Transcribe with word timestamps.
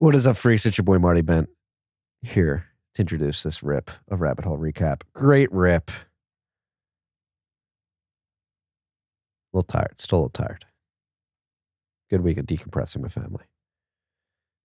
What 0.00 0.14
is 0.14 0.26
up, 0.26 0.38
freaks? 0.38 0.64
It's 0.64 0.78
your 0.78 0.86
boy 0.86 0.98
Marty 0.98 1.20
Bent 1.20 1.50
here 2.22 2.64
to 2.94 3.02
introduce 3.02 3.42
this 3.42 3.62
rip 3.62 3.90
of 4.10 4.22
Rabbit 4.22 4.46
Hole 4.46 4.56
Recap. 4.56 5.02
Great 5.12 5.52
rip. 5.52 5.90
A 5.90 5.92
little 9.52 9.62
tired, 9.64 10.00
still 10.00 10.20
a 10.20 10.20
little 10.20 10.30
tired. 10.30 10.64
Good 12.08 12.22
week 12.22 12.38
of 12.38 12.46
decompressing 12.46 13.02
with 13.02 13.12
family. 13.12 13.44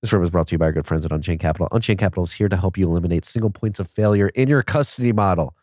This 0.02 0.14
rip 0.14 0.24
is 0.24 0.30
brought 0.30 0.48
to 0.48 0.54
you 0.54 0.58
by 0.58 0.68
our 0.68 0.72
good 0.72 0.88
friends 0.88 1.04
at 1.04 1.12
Unchained 1.12 1.42
Capital. 1.42 1.68
Unchained 1.74 2.00
Capital 2.00 2.24
is 2.24 2.32
here 2.32 2.48
to 2.48 2.56
help 2.56 2.78
you 2.78 2.88
eliminate 2.90 3.26
single 3.26 3.50
points 3.50 3.82
of 3.82 3.90
failure 3.90 4.30
in 4.30 4.48
your 4.48 4.64
custody 4.64 5.12
model 5.12 5.54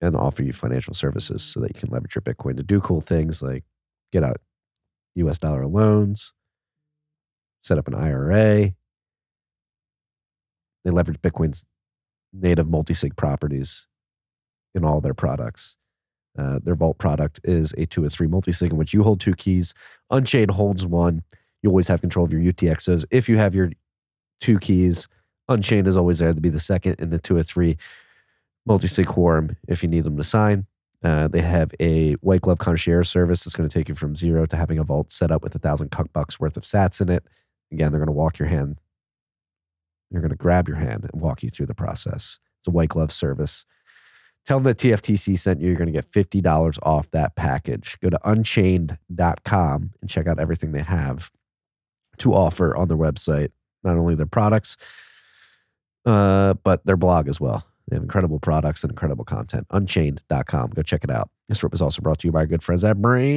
and 0.00 0.16
offer 0.16 0.42
you 0.42 0.52
financial 0.52 0.94
services 0.94 1.44
so 1.44 1.60
that 1.60 1.68
you 1.72 1.80
can 1.80 1.90
leverage 1.90 2.16
your 2.16 2.22
Bitcoin 2.22 2.56
to 2.56 2.64
do 2.64 2.80
cool 2.80 3.02
things 3.02 3.40
like 3.40 3.62
get 4.10 4.24
out 4.24 4.38
US 5.14 5.38
dollar 5.38 5.68
loans, 5.68 6.32
set 7.64 7.78
up 7.78 7.88
an 7.88 7.94
IRA. 7.94 8.72
They 10.84 10.90
leverage 10.90 11.20
Bitcoin's 11.20 11.64
native 12.32 12.68
multi-sig 12.68 13.16
properties 13.16 13.86
in 14.74 14.84
all 14.84 15.00
their 15.00 15.14
products. 15.14 15.76
Uh, 16.38 16.58
their 16.62 16.74
vault 16.74 16.98
product 16.98 17.40
is 17.44 17.72
a 17.78 17.86
two 17.86 18.04
or 18.04 18.08
three 18.08 18.26
multi-sig 18.26 18.70
in 18.72 18.76
which 18.76 18.92
you 18.92 19.02
hold 19.02 19.20
two 19.20 19.34
keys. 19.34 19.72
Unchained 20.10 20.50
holds 20.50 20.84
one. 20.84 21.22
You 21.62 21.70
always 21.70 21.88
have 21.88 22.00
control 22.00 22.26
of 22.26 22.32
your 22.32 22.42
UTXOs. 22.42 23.04
If 23.10 23.28
you 23.28 23.38
have 23.38 23.54
your 23.54 23.70
two 24.40 24.58
keys, 24.58 25.08
Unchained 25.48 25.86
is 25.86 25.96
always 25.96 26.18
there 26.18 26.32
to 26.34 26.40
be 26.40 26.48
the 26.48 26.60
second 26.60 26.96
in 26.98 27.10
the 27.10 27.18
two 27.18 27.36
or 27.36 27.42
three 27.42 27.76
multi-sig 28.66 29.06
quorum 29.06 29.56
if 29.68 29.82
you 29.82 29.88
need 29.88 30.04
them 30.04 30.16
to 30.16 30.24
sign. 30.24 30.66
Uh, 31.02 31.28
they 31.28 31.42
have 31.42 31.70
a 31.80 32.14
white 32.14 32.40
glove 32.40 32.58
concierge 32.58 33.08
service 33.08 33.44
that's 33.44 33.54
going 33.54 33.68
to 33.68 33.78
take 33.78 33.88
you 33.88 33.94
from 33.94 34.16
zero 34.16 34.46
to 34.46 34.56
having 34.56 34.78
a 34.78 34.84
vault 34.84 35.12
set 35.12 35.30
up 35.30 35.42
with 35.42 35.54
a 35.54 35.58
thousand 35.58 35.90
cuck 35.90 36.10
bucks 36.14 36.40
worth 36.40 36.56
of 36.56 36.62
sats 36.62 37.00
in 37.00 37.10
it. 37.10 37.24
Again, 37.74 37.90
they're 37.90 37.98
going 37.98 38.06
to 38.06 38.12
walk 38.12 38.38
your 38.38 38.48
hand. 38.48 38.78
They're 40.10 40.20
going 40.20 40.30
to 40.30 40.36
grab 40.36 40.68
your 40.68 40.76
hand 40.76 41.10
and 41.12 41.20
walk 41.20 41.42
you 41.42 41.50
through 41.50 41.66
the 41.66 41.74
process. 41.74 42.38
It's 42.60 42.68
a 42.68 42.70
white 42.70 42.90
glove 42.90 43.10
service. 43.10 43.66
Tell 44.46 44.58
them 44.58 44.64
that 44.64 44.78
TFTC 44.78 45.36
sent 45.36 45.60
you. 45.60 45.66
You're 45.68 45.76
going 45.76 45.92
to 45.92 46.00
get 46.00 46.10
$50 46.10 46.78
off 46.82 47.10
that 47.10 47.34
package. 47.34 47.98
Go 48.00 48.10
to 48.10 48.18
unchained.com 48.24 49.90
and 50.00 50.10
check 50.10 50.28
out 50.28 50.38
everything 50.38 50.70
they 50.70 50.82
have 50.82 51.32
to 52.18 52.32
offer 52.32 52.76
on 52.76 52.86
their 52.86 52.96
website. 52.96 53.50
Not 53.82 53.96
only 53.96 54.14
their 54.14 54.26
products, 54.26 54.76
uh, 56.06 56.54
but 56.62 56.86
their 56.86 56.96
blog 56.96 57.26
as 57.28 57.40
well. 57.40 57.66
They 57.88 57.96
have 57.96 58.02
incredible 58.02 58.38
products 58.38 58.84
and 58.84 58.92
incredible 58.92 59.24
content. 59.24 59.66
Unchained.com. 59.70 60.70
Go 60.70 60.82
check 60.82 61.02
it 61.02 61.10
out. 61.10 61.28
This 61.48 61.62
rip 61.62 61.74
is 61.74 61.82
also 61.82 62.00
brought 62.02 62.20
to 62.20 62.28
you 62.28 62.32
by 62.32 62.40
our 62.40 62.46
good 62.46 62.62
friends 62.62 62.84
at 62.84 62.98
Braiins. 62.98 63.34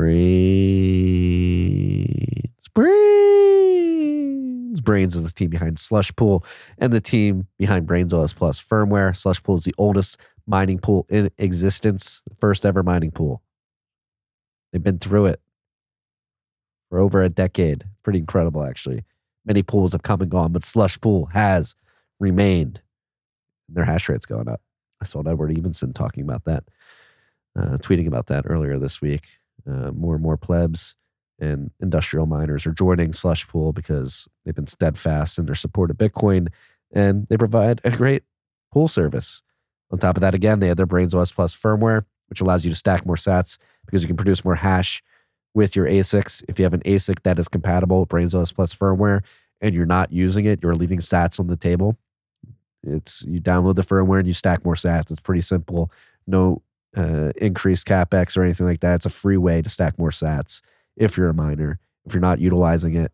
Braiins. 0.00 1.28
Braiins. 2.74 4.80
Braiins 4.80 5.14
is 5.14 5.26
the 5.26 5.32
team 5.32 5.50
behind 5.50 5.78
Slush 5.78 6.10
Pool 6.16 6.42
and 6.78 6.90
the 6.90 7.02
team 7.02 7.46
behind 7.58 7.86
Braiins 7.86 8.14
OS 8.14 8.32
Plus 8.32 8.64
firmware. 8.64 9.14
Slush 9.14 9.42
Pool 9.42 9.58
is 9.58 9.64
the 9.64 9.74
oldest 9.76 10.16
mining 10.46 10.78
pool 10.78 11.04
in 11.10 11.30
existence, 11.36 12.22
first 12.38 12.64
ever 12.64 12.82
mining 12.82 13.10
pool. 13.10 13.42
They've 14.72 14.82
been 14.82 14.98
through 14.98 15.26
it 15.26 15.42
for 16.88 16.98
over 16.98 17.20
a 17.20 17.28
decade. 17.28 17.84
Pretty 18.02 18.20
incredible, 18.20 18.64
actually. 18.64 19.04
Many 19.44 19.62
pools 19.62 19.92
have 19.92 20.02
come 20.02 20.22
and 20.22 20.30
gone, 20.30 20.52
but 20.52 20.64
Slush 20.64 20.98
Pool 20.98 21.26
has 21.34 21.76
remained. 22.18 22.80
Their 23.68 23.84
hash 23.84 24.08
rate's 24.08 24.24
going 24.24 24.48
up. 24.48 24.62
I 25.02 25.04
saw 25.04 25.20
Edward 25.20 25.54
Evenson 25.54 25.92
talking 25.92 26.22
about 26.22 26.46
that, 26.46 26.64
uh, 27.54 27.76
tweeting 27.76 28.06
about 28.06 28.28
that 28.28 28.46
earlier 28.48 28.78
this 28.78 29.02
week. 29.02 29.39
Uh, 29.66 29.90
more 29.92 30.14
and 30.14 30.22
more 30.22 30.36
plebs 30.36 30.94
and 31.38 31.70
industrial 31.80 32.26
miners 32.26 32.66
are 32.66 32.72
joining 32.72 33.12
Slush 33.12 33.48
Pool 33.48 33.72
because 33.72 34.28
they've 34.44 34.54
been 34.54 34.66
steadfast 34.66 35.38
in 35.38 35.46
their 35.46 35.54
support 35.54 35.90
of 35.90 35.96
Bitcoin 35.96 36.48
and 36.92 37.26
they 37.28 37.36
provide 37.36 37.80
a 37.84 37.90
great 37.90 38.22
pool 38.72 38.88
service. 38.88 39.42
On 39.90 39.98
top 39.98 40.16
of 40.16 40.20
that, 40.20 40.34
again, 40.34 40.60
they 40.60 40.68
have 40.68 40.76
their 40.76 40.86
Braiins 40.86 41.14
OS 41.14 41.32
Plus 41.32 41.56
firmware, 41.56 42.04
which 42.28 42.40
allows 42.40 42.64
you 42.64 42.70
to 42.70 42.76
stack 42.76 43.06
more 43.06 43.16
sats 43.16 43.58
because 43.86 44.02
you 44.02 44.06
can 44.06 44.16
produce 44.16 44.44
more 44.44 44.54
hash 44.54 45.02
with 45.54 45.74
your 45.74 45.86
ASICs. 45.86 46.44
If 46.48 46.58
you 46.58 46.64
have 46.64 46.74
an 46.74 46.82
ASIC 46.82 47.22
that 47.22 47.38
is 47.38 47.48
compatible 47.48 48.00
with 48.00 48.08
Braiins 48.08 48.34
OS 48.34 48.52
Plus 48.52 48.74
firmware 48.74 49.22
and 49.60 49.74
you're 49.74 49.86
not 49.86 50.12
using 50.12 50.44
it, 50.44 50.60
you're 50.62 50.74
leaving 50.74 51.00
sats 51.00 51.40
on 51.40 51.48
the 51.48 51.56
table. 51.56 51.96
It's 52.82 53.22
you 53.24 53.40
download 53.40 53.74
the 53.74 53.82
firmware 53.82 54.18
and 54.18 54.26
you 54.26 54.32
stack 54.32 54.64
more 54.64 54.74
sats. 54.74 55.10
It's 55.10 55.20
pretty 55.20 55.42
simple. 55.42 55.90
No 56.26 56.62
uh, 56.96 57.32
increased 57.36 57.86
capex 57.86 58.36
or 58.36 58.42
anything 58.42 58.66
like 58.66 58.80
that. 58.80 58.96
It's 58.96 59.06
a 59.06 59.10
free 59.10 59.36
way 59.36 59.62
to 59.62 59.68
stack 59.68 59.98
more 59.98 60.10
sats 60.10 60.60
if 60.96 61.16
you're 61.16 61.28
a 61.28 61.34
miner. 61.34 61.78
If 62.06 62.14
you're 62.14 62.20
not 62.20 62.40
utilizing 62.40 62.94
it, 62.94 63.12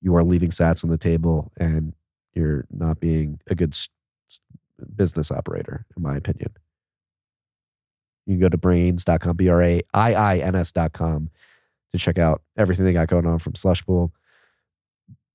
you 0.00 0.14
are 0.16 0.24
leaving 0.24 0.50
sats 0.50 0.84
on 0.84 0.90
the 0.90 0.98
table 0.98 1.52
and 1.58 1.94
you're 2.34 2.66
not 2.70 3.00
being 3.00 3.40
a 3.48 3.54
good 3.54 3.76
business 4.94 5.30
operator, 5.30 5.86
in 5.96 6.02
my 6.02 6.16
opinion. 6.16 6.52
You 8.26 8.34
can 8.34 8.40
go 8.40 8.48
to 8.48 8.58
braiins.com, 8.58 9.36
B 9.36 9.48
R 9.48 9.62
A 9.62 9.82
I 9.94 10.14
I 10.14 10.38
N 10.38 10.54
S.com 10.54 11.30
to 11.92 11.98
check 11.98 12.18
out 12.18 12.42
everything 12.56 12.84
they 12.84 12.92
got 12.92 13.08
going 13.08 13.26
on 13.26 13.38
from 13.38 13.54
Slush 13.54 13.84
Pool 13.84 14.12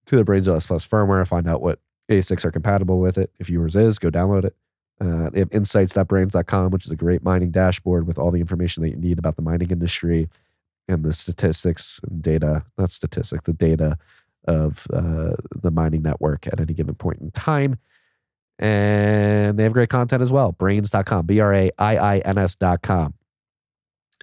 to 0.06 0.18
the 0.18 0.24
Braiins 0.24 0.54
OS 0.54 0.66
Plus 0.66 0.86
firmware, 0.86 1.26
find 1.28 1.48
out 1.48 1.62
what 1.62 1.80
ASICs 2.10 2.44
are 2.46 2.52
compatible 2.52 3.00
with 3.00 3.18
it. 3.18 3.32
If 3.40 3.50
yours 3.50 3.76
is, 3.76 4.00
go 4.00 4.10
download 4.10 4.46
it. 4.46 4.56
Uh, 5.02 5.32
they 5.32 5.40
have 5.40 5.52
insights.braiins.com, 5.52 6.70
which 6.72 6.86
is 6.86 6.92
a 6.92 6.96
great 6.96 7.24
mining 7.24 7.50
dashboard 7.50 8.06
with 8.06 8.20
all 8.20 8.30
the 8.30 8.40
information 8.40 8.84
that 8.84 8.90
you 8.90 8.96
need 8.96 9.18
about 9.18 9.36
the 9.36 9.42
mining 9.42 9.72
industry 9.72 10.30
and 10.88 11.04
the 11.04 11.12
statistics 11.12 12.00
and 12.08 12.22
data, 12.22 12.64
not 12.78 12.92
statistics, 12.92 13.44
the 13.46 13.54
data 13.54 13.98
of 14.48 14.86
uh, 14.94 15.34
the 15.62 15.72
mining 15.72 16.04
network 16.04 16.46
at 16.48 16.60
any 16.60 16.74
given 16.74 16.94
point 16.94 17.20
in 17.20 17.32
time. 17.32 17.80
And 18.60 19.58
they 19.58 19.64
have 19.64 19.74
great 19.74 19.90
content 19.90 20.22
as 20.22 20.32
well. 20.32 20.54
Braiins.com, 20.54 21.26
B 21.26 21.40
R 21.40 21.54
A 21.54 21.72
I 21.80 21.98
I 21.98 22.18
N 22.20 22.38
S.com. 22.38 23.16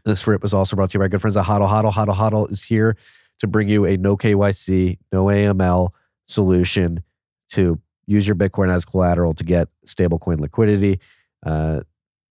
This 0.05 0.27
rip 0.29 0.43
was 0.43 0.55
also 0.55 0.77
brought 0.77 0.91
to 0.91 0.95
you 0.95 1.01
by 1.01 1.09
good 1.09 1.21
friends 1.21 1.37
at 1.37 1.45
Hodl. 1.45 1.69
Hodl. 1.69 1.93
Hodl. 1.93 2.15
Hodl 2.15 2.53
is 2.53 2.63
here 2.63 2.97
to 3.41 3.49
bring 3.49 3.69
you 3.69 3.85
a 3.85 3.97
no 3.97 4.17
KYC, 4.17 4.99
no 5.13 5.25
AML 5.25 5.91
solution 6.27 7.03
to 7.51 7.81
use 8.09 8.27
your 8.27 8.35
Bitcoin 8.35 8.73
as 8.73 8.85
collateral 8.85 9.35
to 9.35 9.45
get 9.45 9.69
stablecoin 9.87 10.41
liquidity. 10.41 10.99
Uh, 11.45 11.81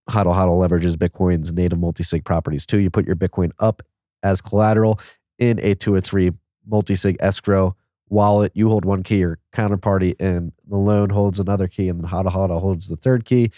Huddle 0.10 0.34
Hodl 0.34 0.68
leverages 0.68 0.96
Bitcoin's 0.96 1.54
native 1.54 1.80
multi-sig 1.80 2.26
properties 2.26 2.66
too. 2.66 2.80
You 2.80 2.90
put 2.90 3.06
your 3.06 3.16
Bitcoin 3.16 3.52
up 3.60 3.84
as 4.24 4.42
collateral 4.42 5.00
in 5.38 5.60
a 5.62 5.76
two 5.76 5.94
or 5.94 6.02
three 6.02 6.32
multi-sig 6.66 7.18
escrow 7.20 7.76
wallet. 8.10 8.52
You 8.56 8.70
hold 8.70 8.86
one 8.86 9.04
key, 9.04 9.20
your 9.20 9.38
counterparty 9.54 10.16
and 10.20 10.52
the 10.68 10.78
loan 10.78 11.12
holds 11.12 11.40
another 11.40 11.68
key, 11.68 11.90
and 11.90 12.02
then 12.02 12.10
Hodl 12.10 12.32
Hodl 12.32 12.60
holds 12.60 12.90
the 12.90 12.96
third 12.96 13.26
key. 13.26 13.52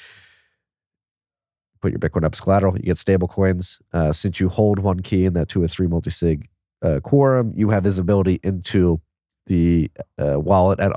Put 1.81 1.91
your 1.91 2.00
Bitcoin 2.00 2.25
up 2.25 2.34
as 2.34 2.41
collateral. 2.41 2.75
You 2.75 2.84
get 2.84 2.97
stable 2.97 3.30
coins. 3.30 3.80
Uh, 3.94 4.12
since 4.12 4.41
you 4.41 4.50
hold 4.50 4.80
one 4.80 5.00
key 5.00 5.24
in 5.24 5.34
that 5.36 5.47
two 5.47 5.63
or 5.63 5.68
three 5.69 5.88
multi-sig 5.88 6.50
uh, 6.81 7.00
quorum, 7.01 7.53
you 7.56 7.69
have 7.69 7.84
visibility 7.86 8.41
into 8.44 9.00
the 9.46 9.90
uh, 10.18 10.38
wallet 10.38 10.81
at 10.81 10.91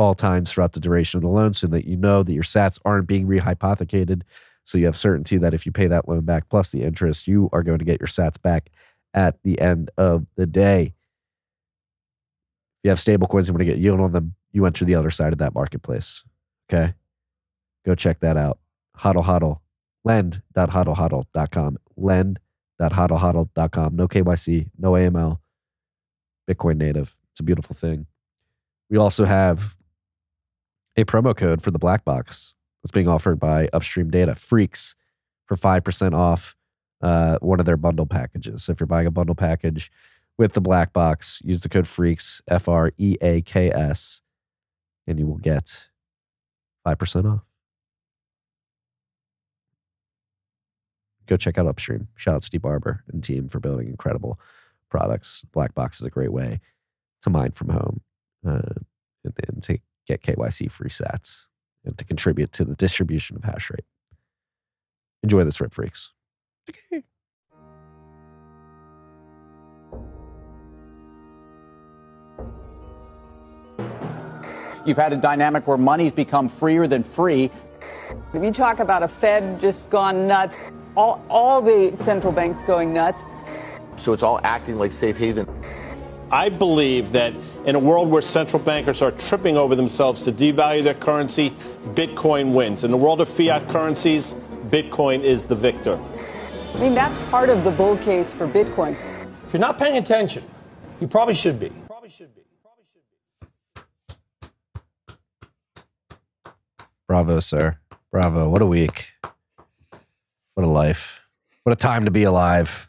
all 0.00 0.14
times 0.14 0.50
throughout 0.50 0.72
the 0.72 0.80
duration 0.80 1.18
of 1.18 1.22
the 1.22 1.28
loan 1.28 1.52
so 1.52 1.66
that 1.66 1.84
you 1.84 1.94
know 1.94 2.22
that 2.22 2.32
your 2.32 2.42
sats 2.42 2.78
aren't 2.86 3.06
being 3.06 3.26
rehypothecated. 3.26 4.22
So 4.64 4.78
you 4.78 4.86
have 4.86 4.96
certainty 4.96 5.36
that 5.36 5.52
if 5.52 5.66
you 5.66 5.72
pay 5.72 5.88
that 5.88 6.08
loan 6.08 6.22
back 6.22 6.48
plus 6.48 6.70
the 6.70 6.82
interest, 6.82 7.28
you 7.28 7.50
are 7.52 7.62
going 7.62 7.80
to 7.80 7.84
get 7.84 8.00
your 8.00 8.06
sats 8.06 8.40
back 8.40 8.70
at 9.12 9.36
the 9.42 9.60
end 9.60 9.90
of 9.98 10.24
the 10.36 10.46
day. 10.46 10.94
If 12.78 12.84
you 12.84 12.88
have 12.88 12.98
stable 12.98 13.28
coins 13.28 13.50
and 13.50 13.54
want 13.54 13.60
to 13.60 13.66
get 13.66 13.76
yield 13.76 14.00
on 14.00 14.12
them, 14.12 14.34
you 14.52 14.64
enter 14.64 14.86
the 14.86 14.94
other 14.94 15.10
side 15.10 15.34
of 15.34 15.38
that 15.40 15.52
marketplace. 15.54 16.24
Okay. 16.72 16.94
Go 17.84 17.94
check 17.94 18.20
that 18.20 18.38
out. 18.38 18.58
Hodl 18.96 19.22
hodl. 19.24 19.60
Lend.hodlhodl.com. 20.04 21.78
Lend.hodlhodl.com. 21.98 23.96
No 23.96 24.08
KYC, 24.08 24.70
no 24.78 24.92
AML. 24.92 25.40
Bitcoin 26.48 26.78
native. 26.78 27.14
It's 27.32 27.40
a 27.40 27.42
beautiful 27.42 27.76
thing. 27.76 28.06
We 28.88 28.96
also 28.96 29.26
have 29.26 29.76
a 30.96 31.04
promo 31.04 31.36
code 31.36 31.62
for 31.62 31.70
the 31.70 31.78
black 31.78 32.04
box 32.04 32.54
that's 32.82 32.92
being 32.92 33.08
offered 33.08 33.38
by 33.38 33.68
Upstream 33.72 34.10
Data 34.10 34.34
Freaks 34.34 34.96
for 35.46 35.56
5% 35.56 36.14
off 36.14 36.56
uh, 37.02 37.38
one 37.40 37.60
of 37.60 37.66
their 37.66 37.76
bundle 37.76 38.06
packages. 38.06 38.64
So 38.64 38.72
if 38.72 38.80
you're 38.80 38.86
buying 38.86 39.06
a 39.06 39.10
bundle 39.10 39.34
package 39.34 39.90
with 40.38 40.52
the 40.52 40.60
black 40.60 40.92
box, 40.92 41.40
use 41.44 41.60
the 41.60 41.68
code 41.68 41.86
Freaks, 41.86 42.42
F 42.48 42.68
R 42.68 42.92
E 42.98 43.16
A 43.20 43.42
K 43.42 43.70
S, 43.70 44.22
and 45.06 45.18
you 45.18 45.26
will 45.26 45.38
get 45.38 45.88
5% 46.86 47.32
off. 47.32 47.40
Go 51.26 51.36
check 51.36 51.58
out 51.58 51.66
Upstream. 51.66 52.08
Shout 52.16 52.36
out 52.36 52.42
to 52.42 52.46
Steve 52.46 52.62
Barbour 52.62 53.04
and 53.12 53.22
team 53.22 53.48
for 53.48 53.60
building 53.60 53.88
incredible 53.88 54.40
products. 54.90 55.44
Black 55.52 55.74
Box 55.74 56.00
is 56.00 56.06
a 56.06 56.10
great 56.10 56.32
way 56.32 56.60
to 57.22 57.30
mine 57.30 57.52
from 57.52 57.68
home 57.68 58.00
uh, 58.46 58.80
and, 59.24 59.34
and 59.46 59.62
to 59.62 59.78
get 60.10 60.22
KYC 60.22 60.70
free 60.70 60.90
sats 60.90 61.46
and 61.84 61.96
to 61.98 62.04
contribute 62.04 62.52
to 62.52 62.64
the 62.64 62.74
distribution 62.74 63.36
of 63.36 63.44
hash 63.44 63.70
rate. 63.70 63.84
Enjoy 65.22 65.44
this, 65.44 65.60
Rip 65.60 65.72
Freaks. 65.72 66.12
Okay. 66.68 67.04
You've 74.86 74.96
had 74.96 75.12
a 75.12 75.16
dynamic 75.16 75.66
where 75.66 75.76
money's 75.76 76.12
become 76.12 76.48
freer 76.48 76.86
than 76.86 77.04
free. 77.04 77.50
If 78.32 78.42
you 78.42 78.50
talk 78.50 78.80
about 78.80 79.02
a 79.02 79.08
Fed 79.08 79.60
just 79.60 79.90
gone 79.90 80.26
nuts, 80.26 80.72
all, 80.96 81.22
all 81.28 81.60
the 81.60 81.94
central 81.94 82.32
banks 82.32 82.62
going 82.62 82.92
nuts. 82.92 83.26
So 83.96 84.12
it's 84.14 84.22
all 84.22 84.40
acting 84.42 84.78
like 84.78 84.92
safe 84.92 85.18
haven. 85.18 85.46
I 86.30 86.48
believe 86.48 87.12
that 87.12 87.34
in 87.64 87.74
a 87.74 87.78
world 87.78 88.08
where 88.08 88.22
central 88.22 88.62
bankers 88.62 89.02
are 89.02 89.12
tripping 89.12 89.56
over 89.56 89.74
themselves 89.74 90.22
to 90.24 90.32
devalue 90.32 90.82
their 90.82 90.94
currency, 90.94 91.50
Bitcoin 91.94 92.54
wins. 92.54 92.84
In 92.84 92.90
the 92.90 92.96
world 92.96 93.20
of 93.20 93.28
fiat 93.28 93.68
currencies, 93.68 94.34
Bitcoin 94.70 95.22
is 95.22 95.46
the 95.46 95.54
victor. 95.54 95.98
I 96.74 96.78
mean, 96.78 96.94
that's 96.94 97.18
part 97.30 97.48
of 97.48 97.64
the 97.64 97.70
bull 97.70 97.96
case 97.98 98.32
for 98.32 98.46
Bitcoin. 98.46 98.92
If 99.46 99.52
you're 99.52 99.60
not 99.60 99.78
paying 99.78 99.98
attention, 99.98 100.44
you 101.00 101.08
probably 101.08 101.34
should 101.34 101.58
be. 101.58 101.70
Probably 101.86 102.08
should 102.08 102.34
be. 102.34 102.42
Probably 102.62 102.84
should 102.92 103.02
be. 103.44 103.44
Bravo, 107.08 107.40
sir. 107.40 107.78
Bravo. 108.12 108.48
What 108.48 108.62
a 108.62 108.66
week. 108.66 109.08
What 110.54 110.64
a 110.64 110.68
life. 110.68 111.22
What 111.64 111.72
a 111.72 111.76
time 111.76 112.04
to 112.04 112.10
be 112.10 112.22
alive. 112.22 112.88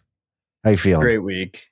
How 0.63 0.69
you 0.69 0.77
feeling? 0.77 1.01
Great 1.01 1.23
week. 1.23 1.70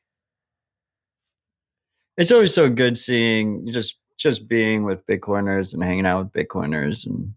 It's 2.19 2.31
always 2.33 2.53
so 2.53 2.69
good 2.69 2.97
seeing 2.97 3.71
just 3.71 3.95
just 4.17 4.47
being 4.47 4.83
with 4.83 5.07
Bitcoiners 5.07 5.73
and 5.73 5.81
hanging 5.81 6.05
out 6.05 6.21
with 6.21 6.33
Bitcoiners 6.33 7.07
and 7.07 7.33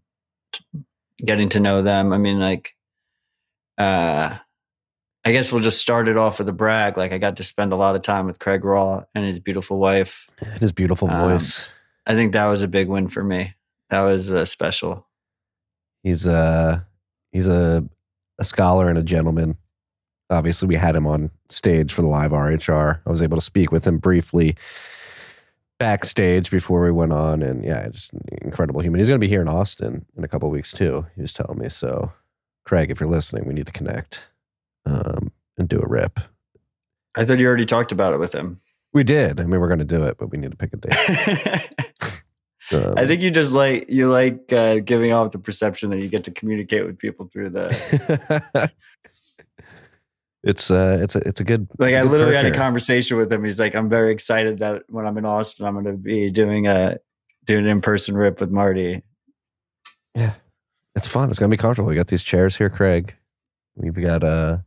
getting 1.25 1.47
to 1.49 1.61
know 1.61 1.81
them. 1.81 2.11
I 2.11 2.17
mean, 2.17 2.39
like, 2.39 2.75
uh, 3.77 4.37
I 5.23 5.31
guess 5.31 5.53
we'll 5.53 5.61
just 5.63 5.79
start 5.79 6.09
it 6.09 6.17
off 6.17 6.39
with 6.39 6.49
a 6.49 6.53
brag. 6.53 6.97
Like, 6.97 7.13
I 7.13 7.17
got 7.17 7.37
to 7.37 7.43
spend 7.45 7.71
a 7.71 7.77
lot 7.77 7.95
of 7.95 8.01
time 8.01 8.27
with 8.27 8.39
Craig 8.39 8.65
Raw 8.65 9.05
and 9.15 9.25
his 9.25 9.39
beautiful 9.39 9.77
wife. 9.77 10.27
And 10.39 10.59
his 10.59 10.73
beautiful 10.73 11.09
um, 11.09 11.29
voice. 11.29 11.65
I 12.05 12.13
think 12.13 12.33
that 12.33 12.45
was 12.47 12.61
a 12.61 12.67
big 12.67 12.89
win 12.89 13.07
for 13.07 13.23
me. 13.23 13.55
That 13.89 14.01
was 14.01 14.33
uh, 14.33 14.43
special. 14.43 15.07
He's 16.03 16.25
a 16.25 16.33
uh, 16.33 16.79
he's 17.31 17.47
a 17.47 17.87
a 18.37 18.43
scholar 18.43 18.89
and 18.89 18.97
a 18.97 19.03
gentleman. 19.03 19.55
Obviously, 20.29 20.67
we 20.67 20.75
had 20.75 20.95
him 20.95 21.05
on 21.05 21.29
stage 21.49 21.93
for 21.93 22.01
the 22.01 22.07
live 22.07 22.31
RHR. 22.31 22.99
I 23.05 23.09
was 23.09 23.21
able 23.21 23.37
to 23.37 23.43
speak 23.43 23.71
with 23.71 23.85
him 23.85 23.97
briefly 23.97 24.55
backstage 25.79 26.49
before 26.49 26.81
we 26.81 26.91
went 26.91 27.11
on, 27.11 27.41
and 27.41 27.63
yeah, 27.63 27.87
just 27.89 28.11
incredible 28.41 28.81
human. 28.81 28.99
He's 28.99 29.09
going 29.09 29.19
to 29.19 29.25
be 29.25 29.29
here 29.29 29.41
in 29.41 29.49
Austin 29.49 30.05
in 30.15 30.23
a 30.23 30.27
couple 30.27 30.49
weeks 30.49 30.71
too. 30.71 31.05
He 31.15 31.21
was 31.21 31.33
telling 31.33 31.59
me 31.59 31.69
so. 31.69 32.11
Craig, 32.65 32.89
if 32.89 32.99
you're 32.99 33.09
listening, 33.09 33.45
we 33.45 33.53
need 33.53 33.65
to 33.65 33.71
connect 33.73 34.27
um, 34.85 35.31
and 35.57 35.67
do 35.67 35.79
a 35.79 35.87
rip. 35.87 36.19
I 37.15 37.25
thought 37.25 37.39
you 37.39 37.47
already 37.47 37.65
talked 37.65 37.91
about 37.91 38.13
it 38.13 38.17
with 38.17 38.33
him. 38.33 38.61
We 38.93 39.03
did. 39.03 39.39
I 39.39 39.43
mean, 39.43 39.59
we're 39.59 39.67
going 39.67 39.79
to 39.79 39.85
do 39.85 40.03
it, 40.03 40.17
but 40.17 40.31
we 40.31 40.37
need 40.37 40.51
to 40.51 40.57
pick 40.57 40.71
a 40.73 40.77
date. 40.77 42.23
um, 42.71 42.93
I 42.95 43.05
think 43.05 43.21
you 43.21 43.31
just 43.31 43.51
like 43.51 43.89
you 43.89 44.09
like 44.09 44.53
uh, 44.53 44.79
giving 44.79 45.11
off 45.11 45.31
the 45.31 45.39
perception 45.39 45.89
that 45.89 45.99
you 45.99 46.07
get 46.07 46.23
to 46.25 46.31
communicate 46.31 46.85
with 46.85 46.97
people 46.97 47.27
through 47.27 47.49
the 47.49 48.71
it's 50.43 50.69
uh 50.69 50.99
it's 51.01 51.15
a 51.15 51.19
it's 51.19 51.39
a 51.39 51.43
good 51.43 51.67
like 51.77 51.95
a 51.95 51.99
I 51.99 52.03
good 52.03 52.11
literally 52.11 52.35
had 52.35 52.45
a 52.45 52.51
conversation 52.51 53.17
with 53.17 53.31
him. 53.31 53.43
He's 53.43 53.59
like, 53.59 53.75
I'm 53.75 53.89
very 53.89 54.11
excited 54.11 54.59
that 54.59 54.83
when 54.87 55.05
I'm 55.05 55.17
in 55.17 55.25
Austin, 55.25 55.65
I'm 55.65 55.73
going 55.73 55.85
to 55.85 55.93
be 55.93 56.29
doing 56.29 56.67
a 56.67 56.97
doing 57.45 57.65
an 57.65 57.71
in 57.71 57.81
person 57.81 58.15
rip 58.15 58.41
with 58.41 58.51
Marty. 58.51 59.01
Yeah, 60.15 60.33
it's 60.95 61.07
fun. 61.07 61.29
It's 61.29 61.39
going 61.39 61.49
to 61.49 61.57
be 61.57 61.61
comfortable. 61.61 61.87
We 61.87 61.95
got 61.95 62.07
these 62.07 62.23
chairs 62.23 62.57
here, 62.57 62.69
Craig. 62.69 63.15
We've 63.75 63.93
got 63.93 64.23
a 64.23 64.27
uh, 64.27 64.57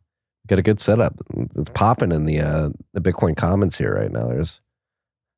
got 0.46 0.58
a 0.58 0.62
good 0.62 0.80
setup. 0.80 1.14
It's 1.56 1.70
popping 1.70 2.12
in 2.12 2.24
the 2.24 2.40
uh 2.40 2.70
the 2.94 3.00
Bitcoin 3.00 3.36
Commons 3.36 3.76
here 3.76 3.94
right 3.94 4.10
now. 4.10 4.28
There's 4.28 4.60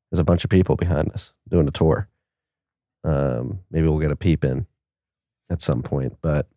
there's 0.09 0.19
a 0.19 0.23
bunch 0.23 0.45
of 0.45 0.49
people 0.49 0.77
behind 0.77 1.11
us 1.11 1.33
doing 1.49 1.67
a 1.67 1.71
tour. 1.71 2.07
Um, 3.03 3.59
maybe 3.71 3.87
we'll 3.87 3.99
get 3.99 4.11
a 4.11 4.15
peep 4.15 4.43
in 4.43 4.65
at 5.49 5.61
some 5.61 5.83
point, 5.83 6.17
but 6.21 6.47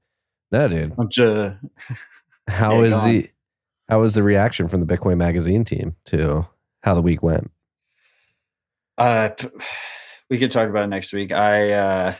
no, 0.52 0.68
dude. 0.68 0.94
Bunch 0.96 1.18
of 1.18 1.56
how 2.46 2.82
is 2.82 2.92
the 3.04 3.28
how 3.92 4.00
was 4.00 4.14
the 4.14 4.22
reaction 4.22 4.68
from 4.68 4.80
the 4.80 4.86
Bitcoin 4.86 5.18
Magazine 5.18 5.66
team 5.66 5.94
to 6.06 6.46
how 6.80 6.94
the 6.94 7.02
week 7.02 7.22
went? 7.22 7.50
Uh, 8.96 9.28
we 10.30 10.38
could 10.38 10.50
talk 10.50 10.70
about 10.70 10.84
it 10.84 10.86
next 10.86 11.12
week. 11.12 11.30
I 11.30 11.72
uh, 11.72 12.14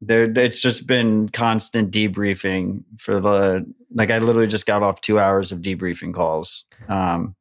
there, 0.00 0.30
it's 0.38 0.60
just 0.60 0.86
been 0.86 1.30
constant 1.30 1.90
debriefing 1.90 2.84
for 2.96 3.18
the 3.18 3.66
like. 3.92 4.12
I 4.12 4.20
literally 4.20 4.46
just 4.46 4.66
got 4.66 4.84
off 4.84 5.00
two 5.00 5.18
hours 5.18 5.50
of 5.50 5.62
debriefing 5.62 6.14
calls. 6.14 6.62
Um, 6.88 7.34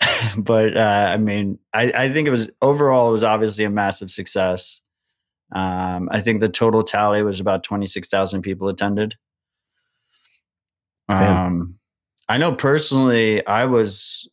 but 0.36 0.76
uh, 0.76 1.08
I 1.14 1.16
mean, 1.16 1.58
I, 1.72 1.84
I 1.92 2.12
think 2.12 2.28
it 2.28 2.30
was 2.30 2.50
overall 2.60 3.08
it 3.08 3.12
was 3.12 3.24
obviously 3.24 3.64
a 3.64 3.70
massive 3.70 4.10
success. 4.10 4.82
Um, 5.54 6.10
I 6.12 6.20
think 6.20 6.42
the 6.42 6.50
total 6.50 6.82
tally 6.82 7.22
was 7.22 7.40
about 7.40 7.64
twenty 7.64 7.86
six 7.86 8.06
thousand 8.06 8.42
people 8.42 8.68
attended. 8.68 9.14
Um, 11.08 11.78
I 12.28 12.36
know 12.36 12.52
personally, 12.52 13.46
I 13.46 13.64
was 13.64 14.28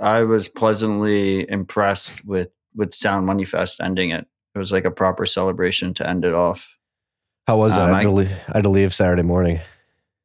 I 0.00 0.22
was 0.22 0.48
pleasantly 0.48 1.48
impressed 1.50 2.24
with 2.24 2.50
with 2.74 2.94
Sound 2.94 3.26
Money 3.26 3.44
Fest 3.44 3.80
ending 3.80 4.10
it. 4.10 4.26
It 4.54 4.58
was 4.58 4.72
like 4.72 4.84
a 4.84 4.90
proper 4.90 5.26
celebration 5.26 5.94
to 5.94 6.08
end 6.08 6.24
it 6.24 6.34
off. 6.34 6.76
How 7.46 7.58
was 7.58 7.76
it? 7.76 7.80
Um, 7.80 7.94
I, 7.94 7.96
had 7.96 8.02
to 8.02 8.10
leave, 8.10 8.30
I 8.48 8.56
had 8.56 8.62
to 8.64 8.68
leave 8.68 8.94
Saturday 8.94 9.22
morning. 9.22 9.60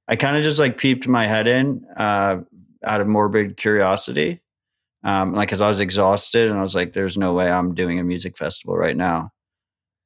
I 0.07 0.15
kind 0.15 0.35
of 0.35 0.43
just 0.43 0.59
like 0.59 0.77
peeped 0.77 1.07
my 1.07 1.27
head 1.27 1.47
in 1.47 1.85
uh, 1.95 2.37
out 2.83 3.01
of 3.01 3.07
morbid 3.07 3.57
curiosity, 3.57 4.41
um, 5.03 5.33
like 5.33 5.47
because 5.47 5.61
I 5.61 5.69
was 5.69 5.79
exhausted 5.79 6.49
and 6.49 6.57
I 6.57 6.61
was 6.61 6.75
like, 6.75 6.93
"There's 6.93 7.17
no 7.17 7.33
way 7.33 7.49
I'm 7.49 7.75
doing 7.75 7.99
a 7.99 8.03
music 8.03 8.37
festival 8.37 8.75
right 8.75 8.97
now." 8.97 9.31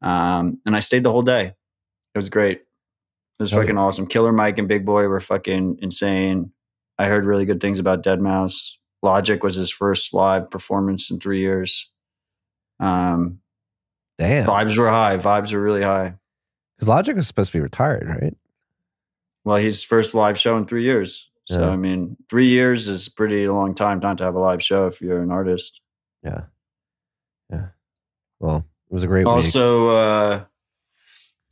Um, 0.01 0.59
and 0.65 0.75
I 0.75 0.81
stayed 0.81 1.03
the 1.03 1.11
whole 1.11 1.23
day. 1.23 1.53
It 2.13 2.17
was 2.17 2.29
great. 2.29 2.64
It 3.39 3.43
was 3.43 3.53
oh, 3.53 3.57
fucking 3.57 3.75
yeah. 3.75 3.81
awesome. 3.81 4.07
Killer 4.07 4.31
Mike 4.31 4.57
and 4.57 4.67
Big 4.67 4.85
Boi 4.85 5.07
were 5.07 5.19
fucking 5.19 5.79
insane. 5.81 6.51
I 6.97 7.07
heard 7.07 7.25
really 7.25 7.45
good 7.45 7.59
things 7.59 7.79
about 7.79 8.03
Deadmau5. 8.03 8.77
Logic 9.03 9.43
was 9.43 9.55
his 9.55 9.69
first 9.69 10.13
live 10.13 10.49
performance 10.49 11.11
in 11.11 11.19
three 11.19 11.39
years. 11.39 11.91
Um, 12.79 13.39
Damn. 14.17 14.47
Vibes 14.47 14.77
were 14.77 14.89
high. 14.89 15.17
Vibes 15.17 15.53
were 15.53 15.61
really 15.61 15.83
high. 15.83 16.15
Because 16.75 16.89
Logic 16.89 17.15
was 17.15 17.27
supposed 17.27 17.51
to 17.51 17.57
be 17.57 17.61
retired, 17.61 18.07
right? 18.07 18.35
Well, 19.43 19.57
his 19.57 19.83
first 19.83 20.15
live 20.15 20.39
show 20.39 20.57
in 20.57 20.65
three 20.65 20.83
years. 20.83 21.29
So, 21.45 21.61
yeah. 21.61 21.69
I 21.69 21.75
mean, 21.75 22.17
three 22.29 22.47
years 22.47 22.87
is 22.87 23.07
pretty 23.07 23.47
long 23.47 23.75
time 23.75 23.99
not 23.99 24.17
to 24.17 24.23
have 24.23 24.33
a 24.33 24.39
live 24.39 24.63
show 24.63 24.87
if 24.87 24.99
you're 25.01 25.21
an 25.21 25.31
artist. 25.31 25.81
Yeah. 26.23 26.45
Yeah. 27.51 27.67
Well, 28.39 28.65
it 28.89 28.93
was 28.93 29.03
a 29.03 29.07
great 29.07 29.27
also, 29.27 29.89
uh, 29.89 30.43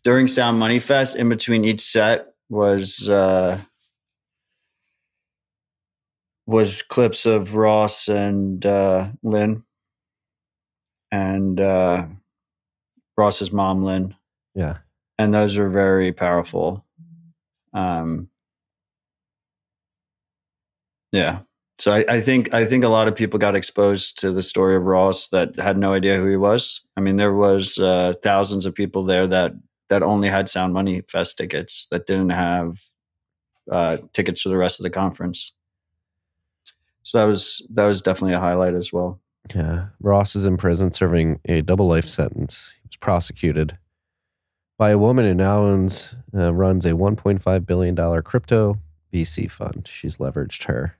during 0.04 0.28
Sound 0.28 0.60
Money 0.60 0.80
Fest, 0.80 1.16
in 1.16 1.30
between 1.30 1.66
each 1.66 1.82
set 1.82 2.34
was 2.50 3.10
uh, 3.10 3.60
was 6.46 6.82
clips 6.82 7.26
of 7.26 7.56
Ross 7.56 8.08
and 8.08 8.66
uh, 8.66 9.08
Lynn, 9.24 9.64
and 11.12 11.60
uh, 11.60 12.06
Ross's 13.18 13.52
mom, 13.52 13.84
Lynn. 13.84 14.16
Yeah, 14.56 14.78
and 15.18 15.34
those 15.34 15.58
were 15.58 15.70
very 15.70 16.12
powerful. 16.12 16.86
Um, 17.74 18.30
yeah, 21.12 21.40
so 21.80 21.94
I, 21.94 22.06
I, 22.08 22.22
think 22.22 22.54
I 22.54 22.66
think 22.66 22.84
a 22.84 22.90
lot 22.90 23.08
of 23.08 23.16
people 23.16 23.40
got 23.40 23.56
exposed 23.56 24.20
to 24.20 24.32
the 24.32 24.42
story 24.42 24.76
of 24.76 24.84
Ross 24.84 25.30
that 25.30 25.58
had 25.60 25.78
no 25.78 25.94
idea 25.94 26.18
who 26.18 26.28
he 26.28 26.36
was. 26.36 26.82
I 26.98 27.02
mean, 27.02 27.18
there 27.18 27.34
was 27.34 27.78
uh, 27.80 28.14
thousands 28.22 28.66
of 28.66 28.76
people 28.76 29.04
there 29.04 29.28
that 29.28 29.54
that 29.94 30.02
only 30.02 30.28
had 30.28 30.50
Sound 30.50 30.74
Money 30.74 31.02
Fest 31.08 31.38
tickets 31.38 31.88
that 31.92 32.08
didn't 32.08 32.32
have 32.32 32.82
uh, 33.72 33.98
tickets 34.12 34.42
for 34.42 34.50
the 34.50 34.58
rest 34.58 34.80
of 34.80 34.84
the 34.84 34.90
conference. 34.90 35.54
So 37.04 37.20
that 37.20 37.26
was 37.26 37.68
that 37.76 37.86
was 37.86 38.02
definitely 38.02 38.34
a 38.34 38.40
highlight 38.40 38.74
as 38.74 38.92
well. 38.92 39.20
Yeah, 39.54 39.88
Ross 40.00 40.36
is 40.36 40.48
in 40.48 40.58
prison 40.58 40.92
serving 40.92 41.42
a 41.46 41.62
double 41.62 41.88
life 41.88 42.08
sentence. 42.08 42.74
He 42.82 42.88
was 42.88 42.96
prosecuted 42.96 43.78
by 44.80 44.90
a 44.90 44.98
woman 44.98 45.26
who 45.26 45.36
now 45.36 45.64
owns 45.64 46.16
uh, 46.36 46.52
runs 46.52 46.86
a 46.86 46.94
1.5 46.94 47.66
billion 47.68 47.94
dollar 47.94 48.24
crypto 48.24 48.80
VC 49.14 49.52
fund. 49.52 49.88
She's 49.92 50.18
leveraged 50.18 50.64
her 50.64 50.98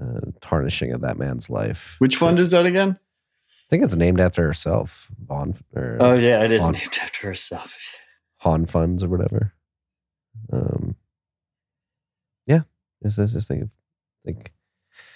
uh, 0.00 0.20
tarnishing 0.40 0.92
of 0.92 1.02
that 1.02 1.18
man's 1.18 1.50
life. 1.50 1.96
Which 1.98 2.16
fund 2.16 2.38
is 2.38 2.50
that 2.52 2.64
again? 2.64 2.98
I 3.68 3.70
think 3.70 3.84
it's 3.84 3.96
named 3.96 4.18
after 4.18 4.42
herself. 4.46 5.10
Vaughn. 5.26 5.54
Or 5.76 5.98
oh 6.00 6.14
yeah, 6.14 6.42
it 6.42 6.52
is 6.52 6.62
Vaughn, 6.62 6.72
named 6.72 6.98
after 7.02 7.26
herself. 7.26 7.78
Haun 8.38 8.64
funds 8.64 9.04
or 9.04 9.08
whatever. 9.08 9.52
Um. 10.50 10.96
Yeah, 12.46 12.62
this 13.02 13.18
is 13.18 13.34
just 13.34 13.48
think, 13.48 13.68
think. 14.24 14.52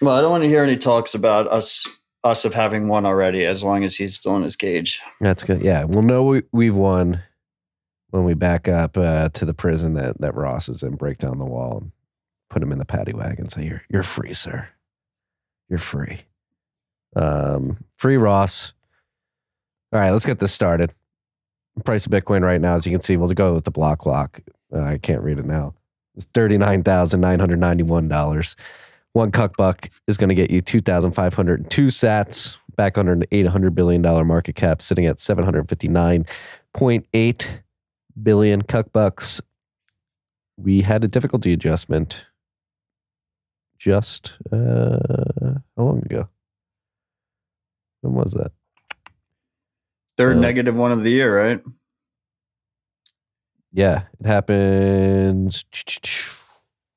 Well, 0.03 0.15
I 0.15 0.21
don't 0.21 0.31
want 0.31 0.43
to 0.43 0.49
hear 0.51 0.63
any 0.63 0.77
talks 0.77 1.15
about 1.15 1.51
us 1.51 1.87
us 2.25 2.45
of 2.45 2.53
having 2.53 2.89
won 2.89 3.07
already, 3.07 3.47
as 3.47 3.65
long 3.65 3.85
as 3.85 3.97
he's 3.97 4.15
still 4.15 4.37
in 4.37 4.43
his 4.43 4.57
cage. 4.57 5.01
That's 5.21 5.45
good. 5.45 5.63
Yeah, 5.63 5.85
we'll 5.85 6.03
know 6.03 6.23
we, 6.23 6.43
we've 6.53 6.75
won 6.75 7.23
when 8.11 8.25
we 8.25 8.35
back 8.35 8.69
up 8.69 8.99
uh, 8.99 9.31
to 9.31 9.47
the 9.47 9.55
prison 9.55 9.95
that 9.95 10.21
that 10.21 10.35
Ross 10.35 10.69
is 10.69 10.83
in. 10.83 10.97
Break 10.97 11.17
down 11.17 11.39
the 11.39 11.47
wall 11.47 11.79
and 11.79 11.93
put 12.51 12.63
him 12.63 12.71
in 12.71 12.79
the 12.79 12.85
paddy 12.85 13.15
wagon. 13.15 13.49
Say 13.49 13.65
you're 13.65 13.83
you're 13.89 14.03
free, 14.03 14.35
sir. 14.35 14.69
You're 15.71 15.79
free. 15.79 16.21
Um, 17.15 17.77
free 17.97 18.17
Ross. 18.17 18.73
All 19.93 20.01
right, 20.01 20.11
let's 20.11 20.25
get 20.25 20.39
this 20.39 20.53
started. 20.53 20.93
Price 21.85 22.07
of 22.07 22.13
Bitcoin 22.13 22.43
right 22.43 22.61
now, 22.61 22.75
as 22.75 22.87
you 22.87 22.93
can 22.93 23.01
see, 23.01 23.17
we'll 23.17 23.29
go 23.31 23.55
with 23.55 23.65
the 23.65 23.71
block 23.71 24.01
clock. 24.01 24.41
Uh, 24.75 24.81
I 24.81 24.99
can't 24.99 25.23
read 25.23 25.39
it 25.39 25.45
now. 25.45 25.75
It's 26.17 26.27
thirty 26.35 26.59
nine 26.59 26.83
thousand 26.83 27.21
nine 27.21 27.41
hundred 27.41 27.59
ninety 27.59 27.83
one 27.83 28.09
dollars. 28.09 28.57
One 29.13 29.31
cuck 29.31 29.57
buck 29.57 29.91
is 30.07 30.17
going 30.17 30.29
to 30.29 30.35
get 30.35 30.51
you 30.51 30.61
two 30.61 30.81
thousand 30.81 31.13
five 31.13 31.35
hundred 31.35 31.71
two 31.71 31.87
Sats. 31.87 32.57
Back 32.77 32.97
under 32.97 33.13
an 33.13 33.25
eight 33.33 33.47
hundred 33.47 33.75
billion 33.75 34.01
dollar 34.01 34.25
market 34.25 34.55
cap, 34.55 34.81
sitting 34.81 35.05
at 35.05 35.21
seven 35.21 35.45
hundred 35.45 35.69
fifty 35.69 35.89
nine 35.89 36.25
point 36.73 37.07
eight 37.13 37.61
billion 38.23 38.63
cuck 38.63 38.93
bucks. 38.93 39.41
We 40.57 40.81
had 40.81 41.05
a 41.05 41.09
difficulty 41.09 41.53
adjustment 41.53 42.25
just 43.79 44.33
uh, 44.51 44.99
how 45.77 45.83
long 45.83 45.99
ago? 45.99 46.29
When 48.03 48.15
was 48.15 48.33
that? 48.35 48.53
Third 50.19 50.37
Uh, 50.37 50.41
negative 50.41 50.75
one 50.77 50.93
of 50.93 51.03
the 51.03 51.11
year, 51.11 51.37
right? 51.37 51.61
Yeah, 53.73 54.03
it 54.21 54.27
happened 54.27 55.65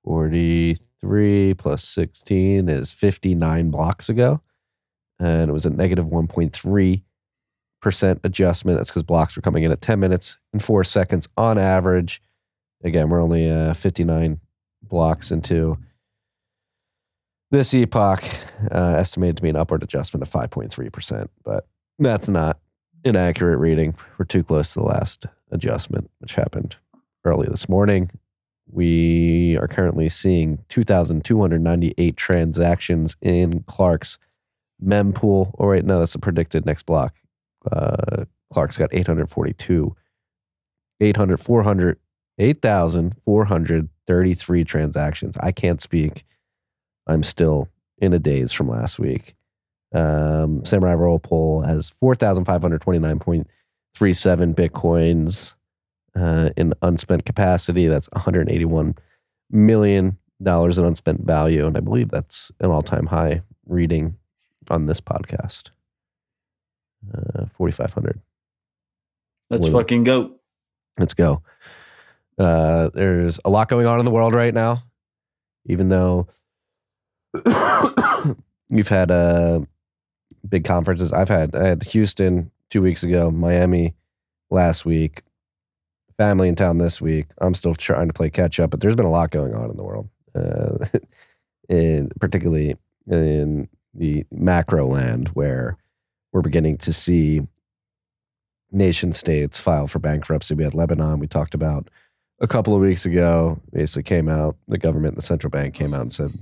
43 0.03 1.53
plus 1.53 1.83
16 1.83 2.67
is 2.67 2.91
59 2.91 3.71
blocks 3.71 4.09
ago. 4.09 4.41
And 5.19 5.49
it 5.49 5.53
was 5.53 5.65
a 5.65 5.69
negative 5.69 6.07
1.3% 6.07 8.19
adjustment. 8.25 8.77
That's 8.77 8.89
because 8.89 9.03
blocks 9.03 9.35
were 9.37 9.41
coming 9.41 9.63
in 9.63 9.71
at 9.71 9.79
10 9.79 9.97
minutes 9.99 10.37
and 10.51 10.61
four 10.61 10.83
seconds 10.83 11.29
on 11.37 11.57
average. 11.57 12.21
Again, 12.83 13.09
we're 13.09 13.21
only 13.21 13.49
uh, 13.49 13.73
59 13.73 14.41
blocks 14.83 15.31
into 15.31 15.77
this 17.55 17.73
epoch, 17.73 18.23
uh, 18.71 18.95
estimated 18.97 19.37
to 19.37 19.43
be 19.43 19.49
an 19.49 19.55
upward 19.55 19.81
adjustment 19.81 20.21
of 20.21 20.29
5.3%. 20.29 21.29
But 21.43 21.65
that's 21.99 22.27
not 22.27 22.59
an 23.05 23.15
accurate 23.15 23.59
reading. 23.59 23.95
We're 24.17 24.25
too 24.25 24.43
close 24.43 24.73
to 24.73 24.79
the 24.79 24.85
last 24.85 25.25
adjustment, 25.51 26.11
which 26.19 26.35
happened 26.35 26.75
early 27.23 27.47
this 27.47 27.69
morning. 27.69 28.11
We 28.69 29.57
are 29.61 29.69
currently 29.69 30.09
seeing 30.09 30.59
2,298 30.67 32.17
transactions 32.17 33.15
in 33.21 33.63
Clark's 33.67 34.17
mempool. 34.83 35.55
Oh, 35.57 35.69
wait, 35.69 35.85
no, 35.85 35.99
that's 35.99 36.11
the 36.13 36.19
predicted 36.19 36.65
next 36.65 36.85
block. 36.85 37.15
Uh, 37.71 38.25
Clark's 38.51 38.77
got 38.77 38.93
842, 38.93 39.95
800, 40.99 41.37
400, 41.37 41.97
8,433 42.37 44.63
transactions. 44.65 45.37
I 45.39 45.53
can't 45.53 45.81
speak. 45.81 46.25
I'm 47.07 47.23
still 47.23 47.69
in 47.99 48.13
a 48.13 48.19
daze 48.19 48.51
from 48.51 48.69
last 48.69 48.99
week. 48.99 49.35
Um, 49.93 50.61
Samourai 50.61 50.97
Whirlpool 50.97 51.61
has 51.61 51.93
4,529.37 52.03 53.45
Bitcoins 54.55 55.53
uh, 56.15 56.49
in 56.57 56.73
unspent 56.81 57.25
capacity. 57.25 57.87
That's 57.87 58.09
181 58.11 58.95
million 59.51 60.17
dollars 60.43 60.77
in 60.77 60.85
unspent 60.85 61.21
value, 61.21 61.65
and 61.65 61.77
I 61.77 61.79
believe 61.79 62.09
that's 62.09 62.51
an 62.59 62.69
all-time 62.71 63.05
high 63.05 63.41
reading 63.67 64.17
on 64.69 64.85
this 64.85 64.99
podcast. 64.99 65.69
Uh, 67.13 67.45
4,500. 67.57 68.19
Let's 69.49 69.67
fucking 69.67 70.03
go. 70.03 70.31
Let's 70.97 71.13
go. 71.13 71.41
Uh, 72.37 72.89
there's 72.93 73.39
a 73.45 73.49
lot 73.49 73.69
going 73.69 73.85
on 73.85 73.99
in 73.99 74.05
the 74.05 74.11
world 74.11 74.33
right 74.33 74.53
now, 74.53 74.83
even 75.67 75.89
though 75.89 76.27
you've 78.69 78.87
had 78.87 79.11
uh, 79.11 79.61
big 80.47 80.65
conferences. 80.65 81.13
I've 81.13 81.29
had 81.29 81.55
I 81.55 81.67
had 81.67 81.83
Houston 81.83 82.51
two 82.69 82.81
weeks 82.81 83.03
ago, 83.03 83.31
Miami 83.31 83.93
last 84.49 84.85
week, 84.85 85.23
family 86.17 86.47
in 86.47 86.55
town 86.55 86.77
this 86.77 87.01
week. 87.01 87.27
I'm 87.39 87.53
still 87.53 87.75
trying 87.75 88.07
to 88.07 88.13
play 88.13 88.29
catch 88.29 88.59
up, 88.59 88.71
but 88.71 88.81
there's 88.81 88.95
been 88.95 89.05
a 89.05 89.11
lot 89.11 89.31
going 89.31 89.53
on 89.53 89.69
in 89.69 89.77
the 89.77 89.83
world, 89.83 90.09
uh, 90.33 90.85
in 91.69 92.11
particularly 92.19 92.75
in 93.07 93.67
the 93.93 94.25
macro 94.31 94.87
land 94.87 95.29
where 95.29 95.77
we're 96.31 96.41
beginning 96.41 96.77
to 96.79 96.91
see 96.91 97.41
nation 98.71 99.13
states 99.13 99.57
file 99.57 99.87
for 99.87 99.99
bankruptcy. 99.99 100.53
We 100.53 100.63
had 100.63 100.73
Lebanon, 100.73 101.19
we 101.19 101.27
talked 101.27 101.53
about 101.53 101.89
a 102.39 102.47
couple 102.47 102.75
of 102.75 102.81
weeks 102.81 103.05
ago, 103.05 103.59
basically 103.71 104.03
came 104.03 104.27
out, 104.27 104.57
the 104.67 104.77
government, 104.77 105.15
the 105.15 105.21
central 105.21 105.49
bank 105.49 105.73
came 105.73 105.93
out 105.93 106.01
and 106.01 106.13
said, 106.13 106.33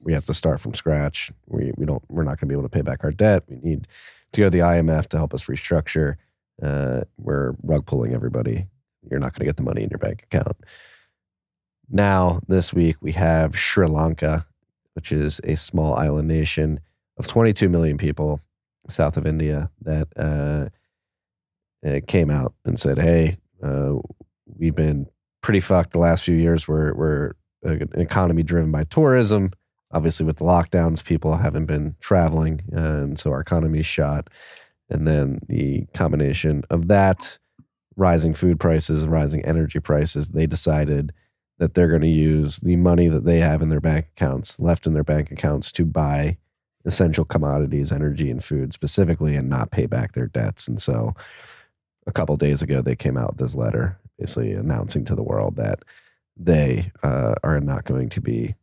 we 0.00 0.12
have 0.12 0.24
to 0.26 0.34
start 0.34 0.60
from 0.60 0.74
scratch. 0.74 1.30
We, 1.46 1.72
we 1.76 1.86
don't, 1.86 2.02
we're 2.08 2.24
not 2.24 2.40
going 2.40 2.40
to 2.40 2.46
be 2.46 2.54
able 2.54 2.62
to 2.62 2.68
pay 2.68 2.82
back 2.82 3.04
our 3.04 3.10
debt. 3.10 3.44
We 3.48 3.56
need 3.62 3.86
to 4.32 4.40
go 4.40 4.46
to 4.46 4.50
the 4.50 4.58
IMF 4.58 5.08
to 5.08 5.16
help 5.16 5.34
us 5.34 5.46
restructure. 5.46 6.16
Uh, 6.62 7.02
we're 7.18 7.54
rug 7.62 7.86
pulling 7.86 8.14
everybody. 8.14 8.66
You're 9.10 9.20
not 9.20 9.32
going 9.32 9.40
to 9.40 9.46
get 9.46 9.56
the 9.56 9.62
money 9.62 9.82
in 9.82 9.90
your 9.90 9.98
bank 9.98 10.22
account. 10.24 10.56
Now, 11.88 12.40
this 12.48 12.74
week, 12.74 12.96
we 13.00 13.12
have 13.12 13.56
Sri 13.56 13.86
Lanka, 13.86 14.44
which 14.94 15.12
is 15.12 15.40
a 15.44 15.54
small 15.54 15.94
island 15.94 16.28
nation 16.28 16.80
of 17.18 17.26
22 17.26 17.68
million 17.68 17.96
people 17.96 18.40
south 18.88 19.16
of 19.16 19.26
India 19.26 19.70
that 19.82 20.08
uh, 20.16 20.68
uh, 21.86 22.00
came 22.06 22.30
out 22.30 22.54
and 22.64 22.78
said, 22.78 22.98
"Hey, 22.98 23.36
uh, 23.62 23.94
we've 24.58 24.74
been 24.74 25.06
pretty 25.42 25.60
fucked 25.60 25.92
the 25.92 25.98
last 25.98 26.24
few 26.24 26.34
years. 26.34 26.66
We're 26.66 26.92
we're 26.94 27.32
an 27.62 27.88
economy 27.94 28.42
driven 28.42 28.70
by 28.70 28.84
tourism. 28.84 29.52
Obviously, 29.96 30.26
with 30.26 30.36
the 30.36 30.44
lockdowns, 30.44 31.04
people 31.04 31.36
haven't 31.36 31.66
been 31.66 31.94
traveling, 32.00 32.62
and 32.72 33.18
so 33.18 33.30
our 33.30 33.40
economy's 33.40 33.86
shot. 33.86 34.28
And 34.90 35.06
then 35.08 35.40
the 35.48 35.86
combination 35.94 36.62
of 36.70 36.88
that, 36.88 37.38
rising 37.96 38.34
food 38.34 38.58
prices, 38.60 39.06
rising 39.06 39.44
energy 39.44 39.80
prices, 39.80 40.28
they 40.28 40.46
decided." 40.46 41.12
That 41.58 41.72
they're 41.72 41.88
going 41.88 42.02
to 42.02 42.20
use 42.34 42.58
the 42.58 42.76
money 42.76 43.08
that 43.08 43.24
they 43.24 43.40
have 43.40 43.62
in 43.62 43.70
their 43.70 43.80
bank 43.80 44.08
accounts, 44.14 44.60
left 44.60 44.86
in 44.86 44.92
their 44.92 45.02
bank 45.02 45.30
accounts, 45.30 45.72
to 45.72 45.86
buy 45.86 46.36
essential 46.84 47.24
commodities, 47.24 47.90
energy 47.90 48.30
and 48.30 48.44
food 48.44 48.74
specifically, 48.74 49.34
and 49.36 49.48
not 49.48 49.70
pay 49.70 49.86
back 49.86 50.12
their 50.12 50.26
debts. 50.26 50.68
And 50.68 50.78
so 50.82 51.14
a 52.06 52.12
couple 52.12 52.36
days 52.36 52.60
ago, 52.60 52.82
they 52.82 52.94
came 52.94 53.16
out 53.16 53.30
with 53.30 53.38
this 53.38 53.54
letter 53.54 53.96
basically 54.18 54.52
announcing 54.52 55.06
to 55.06 55.14
the 55.14 55.22
world 55.22 55.56
that 55.56 55.78
they 56.36 56.92
uh, 57.02 57.34
are 57.42 57.60
not 57.60 57.86
going 57.86 58.10
to 58.10 58.20
be 58.20 58.54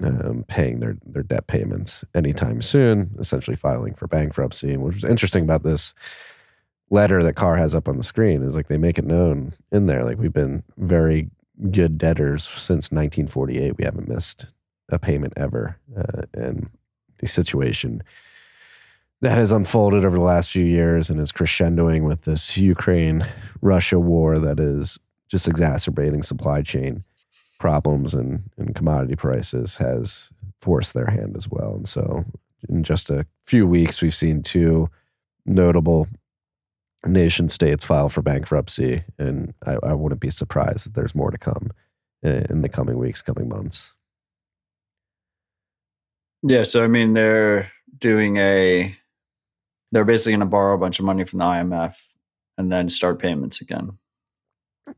um, 0.00 0.44
paying 0.48 0.80
their, 0.80 0.96
their 1.04 1.22
debt 1.22 1.46
payments 1.46 2.04
anytime 2.14 2.62
soon, 2.62 3.14
essentially 3.18 3.56
filing 3.56 3.94
for 3.94 4.06
bankruptcy. 4.06 4.72
And 4.72 4.82
what 4.82 4.94
was 4.94 5.04
interesting 5.04 5.42
about 5.42 5.62
this 5.62 5.94
letter 6.90 7.22
that 7.22 7.34
Carr 7.34 7.56
has 7.56 7.74
up 7.74 7.88
on 7.88 7.96
the 7.96 8.02
screen 8.02 8.42
is 8.42 8.56
like 8.56 8.68
they 8.68 8.78
make 8.78 8.98
it 8.98 9.04
known 9.04 9.52
in 9.70 9.86
there, 9.86 10.04
like 10.04 10.18
we've 10.18 10.32
been 10.32 10.62
very 10.78 11.30
good 11.70 11.98
debtors 11.98 12.44
since 12.44 12.90
1948. 12.90 13.76
We 13.76 13.84
haven't 13.84 14.08
missed 14.08 14.46
a 14.90 14.98
payment 14.98 15.32
ever. 15.36 15.76
Uh, 15.96 16.22
and 16.34 16.68
the 17.18 17.26
situation 17.26 18.02
that 19.20 19.38
has 19.38 19.52
unfolded 19.52 20.04
over 20.04 20.16
the 20.16 20.22
last 20.22 20.50
few 20.50 20.64
years 20.64 21.08
and 21.08 21.20
is 21.20 21.32
crescendoing 21.32 22.02
with 22.02 22.22
this 22.22 22.56
Ukraine 22.56 23.26
Russia 23.60 24.00
war 24.00 24.38
that 24.38 24.58
is 24.58 24.98
just 25.28 25.48
exacerbating 25.48 26.22
supply 26.22 26.60
chain 26.62 27.04
problems 27.62 28.12
and, 28.12 28.42
and 28.58 28.74
commodity 28.74 29.14
prices 29.14 29.76
has 29.76 30.30
forced 30.60 30.94
their 30.94 31.06
hand 31.06 31.36
as 31.36 31.48
well. 31.48 31.74
And 31.74 31.86
so, 31.86 32.24
in 32.68 32.82
just 32.82 33.08
a 33.08 33.24
few 33.46 33.68
weeks, 33.68 34.02
we've 34.02 34.14
seen 34.14 34.42
two 34.42 34.90
notable 35.46 36.08
nation 37.06 37.48
states 37.48 37.84
file 37.84 38.08
for 38.08 38.20
bankruptcy. 38.20 39.04
And 39.16 39.54
I, 39.64 39.76
I 39.84 39.92
wouldn't 39.94 40.20
be 40.20 40.30
surprised 40.30 40.86
that 40.86 40.94
there's 40.94 41.14
more 41.14 41.30
to 41.30 41.38
come 41.38 41.70
in 42.24 42.44
in 42.50 42.62
the 42.62 42.68
coming 42.68 42.98
weeks, 42.98 43.22
coming 43.22 43.48
months. 43.48 43.92
Yeah, 46.42 46.64
so 46.64 46.82
I 46.82 46.88
mean, 46.88 47.14
they're 47.14 47.70
doing 47.96 48.38
a. 48.38 48.92
They're 49.92 50.04
basically 50.04 50.32
going 50.32 50.40
to 50.40 50.46
borrow 50.46 50.74
a 50.74 50.78
bunch 50.78 50.98
of 50.98 51.04
money 51.04 51.22
from 51.22 51.38
the 51.38 51.44
IMF 51.44 51.94
and 52.58 52.72
then 52.72 52.88
start 52.88 53.20
payments 53.20 53.60
again. 53.60 53.98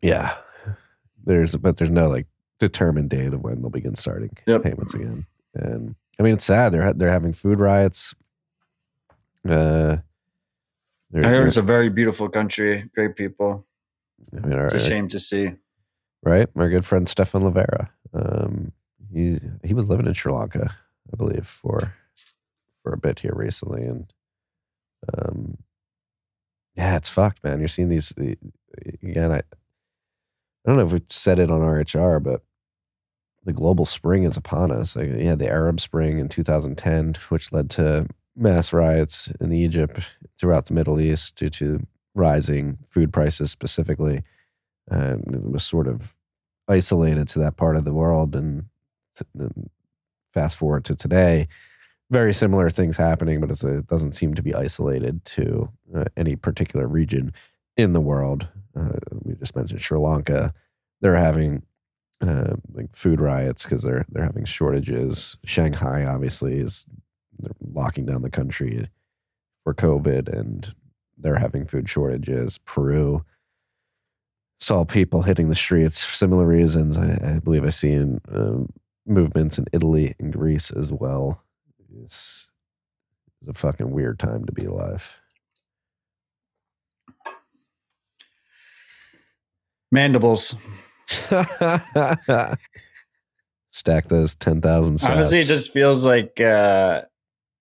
Yeah. 0.01 0.35
There's, 1.27 1.57
but 1.57 1.77
there's 1.77 1.91
no 1.91 2.09
like 2.09 2.27
determined 2.59 3.11
date 3.11 3.33
of 3.35 3.41
when 3.43 3.61
they'll 3.61 3.71
begin 3.71 3.95
starting 3.95 4.37
Yep. 4.47 4.63
payments 4.63 4.95
again. 4.95 5.27
And 5.55 5.95
I 6.19 6.23
mean, 6.23 6.35
it's 6.35 6.45
sad. 6.45 6.73
They're, 6.73 6.93
they're 6.93 7.11
having 7.11 7.33
food 7.33 7.59
riots. 7.59 8.15
Uh, 9.49 9.99
I 11.15 11.19
heard 11.29 11.47
it's 11.47 11.57
a 11.57 11.63
very 11.63 11.89
beautiful 11.91 12.29
country, 12.29 12.89
great 12.95 13.15
people. 13.17 13.67
I 14.37 14.41
mean, 14.41 14.53
our- 14.55 14.67
It's 14.67 14.75
a 14.75 14.81
shame 14.81 15.09
to 15.09 15.21
see. 15.21 15.53
right? 16.23 16.49
My 16.57 16.69
good 16.69 16.85
friend 16.87 17.09
Stephan 17.09 17.43
Livera. 17.43 17.89
Um, 18.13 18.73
he 19.13 19.39
he 19.63 19.75
was 19.75 19.89
living 19.89 20.07
in 20.07 20.13
Sri 20.15 20.33
Lanka, 20.33 20.75
I 21.13 21.17
believe, 21.17 21.47
for 21.47 21.93
for 22.83 22.93
a 22.93 22.99
bit 22.99 23.21
here 23.21 23.35
recently, 23.35 23.83
and 23.83 24.13
um, 25.17 25.59
yeah, 26.75 26.97
it's 26.97 27.09
fucked, 27.09 27.45
man. 27.45 27.59
You're 27.59 27.69
seeing 27.69 27.89
these 27.91 28.09
the- 28.11 28.39
again. 29.03 29.31
I 29.33 29.43
I 30.65 30.71
don't 30.71 30.79
know 30.79 30.87
if 30.87 30.93
we 30.93 31.03
said 31.09 31.39
it 31.39 31.51
on 31.51 31.61
RHR, 31.61 32.23
but 32.23 32.43
the 33.45 33.53
global 33.53 33.87
spring 33.87 34.25
is 34.25 34.37
upon 34.37 34.71
us. 34.71 34.97
Like, 34.97 35.09
you 35.09 35.29
had 35.29 35.39
the 35.39 35.49
Arab 35.49 35.81
Spring 35.81 36.19
in 36.19 36.29
2010, 36.29 37.17
which 37.29 37.53
led 37.53 37.69
to 37.71 38.07
mass 38.37 38.73
riots 38.73 39.31
in 39.41 39.53
Egypt 39.53 40.01
throughout 40.39 40.67
the 40.67 40.75
Middle 40.75 41.01
East 41.01 41.37
due 41.37 41.51
to 41.51 41.87
rising 42.15 42.79
food 42.89 43.13
prices 43.13 43.51
specifically. 43.51 44.23
And 44.89 45.35
it 45.35 45.51
was 45.51 45.65
sort 45.65 45.87
of 45.87 46.15
isolated 46.69 47.29
to 47.29 47.39
that 47.41 47.57
part 47.57 47.77
of 47.77 47.85
the 47.85 47.93
world. 47.93 48.35
And, 48.35 48.65
fast 50.33 50.57
forward 50.57 50.85
to 50.85 50.97
today, 50.97 51.47
very 52.11 52.33
similar 52.33 52.69
things 52.69 52.97
happening, 52.97 53.41
but 53.41 53.51
it 53.51 53.87
doesn't 53.87 54.13
seem 54.13 54.35
to 54.35 54.43
be 54.43 54.55
isolated 54.55 55.25
to 55.25 55.69
uh, 55.95 56.05
any 56.17 56.37
particular 56.37 56.87
region 56.87 57.33
in 57.77 57.93
the 57.93 58.01
world. 58.01 58.49
Uh, 58.77 58.99
we 59.23 59.35
just 59.35 59.57
mentioned 59.57 59.81
Sri 59.81 59.99
Lanka; 59.99 60.53
they're 61.01 61.17
having 61.17 61.63
uh, 62.21 62.55
like 62.73 62.95
food 62.95 63.21
riots 63.21 63.65
because 63.65 63.83
they're 63.83 64.05
they're 64.11 64.25
having 64.25 64.45
shortages. 64.45 65.39
Shanghai 65.45 66.05
obviously 66.05 66.59
is 66.59 66.87
they're 67.39 67.53
locking 67.73 68.07
down 68.07 68.23
the 68.23 68.31
country 68.31 68.89
for 69.65 69.75
COVID, 69.75 70.29
and 70.29 70.75
they're 71.19 71.39
having 71.39 71.67
food 71.67 71.89
shortages. 71.89 72.59
Peru 72.59 73.25
saw 74.61 74.85
people 74.85 75.23
hitting 75.23 75.49
the 75.49 75.55
streets 75.55 76.05
for 76.05 76.15
similar 76.15 76.47
reasons. 76.47 76.97
I, 76.97 77.19
I 77.23 77.39
believe 77.41 77.65
I've 77.65 77.75
seen 77.75 78.21
um, 78.33 78.69
movements 79.07 79.59
in 79.59 79.67
Italy 79.73 80.15
and 80.19 80.33
Greece 80.33 80.71
as 80.71 80.93
well. 80.93 81.43
It's, 82.03 82.49
it's 83.41 83.49
a 83.49 83.55
fucking 83.55 83.91
weird 83.91 84.19
time 84.19 84.45
to 84.47 84.53
be 84.53 84.65
alive. 84.65 85.17
Mandibles. 89.95 90.57
Stack 93.71 94.09
those 94.09 94.35
10,000 94.35 94.97
sats. 94.97 95.09
Honestly, 95.09 95.39
it 95.39 95.47
just 95.47 95.73
feels 95.73 96.05
like 96.05 96.41
uh 96.41 97.03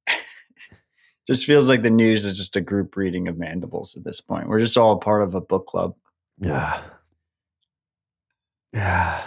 just 1.27 1.45
feels 1.45 1.69
like 1.69 1.83
the 1.83 1.91
news 1.91 2.25
is 2.25 2.35
just 2.35 2.55
a 2.55 2.61
group 2.61 2.95
reading 2.95 3.27
of 3.27 3.37
mandibles 3.37 3.95
at 3.95 4.03
this 4.03 4.19
point. 4.19 4.49
We're 4.49 4.59
just 4.59 4.77
all 4.77 4.97
part 4.97 5.21
of 5.21 5.35
a 5.35 5.41
book 5.41 5.67
club. 5.67 5.93
Yeah. 6.39 6.81
Yeah. 8.73 9.23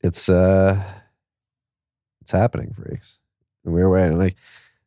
It's 0.00 0.30
uh 0.30 0.82
it's 2.22 2.30
happening, 2.30 2.74
freaks. 2.74 3.18
And 3.66 3.74
we 3.74 3.82
are 3.82 3.90
waiting. 3.90 4.16
Like 4.16 4.36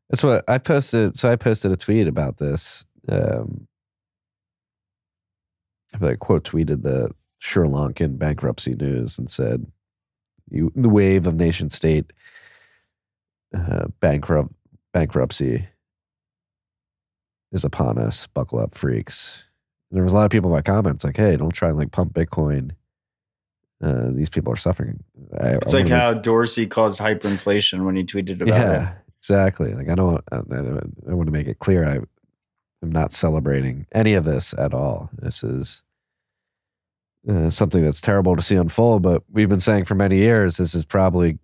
that's 0.09 0.23
what 0.23 0.43
I 0.47 0.57
posted. 0.57 1.15
So 1.17 1.31
I 1.31 1.35
posted 1.35 1.71
a 1.71 1.77
tweet 1.77 2.07
about 2.07 2.37
this. 2.37 2.83
Um 3.07 3.67
I 5.99 6.15
quote 6.15 6.43
tweeted 6.43 6.83
the 6.83 7.11
Sri 7.39 7.67
Lankan 7.67 8.17
bankruptcy 8.17 8.75
news 8.75 9.17
and 9.17 9.29
said, 9.29 9.65
"You 10.49 10.71
the 10.75 10.89
wave 10.89 11.27
of 11.27 11.35
nation 11.35 11.69
state 11.69 12.13
uh, 13.55 13.87
bankrupt 13.99 14.53
bankruptcy 14.93 15.67
is 17.51 17.63
upon 17.65 17.97
us. 17.97 18.27
Buckle 18.27 18.59
up, 18.59 18.75
freaks." 18.75 19.43
And 19.89 19.97
there 19.97 20.03
was 20.03 20.13
a 20.13 20.15
lot 20.15 20.25
of 20.25 20.31
people 20.31 20.49
in 20.49 20.55
my 20.55 20.61
comments 20.61 21.03
like, 21.03 21.17
"Hey, 21.17 21.35
don't 21.35 21.51
try 21.51 21.69
and 21.69 21.77
like 21.77 21.91
pump 21.91 22.13
Bitcoin. 22.13 22.71
Uh, 23.83 24.11
these 24.11 24.29
people 24.29 24.53
are 24.53 24.57
suffering." 24.57 25.03
I, 25.39 25.55
it's 25.55 25.73
I 25.73 25.79
like 25.79 25.89
how 25.89 26.13
make, 26.13 26.23
Dorsey 26.23 26.67
caused 26.67 26.99
hyperinflation 26.99 27.85
when 27.85 27.95
he 27.95 28.03
tweeted 28.03 28.41
about 28.41 28.47
yeah, 28.47 28.91
it. 28.91 28.97
exactly. 29.19 29.73
Like 29.73 29.89
I 29.89 29.95
don't. 29.95 30.23
I, 30.31 30.37
I 30.37 31.13
want 31.13 31.27
to 31.27 31.33
make 31.33 31.47
it 31.47 31.59
clear. 31.59 31.85
I 31.87 31.99
am 32.83 32.91
not 32.91 33.13
celebrating 33.13 33.85
any 33.91 34.13
of 34.13 34.25
this 34.25 34.53
at 34.57 34.73
all. 34.73 35.09
This 35.13 35.43
is 35.43 35.83
uh, 37.29 37.49
something 37.49 37.83
that's 37.83 38.01
terrible 38.01 38.35
to 38.35 38.41
see 38.41 38.55
unfold. 38.55 39.03
But 39.03 39.23
we've 39.31 39.49
been 39.49 39.59
saying 39.59 39.85
for 39.85 39.95
many 39.95 40.17
years 40.17 40.57
this 40.57 40.73
is 40.73 40.85
probably 40.85 41.37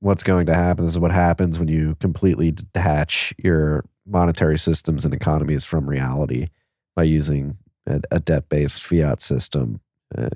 what's 0.00 0.22
going 0.22 0.46
to 0.46 0.54
happen. 0.54 0.84
This 0.84 0.92
is 0.92 0.98
what 0.98 1.12
happens 1.12 1.58
when 1.58 1.68
you 1.68 1.96
completely 2.00 2.52
detach 2.52 3.34
your 3.38 3.84
monetary 4.06 4.58
systems 4.58 5.04
and 5.04 5.12
economies 5.12 5.64
from 5.64 5.88
reality 5.88 6.48
by 6.94 7.02
using 7.02 7.56
a, 7.86 8.00
a 8.10 8.20
debt-based 8.20 8.82
fiat 8.82 9.20
system 9.20 9.80
uh, 10.16 10.28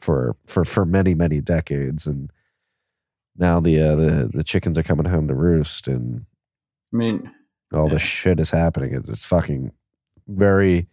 for 0.00 0.36
for 0.46 0.64
for 0.64 0.84
many 0.84 1.14
many 1.14 1.40
decades 1.40 2.06
and 2.06 2.30
now 3.36 3.60
the 3.60 3.80
uh, 3.80 3.94
the 3.94 4.30
the 4.32 4.44
chickens 4.44 4.76
are 4.76 4.82
coming 4.82 5.06
home 5.06 5.28
to 5.28 5.34
roost 5.34 5.86
and 5.86 6.26
I 6.92 6.96
mean 6.96 7.32
all 7.72 7.86
yeah. 7.86 7.94
this 7.94 8.02
shit 8.02 8.40
is 8.40 8.50
happening 8.50 8.94
it's, 8.94 9.08
it's 9.08 9.24
fucking 9.24 9.72
very 10.36 10.88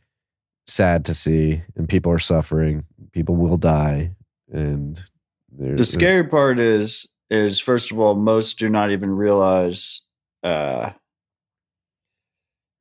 sad 0.67 1.05
to 1.05 1.13
see 1.13 1.63
and 1.75 1.89
people 1.89 2.11
are 2.11 2.19
suffering. 2.19 2.85
People 3.11 3.35
will 3.35 3.57
die 3.57 4.11
and 4.51 5.01
the 5.57 5.85
scary 5.85 6.23
part 6.23 6.59
is 6.59 7.07
is 7.29 7.59
first 7.59 7.91
of 7.91 7.99
all 7.99 8.15
most 8.15 8.57
do 8.57 8.69
not 8.69 8.91
even 8.91 9.11
realize 9.11 10.05
uh 10.43 10.91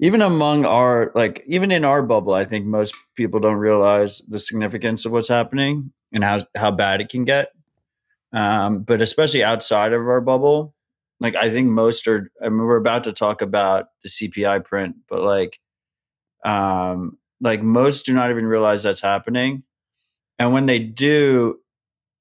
even 0.00 0.22
among 0.22 0.64
our 0.64 1.10
like 1.14 1.42
even 1.46 1.70
in 1.70 1.84
our 1.84 2.02
bubble 2.02 2.34
i 2.34 2.44
think 2.44 2.66
most 2.66 2.94
people 3.16 3.40
don't 3.40 3.56
realize 3.56 4.20
the 4.28 4.38
significance 4.38 5.04
of 5.04 5.12
what's 5.12 5.28
happening 5.28 5.92
and 6.12 6.24
how 6.24 6.40
how 6.54 6.70
bad 6.70 7.00
it 7.00 7.08
can 7.08 7.24
get. 7.24 7.48
Um 8.32 8.82
but 8.82 9.02
especially 9.02 9.42
outside 9.42 9.92
of 9.92 10.06
our 10.06 10.20
bubble 10.20 10.74
like 11.20 11.34
i 11.34 11.50
think 11.50 11.68
most 11.68 12.06
are 12.06 12.30
i 12.42 12.48
mean 12.48 12.58
we're 12.58 12.76
about 12.76 13.04
to 13.04 13.12
talk 13.12 13.40
about 13.40 13.86
the 14.02 14.08
cpi 14.08 14.62
print 14.64 14.96
but 15.08 15.22
like 15.22 15.58
um 16.44 17.18
like 17.40 17.62
most 17.62 18.06
do 18.06 18.14
not 18.14 18.30
even 18.30 18.46
realize 18.46 18.82
that's 18.82 19.00
happening. 19.00 19.62
And 20.38 20.52
when 20.52 20.66
they 20.66 20.78
do 20.78 21.58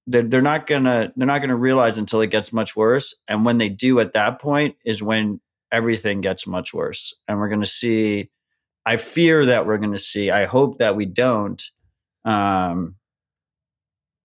they're, 0.08 0.24
they're 0.24 0.42
not 0.42 0.68
gonna 0.68 1.12
they're 1.16 1.28
not 1.28 1.40
gonna 1.40 1.56
realize 1.56 1.98
until 1.98 2.22
it 2.22 2.32
gets 2.32 2.54
much 2.54 2.76
worse. 2.76 3.16
And 3.28 3.46
when 3.46 3.58
they 3.58 3.70
do 3.70 4.00
at 4.00 4.14
that 4.14 4.40
point 4.40 4.76
is 4.86 5.04
when 5.04 5.40
everything 5.72 6.22
gets 6.22 6.48
much 6.48 6.74
worse. 6.74 7.14
And 7.28 7.40
we're 7.40 7.50
gonna 7.50 7.66
see 7.66 8.30
i 8.86 8.96
fear 8.96 9.46
that 9.46 9.68
we're 9.68 9.78
gonna 9.78 9.98
see 9.98 10.32
i 10.32 10.46
hope 10.46 10.78
that 10.78 10.96
we 10.96 11.06
don't 11.06 11.72
um 12.24 12.96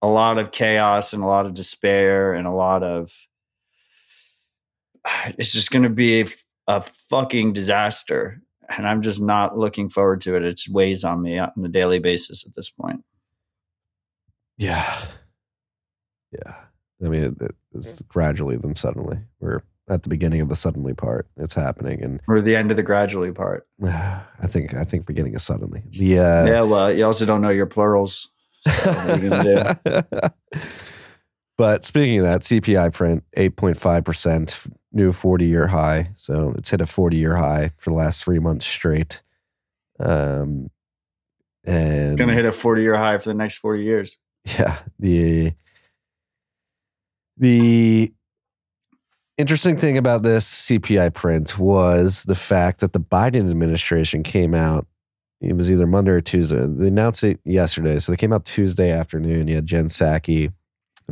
a 0.02 0.06
lot 0.06 0.38
of 0.38 0.50
chaos 0.52 1.12
and 1.12 1.22
a 1.22 1.26
lot 1.26 1.46
of 1.46 1.54
despair 1.54 2.34
and 2.34 2.46
a 2.46 2.52
lot 2.52 2.82
of 2.82 3.12
it's 5.38 5.52
just 5.52 5.70
going 5.70 5.82
to 5.82 5.90
be 5.90 6.22
a, 6.22 6.26
a, 6.66 6.80
fucking 6.80 7.52
disaster 7.52 8.40
and 8.76 8.86
i'm 8.86 9.02
just 9.02 9.20
not 9.20 9.58
looking 9.58 9.88
forward 9.88 10.20
to 10.20 10.36
it 10.36 10.42
it 10.42 10.60
weighs 10.70 11.04
on 11.04 11.22
me 11.22 11.38
on 11.38 11.50
a 11.64 11.68
daily 11.68 11.98
basis 11.98 12.46
at 12.46 12.54
this 12.54 12.70
point 12.70 13.02
yeah. 14.62 15.06
Yeah. 16.32 16.54
I 17.04 17.08
mean, 17.08 17.36
it, 17.40 17.54
it's 17.74 18.00
gradually 18.02 18.56
then 18.56 18.74
suddenly. 18.74 19.18
We're 19.40 19.62
at 19.88 20.04
the 20.04 20.08
beginning 20.08 20.40
of 20.40 20.48
the 20.48 20.56
suddenly 20.56 20.94
part. 20.94 21.26
It's 21.36 21.54
happening, 21.54 22.00
and 22.00 22.20
or 22.28 22.40
the 22.40 22.54
end 22.54 22.70
of 22.70 22.76
the 22.76 22.82
gradually 22.84 23.32
part. 23.32 23.66
I 23.84 24.46
think 24.46 24.74
I 24.74 24.84
think 24.84 25.06
beginning 25.06 25.34
is 25.34 25.42
suddenly. 25.42 25.82
The 25.90 26.20
uh, 26.20 26.22
yeah. 26.22 26.46
Yeah. 26.46 26.62
Well, 26.62 26.92
you 26.92 27.04
also 27.04 27.26
don't 27.26 27.40
know 27.40 27.48
your 27.48 27.66
plurals. 27.66 28.30
So 28.68 28.92
but 31.62 31.84
speaking 31.84 32.18
of 32.18 32.24
that, 32.24 32.40
CPI 32.40 32.92
print 32.92 33.22
eight 33.34 33.54
point 33.54 33.76
five 33.76 34.02
percent, 34.02 34.66
new 34.90 35.12
forty 35.12 35.46
year 35.46 35.68
high. 35.68 36.10
So 36.16 36.52
it's 36.58 36.68
hit 36.70 36.80
a 36.80 36.86
forty 36.86 37.18
year 37.18 37.36
high 37.36 37.70
for 37.76 37.90
the 37.90 37.96
last 37.96 38.24
three 38.24 38.40
months 38.40 38.66
straight. 38.66 39.22
Um, 40.00 40.72
and 41.62 42.02
it's 42.02 42.10
going 42.10 42.30
to 42.30 42.34
hit 42.34 42.46
a 42.46 42.50
forty 42.50 42.82
year 42.82 42.96
high 42.96 43.16
for 43.18 43.28
the 43.28 43.34
next 43.34 43.58
forty 43.58 43.84
years. 43.84 44.18
Yeah. 44.44 44.80
The 44.98 45.52
the 47.36 48.12
interesting 49.38 49.76
thing 49.76 49.96
about 49.96 50.24
this 50.24 50.66
CPI 50.66 51.14
print 51.14 51.60
was 51.60 52.24
the 52.24 52.34
fact 52.34 52.80
that 52.80 52.92
the 52.92 52.98
Biden 52.98 53.48
administration 53.48 54.24
came 54.24 54.52
out. 54.52 54.84
It 55.40 55.56
was 55.56 55.70
either 55.70 55.86
Monday 55.86 56.10
or 56.10 56.20
Tuesday. 56.20 56.66
They 56.66 56.88
announced 56.88 57.22
it 57.22 57.38
yesterday, 57.44 58.00
so 58.00 58.10
they 58.10 58.16
came 58.16 58.32
out 58.32 58.46
Tuesday 58.46 58.90
afternoon. 58.90 59.46
You 59.46 59.54
had 59.54 59.66
Jen 59.66 59.86
Psaki 59.86 60.52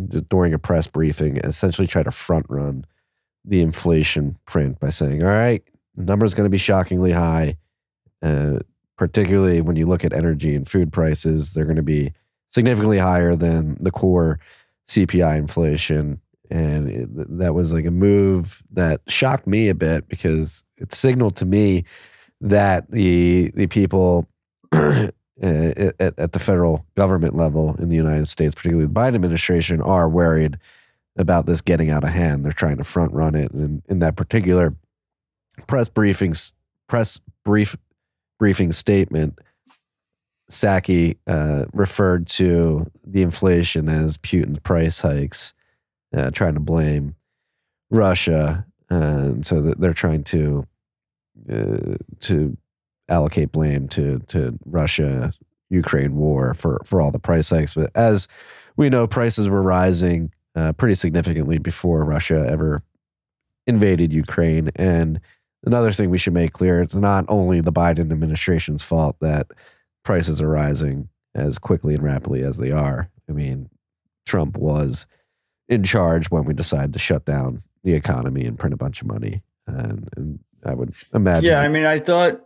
during 0.08 0.54
a 0.54 0.58
press 0.58 0.86
briefing, 0.86 1.38
essentially 1.38 1.86
try 1.86 2.02
to 2.02 2.10
front 2.10 2.46
run 2.48 2.84
the 3.44 3.60
inflation 3.60 4.36
print 4.46 4.78
by 4.80 4.90
saying, 4.90 5.22
"All 5.22 5.30
right, 5.30 5.62
the 5.96 6.04
number 6.04 6.24
is 6.24 6.34
going 6.34 6.46
to 6.46 6.50
be 6.50 6.58
shockingly 6.58 7.12
high, 7.12 7.56
uh, 8.22 8.58
particularly 8.96 9.60
when 9.60 9.76
you 9.76 9.86
look 9.86 10.04
at 10.04 10.12
energy 10.12 10.54
and 10.54 10.68
food 10.68 10.92
prices. 10.92 11.52
They're 11.52 11.64
going 11.64 11.76
to 11.76 11.82
be 11.82 12.12
significantly 12.50 12.98
higher 12.98 13.36
than 13.36 13.76
the 13.80 13.90
core 13.90 14.38
CPI 14.88 15.38
inflation. 15.38 16.20
And 16.50 16.90
it, 16.90 17.38
that 17.38 17.54
was 17.54 17.72
like 17.72 17.86
a 17.86 17.90
move 17.90 18.62
that 18.72 19.00
shocked 19.08 19.46
me 19.46 19.68
a 19.68 19.74
bit 19.74 20.08
because 20.08 20.64
it 20.76 20.92
signaled 20.92 21.36
to 21.36 21.46
me 21.46 21.84
that 22.40 22.90
the 22.90 23.52
the 23.54 23.68
people 23.68 24.26
at, 25.40 26.18
at, 26.18 26.32
the 26.32 26.38
federal 26.38 26.84
government 26.96 27.34
level 27.34 27.74
in 27.78 27.88
the 27.88 27.96
United 27.96 28.28
States, 28.28 28.54
particularly 28.54 28.86
the 28.86 28.92
Biden 28.92 29.14
administration, 29.14 29.80
are 29.80 30.08
worried 30.08 30.58
about 31.16 31.46
this 31.46 31.60
getting 31.60 31.90
out 31.90 32.04
of 32.04 32.10
hand. 32.10 32.44
They're 32.44 32.52
trying 32.52 32.76
to 32.76 32.84
front 32.84 33.12
run 33.12 33.34
it, 33.34 33.52
and 33.52 33.82
in 33.88 34.00
that 34.00 34.16
particular 34.16 34.74
press 35.66 35.88
briefings, 35.88 36.52
press 36.88 37.20
brief 37.44 37.76
briefing 38.38 38.72
statement, 38.72 39.38
Psaki 40.50 41.16
uh, 41.26 41.66
referred 41.72 42.26
to 42.28 42.90
the 43.04 43.22
inflation 43.22 43.88
as 43.88 44.18
Putin's 44.18 44.60
price 44.60 45.00
hikes, 45.00 45.54
uh, 46.16 46.30
trying 46.30 46.54
to 46.54 46.60
blame 46.60 47.14
Russia 47.90 48.64
and 48.90 49.46
so 49.46 49.60
they're 49.60 49.94
trying 49.94 50.24
to 50.24 50.66
uh, 51.50 51.94
to 52.20 52.56
allocate 53.10 53.52
blame 53.52 53.88
to 53.88 54.20
to 54.28 54.58
Russia 54.64 55.32
Ukraine 55.68 56.16
war 56.16 56.54
for 56.54 56.80
for 56.84 57.00
all 57.00 57.10
the 57.10 57.18
price 57.18 57.50
hikes. 57.50 57.74
But 57.74 57.90
as 57.94 58.28
we 58.76 58.88
know, 58.88 59.06
prices 59.06 59.48
were 59.48 59.62
rising 59.62 60.32
uh, 60.54 60.72
pretty 60.72 60.94
significantly 60.94 61.58
before 61.58 62.04
Russia 62.04 62.46
ever 62.48 62.82
invaded 63.66 64.12
Ukraine. 64.12 64.70
And 64.76 65.20
another 65.64 65.92
thing 65.92 66.10
we 66.10 66.18
should 66.18 66.32
make 66.32 66.52
clear: 66.52 66.80
it's 66.80 66.94
not 66.94 67.24
only 67.28 67.60
the 67.60 67.72
Biden 67.72 68.12
administration's 68.12 68.82
fault 68.82 69.16
that 69.20 69.48
prices 70.04 70.40
are 70.40 70.48
rising 70.48 71.08
as 71.34 71.58
quickly 71.58 71.94
and 71.94 72.02
rapidly 72.02 72.42
as 72.42 72.56
they 72.56 72.70
are. 72.70 73.10
I 73.28 73.32
mean, 73.32 73.68
Trump 74.26 74.56
was 74.56 75.06
in 75.68 75.84
charge 75.84 76.30
when 76.30 76.44
we 76.44 76.54
decided 76.54 76.92
to 76.92 76.98
shut 76.98 77.24
down 77.24 77.60
the 77.84 77.94
economy 77.94 78.44
and 78.44 78.58
print 78.58 78.74
a 78.74 78.76
bunch 78.76 79.00
of 79.00 79.06
money. 79.06 79.42
And, 79.66 80.08
and 80.16 80.38
I 80.64 80.74
would 80.74 80.92
imagine. 81.14 81.44
Yeah, 81.44 81.60
I 81.60 81.68
mean, 81.68 81.86
I 81.86 82.00
thought 82.00 82.40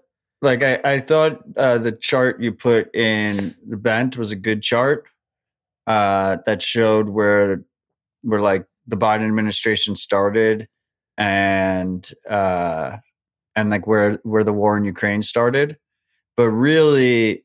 like 0.44 0.62
I, 0.62 0.78
I 0.84 0.98
thought 0.98 1.42
uh, 1.56 1.78
the 1.78 1.92
chart 1.92 2.40
you 2.40 2.52
put 2.52 2.94
in 2.94 3.56
the 3.66 3.76
bent 3.76 4.16
was 4.16 4.30
a 4.30 4.36
good 4.36 4.62
chart 4.62 5.06
uh, 5.86 6.38
that 6.46 6.62
showed 6.62 7.08
where 7.08 7.64
where 8.22 8.40
like 8.40 8.66
the 8.86 8.96
Biden 8.96 9.26
administration 9.26 9.96
started 9.96 10.68
and 11.16 12.10
uh, 12.28 12.98
and 13.56 13.70
like 13.70 13.86
where 13.86 14.20
where 14.22 14.44
the 14.44 14.52
war 14.52 14.76
in 14.76 14.84
Ukraine 14.84 15.22
started, 15.22 15.78
but 16.36 16.50
really 16.50 17.44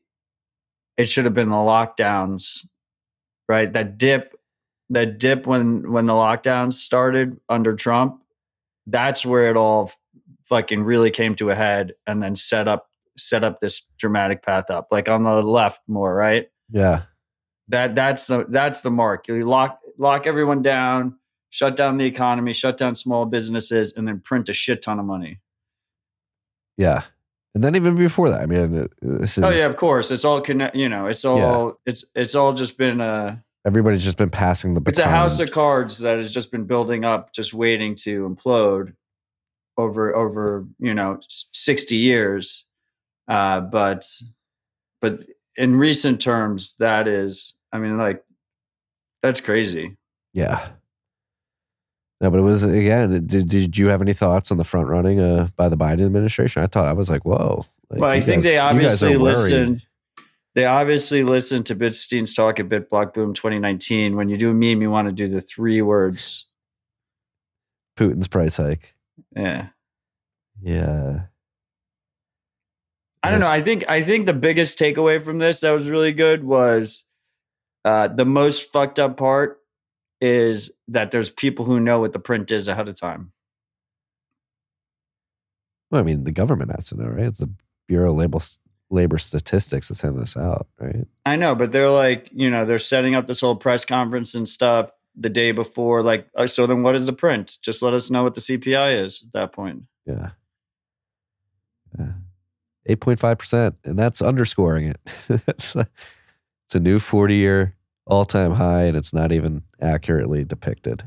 it 0.96 1.08
should 1.08 1.24
have 1.24 1.34
been 1.34 1.48
the 1.48 1.56
lockdowns, 1.56 2.66
right? 3.48 3.72
That 3.72 3.96
dip, 3.96 4.34
that 4.90 5.18
dip 5.18 5.46
when 5.46 5.90
when 5.90 6.06
the 6.06 6.12
lockdowns 6.12 6.74
started 6.74 7.40
under 7.48 7.74
Trump, 7.74 8.22
that's 8.86 9.24
where 9.24 9.48
it 9.48 9.56
all 9.56 9.90
fucking 10.46 10.82
really 10.82 11.10
came 11.10 11.34
to 11.36 11.50
a 11.50 11.54
head 11.54 11.94
and 12.06 12.22
then 12.22 12.36
set 12.36 12.68
up 12.68 12.89
set 13.20 13.44
up 13.44 13.60
this 13.60 13.86
dramatic 13.98 14.42
path 14.42 14.70
up 14.70 14.88
like 14.90 15.08
on 15.08 15.24
the 15.24 15.42
left 15.42 15.80
more 15.88 16.14
right? 16.14 16.48
Yeah. 16.70 17.02
That 17.68 17.94
that's 17.94 18.26
the 18.26 18.46
that's 18.48 18.82
the 18.82 18.90
mark. 18.90 19.28
You 19.28 19.46
lock 19.46 19.80
lock 19.98 20.26
everyone 20.26 20.62
down 20.62 21.16
shut 21.50 21.76
down 21.76 21.98
the 21.98 22.04
economy 22.04 22.52
shut 22.52 22.76
down 22.76 22.94
small 22.94 23.26
businesses 23.26 23.92
and 23.96 24.06
then 24.06 24.20
print 24.20 24.48
a 24.48 24.52
shit 24.52 24.82
ton 24.82 24.98
of 24.98 25.04
money. 25.04 25.40
Yeah. 26.76 27.02
And 27.54 27.64
then 27.64 27.74
even 27.74 27.96
before 27.96 28.30
that 28.30 28.40
i 28.42 28.46
mean 28.46 28.88
this 29.02 29.38
oh, 29.38 29.48
is 29.48 29.54
oh 29.54 29.58
yeah 29.58 29.66
of 29.66 29.76
course. 29.76 30.10
It's 30.10 30.24
all 30.24 30.40
connect 30.40 30.76
you 30.76 30.88
know 30.88 31.06
it's 31.06 31.24
all 31.24 31.38
Yeah. 31.38 31.70
it's 31.86 32.04
it's 32.14 32.34
all 32.34 32.52
just 32.52 32.78
been 32.78 33.00
a 33.00 33.42
everybody's 33.66 34.04
just 34.04 34.16
been 34.16 34.30
passing 34.30 34.74
the 34.74 34.82
it's 34.86 34.98
a 34.98 35.06
house 35.06 35.38
of 35.40 35.50
cards 35.50 35.98
that 35.98 36.16
has 36.16 36.32
just 36.32 36.50
been 36.50 36.64
building 36.64 37.04
up 37.04 37.32
just 37.32 37.52
waiting 37.52 37.94
to 37.96 38.28
implode 38.28 38.94
over 39.76 40.14
over 40.14 40.66
you 40.78 40.94
know 40.94 41.18
60 41.28 41.96
years 41.96 42.66
uh 43.30 43.60
but 43.60 44.04
but 45.00 45.20
in 45.56 45.76
recent 45.76 46.20
terms 46.20 46.74
that 46.76 47.08
is 47.08 47.54
i 47.72 47.78
mean 47.78 47.96
like 47.96 48.22
that's 49.22 49.42
crazy. 49.42 49.96
Yeah. 50.32 50.70
No 52.22 52.30
but 52.30 52.38
it 52.38 52.42
was 52.42 52.64
again 52.64 53.26
did, 53.26 53.48
did 53.48 53.78
you 53.78 53.86
have 53.88 54.02
any 54.02 54.12
thoughts 54.12 54.50
on 54.50 54.58
the 54.58 54.64
front 54.64 54.88
running 54.88 55.20
uh, 55.20 55.48
by 55.56 55.68
the 55.68 55.76
biden 55.76 56.04
administration? 56.04 56.62
I 56.62 56.66
thought 56.66 56.86
i 56.86 56.92
was 56.92 57.08
like 57.08 57.24
whoa 57.24 57.64
like, 57.88 58.00
well 58.00 58.10
i 58.10 58.20
think 58.20 58.42
guys- 58.42 58.52
they 58.52 58.58
obviously 58.58 59.16
listened 59.16 59.82
they 60.54 60.66
obviously 60.66 61.22
listened 61.22 61.66
to 61.66 61.76
bitstein's 61.76 62.34
talk 62.34 62.58
at 62.60 62.68
bitblock 62.68 63.14
boom 63.14 63.32
2019 63.32 64.16
when 64.16 64.28
you 64.28 64.36
do 64.36 64.50
a 64.50 64.54
meme 64.54 64.82
you 64.82 64.90
want 64.90 65.08
to 65.08 65.12
do 65.12 65.28
the 65.28 65.40
three 65.40 65.80
words. 65.80 66.48
Putin's 67.96 68.28
price 68.28 68.56
hike. 68.56 68.94
Yeah. 69.36 69.68
Yeah 70.60 71.20
I 73.22 73.30
don't 73.30 73.40
know. 73.40 73.50
I 73.50 73.60
think 73.60 73.84
I 73.88 74.02
think 74.02 74.26
the 74.26 74.32
biggest 74.32 74.78
takeaway 74.78 75.22
from 75.22 75.38
this 75.38 75.60
that 75.60 75.72
was 75.72 75.90
really 75.90 76.12
good 76.12 76.42
was 76.44 77.04
uh, 77.84 78.08
the 78.08 78.24
most 78.24 78.72
fucked 78.72 78.98
up 78.98 79.16
part 79.16 79.60
is 80.20 80.70
that 80.88 81.10
there's 81.10 81.30
people 81.30 81.64
who 81.64 81.80
know 81.80 82.00
what 82.00 82.12
the 82.12 82.18
print 82.18 82.50
is 82.50 82.68
ahead 82.68 82.88
of 82.88 82.94
time. 82.98 83.32
well 85.90 86.00
i 86.00 86.04
mean 86.04 86.24
the 86.24 86.32
government 86.32 86.70
has 86.70 86.88
to 86.88 86.96
know 86.96 87.06
right 87.08 87.26
it's 87.26 87.38
the 87.38 87.50
bureau 87.88 88.10
of 88.10 88.16
labor, 88.16 88.38
labor 88.90 89.18
statistics 89.18 89.88
that 89.88 89.94
send 89.94 90.20
this 90.20 90.36
out 90.36 90.66
right 90.78 91.06
I 91.26 91.36
know, 91.36 91.54
but 91.54 91.70
they're 91.70 91.90
like, 91.90 92.28
you 92.32 92.50
know, 92.50 92.64
they're 92.64 92.78
setting 92.78 93.14
up 93.14 93.26
this 93.28 93.40
whole 93.40 93.54
press 93.54 93.84
conference 93.84 94.34
and 94.34 94.48
stuff 94.48 94.90
the 95.14 95.28
day 95.28 95.52
before. 95.52 96.02
Like, 96.02 96.26
oh, 96.34 96.46
so 96.46 96.66
then 96.66 96.82
what 96.82 96.96
is 96.96 97.06
the 97.06 97.12
print? 97.12 97.58
Just 97.62 97.82
let 97.82 97.94
us 97.94 98.10
know 98.10 98.24
what 98.24 98.34
the 98.34 98.40
CPI 98.40 99.04
is 99.04 99.22
at 99.26 99.32
that 99.32 99.52
point. 99.52 99.84
yeah 100.06 100.30
yeah 101.98 102.12
8.5% 102.88 103.74
and 103.84 103.98
that's 103.98 104.22
underscoring 104.22 104.86
it 104.86 104.98
it's, 105.48 105.76
a, 105.76 105.86
it's 106.66 106.74
a 106.74 106.80
new 106.80 106.98
40 106.98 107.34
year 107.34 107.76
all-time 108.06 108.52
high 108.52 108.84
and 108.84 108.96
it's 108.96 109.12
not 109.12 109.32
even 109.32 109.62
accurately 109.80 110.44
depicted 110.44 111.04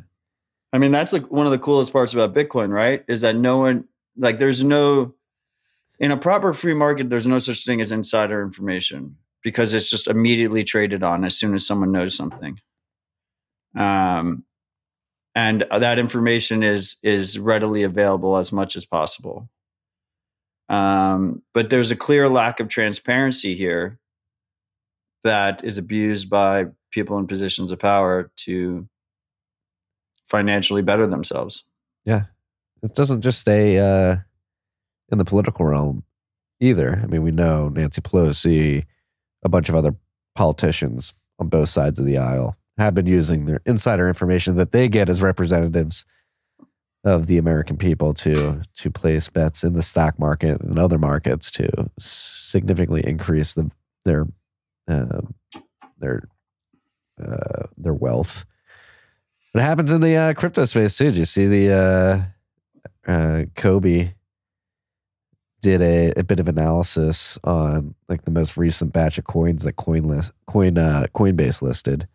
I 0.74 0.80
mean, 0.80 0.92
that's 0.92 1.14
like 1.14 1.32
one 1.32 1.46
of 1.46 1.52
the 1.52 1.60
coolest 1.60 1.94
parts 1.94 2.14
about 2.14 2.34
Bitcoin, 2.34 2.70
right? 2.70 3.06
Is 3.08 3.22
that 3.22 3.36
no 3.36 3.60
one 3.60 3.86
like 4.18 4.40
there's 4.40 4.64
no 4.64 5.14
in 6.00 6.12
a 6.12 6.18
proper 6.18 6.52
free 6.52 6.74
market, 6.74 7.10
there's 7.10 7.28
no 7.28 7.38
such 7.38 7.64
thing 7.64 7.80
as 7.80 7.92
insider 7.92 8.42
information 8.42 9.18
because 9.44 9.74
it's 9.74 9.90
just 9.90 10.08
immediately 10.08 10.64
traded 10.64 11.04
on 11.04 11.24
as 11.24 11.38
soon 11.38 11.54
as 11.54 11.66
someone 11.66 11.92
knows 11.92 12.16
something. 12.16 12.60
Um, 13.78 14.46
and 15.36 15.66
that 15.72 16.00
information 16.00 16.64
is 16.64 16.98
is 17.04 17.38
readily 17.38 17.84
available 17.84 18.38
as 18.38 18.52
much 18.52 18.76
as 18.76 18.84
possible. 18.84 19.50
Um, 20.70 21.42
but 21.54 21.70
there's 21.70 21.92
a 21.92 21.96
clear 21.96 22.30
lack 22.30 22.60
of 22.60 22.68
transparency 22.68 23.56
here 23.56 24.00
that 25.24 25.64
is 25.64 25.78
abused 25.78 26.30
by 26.30 26.66
people 26.92 27.18
in 27.18 27.28
positions 27.28 27.72
of 27.72 27.80
power 27.80 28.32
to 28.38 28.88
financially 30.28 30.82
better 30.82 31.08
themselves. 31.08 31.64
Yeah. 32.06 32.24
It 32.82 32.96
doesn't 32.96 33.22
just 33.22 33.40
stay 33.40 33.80
uh, 33.80 34.18
in 35.12 35.18
the 35.18 35.26
political 35.26 35.66
realm 35.66 36.04
either. 36.60 37.00
I 37.02 37.08
mean, 37.08 37.24
we 37.24 37.32
know 37.32 37.70
Nancy 37.70 38.02
Pelosi, 38.02 38.86
a 39.44 39.50
bunch 39.50 39.70
of 39.70 39.76
other 39.76 39.96
politicians 40.36 41.14
on 41.40 41.48
both 41.48 41.70
sides 41.70 42.00
of 42.00 42.06
the 42.06 42.18
aisle 42.18 42.58
have 42.78 42.96
been 42.96 43.06
using 43.06 43.46
their 43.46 43.62
insider 43.66 44.08
information 44.08 44.56
that 44.56 44.72
they 44.72 44.90
get 44.90 45.10
as 45.10 45.22
representatives 45.22 46.06
of 47.04 47.28
the 47.28 47.38
American 47.38 47.78
people 47.78 48.14
to 48.14 48.62
to 48.78 48.92
place 48.92 49.28
bets 49.28 49.64
in 49.64 49.74
the 49.74 49.82
stock 49.82 50.18
market 50.18 50.62
and 50.62 50.80
other 50.80 50.98
markets 50.98 51.52
to 51.52 51.90
significantly 52.00 53.06
increase 53.06 53.54
the 53.54 53.70
their 54.06 54.26
uh, 54.88 55.22
their 56.00 56.28
uh, 57.24 57.68
their 57.78 57.94
wealth. 57.94 58.46
It 59.54 59.62
happens 59.62 59.92
in 59.92 60.02
the 60.02 60.16
uh, 60.16 60.34
crypto 60.34 60.66
space 60.66 60.98
too. 60.98 61.06
Did 61.06 61.18
you 61.18 61.26
see 61.26 61.48
the 61.48 61.72
uh, 63.08 63.12
uh, 63.12 63.44
Cobie 63.56 64.14
did 65.62 65.82
a, 65.82 66.12
a 66.18 66.24
bit 66.24 66.40
of 66.40 66.48
analysis 66.48 67.38
on 67.44 67.96
like 68.10 68.26
the 68.26 68.32
most 68.32 68.58
recent 68.58 68.92
batch 68.92 69.18
of 69.18 69.26
coins 69.26 69.64
that 69.64 69.76
coin 69.76 70.04
list 70.04 70.32
coin 70.48 70.78
uh, 70.78 71.06
Coinbase 71.14 71.62
listed, 71.62 72.08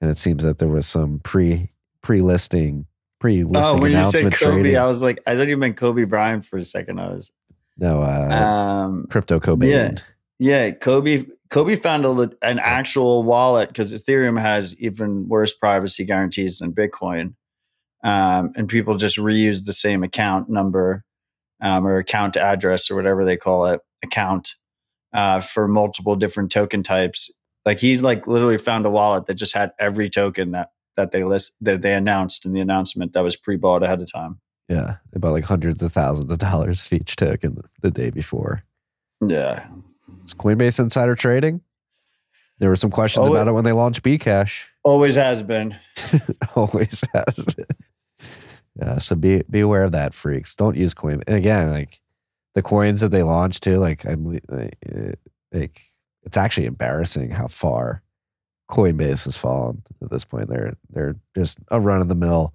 and 0.00 0.10
it 0.10 0.18
seems 0.18 0.42
that 0.42 0.58
there 0.58 0.68
was 0.68 0.86
some 0.86 1.20
pre 1.20 1.70
pre 2.02 2.22
listing 2.22 2.86
pre 3.20 3.44
listing 3.44 3.78
Oh, 3.78 3.82
when 3.82 3.92
you 3.92 4.04
said 4.04 4.32
Cobie, 4.32 4.52
trading. 4.52 4.76
I 4.76 4.86
was 4.86 5.02
like, 5.02 5.20
I 5.26 5.36
thought 5.36 5.48
you 5.48 5.56
meant 5.56 5.76
Kobe 5.76 6.04
Bryant 6.04 6.44
for 6.44 6.58
a 6.58 6.64
second. 6.64 7.00
I 7.00 7.08
was, 7.08 7.32
no, 7.78 8.02
uh, 8.02 8.28
um, 8.34 9.06
crypto 9.10 9.40
Cobie. 9.40 9.68
yeah. 9.68 9.94
yeah, 10.38 10.70
Cobie. 10.70 11.26
Cobie 11.50 11.76
found 11.76 12.04
a, 12.04 12.30
an 12.42 12.58
actual 12.58 13.22
wallet 13.22 13.68
because 13.68 13.94
Ethereum 13.94 14.40
has 14.40 14.74
even 14.80 15.28
worse 15.28 15.54
privacy 15.54 16.04
guarantees 16.04 16.58
than 16.58 16.72
Bitcoin, 16.72 17.34
um, 18.02 18.52
and 18.56 18.68
people 18.68 18.96
just 18.96 19.16
reuse 19.16 19.64
the 19.64 19.72
same 19.72 20.02
account 20.02 20.48
number 20.48 21.04
um, 21.62 21.86
or 21.86 21.98
account 21.98 22.36
address 22.36 22.90
or 22.90 22.96
whatever 22.96 23.24
they 23.24 23.36
call 23.36 23.66
it, 23.66 23.80
account 24.02 24.54
uh, 25.12 25.40
for 25.40 25.68
multiple 25.68 26.16
different 26.16 26.50
token 26.50 26.82
types. 26.82 27.32
Like 27.64 27.78
he 27.78 27.98
like 27.98 28.26
literally 28.26 28.58
found 28.58 28.86
a 28.86 28.90
wallet 28.90 29.26
that 29.26 29.34
just 29.34 29.54
had 29.54 29.72
every 29.78 30.08
token 30.08 30.52
that 30.52 30.70
that 30.96 31.12
they 31.12 31.24
list 31.24 31.54
that 31.60 31.82
they 31.82 31.92
announced 31.94 32.44
in 32.46 32.52
the 32.52 32.60
announcement 32.60 33.12
that 33.12 33.22
was 33.22 33.36
pre-bought 33.36 33.82
ahead 33.82 34.00
of 34.00 34.10
time. 34.12 34.38
Yeah, 34.68 34.96
they 35.12 35.18
bought 35.20 35.32
like 35.32 35.44
hundreds 35.44 35.82
of 35.82 35.92
thousands 35.92 36.30
of 36.32 36.38
dollars 36.38 36.80
for 36.82 36.94
each 36.96 37.16
token 37.16 37.60
the 37.82 37.90
day 37.90 38.10
before. 38.10 38.62
Yeah, 39.26 39.66
Is 40.24 40.34
Coinbase 40.34 40.78
insider 40.80 41.14
trading? 41.14 41.60
There 42.58 42.68
were 42.68 42.76
some 42.76 42.90
questions 42.90 43.28
Oh, 43.28 43.32
about 43.34 43.48
it 43.48 43.52
when 43.52 43.64
they 43.64 43.72
launched 43.72 44.02
Bcash. 44.02 44.64
always 44.82 45.14
has 45.16 45.42
been. 45.42 45.76
Always 46.56 47.02
has 47.14 47.34
been. 47.54 47.66
Yeah, 48.78 48.98
so 48.98 49.14
be 49.14 49.42
be 49.50 49.60
aware 49.60 49.84
of 49.84 49.92
that, 49.92 50.12
freaks. 50.14 50.54
Don't 50.56 50.76
use 50.76 50.92
coin. 50.94 51.22
And 51.26 51.36
again, 51.36 51.70
like 51.70 52.00
the 52.54 52.62
coins 52.62 53.00
that 53.02 53.10
they 53.10 53.22
launched 53.22 53.62
too. 53.62 53.78
Like 53.78 54.04
I'm 54.04 54.38
like 55.52 55.82
it's 56.22 56.36
actually 56.36 56.66
embarrassing 56.66 57.30
how 57.30 57.46
far 57.48 58.02
Coinbase 58.70 59.24
has 59.24 59.36
fallen 59.36 59.82
at 60.02 60.10
this 60.10 60.24
point. 60.24 60.48
They're 60.48 60.76
they're 60.90 61.16
just 61.36 61.58
a 61.70 61.80
run 61.80 62.00
of 62.00 62.08
the 62.08 62.14
mill 62.14 62.52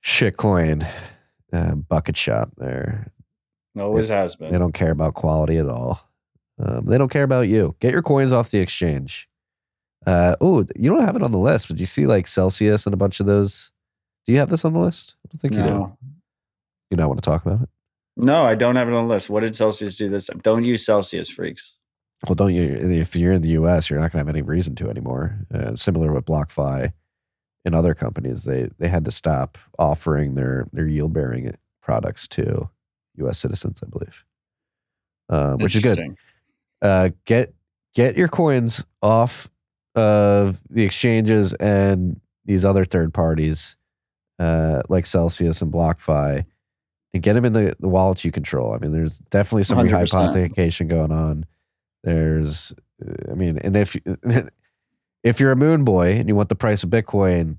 shit 0.00 0.36
coin. 0.36 0.86
uh, 1.52 1.74
bucket 1.74 2.16
shop. 2.16 2.50
They're 2.56 3.10
Always 3.78 4.08
has 4.08 4.36
been. 4.36 4.52
they 4.52 4.58
don't 4.58 4.72
care 4.74 4.90
about 4.92 5.14
quality 5.14 5.56
at 5.58 5.68
all. 5.68 6.08
Um, 6.64 6.86
they 6.86 6.96
don't 6.98 7.10
care 7.10 7.24
about 7.24 7.48
you. 7.48 7.74
Get 7.80 7.92
your 7.92 8.02
coins 8.02 8.32
off 8.32 8.50
the 8.50 8.58
exchange. 8.58 9.28
Uh, 10.06 10.36
oh, 10.40 10.64
you 10.76 10.90
don't 10.90 11.02
have 11.04 11.16
it 11.16 11.22
on 11.22 11.32
the 11.32 11.38
list, 11.38 11.68
but 11.68 11.80
you 11.80 11.86
see 11.86 12.06
like 12.06 12.26
Celsius 12.28 12.86
and 12.86 12.94
a 12.94 12.96
bunch 12.96 13.18
of 13.20 13.26
those. 13.26 13.72
Do 14.26 14.32
you 14.32 14.38
have 14.38 14.50
this 14.50 14.64
on 14.64 14.72
the 14.74 14.78
list? 14.78 15.14
I 15.24 15.28
don't 15.32 15.40
think 15.40 15.54
you 15.54 15.62
do. 15.62 15.96
You 16.90 16.96
don't 16.96 17.08
want 17.08 17.22
to 17.22 17.28
talk 17.28 17.44
about 17.44 17.62
it. 17.62 17.68
no, 18.16 18.44
I 18.44 18.54
don't 18.54 18.76
have 18.76 18.86
it 18.88 18.94
on 18.94 19.08
the 19.08 19.14
list. 19.14 19.28
What 19.30 19.40
did 19.40 19.56
Celsius 19.56 19.96
do 19.96 20.08
this 20.08 20.26
time? 20.28 20.38
Don't 20.40 20.64
use 20.64 20.84
Celsius, 20.86 21.28
freaks. 21.28 21.76
Well, 22.28 22.34
don't 22.34 22.54
you? 22.54 22.62
If 22.64 23.16
you're 23.16 23.32
in 23.32 23.42
the 23.42 23.50
U.S., 23.50 23.88
you're 23.88 23.98
not 23.98 24.12
going 24.12 24.24
to 24.24 24.28
have 24.28 24.34
any 24.34 24.42
reason 24.42 24.74
to 24.76 24.88
anymore. 24.88 25.36
Uh, 25.52 25.74
similar 25.74 26.12
with 26.12 26.24
BlockFi 26.24 26.92
and 27.64 27.74
other 27.74 27.94
companies, 27.94 28.44
they 28.44 28.68
they 28.78 28.88
had 28.88 29.04
to 29.04 29.10
stop 29.10 29.58
offering 29.78 30.34
their 30.34 30.66
their 30.72 30.86
yield 30.86 31.12
bearing 31.12 31.56
products 31.82 32.26
to 32.28 32.68
U.S. 33.16 33.38
citizens, 33.38 33.80
I 33.82 33.88
believe, 33.88 34.24
uh, 35.28 35.54
which 35.54 35.76
is 35.76 35.82
good. 35.82 36.16
Uh, 36.82 37.10
get 37.24 37.54
get 37.94 38.16
your 38.16 38.28
coins 38.28 38.84
off 39.02 39.48
of 39.94 40.60
the 40.70 40.82
exchanges 40.82 41.52
and 41.54 42.20
these 42.44 42.64
other 42.64 42.84
third 42.84 43.14
parties 43.14 43.76
uh, 44.38 44.82
like 44.88 45.06
Celsius 45.06 45.62
and 45.62 45.72
BlockFi, 45.72 46.44
and 47.12 47.22
get 47.22 47.34
them 47.34 47.44
in 47.44 47.52
the, 47.52 47.76
the 47.78 47.88
wallets 47.88 48.24
you 48.24 48.32
control. 48.32 48.74
I 48.74 48.78
mean, 48.78 48.92
there's 48.92 49.18
definitely 49.30 49.62
some 49.64 49.78
100%. 49.78 50.08
rehypothecation 50.08 50.88
going 50.88 51.12
on. 51.12 51.46
There's, 52.04 52.72
uh, 53.04 53.32
I 53.32 53.34
mean, 53.34 53.58
and 53.58 53.76
if 53.76 53.96
if 55.24 55.40
you're 55.40 55.52
a 55.52 55.56
moon 55.56 55.84
boy 55.84 56.12
and 56.12 56.28
you 56.28 56.36
want 56.36 56.50
the 56.50 56.54
price 56.54 56.84
of 56.84 56.90
Bitcoin 56.90 57.56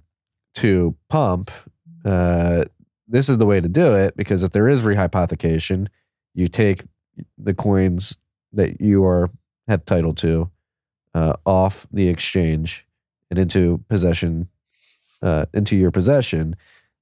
to 0.56 0.96
pump, 1.10 1.52
uh, 2.06 2.64
this 3.08 3.28
is 3.28 3.38
the 3.38 3.46
way 3.46 3.60
to 3.60 3.68
do 3.68 3.94
it 3.96 4.16
because 4.16 4.44
if 4.44 4.52
there 4.52 4.70
is 4.70 4.84
rehypothecation, 4.84 5.88
you 6.34 6.48
take 6.48 6.84
the 7.38 7.54
coins 7.54 8.18
that 8.54 8.80
you 8.80 9.04
are 9.04 9.30
have 9.68 9.84
title 9.86 10.14
to 10.14 10.50
uh, 11.16 11.34
off 11.46 11.88
the 11.92 12.08
exchange 12.08 12.86
and 13.32 13.40
into 13.40 13.84
possession, 13.90 14.48
uh, 15.24 15.46
into 15.54 15.76
your 15.76 15.92
possession. 15.92 16.56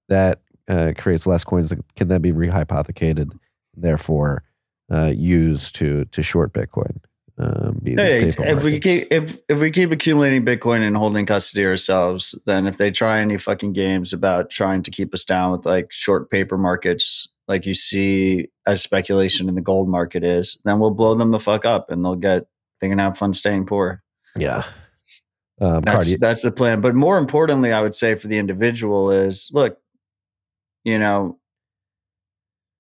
That 0.08 0.42
uh, 0.68 0.94
creates 0.98 1.28
less 1.28 1.44
coins 1.44 1.70
that 1.70 1.80
can 1.96 2.08
then 2.08 2.22
be 2.22 2.32
rehypothecated, 2.32 3.38
therefore 3.76 4.44
uh, 4.92 5.12
used 5.16 5.76
to 5.76 6.06
to 6.06 6.24
short 6.24 6.54
Bitcoin. 6.54 7.00
Um, 7.38 7.82
Hey, 7.84 8.32
if 8.38 8.64
we 8.64 8.80
keep 8.80 9.08
if 9.12 9.40
if 9.50 9.60
we 9.60 9.72
keep 9.72 9.92
accumulating 9.92 10.46
Bitcoin 10.46 10.86
and 10.86 10.96
holding 10.96 11.26
custody 11.26 11.66
ourselves, 11.66 12.40
then 12.46 12.68
if 12.68 12.78
they 12.78 12.92
try 12.92 13.20
any 13.20 13.38
fucking 13.38 13.74
games 13.74 14.14
about 14.14 14.52
trying 14.52 14.84
to 14.84 14.92
keep 14.92 15.14
us 15.14 15.24
down 15.24 15.52
with 15.52 15.66
like 15.66 15.92
short 15.92 16.30
paper 16.30 16.58
markets, 16.58 17.28
like 17.48 17.66
you 17.66 17.74
see 17.74 18.50
as 18.68 18.82
speculation 18.84 19.50
in 19.50 19.56
the 19.56 19.62
gold 19.62 19.90
market 19.90 20.24
is, 20.24 20.60
then 20.64 20.80
we'll 20.80 20.92
blow 20.92 21.16
them 21.16 21.32
the 21.32 21.40
fuck 21.40 21.66
up 21.66 21.90
and 21.90 22.06
they'll 22.06 22.16
get 22.16 22.46
they 22.82 22.90
can 22.90 23.00
have 23.00 23.18
fun 23.18 23.34
staying 23.34 23.66
poor. 23.66 24.04
yeah. 24.36 24.64
Um, 25.62 25.82
That's 25.82 26.08
Cardi, 26.08 26.16
that's 26.18 26.42
the 26.42 26.52
plan. 26.52 26.82
But 26.82 26.96
more 26.96 27.18
importantly, 27.18 27.72
I 27.72 27.82
would 27.82 27.96
say 27.96 28.16
for 28.16 28.28
the 28.28 28.40
individual 28.40 29.12
is 29.12 29.50
look, 29.54 29.78
you 30.84 30.98
know, 30.98 31.38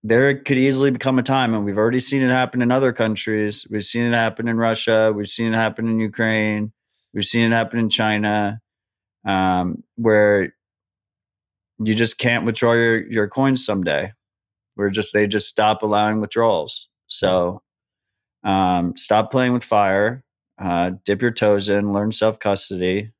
there 0.03 0.35
could 0.37 0.57
easily 0.57 0.91
become 0.91 1.17
a 1.17 1.23
time, 1.23 1.53
and 1.53 1.63
we've 1.63 1.77
already 1.77 2.01
seen 2.01 2.21
it 2.21 2.29
happen 2.29 2.61
in 2.61 2.71
other 2.71 2.91
countries. 2.91 3.65
We've 3.69 3.85
seen 3.85 4.05
it 4.05 4.15
happen 4.15 4.49
in 4.49 4.57
Russia. 4.57 5.13
We've 5.15 5.29
seen 5.29 5.53
it 5.53 5.55
happen 5.55 5.87
in 5.87 5.99
Ukraine. 5.99 6.73
We've 7.13 7.25
seen 7.25 7.51
it 7.51 7.55
happen 7.55 7.79
in 7.79 7.89
China, 7.89 8.59
um, 9.25 9.83
where 9.95 10.53
you 11.79 11.95
just 11.95 12.17
can't 12.17 12.45
withdraw 12.45 12.73
your 12.73 13.09
your 13.09 13.27
coins 13.27 13.65
someday. 13.65 14.11
Where 14.75 14.89
just 14.89 15.13
they 15.13 15.27
just 15.27 15.47
stop 15.47 15.83
allowing 15.83 16.19
withdrawals. 16.19 16.89
So 17.07 17.61
um, 18.43 18.97
stop 18.97 19.31
playing 19.31 19.53
with 19.53 19.63
fire. 19.63 20.23
Uh, 20.59 20.91
dip 21.05 21.21
your 21.21 21.31
toes 21.31 21.69
in. 21.69 21.93
Learn 21.93 22.11
self 22.11 22.39
custody. 22.39 23.11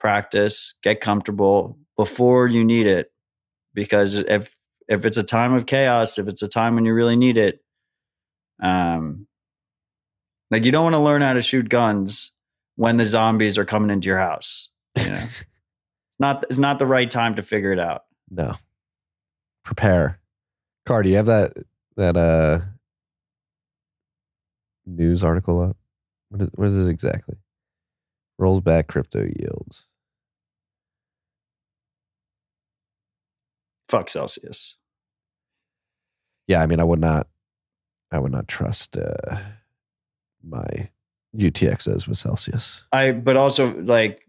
Practice. 0.00 0.74
Get 0.82 1.00
comfortable 1.00 1.78
before 1.96 2.46
you 2.46 2.64
need 2.64 2.86
it, 2.86 3.12
because 3.74 4.14
if 4.14 4.56
if 4.88 5.06
it's 5.06 5.16
a 5.16 5.22
time 5.22 5.54
of 5.54 5.66
chaos, 5.66 6.18
if 6.18 6.28
it's 6.28 6.42
a 6.42 6.48
time 6.48 6.74
when 6.74 6.84
you 6.84 6.94
really 6.94 7.16
need 7.16 7.36
it, 7.36 7.60
um, 8.62 9.26
like 10.50 10.64
you 10.64 10.72
don't 10.72 10.84
want 10.84 10.94
to 10.94 11.00
learn 11.00 11.22
how 11.22 11.32
to 11.32 11.42
shoot 11.42 11.68
guns 11.68 12.32
when 12.76 12.96
the 12.96 13.04
zombies 13.04 13.58
are 13.58 13.64
coming 13.64 13.90
into 13.90 14.06
your 14.06 14.18
house. 14.18 14.70
You 14.96 15.08
know, 15.08 15.14
it's 15.14 16.20
not 16.20 16.44
it's 16.48 16.58
not 16.58 16.78
the 16.78 16.86
right 16.86 17.10
time 17.10 17.34
to 17.36 17.42
figure 17.42 17.72
it 17.72 17.80
out. 17.80 18.04
no. 18.30 18.54
Prepare. 19.64 20.20
Car, 20.84 21.02
do 21.02 21.08
you 21.08 21.16
have 21.16 21.26
that 21.26 21.54
that 21.96 22.16
uh 22.18 22.60
news 24.84 25.24
article 25.24 25.60
up? 25.62 25.76
What 26.28 26.42
is 26.42 26.48
what 26.54 26.68
is 26.68 26.74
this 26.74 26.88
exactly? 26.88 27.36
Rolls 28.38 28.60
back 28.60 28.88
crypto 28.88 29.26
yields. 29.38 29.86
Fuck 33.88 34.08
Celsius. 34.08 34.76
Yeah, 36.46 36.62
I 36.62 36.66
mean, 36.66 36.80
I 36.80 36.84
would 36.84 37.00
not, 37.00 37.26
I 38.10 38.18
would 38.18 38.32
not 38.32 38.48
trust 38.48 38.96
uh, 38.96 39.36
my 40.42 40.88
UTXOs 41.36 42.06
with 42.06 42.18
Celsius. 42.18 42.82
I 42.92 43.12
but 43.12 43.36
also 43.36 43.74
like 43.80 44.26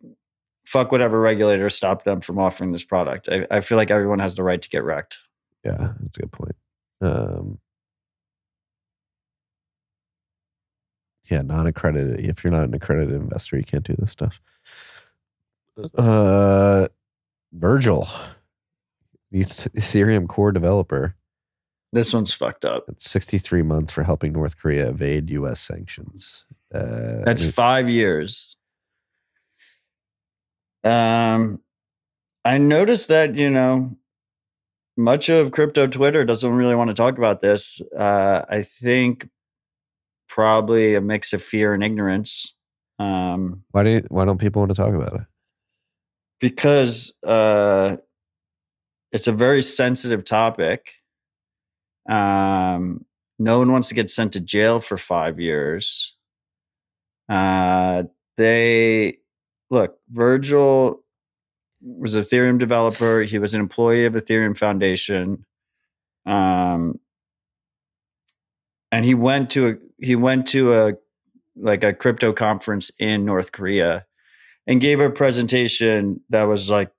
fuck 0.66 0.92
whatever 0.92 1.20
regulator 1.20 1.70
stopped 1.70 2.06
them 2.06 2.22
from 2.22 2.40
offering 2.40 2.72
this 2.72 2.84
product. 2.84 3.30
I, 3.30 3.46
I 3.52 3.60
feel 3.62 3.78
like 3.78 3.92
everyone 3.92 4.20
has 4.20 4.36
the 4.36 4.44
right 4.44 4.62
to 4.62 4.70
get 4.70 4.84
wrecked. 4.84 5.20
Yeah, 5.64 5.94
that's 6.00 6.18
a 6.18 6.22
good 6.22 6.32
point. 6.32 6.56
Um, 7.02 7.60
yeah, 11.30 11.42
non-accredited. 11.42 12.26
If 12.26 12.44
you're 12.44 12.52
not 12.52 12.64
an 12.64 12.74
accredited 12.74 13.16
investor, 13.16 13.58
you 13.58 13.64
can't 13.64 13.84
do 13.84 13.96
this 13.98 14.12
stuff. 14.12 14.40
Uh, 15.98 16.88
Virgil, 17.54 18.08
the 19.44 19.70
Ethereum 19.72 20.28
core 20.28 20.52
developer, 20.52 21.16
This 21.92 22.14
one's 22.14 22.34
fucked 22.34 22.66
up. 22.66 22.86
it's 22.88 23.10
63 23.10 23.62
months 23.64 23.92
for 23.94 24.04
helping 24.04 24.32
North 24.34 24.58
Korea 24.58 24.90
evade 24.90 25.30
U.S. 25.32 25.60
sanctions. 25.60 26.46
Uh, 26.74 27.24
That's 27.26 27.44
I 27.44 27.46
mean, 27.46 27.52
five 27.54 27.90
years. 27.90 28.56
Um, 30.84 31.62
I 32.44 32.58
noticed 32.58 33.08
that 33.08 33.36
you 33.36 33.50
know 33.50 33.96
much 34.98 35.30
of 35.30 35.52
crypto 35.52 35.88
Twitter 35.88 36.24
doesn't 36.24 36.52
really 36.54 36.76
want 36.76 36.90
to 36.90 36.94
talk 36.94 37.18
about 37.18 37.42
this. 37.42 37.82
Uh, 37.98 38.46
I 38.48 38.62
think 38.62 39.28
probably 40.30 40.96
a 40.96 41.02
mix 41.02 41.34
of 41.34 41.42
fear 41.42 41.74
and 41.74 41.84
ignorance. 41.84 42.54
Um, 43.00 43.64
why 43.72 43.84
do 43.84 43.90
you, 43.90 44.04
why 44.10 44.26
don't 44.26 44.38
people 44.38 44.62
want 44.62 44.70
to 44.72 44.76
talk 44.76 44.94
about 44.94 45.16
it? 45.16 45.22
because 46.42 47.14
uh, 47.26 47.96
it's 49.16 49.28
a 49.28 49.32
very 49.32 49.62
sensitive 49.62 50.26
topic. 50.26 50.92
Um, 52.10 53.06
no 53.40 53.60
one 53.60 53.72
wants 53.72 53.88
to 53.88 53.96
get 53.96 54.10
sent 54.10 54.34
to 54.34 54.42
jail 54.42 54.82
for 54.82 54.98
five 54.98 55.40
years. 55.40 56.16
Uh, 57.30 58.04
they 58.36 59.20
look, 59.70 59.98
Virgil 60.12 61.02
was 61.82 62.16
an 62.16 62.24
Ethereum 62.24 62.60
developer. 62.60 63.22
He 63.22 63.40
was 63.40 63.54
an 63.54 63.62
employee 63.62 64.06
of 64.06 64.14
Ethereum 64.14 64.58
Foundation. 64.58 65.46
Um, 66.26 67.00
and 68.92 69.06
he 69.06 69.14
went 69.14 69.50
to 69.52 69.70
a 69.70 69.76
he 70.06 70.18
went 70.18 70.46
to 70.48 70.74
a 70.74 70.94
like 71.56 71.86
a 71.86 71.94
crypto 71.94 72.34
conference 72.34 72.92
in 73.00 73.24
North 73.24 73.54
Korea 73.54 74.06
and 74.68 74.82
gave 74.82 75.00
a 75.00 75.10
presentation 75.10 76.20
that 76.32 76.44
was 76.44 76.70
like 76.70 76.92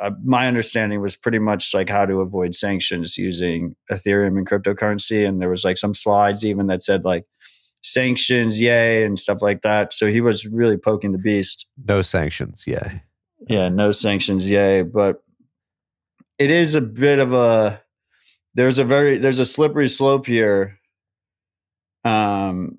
uh, 0.00 0.10
my 0.24 0.46
understanding 0.46 1.00
was 1.00 1.16
pretty 1.16 1.38
much 1.38 1.74
like 1.74 1.88
how 1.88 2.06
to 2.06 2.20
avoid 2.20 2.54
sanctions 2.54 3.16
using 3.18 3.74
ethereum 3.90 4.36
and 4.38 4.48
cryptocurrency 4.48 5.26
and 5.26 5.40
there 5.40 5.50
was 5.50 5.64
like 5.64 5.76
some 5.78 5.94
slides 5.94 6.44
even 6.44 6.66
that 6.68 6.82
said 6.82 7.04
like 7.04 7.24
sanctions 7.82 8.60
yay 8.60 9.04
and 9.04 9.18
stuff 9.18 9.40
like 9.42 9.62
that 9.62 9.92
so 9.92 10.06
he 10.06 10.20
was 10.20 10.46
really 10.46 10.76
poking 10.76 11.12
the 11.12 11.18
beast 11.18 11.66
No 11.86 12.02
sanctions. 12.02 12.64
yay. 12.66 13.02
yeah 13.48 13.68
no 13.68 13.92
sanctions 13.92 14.48
yay 14.48 14.82
but 14.82 15.22
it 16.38 16.50
is 16.50 16.74
a 16.74 16.80
bit 16.80 17.18
of 17.18 17.32
a 17.34 17.82
there's 18.54 18.78
a 18.78 18.84
very 18.84 19.18
there's 19.18 19.38
a 19.38 19.46
slippery 19.46 19.88
slope 19.88 20.26
here 20.26 20.78
um 22.04 22.78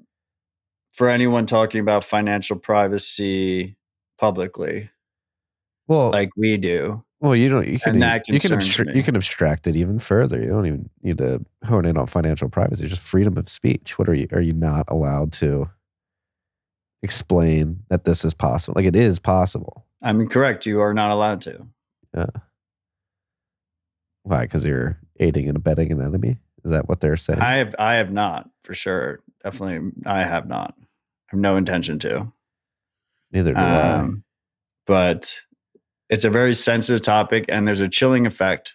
for 0.94 1.08
anyone 1.10 1.46
talking 1.46 1.80
about 1.82 2.04
financial 2.04 2.58
privacy 2.58 3.78
publicly 4.18 4.90
Well, 5.90 6.12
like 6.12 6.30
we 6.38 6.56
do 6.56 7.04
Well, 7.20 7.36
you 7.36 7.50
don't. 7.50 7.68
You 7.68 7.80
can. 7.80 7.96
You 7.96 8.40
can. 8.40 8.52
Abstra- 8.52 8.96
you 8.96 9.04
can 9.04 9.16
abstract 9.16 9.66
it 9.68 9.76
even 9.76 9.98
further. 10.00 10.40
You 10.40 10.48
don't 10.48 10.68
even 10.68 10.90
need 11.02 11.18
to 11.18 11.44
hone 11.66 11.84
in 11.84 11.98
on 11.98 12.06
financial 12.08 12.48
privacy. 12.48 12.88
Just 12.88 13.02
freedom 13.02 13.38
of 13.38 13.50
speech. 13.50 13.98
What 13.98 14.08
are 14.08 14.14
you? 14.14 14.28
Are 14.32 14.40
you 14.40 14.54
not 14.54 14.86
allowed 14.88 15.34
to 15.34 15.68
explain 17.02 17.84
that 17.90 18.06
this 18.06 18.24
is 18.24 18.36
possible? 18.36 18.76
Like 18.78 18.86
it 18.86 18.96
is 18.96 19.20
possible. 19.20 19.86
i 20.02 20.14
mean 20.14 20.30
correct 20.30 20.66
you 20.66 20.80
are 20.80 20.94
not 20.94 21.12
allowed 21.12 21.42
to 21.42 21.66
Yeah. 22.16 22.28
Why? 24.24 24.42
Because 24.42 24.64
you're 24.64 25.00
aiding 25.20 25.48
and 25.48 25.58
abetting 25.58 25.92
an 25.92 26.02
enemy? 26.02 26.38
Is 26.64 26.72
that 26.72 26.88
what 26.88 27.00
they're 27.00 27.18
saying? 27.18 27.40
I 27.40 27.56
have 27.56 27.74
I 27.80 27.96
have 27.96 28.12
not 28.12 28.48
for 28.64 28.76
sure. 28.76 29.22
Definitely, 29.44 29.92
I 30.06 30.20
have 30.20 30.48
not. 30.48 30.76
I 30.78 30.84
have 31.28 31.40
no 31.40 31.58
intention 31.58 31.98
to. 32.00 32.32
Neither 33.32 33.54
do 33.54 33.60
I. 33.60 33.94
Um, 33.94 34.24
but 34.86 35.42
it's 36.10 36.26
a 36.26 36.30
very 36.30 36.54
sensitive 36.54 37.02
topic, 37.02 37.46
and 37.50 37.68
there's 37.68 37.82
a 37.82 37.88
chilling 37.88 38.26
effect, 38.26 38.74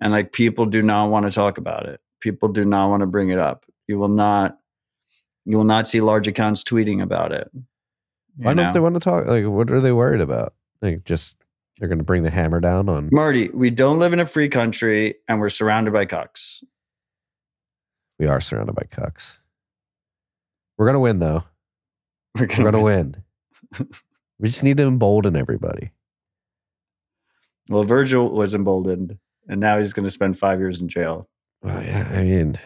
and 0.00 0.12
like 0.12 0.32
people 0.32 0.66
do 0.66 0.82
not 0.82 1.10
want 1.10 1.26
to 1.26 1.32
talk 1.32 1.58
about 1.58 1.86
it. 1.86 2.00
People 2.20 2.48
do 2.48 2.64
not 2.64 2.88
want 2.88 3.00
to 3.00 3.06
bring 3.06 3.30
it 3.30 3.38
up. 3.38 3.64
You 3.86 3.98
will 3.98 4.08
not. 4.08 4.58
You 5.46 5.58
will 5.58 5.64
not 5.64 5.86
see 5.86 6.00
large 6.00 6.26
accounts 6.26 6.64
tweeting 6.64 7.02
about 7.02 7.32
it. 7.32 7.50
Why 8.36 8.54
don't 8.54 8.72
they 8.72 8.80
want 8.80 8.94
to 8.94 9.00
talk? 9.00 9.26
Like, 9.26 9.44
what 9.44 9.70
are 9.70 9.80
they 9.80 9.92
worried 9.92 10.22
about? 10.22 10.54
Like, 10.80 11.04
just 11.04 11.36
they're 11.78 11.88
going 11.88 11.98
to 11.98 12.04
bring 12.04 12.22
the 12.22 12.30
hammer 12.30 12.60
down 12.60 12.88
on. 12.88 13.08
Marty, 13.12 13.48
we 13.50 13.70
don't 13.70 13.98
live 13.98 14.12
in 14.12 14.20
a 14.20 14.26
free 14.26 14.48
country, 14.48 15.16
and 15.28 15.40
we're 15.40 15.50
surrounded 15.50 15.92
by 15.92 16.06
cucks. 16.06 16.64
We 18.18 18.26
are 18.26 18.40
surrounded 18.40 18.74
by 18.74 18.84
cucks. 18.84 19.38
We're 20.78 20.86
going 20.86 20.94
to 20.94 21.00
win, 21.00 21.18
though. 21.18 21.44
We're 22.34 22.46
We're 22.46 22.70
going 22.70 22.72
to 22.72 22.80
win. 22.80 23.16
we 24.38 24.48
just 24.48 24.62
need 24.62 24.76
to 24.78 24.84
embolden 24.84 25.36
everybody. 25.36 25.90
Well, 27.68 27.84
Virgil 27.84 28.30
was 28.30 28.54
emboldened, 28.54 29.18
and 29.48 29.60
now 29.60 29.78
he's 29.78 29.92
going 29.92 30.04
to 30.04 30.10
spend 30.10 30.38
five 30.38 30.58
years 30.58 30.80
in 30.80 30.88
jail. 30.88 31.28
Well, 31.62 31.82
yeah, 31.82 32.08
I 32.12 32.22
mean, 32.22 32.58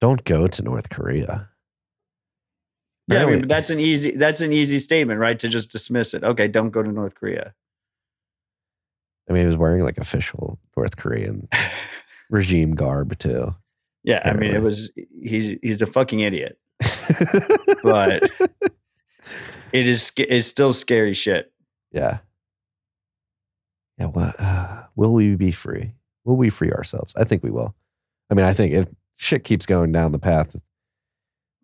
don't 0.00 0.24
go 0.24 0.46
to 0.46 0.62
North 0.62 0.88
Korea. 0.90 1.48
Yeah, 3.08 3.22
I 3.22 3.26
mean, 3.26 3.48
that's 3.48 3.70
an 3.70 3.80
easy 3.80 4.10
that's 4.12 4.42
an 4.42 4.52
easy 4.52 4.78
statement, 4.78 5.18
right? 5.18 5.38
To 5.38 5.48
just 5.48 5.70
dismiss 5.70 6.12
it. 6.12 6.24
Okay, 6.24 6.46
don't 6.46 6.70
go 6.70 6.82
to 6.82 6.92
North 6.92 7.14
Korea. 7.14 7.54
I 9.28 9.32
mean, 9.32 9.42
he 9.42 9.46
was 9.46 9.56
wearing 9.56 9.82
like 9.82 9.98
official 9.98 10.58
North 10.76 10.96
Korean 10.96 11.48
regime 12.30 12.74
garb 12.74 13.18
too. 13.18 13.54
Yeah, 14.04 14.22
I 14.24 14.32
mean, 14.32 14.54
it 14.54 14.62
was 14.62 14.92
he's 15.22 15.58
he's 15.62 15.82
a 15.82 15.86
fucking 15.86 16.20
idiot, 16.20 16.58
but 17.82 18.30
it 19.72 19.88
is 19.88 20.12
it's 20.16 20.46
still 20.46 20.72
scary 20.72 21.14
shit. 21.14 21.52
yeah, 21.92 22.18
yeah. 23.98 24.06
Uh, 24.06 24.84
will 24.96 25.12
we 25.12 25.34
be 25.34 25.50
free? 25.50 25.92
Will 26.24 26.36
we 26.36 26.50
free 26.50 26.70
ourselves? 26.70 27.14
I 27.16 27.24
think 27.24 27.42
we 27.42 27.50
will. 27.50 27.74
I 28.30 28.34
mean, 28.34 28.44
I 28.44 28.52
think 28.52 28.74
if 28.74 28.86
shit 29.16 29.44
keeps 29.44 29.66
going 29.66 29.92
down 29.92 30.12
the 30.12 30.18
path 30.18 30.56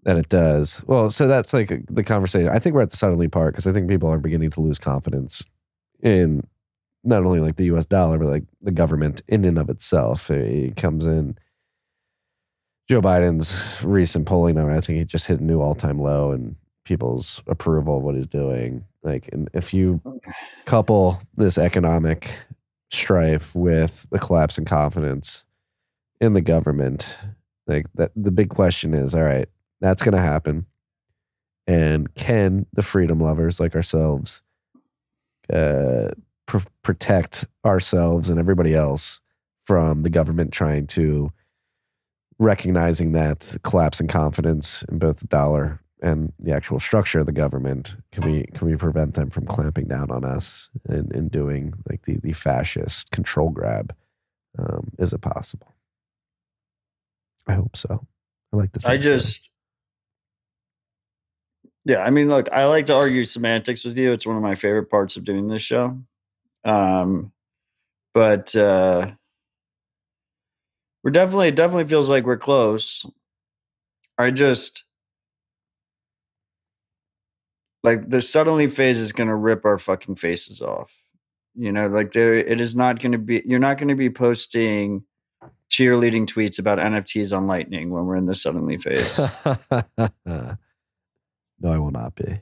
that 0.03 0.16
it 0.16 0.29
does, 0.29 0.83
well, 0.87 1.11
so 1.11 1.27
that's 1.27 1.53
like 1.53 1.85
the 1.88 2.03
conversation. 2.03 2.49
I 2.49 2.59
think 2.59 2.75
we're 2.75 2.83
at 2.83 2.90
the 2.90 2.97
suddenly 2.97 3.29
part 3.29 3.55
because 3.55 3.66
I 3.66 3.73
think 3.73 3.88
people 3.88 4.11
are 4.11 4.18
beginning 4.18 4.51
to 4.51 4.61
lose 4.61 4.79
confidence 4.79 5.44
in 6.03 6.47
not 7.05 7.25
only 7.25 7.40
like 7.40 7.57
the 7.57 7.66
U.S. 7.66 7.87
dollar, 7.87 8.18
but 8.18 8.29
like 8.29 8.44
the 8.62 8.70
government 8.70 9.23
in 9.29 9.44
and 9.44 9.59
of 9.59 9.68
itself. 9.68 10.31
It 10.31 10.77
comes 10.77 11.07
in. 11.07 11.37
Joe 12.88 13.01
Biden's 13.01 13.83
recent 13.83 14.27
polling 14.27 14.57
number, 14.57 14.73
I 14.73 14.81
think 14.81 14.99
he 14.99 15.05
just 15.07 15.27
hit 15.27 15.40
a 15.40 15.44
new 15.44 15.62
all-time 15.62 15.99
low 15.99 16.33
in 16.33 16.55
people's 16.85 17.42
approval 17.47 17.99
of 17.99 18.03
what 18.03 18.14
he's 18.14 18.27
doing. 18.27 18.85
Like, 19.03 19.29
and 19.33 19.49
if 19.53 19.75
you 19.75 20.01
couple 20.66 21.20
this 21.37 21.59
economic 21.59 22.31
strife 22.90 23.55
with 23.55 24.07
the 24.11 24.18
collapse 24.18 24.59
in 24.59 24.64
confidence 24.64 25.44
in 26.20 26.35
the 26.35 26.40
government, 26.40 27.09
like 27.66 27.87
that, 27.94 28.12
the 28.14 28.31
big 28.31 28.51
question 28.51 28.94
is, 28.94 29.14
all 29.14 29.23
right, 29.23 29.49
that's 29.81 30.03
going 30.03 30.14
to 30.14 30.20
happen, 30.20 30.66
and 31.66 32.14
can 32.14 32.66
the 32.73 32.83
freedom 32.83 33.20
lovers 33.20 33.61
like 33.61 33.75
ourselves 33.75 34.42
uh, 35.53 36.09
pr- 36.47 36.59
protect 36.83 37.47
ourselves 37.64 38.31
and 38.31 38.38
everybody 38.38 38.75
else 38.75 39.20
from 39.64 40.03
the 40.03 40.11
government 40.11 40.53
trying 40.53 40.87
to 40.87 41.31
recognizing 42.38 43.12
that 43.12 43.57
collapse 43.62 44.01
in 44.01 44.09
confidence 44.09 44.83
in 44.88 44.99
both 44.99 45.18
the 45.18 45.27
dollar 45.27 45.81
and 46.05 46.33
the 46.38 46.53
actual 46.53 46.79
structure 46.79 47.21
of 47.21 47.27
the 47.27 47.33
government 47.33 47.97
can 48.12 48.31
we 48.31 48.45
can 48.55 48.69
we 48.69 48.77
prevent 48.77 49.14
them 49.14 49.31
from 49.31 49.47
clamping 49.47 49.87
down 49.87 50.11
on 50.11 50.25
us 50.25 50.71
and, 50.88 51.11
and 51.12 51.31
doing 51.31 51.73
like 51.88 52.03
the 52.03 52.19
the 52.19 52.33
fascist 52.33 53.11
control 53.11 53.51
grab 53.51 53.95
um, 54.59 54.90
is 54.99 55.12
it 55.12 55.21
possible 55.21 55.73
i 57.47 57.55
hope 57.55 57.77
so 57.77 58.07
i 58.53 58.57
like 58.57 58.71
to 58.73 58.81
I 58.88 58.99
so. 58.99 59.11
just, 59.11 59.49
yeah, 61.85 61.99
I 61.99 62.11
mean, 62.11 62.29
look, 62.29 62.49
I 62.51 62.64
like 62.64 62.87
to 62.87 62.95
argue 62.95 63.25
semantics 63.25 63.85
with 63.85 63.99
you. 63.99 64.12
It's 64.12 64.27
one 64.27 64.37
of 64.37 64.43
my 64.43 64.55
favorite 64.55 64.90
parts 64.90 65.17
of 65.17 65.25
doing 65.25 65.49
this 65.49 65.61
show. 65.61 65.99
Um, 66.64 67.33
but 68.14 68.57
uh, 68.57 69.11
we're 71.03 71.11
definitely, 71.11 71.49
it 71.49 71.57
definitely 71.57 71.85
feels 71.85 72.09
like 72.09 72.25
we're 72.25 72.38
close. 72.38 73.05
I 74.17 74.31
just, 74.31 74.84
like, 77.85 78.11
the 78.11 78.20
suddenly 78.20 78.66
phase 78.66 78.99
is 78.99 79.12
going 79.12 79.29
to 79.29 79.35
rip 79.37 79.64
our 79.64 79.79
fucking 79.79 80.16
faces 80.16 80.61
off. 80.61 80.92
You 81.55 81.70
know, 81.70 81.87
like, 81.87 82.12
there, 82.12 82.35
it 82.35 82.61
is 82.61 82.75
not 82.75 83.01
going 83.01 83.12
to 83.12 83.18
be, 83.18 83.42
you're 83.47 83.61
not 83.61 83.79
going 83.79 83.88
to 83.88 83.94
be 83.94 84.11
posting 84.11 85.05
cheerleading 85.70 86.27
tweets 86.27 86.59
about 86.59 86.79
NFTs 86.79 87.37
on 87.37 87.47
Lightning 87.47 87.90
when 87.90 88.07
we're 88.07 88.16
in 88.16 88.27
the 88.27 88.35
suddenly 88.35 88.79
phase. 88.79 89.20
no 90.27 91.70
i 91.70 91.79
will 91.79 91.92
not 91.92 92.14
be 92.16 92.40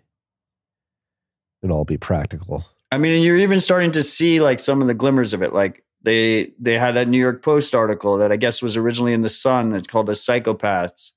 it'll 1.63 1.77
all 1.77 1.85
be 1.85 1.99
practical 1.99 2.65
I 2.93 2.99
mean, 2.99 3.23
you're 3.23 3.39
even 3.39 3.59
starting 3.59 3.91
to 3.93 4.03
see 4.03 4.43
like 4.43 4.59
some 4.59 4.83
of 4.83 4.87
the 4.87 4.93
glimmers 4.95 5.33
of 5.33 5.43
it. 5.43 5.55
Like 5.55 5.83
they 6.03 6.53
they 6.61 6.79
had 6.79 6.93
that 6.93 7.09
New 7.09 7.19
York 7.19 7.43
Post 7.43 7.75
article 7.75 8.19
that 8.19 8.31
I 8.31 8.37
guess 8.37 8.61
was 8.61 8.77
originally 8.77 9.15
in 9.15 9.23
the 9.23 9.31
Sun. 9.31 9.75
It's 9.75 9.89
called 9.89 10.07
"The 10.07 10.13
Psychopaths." 10.13 11.13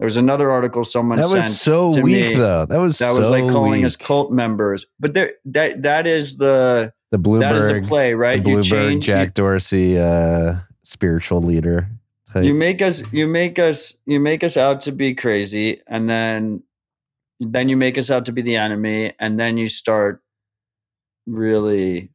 There 0.00 0.06
was 0.06 0.16
another 0.16 0.50
article 0.50 0.82
someone 0.82 1.18
that 1.18 1.24
sent 1.24 1.42
That 1.42 1.48
was 1.50 1.60
so 1.60 1.90
weak 1.90 2.28
me 2.28 2.34
though 2.34 2.64
that 2.64 2.78
was 2.78 2.96
that 2.98 3.10
was 3.10 3.28
so 3.28 3.34
like 3.34 3.52
calling 3.52 3.80
weak. 3.80 3.84
us 3.84 3.96
cult 3.96 4.32
members. 4.32 4.86
But 4.98 5.12
there 5.12 5.32
that 5.44 5.82
that 5.82 6.06
is 6.06 6.38
the 6.38 6.94
the 7.10 7.18
bloomberg 7.18 7.40
that 7.40 7.56
is 7.56 7.66
the 7.68 7.82
play, 7.86 8.14
right? 8.14 8.42
the 8.42 8.48
You 8.48 8.56
bloomberg 8.56 8.64
change 8.70 9.04
jack 9.04 9.34
dorsey 9.34 9.98
uh 9.98 10.54
spiritual 10.84 11.42
leader 11.42 11.86
type. 12.32 12.44
you, 12.44 12.48
you 12.48 12.54
make 12.54 12.80
us 12.80 13.12
you 13.12 13.28
make 13.28 13.58
us 13.58 14.00
you 14.06 14.20
make 14.20 14.42
us 14.42 14.56
out 14.56 14.80
to 14.82 14.92
be 14.92 15.14
crazy, 15.14 15.82
and 15.86 16.08
then 16.08 16.62
then 17.38 17.68
you 17.68 17.76
make 17.76 17.98
us 17.98 18.10
out 18.10 18.24
to 18.24 18.32
be 18.32 18.40
the 18.40 18.56
enemy, 18.56 19.12
and 19.20 19.38
then 19.38 19.58
you 19.58 19.68
start 19.68 20.22
really 21.26 22.10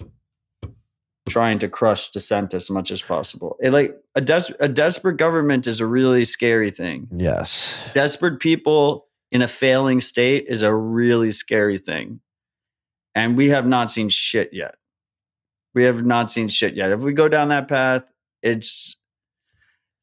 trying 1.27 1.59
to 1.59 1.67
crush 1.67 2.11
dissent 2.11 2.53
as 2.53 2.69
much 2.69 2.91
as 2.91 3.01
possible. 3.01 3.57
It 3.59 3.73
like 3.73 3.95
a 4.13 4.21
des- 4.21 4.55
a 4.59 4.67
desperate 4.67 5.17
government 5.17 5.67
is 5.67 5.79
a 5.79 5.85
really 5.85 6.25
scary 6.25 6.71
thing. 6.71 7.07
yes 7.15 7.73
Desperate 7.93 8.39
people 8.39 9.07
in 9.31 9.41
a 9.41 9.47
failing 9.47 10.01
state 10.01 10.45
is 10.47 10.61
a 10.61 10.73
really 10.73 11.31
scary 11.31 11.77
thing. 11.77 12.19
And 13.15 13.35
we 13.35 13.49
have 13.49 13.65
not 13.65 13.91
seen 13.91 14.09
shit 14.09 14.51
yet. 14.53 14.75
We 15.73 15.83
have 15.83 16.05
not 16.05 16.29
seen 16.31 16.47
shit 16.47 16.75
yet. 16.75 16.91
If 16.91 17.01
we 17.01 17.13
go 17.13 17.27
down 17.27 17.49
that 17.49 17.67
path, 17.67 18.03
it's 18.41 18.95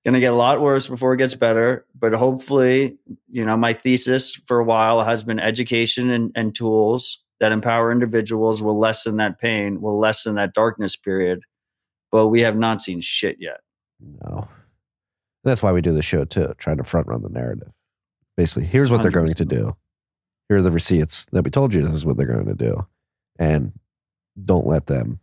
going 0.05 0.15
to 0.15 0.21
get 0.21 0.33
a 0.33 0.37
lot 0.37 0.61
worse 0.61 0.89
before 0.89 1.15
it 1.15 1.19
gets 1.19 1.35
better. 1.35 1.87
But 1.95 2.13
hopefully, 2.13 2.99
you 3.31 3.45
know, 3.45 3.57
my 3.57 3.73
thesis 3.73 4.35
for 4.35 4.59
a 4.59 4.65
while 4.65 5.03
has 5.05 5.23
been 5.23 5.39
education 5.39 6.11
and, 6.11 6.33
and 6.35 6.55
tools 6.55 7.23
that 7.43 7.51
empower 7.51 7.91
individuals 7.91 8.63
will 8.63 8.79
lessen 8.79 9.17
that 9.17 9.41
pain, 9.41 9.81
will 9.81 9.99
lessen 9.99 10.37
that 10.37 10.55
darkness 10.55 10.95
period. 10.95 11.41
But 12.13 12.29
we 12.29 12.41
have 12.43 12.57
not 12.57 12.81
seen 12.81 13.01
shit 13.01 13.39
yet. 13.41 13.59
No. 14.23 14.47
That's 15.43 15.61
why 15.61 15.73
we 15.73 15.81
do 15.81 15.93
the 15.93 16.03
show 16.03 16.25
too, 16.25 16.55
trying 16.59 16.77
to 16.77 16.85
front 16.85 17.09
run 17.09 17.21
the 17.21 17.29
narrative. 17.29 17.73
Basically, 18.37 18.65
here's 18.65 18.93
what 18.93 19.03
they're 19.03 19.11
going 19.11 19.35
to 19.35 19.45
do. 19.45 19.77
Here 20.49 20.59
are 20.59 20.63
the 20.63 20.71
receipts 20.71 21.27
that 21.33 21.43
we 21.43 21.51
told 21.51 21.75
you 21.75 21.83
this 21.83 21.93
is 21.93 22.07
what 22.07 22.17
they're 22.17 22.27
going 22.27 22.47
to 22.47 22.55
do. 22.55 22.87
And 23.41 23.73
don't 24.45 24.69
let 24.69 24.87
them 24.87 25.19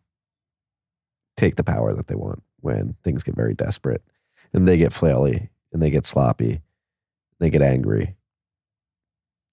take 1.37 1.55
the 1.55 1.63
power 1.63 1.95
that 1.95 2.07
they 2.07 2.15
want 2.15 2.43
when 2.59 2.97
things 3.01 3.23
get 3.23 3.35
very 3.35 3.53
desperate 3.53 4.03
and 4.51 4.67
they 4.67 4.75
get 4.75 4.91
flaily 4.91 5.47
and 5.71 5.81
they 5.81 5.89
get 5.89 6.05
sloppy, 6.05 6.59
they 7.39 7.49
get 7.49 7.61
angry, 7.61 8.17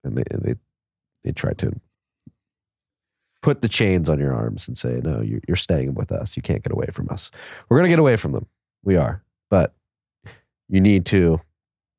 and 0.03 0.19
they 0.19 0.25
they 0.33 0.57
they 1.23 1.31
try 1.31 1.53
to 1.53 1.73
put 3.47 3.63
the 3.63 3.69
chains 3.69 4.09
on 4.09 4.19
your 4.19 4.35
arms 4.35 4.67
and 4.67 4.77
say, 4.77 5.01
"No, 5.05 5.21
you- 5.21 5.41
you're 5.47 5.57
staying 5.57 5.95
with 5.95 6.11
us. 6.11 6.37
You 6.37 6.43
can't 6.43 6.65
get 6.65 6.73
away 6.73 6.89
from 6.93 7.09
us. 7.11 7.31
We're 7.69 7.77
going 7.79 7.87
to 7.89 7.93
get 7.93 8.01
away 8.01 8.17
from 8.17 8.33
them. 8.33 8.47
We 8.83 8.97
are, 8.97 9.23
but 9.51 9.73
you 10.69 10.81
need 10.81 11.07
to 11.07 11.41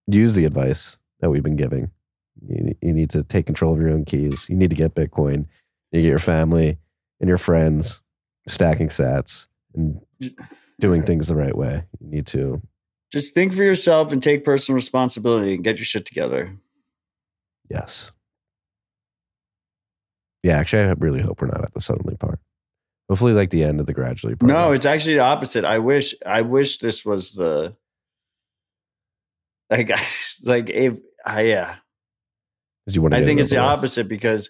use 0.08 0.34
the 0.34 0.44
advice 0.44 0.98
that 1.22 1.30
we've 1.30 1.44
been 1.44 1.56
giving. 1.56 1.90
You, 2.46 2.76
you 2.82 2.92
need 2.92 3.10
to 3.12 3.24
take 3.24 3.46
control 3.46 3.74
of 3.74 3.80
your 3.80 3.92
own 3.92 4.04
keys. 4.04 4.50
You 4.50 4.58
need 4.58 4.70
to 4.72 4.76
get 4.76 4.94
Bitcoin. 4.94 5.46
You 5.94 6.02
get 6.02 6.10
your 6.10 6.20
family 6.20 6.78
and 7.22 7.30
your 7.30 7.38
friends 7.38 8.02
stacking 8.50 8.90
sats 8.90 9.48
and 9.74 10.02
doing 10.82 11.04
things 11.04 11.30
the 11.30 11.36
right 11.36 11.56
way. 11.56 11.86
You 12.02 12.08
need 12.10 12.28
to, 12.28 12.62
Just 13.10 13.34
think 13.34 13.54
for 13.54 13.64
yourself 13.64 14.12
and 14.12 14.22
take 14.22 14.44
personal 14.44 14.76
responsibility 14.76 15.56
and 15.56 15.64
get 15.64 15.78
your 15.78 15.86
shit 15.86 16.06
together. 16.06 16.58
yes. 17.70 18.12
Yeah, 20.44 20.58
actually, 20.58 20.84
I 20.84 20.92
really 20.94 21.22
hope 21.22 21.42
we're 21.42 21.48
not 21.48 21.64
at 21.64 21.74
the 21.74 21.82
suddenly 21.82 22.16
part. 22.16 22.40
Hopefully, 23.10 23.34
like 23.34 23.50
the 23.50 23.64
end 23.64 23.80
of 23.80 23.86
the 23.86 23.94
gradually 23.94 24.36
part. 24.36 24.50
No, 24.52 24.72
it's 24.72 24.86
actually 24.86 25.16
the 25.16 25.22
opposite. 25.22 25.66
I 25.66 25.80
wish 25.80 26.14
I 26.26 26.42
wish 26.42 26.80
this 26.80 27.06
was 27.06 27.34
the 27.34 27.76
Like, 29.70 29.92
like 30.44 30.70
if 30.70 30.94
I 31.26 31.42
yeah, 31.42 31.76
'Cause 32.86 32.96
you 32.96 33.02
want 33.02 33.14
I 33.14 33.24
think 33.26 33.40
it's 33.40 33.50
the 33.50 33.58
opposite 33.58 34.08
because 34.08 34.50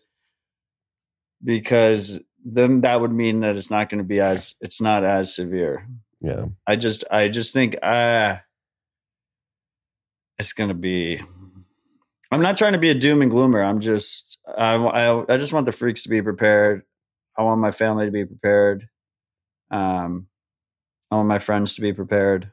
because 1.44 2.24
then 2.44 2.82
that 2.82 3.00
would 3.00 3.12
mean 3.12 3.42
that 3.42 3.56
it's 3.56 3.70
not 3.70 3.90
going 3.90 4.00
to 4.00 4.04
be 4.04 4.20
as 4.20 4.56
it's 4.62 4.82
not 4.82 5.04
as 5.04 5.36
severe. 5.36 5.88
Yeah. 6.22 6.46
I 6.66 6.76
just 6.76 7.04
I 7.12 7.30
just 7.30 7.54
think 7.54 7.76
uh 7.84 8.38
it's 10.40 10.54
going 10.54 10.70
to 10.70 10.76
be 10.76 11.22
I'm 12.32 12.42
not 12.42 12.58
trying 12.58 12.74
to 12.74 12.78
be 12.80 12.90
a 12.90 12.96
doom 12.96 13.22
and 13.22 13.32
gloomer. 13.32 13.64
I'm 13.64 13.80
just 13.80 14.38
I, 14.58 14.76
I 14.76 15.34
I 15.34 15.38
just 15.38 15.54
want 15.54 15.66
the 15.66 15.72
freaks 15.72 16.04
to 16.04 16.10
be 16.10 16.22
prepared. 16.22 16.84
I 17.38 17.44
want 17.44 17.62
my 17.62 17.72
family 17.72 18.06
to 18.06 18.12
be 18.12 18.26
prepared. 18.26 18.88
Um 19.72 20.28
I 21.12 21.16
want 21.16 21.28
my 21.28 21.40
friends 21.40 21.76
to 21.76 21.82
be 21.82 21.94
prepared. 21.94 22.52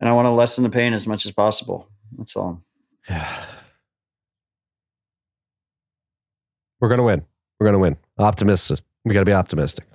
And 0.00 0.08
I 0.08 0.12
want 0.14 0.26
to 0.26 0.30
lessen 0.30 0.64
the 0.64 0.70
pain 0.70 0.94
as 0.94 1.06
much 1.06 1.26
as 1.26 1.32
possible. 1.32 1.88
That's 2.18 2.34
all. 2.36 2.62
Yeah. 3.08 3.44
We're 6.80 6.88
gonna 6.88 7.04
win. 7.04 7.24
We're 7.60 7.66
gonna 7.66 7.78
win. 7.78 7.96
Optimistic. 8.18 8.80
We 9.04 9.14
gotta 9.14 9.24
be 9.26 9.32
optimistic. 9.32 9.86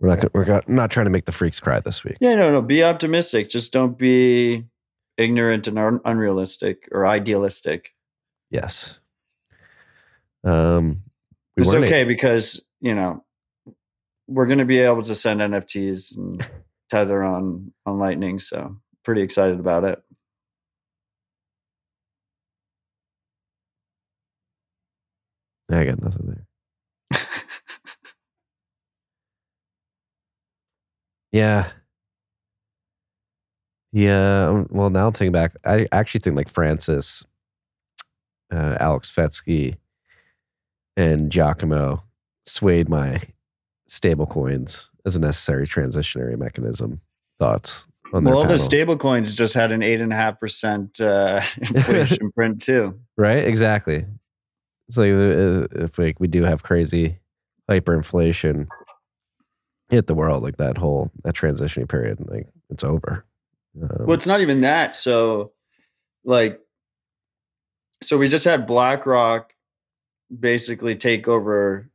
We're 0.00 0.08
not. 0.10 0.16
gonna- 0.16 0.30
We're 0.34 0.62
not 0.74 0.90
trying 0.90 1.06
to 1.06 1.10
make 1.10 1.24
the 1.24 1.32
freaks 1.32 1.58
cry 1.60 1.80
this 1.80 2.04
week. 2.04 2.16
Yeah, 2.20 2.34
no, 2.34 2.50
no. 2.52 2.60
Be 2.62 2.82
optimistic. 2.84 3.48
Just 3.48 3.72
don't 3.72 3.96
be 3.96 4.64
ignorant 5.18 5.66
and 5.66 5.78
un- 5.78 6.00
unrealistic 6.04 6.88
or 6.92 7.06
idealistic. 7.06 7.90
Yes. 8.50 8.98
Um. 10.44 11.02
we 11.56 11.62
it's 11.62 11.74
okay 11.74 12.04
because 12.04 12.66
you 12.80 12.94
know 12.94 13.24
we're 14.28 14.46
going 14.46 14.60
to 14.60 14.64
be 14.64 14.78
able 14.78 15.02
to 15.02 15.14
send 15.14 15.40
NFTs 15.40 16.16
and 16.16 16.48
tether 16.90 17.22
on 17.22 17.72
on 17.84 17.98
Lightning. 17.98 18.38
So 18.38 18.76
pretty 19.04 19.22
excited 19.22 19.60
about 19.60 19.84
it. 19.84 20.02
I 25.70 25.84
got 25.84 26.02
nothing 26.02 26.26
there. 27.10 27.20
Yeah. 31.32 31.70
Yeah. 33.92 34.64
Well, 34.68 34.90
now 34.90 35.06
I'm 35.06 35.12
thinking 35.12 35.32
back. 35.32 35.56
I 35.64 35.86
actually 35.92 36.20
think 36.20 36.36
like 36.36 36.48
Francis, 36.48 37.24
uh, 38.52 38.76
Alex 38.80 39.12
Fetsky, 39.12 39.76
and 40.96 41.30
Giacomo 41.30 42.02
swayed 42.44 42.88
my 42.88 43.20
stable 43.86 44.26
coins 44.26 44.90
as 45.06 45.16
a 45.16 45.20
necessary 45.20 45.66
transitionary 45.66 46.38
mechanism. 46.38 47.00
Thoughts 47.38 47.86
on 48.12 48.24
well, 48.24 48.40
the 48.40 48.46
panel. 48.46 48.58
stable 48.58 48.96
coins 48.96 49.34
just 49.34 49.54
had 49.54 49.70
an 49.72 49.82
eight 49.82 50.00
and 50.00 50.12
a 50.12 50.16
half 50.16 50.40
percent 50.40 51.00
uh, 51.00 51.40
inflation 51.74 52.32
print 52.34 52.62
too. 52.62 52.98
right? 53.16 53.44
Exactly. 53.44 54.04
It's 54.88 54.96
like 54.96 55.12
uh, 55.12 55.68
if 55.84 55.98
like 55.98 56.18
we 56.18 56.28
do 56.28 56.44
have 56.44 56.62
crazy 56.62 57.18
hyperinflation 57.70 58.66
hit 59.90 60.06
the 60.06 60.14
world, 60.14 60.42
like 60.42 60.56
that 60.56 60.78
whole 60.78 61.10
that 61.24 61.34
transitioning 61.34 61.88
period, 61.88 62.18
like 62.28 62.46
it's 62.70 62.84
over. 62.84 63.24
Um, 63.82 64.06
Well, 64.06 64.14
it's 64.14 64.26
not 64.26 64.40
even 64.40 64.62
that. 64.62 64.96
So, 64.96 65.52
like, 66.24 66.60
so 68.02 68.16
we 68.16 68.28
just 68.28 68.44
had 68.44 68.66
BlackRock 68.66 69.52
basically 70.38 70.94
take 70.96 71.26
over 71.28 71.90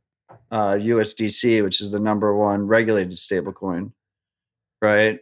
uh, 0.50 0.72
USDC, 0.72 1.62
which 1.62 1.80
is 1.80 1.92
the 1.92 2.00
number 2.00 2.34
one 2.36 2.66
regulated 2.66 3.16
stablecoin, 3.16 3.92
right? 4.82 5.20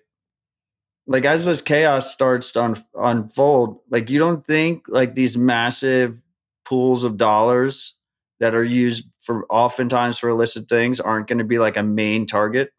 Like, 1.06 1.24
as 1.24 1.44
this 1.44 1.62
chaos 1.62 2.10
starts 2.10 2.52
to 2.52 2.62
un- 2.62 2.84
unfold, 2.94 3.80
like, 3.90 4.10
you 4.10 4.18
don't 4.18 4.46
think 4.46 4.84
like 4.88 5.14
these 5.14 5.36
massive 5.36 6.16
pools 6.64 7.04
of 7.04 7.16
dollars 7.16 7.96
that 8.40 8.54
are 8.54 8.64
used 8.64 9.04
for 9.20 9.46
oftentimes 9.46 10.18
for 10.18 10.28
illicit 10.28 10.68
things 10.68 11.00
aren't 11.00 11.28
going 11.28 11.38
to 11.38 11.44
be 11.44 11.58
like 11.58 11.76
a 11.76 11.82
main 11.82 12.26
target 12.26 12.72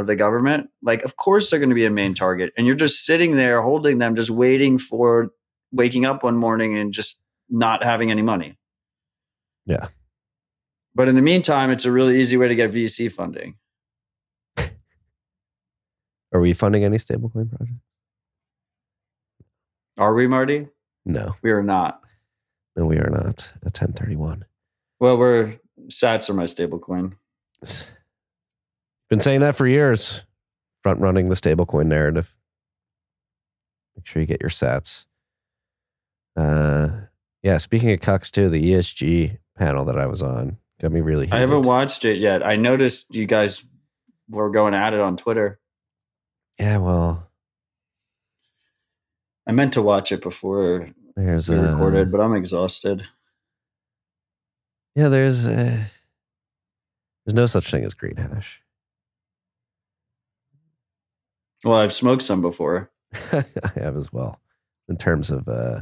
of 0.00 0.06
the 0.06 0.16
government, 0.16 0.70
like 0.82 1.02
of 1.04 1.16
course 1.16 1.50
they're 1.50 1.60
going 1.60 1.68
to 1.68 1.74
be 1.74 1.84
a 1.86 1.90
main 1.90 2.14
target. 2.14 2.52
And 2.56 2.66
you're 2.66 2.74
just 2.76 3.04
sitting 3.04 3.36
there 3.36 3.62
holding 3.62 3.98
them, 3.98 4.16
just 4.16 4.30
waiting 4.30 4.78
for 4.78 5.30
waking 5.72 6.04
up 6.04 6.24
one 6.24 6.36
morning 6.36 6.76
and 6.76 6.92
just 6.92 7.20
not 7.48 7.84
having 7.84 8.10
any 8.10 8.22
money. 8.22 8.58
Yeah. 9.66 9.88
But 10.94 11.08
in 11.08 11.14
the 11.14 11.22
meantime, 11.22 11.70
it's 11.70 11.84
a 11.84 11.92
really 11.92 12.20
easy 12.20 12.36
way 12.36 12.48
to 12.48 12.56
get 12.56 12.72
VC 12.72 13.12
funding. 13.12 13.54
are 16.32 16.40
we 16.40 16.52
funding 16.52 16.82
any 16.84 16.96
stablecoin 16.96 17.48
project? 17.50 17.78
Are 19.96 20.14
we, 20.14 20.26
Marty? 20.26 20.66
No, 21.04 21.36
We 21.42 21.50
are 21.50 21.62
not. 21.62 22.00
no, 22.76 22.86
we 22.86 22.96
are 22.96 23.10
not 23.10 23.50
at 23.64 23.72
Ten31. 23.74 24.42
Well, 24.98 25.16
we're 25.18 25.58
Sats 25.88 26.28
are 26.28 26.34
my 26.34 26.44
stablecoin. 26.44 27.12
Been 29.10 29.20
saying 29.20 29.40
that 29.40 29.56
for 29.56 29.66
years. 29.66 30.22
Front 30.82 31.00
running 31.00 31.28
the 31.28 31.34
stablecoin 31.34 31.86
narrative. 31.86 32.34
Make 33.96 34.06
sure 34.06 34.22
you 34.22 34.26
get 34.26 34.40
your 34.40 34.50
sats. 34.50 35.04
Uh, 36.36 36.90
yeah. 37.42 37.58
Speaking 37.58 37.92
of 37.92 38.00
cucks 38.00 38.30
too, 38.30 38.48
the 38.48 38.72
ESG 38.72 39.36
panel 39.58 39.84
that 39.84 39.98
I 39.98 40.06
was 40.06 40.22
on 40.22 40.56
got 40.80 40.92
me 40.92 41.00
really. 41.00 41.30
I 41.30 41.40
haven't 41.40 41.62
watched 41.62 42.04
it 42.04 42.18
yet. 42.18 42.46
I 42.46 42.56
noticed 42.56 43.14
you 43.14 43.26
guys 43.26 43.64
were 44.28 44.50
going 44.50 44.74
at 44.74 44.94
it 44.94 45.00
on 45.00 45.16
Twitter. 45.16 45.58
Yeah, 46.58 46.78
well, 46.78 47.26
I 49.46 49.52
meant 49.52 49.72
to 49.72 49.82
watch 49.82 50.12
it 50.12 50.22
before 50.22 50.90
there's 51.16 51.48
we 51.48 51.56
a 51.56 51.62
recorded, 51.62 52.12
but 52.12 52.20
I'm 52.20 52.34
exhausted. 52.34 53.06
Yeah, 54.94 55.08
there's 55.08 55.46
uh, 55.46 55.84
there's 57.24 57.34
no 57.34 57.46
such 57.46 57.70
thing 57.70 57.84
as 57.84 57.94
green 57.94 58.16
hash. 58.16 58.60
Well, 61.64 61.78
I've 61.78 61.92
smoked 61.92 62.22
some 62.22 62.40
before. 62.40 62.90
I 63.32 63.44
have 63.74 63.96
as 63.96 64.12
well. 64.12 64.40
In 64.88 64.96
terms 64.96 65.30
of 65.30 65.48
uh 65.48 65.80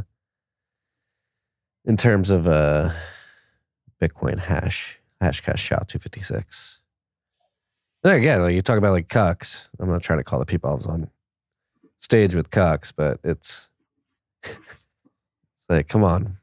in 1.84 1.96
terms 1.96 2.30
of 2.30 2.46
uh 2.46 2.90
Bitcoin 4.00 4.38
hash, 4.38 4.98
hashcash 5.22 5.58
SHA 5.58 5.84
256. 5.84 6.80
And 8.04 8.12
again, 8.12 8.42
like 8.42 8.54
you 8.54 8.62
talk 8.62 8.78
about 8.78 8.92
like 8.92 9.08
cucks. 9.08 9.66
I'm 9.78 9.90
not 9.90 10.02
trying 10.02 10.20
to 10.20 10.24
call 10.24 10.38
the 10.38 10.46
people 10.46 10.70
I 10.70 10.74
was 10.74 10.86
on 10.86 11.10
stage 11.98 12.34
with 12.34 12.50
cucks, 12.50 12.92
but 12.94 13.18
it's 13.24 13.68
it's 14.44 14.58
like, 15.68 15.88
come 15.88 16.04
on. 16.04 16.36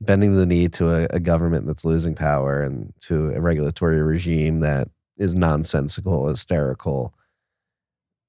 Bending 0.00 0.36
the 0.36 0.44
knee 0.46 0.68
to 0.70 0.90
a, 0.90 1.06
a 1.10 1.20
government 1.20 1.66
that's 1.66 1.84
losing 1.84 2.14
power 2.14 2.62
and 2.62 2.92
to 3.00 3.30
a 3.30 3.40
regulatory 3.40 4.02
regime 4.02 4.60
that 4.60 4.88
is 5.16 5.34
nonsensical, 5.34 6.26
hysterical, 6.28 7.14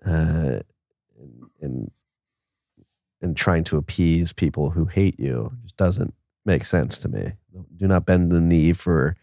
uh, 0.05 0.59
and, 1.61 1.91
and 3.21 3.35
trying 3.37 3.63
to 3.65 3.77
appease 3.77 4.33
people 4.33 4.69
who 4.69 4.85
hate 4.85 5.19
you 5.19 5.51
just 5.63 5.77
doesn't 5.77 6.13
make 6.45 6.65
sense 6.65 6.97
to 6.99 7.09
me. 7.09 7.31
Do 7.77 7.87
not 7.87 8.05
bend 8.05 8.31
the 8.31 8.41
knee 8.41 8.73
for 8.73 9.15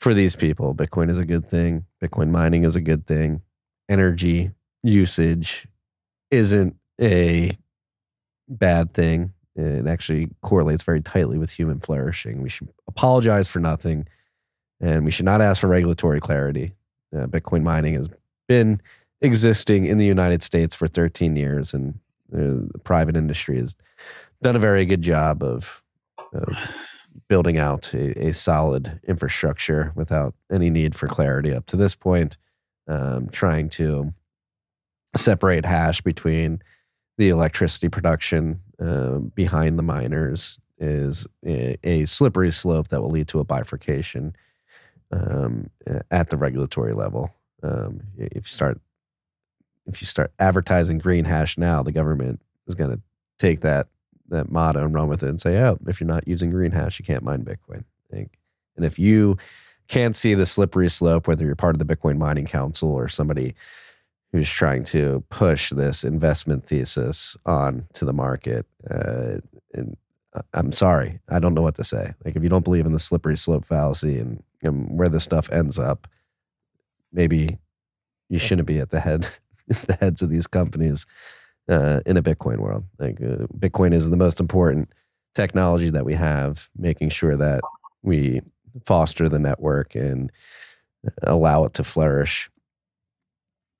for 0.00 0.14
these 0.14 0.34
people. 0.34 0.74
Bitcoin 0.74 1.10
is 1.10 1.18
a 1.18 1.24
good 1.24 1.48
thing. 1.48 1.84
Bitcoin 2.02 2.30
mining 2.30 2.64
is 2.64 2.74
a 2.74 2.80
good 2.80 3.06
thing. 3.06 3.40
Energy 3.88 4.50
usage 4.82 5.68
isn't 6.30 6.74
a 7.00 7.52
bad 8.48 8.92
thing. 8.94 9.32
It 9.54 9.86
actually 9.86 10.28
correlates 10.42 10.82
very 10.82 11.00
tightly 11.00 11.38
with 11.38 11.50
human 11.50 11.78
flourishing. 11.78 12.42
We 12.42 12.48
should 12.48 12.68
apologize 12.88 13.48
for 13.48 13.60
nothing, 13.60 14.08
and 14.80 15.04
we 15.04 15.10
should 15.10 15.26
not 15.26 15.40
ask 15.40 15.60
for 15.60 15.68
regulatory 15.68 16.20
clarity. 16.20 16.72
Uh, 17.14 17.26
Bitcoin 17.26 17.62
mining 17.62 17.94
has 17.94 18.08
been 18.48 18.80
existing 19.22 19.86
in 19.86 19.98
the 19.98 20.06
United 20.06 20.42
States 20.42 20.74
for 20.74 20.86
13 20.86 21.36
years, 21.36 21.72
and 21.72 21.98
the 22.28 22.78
private 22.84 23.16
industry 23.16 23.58
has 23.58 23.76
done 24.42 24.56
a 24.56 24.60
very 24.60 24.84
good 24.84 25.02
job 25.02 25.42
of, 25.42 25.82
of 26.32 26.56
building 27.28 27.58
out 27.58 27.92
a, 27.94 28.28
a 28.28 28.32
solid 28.32 29.00
infrastructure 29.06 29.92
without 29.94 30.34
any 30.50 30.70
need 30.70 30.94
for 30.94 31.08
clarity 31.08 31.52
up 31.54 31.66
to 31.66 31.76
this 31.76 31.94
point. 31.94 32.36
Um, 32.88 33.28
trying 33.28 33.68
to 33.70 34.12
separate 35.16 35.64
hash 35.64 36.00
between 36.00 36.60
the 37.16 37.28
electricity 37.28 37.88
production 37.88 38.60
uh, 38.80 39.18
behind 39.18 39.78
the 39.78 39.82
miners 39.84 40.58
is 40.78 41.28
a, 41.46 41.78
a 41.84 42.04
slippery 42.06 42.50
slope 42.50 42.88
that 42.88 43.00
will 43.00 43.10
lead 43.10 43.28
to 43.28 43.38
a 43.38 43.44
bifurcation 43.44 44.34
um, 45.12 45.70
at 46.10 46.30
the 46.30 46.36
regulatory 46.36 46.92
level. 46.92 47.30
Um, 47.62 48.00
if 48.18 48.34
you 48.34 48.42
start 48.42 48.80
if 49.86 50.00
you 50.00 50.06
start 50.06 50.32
advertising 50.38 50.98
green 50.98 51.24
hash 51.24 51.58
now, 51.58 51.82
the 51.82 51.92
government 51.92 52.40
is 52.66 52.74
going 52.74 52.90
to 52.90 53.00
take 53.38 53.60
that 53.60 53.88
that 54.28 54.50
motto 54.50 54.82
and 54.84 54.94
run 54.94 55.08
with 55.08 55.22
it 55.22 55.28
and 55.28 55.40
say, 55.40 55.58
"Oh, 55.58 55.78
if 55.86 56.00
you're 56.00 56.08
not 56.08 56.26
using 56.26 56.50
green 56.50 56.70
hash, 56.70 56.98
you 56.98 57.04
can't 57.04 57.22
mine 57.22 57.44
Bitcoin." 57.44 57.84
And 58.76 58.86
if 58.86 58.98
you 58.98 59.36
can't 59.88 60.16
see 60.16 60.34
the 60.34 60.46
slippery 60.46 60.88
slope, 60.88 61.26
whether 61.28 61.44
you're 61.44 61.54
part 61.54 61.74
of 61.74 61.86
the 61.86 61.96
Bitcoin 61.96 62.16
Mining 62.18 62.46
Council 62.46 62.90
or 62.90 63.08
somebody 63.08 63.54
who's 64.32 64.48
trying 64.48 64.84
to 64.84 65.22
push 65.28 65.70
this 65.70 66.04
investment 66.04 66.66
thesis 66.66 67.36
on 67.44 67.86
to 67.92 68.04
the 68.04 68.12
market. 68.14 68.64
Uh, 68.90 69.36
and 69.74 69.96
I- 70.34 70.40
I'm 70.54 70.72
sorry, 70.72 71.20
I 71.28 71.38
don't 71.38 71.52
know 71.52 71.60
what 71.62 71.74
to 71.74 71.84
say. 71.84 72.14
Like, 72.24 72.34
if 72.36 72.42
you 72.42 72.48
don't 72.48 72.64
believe 72.64 72.86
in 72.86 72.92
the 72.92 72.98
slippery 72.98 73.36
slope 73.36 73.66
fallacy 73.66 74.18
and, 74.18 74.42
and 74.62 74.98
where 74.98 75.10
this 75.10 75.24
stuff 75.24 75.50
ends 75.52 75.78
up, 75.78 76.08
maybe 77.12 77.58
you 78.30 78.38
shouldn't 78.38 78.66
be 78.66 78.78
at 78.78 78.88
the 78.88 79.00
head, 79.00 79.28
the 79.86 79.96
heads 80.00 80.22
of 80.22 80.30
these 80.30 80.46
companies 80.46 81.06
uh, 81.68 82.00
in 82.06 82.16
a 82.16 82.22
Bitcoin 82.22 82.58
world. 82.58 82.84
Like, 82.98 83.20
uh, 83.20 83.46
Bitcoin 83.58 83.94
is 83.94 84.10
the 84.10 84.16
most 84.16 84.40
important 84.40 84.92
technology 85.34 85.90
that 85.90 86.04
we 86.04 86.14
have, 86.14 86.68
making 86.76 87.10
sure 87.10 87.36
that 87.36 87.60
we 88.02 88.40
foster 88.84 89.28
the 89.28 89.38
network 89.38 89.94
and 89.94 90.30
allow 91.22 91.64
it 91.64 91.74
to 91.74 91.84
flourish 91.84 92.50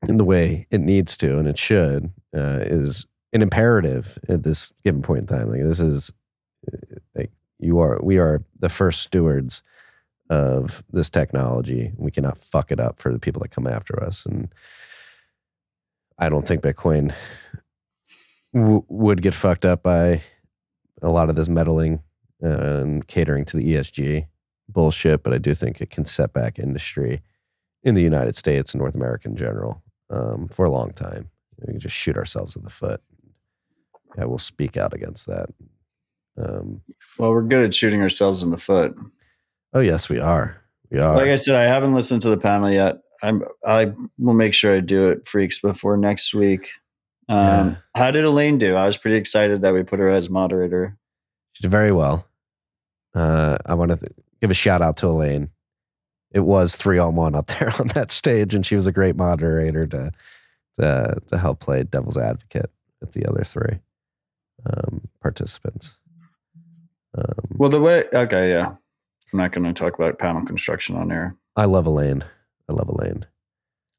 in 0.09 0.17
the 0.17 0.25
way 0.25 0.67
it 0.71 0.81
needs 0.81 1.17
to 1.17 1.39
and 1.39 1.47
it 1.47 1.57
should 1.59 2.11
uh, 2.37 2.59
is 2.63 3.07
an 3.33 3.43
imperative 3.43 4.19
at 4.29 4.43
this 4.43 4.73
given 4.85 5.03
point 5.03 5.21
in 5.21 5.27
time. 5.27 5.51
Like 5.51 5.63
this 5.63 5.81
is 5.81 6.13
uh, 6.73 6.97
like 7.15 7.31
you 7.59 7.79
are, 7.79 8.01
we 8.03 8.19
are 8.19 8.43
the 8.59 8.69
first 8.69 9.03
stewards 9.03 9.63
of 10.29 10.83
this 10.93 11.11
technology. 11.11 11.93
We 11.97 12.11
cannot 12.11 12.39
fuck 12.39 12.73
it 12.73 12.81
up 12.81 12.99
for 12.99 13.13
the 13.13 13.19
people 13.19 13.41
that 13.43 13.51
come 13.51 13.67
after 13.67 14.03
us. 14.03 14.27
And 14.27 14.53
I 16.23 16.29
don't 16.29 16.47
think 16.47 16.63
Bitcoin 16.63 17.13
w- 18.55 18.85
would 18.89 19.23
get 19.23 19.35
fucked 19.35 19.65
up 19.65 19.83
by 19.83 20.23
a 21.03 21.09
lot 21.09 21.29
of 21.29 21.37
this 21.37 21.49
meddling 21.49 22.01
and 22.41 23.07
catering 23.09 23.45
to 23.47 23.57
the 23.57 23.75
ESG 23.75 24.27
bullshit, 24.69 25.23
but 25.25 25.33
I 25.33 25.39
do 25.39 25.53
think 25.55 25.81
it 25.81 25.91
can 25.91 26.05
set 26.05 26.33
back 26.33 26.59
industry 26.59 27.23
in 27.83 27.95
the 27.97 28.03
United 28.03 28.37
States 28.37 28.73
and 28.73 28.81
North 28.81 28.95
America 28.95 29.29
in 29.29 29.37
general 29.37 29.83
um, 30.11 30.47
for 30.49 30.65
a 30.65 30.71
long 30.71 30.93
time. 30.93 31.29
We 31.61 31.73
can 31.73 31.81
just 31.81 31.97
shoot 31.97 32.17
ourselves 32.17 32.55
in 32.55 32.63
the 32.63 32.71
foot. 32.71 33.01
Yeah, 34.17 34.25
we'll 34.25 34.39
speak 34.39 34.77
out 34.77 34.95
against 34.95 35.27
that. 35.27 35.49
Um, 36.39 36.83
Well, 37.19 37.31
we're 37.31 37.43
good 37.43 37.63
at 37.65 37.75
shooting 37.75 38.01
ourselves 38.01 38.43
in 38.43 38.51
the 38.51 38.59
foot. 38.59 38.95
oh 39.75 39.81
yes, 39.81 40.09
we 40.09 40.19
are. 40.21 40.57
We 40.91 40.99
are. 41.01 41.17
Like 41.17 41.29
I 41.29 41.37
said, 41.37 41.57
I 41.57 41.65
haven't 41.65 41.95
listened 41.95 42.23
to 42.23 42.31
the 42.31 42.37
panel 42.37 42.71
yet. 42.71 42.99
I'm 43.23 43.45
I 43.67 43.93
will 44.19 44.35
make 44.35 44.55
sure 44.55 44.75
I 44.77 44.81
do 44.81 45.09
it, 45.09 45.27
freaks, 45.29 45.61
before 45.61 45.97
next 45.97 46.35
week. 46.35 46.69
Um, 47.29 47.39
Yeah. 47.39 47.75
How 47.95 48.11
did 48.11 48.25
Elaine 48.25 48.59
do? 48.59 48.75
I 48.75 48.87
was 48.87 48.97
pretty 48.97 49.17
excited 49.17 49.63
that 49.63 49.73
we 49.73 49.83
put 49.83 50.01
her 50.01 50.09
as 50.09 50.29
moderator. 50.29 50.97
She 51.53 51.63
did 51.63 51.71
very 51.71 51.93
well. 51.93 52.27
Uh, 53.15 53.59
I 53.67 53.75
want 53.75 53.91
to 53.91 53.97
th- 53.97 54.13
give 54.41 54.51
a 54.51 54.55
shout 54.55 54.83
out 54.83 54.97
to 54.99 55.09
Elaine. 55.09 55.51
It 56.33 56.41
was 56.41 56.75
three 56.77 56.99
on 56.99 57.15
one 57.15 57.35
up 57.35 57.47
there 57.59 57.73
on 57.79 57.89
that 57.89 58.11
stage, 58.11 58.55
and 58.55 58.67
she 58.67 58.75
was 58.75 58.87
a 58.87 58.93
great 58.93 59.17
moderator 59.17 59.87
to 59.89 60.11
to, 60.81 61.17
to 61.29 61.39
help 61.39 61.61
play 61.61 61.85
devil's 61.85 62.17
advocate 62.17 62.71
with 63.01 63.13
the 63.13 63.27
other 63.27 63.45
three 63.45 63.79
um, 64.67 65.03
participants. 65.21 65.97
Um, 67.17 67.57
Well, 67.57 67.71
the 67.71 67.81
way 67.81 68.05
okay, 68.13 68.51
yeah, 68.51 68.69
I'm 68.69 69.39
not 69.39 69.53
going 69.53 69.65
to 69.65 69.73
talk 69.73 69.95
about 69.95 70.19
panel 70.19 70.45
construction 70.45 70.97
on 70.97 71.13
air. 71.13 71.37
I 71.57 71.67
love 71.67 71.87
Elaine. 71.87 72.25
I 72.69 72.73
love 72.73 72.89
Elaine. 72.89 73.27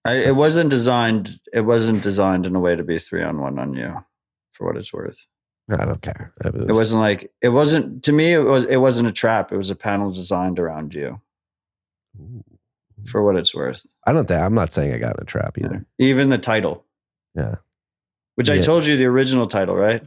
I, 0.05 0.16
it 0.16 0.36
wasn't 0.36 0.70
designed. 0.70 1.39
It 1.53 1.61
wasn't 1.61 2.03
designed 2.03 2.45
in 2.45 2.55
a 2.55 2.59
way 2.59 2.76
to 2.76 2.84
be 2.84 2.99
three 2.99 3.24
on 3.24 3.39
one 3.39 3.57
on 3.59 3.74
you, 3.74 4.03
for 4.53 4.68
what 4.68 4.78
it's 4.78 4.93
worth. 4.93 5.26
I 5.70 5.86
don't 5.86 6.01
care. 6.01 6.34
It, 6.43 6.53
was, 6.53 6.64
It 6.68 6.74
wasn't 6.74 7.01
like 7.01 7.32
it 7.41 7.49
wasn't 7.49 8.03
to 8.03 8.11
me. 8.11 8.34
It 8.34 8.39
was 8.43 8.66
it 8.66 8.78
wasn't 8.78 9.07
a 9.07 9.14
trap. 9.14 9.51
It 9.53 9.57
was 9.57 9.70
a 9.70 9.76
panel 9.76 10.11
designed 10.11 10.59
around 10.59 10.93
you, 10.93 11.22
for 13.05 13.24
what 13.24 13.36
it's 13.38 13.55
worth. 13.55 13.86
I 14.05 14.11
don't 14.11 14.28
think. 14.28 14.41
I'm 14.41 14.53
not 14.53 14.74
saying 14.74 14.93
I 14.93 14.97
got 14.97 15.16
in 15.18 15.24
a 15.24 15.26
trap 15.26 15.57
either. 15.57 15.86
Even 15.99 16.30
the 16.30 16.38
title, 16.38 16.84
Yeah. 17.36 17.55
which 18.36 18.49
I 18.49 18.59
told 18.59 18.86
you 18.86 18.97
the 18.97 19.05
original 19.05 19.47
title, 19.47 19.76
right? 19.76 20.03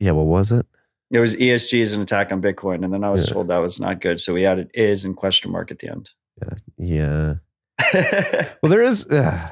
Yeah. 0.00 0.12
What 0.12 0.26
was 0.26 0.50
it? 0.52 0.66
It 1.10 1.20
was 1.20 1.36
ESG 1.36 1.80
is 1.80 1.92
an 1.94 2.02
attack 2.02 2.32
on 2.32 2.42
Bitcoin, 2.42 2.84
and 2.84 2.92
then 2.92 3.04
I 3.04 3.10
was 3.10 3.26
Yeah. 3.28 3.32
told 3.34 3.48
that 3.48 3.58
was 3.58 3.78
not 3.80 4.00
good, 4.00 4.20
so 4.20 4.34
we 4.34 4.44
added 4.44 4.70
is 4.74 5.04
and 5.04 5.16
question 5.16 5.50
mark 5.52 5.70
at 5.70 5.78
the 5.78 5.88
end. 5.88 6.10
Yeah. 6.42 6.54
Yeah. 6.78 7.34
Well, 8.62 8.70
there 8.70 8.82
is. 8.82 9.06
Uh, 9.06 9.48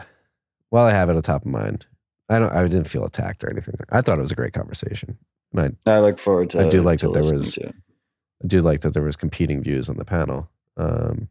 while 0.71 0.85
I 0.87 0.91
have 0.91 1.09
it 1.09 1.17
on 1.17 1.23
top 1.23 1.43
of 1.43 1.49
mind, 1.51 1.87
I 2.29 2.39
don't. 2.39 2.53
I 2.53 2.63
didn't 2.65 2.89
feel 2.89 3.05
attacked 3.05 3.45
or 3.45 3.51
anything. 3.51 3.77
I 3.91 4.01
thought 4.01 4.19
it 4.19 4.23
was 4.23 4.33
a 4.33 4.37
great 4.37 4.53
conversation, 4.53 5.17
and 5.53 5.77
I 5.87 5.91
I 5.93 6.01
look 6.01 6.19
forward 6.19 6.51
to. 6.51 6.61
I 6.63 6.69
do 6.69 6.83
like 6.83 7.01
that 7.01 7.13
there 7.13 7.23
was- 7.23 7.55
to. 7.55 7.69
I 7.69 8.47
do 8.47 8.61
like 8.61 8.81
that 8.83 8.93
there 8.93 9.03
was 9.03 9.17
competing 9.17 9.63
views 9.63 9.89
on 9.89 9.97
the 9.97 10.05
panel. 10.05 10.51
Um, 10.77 11.29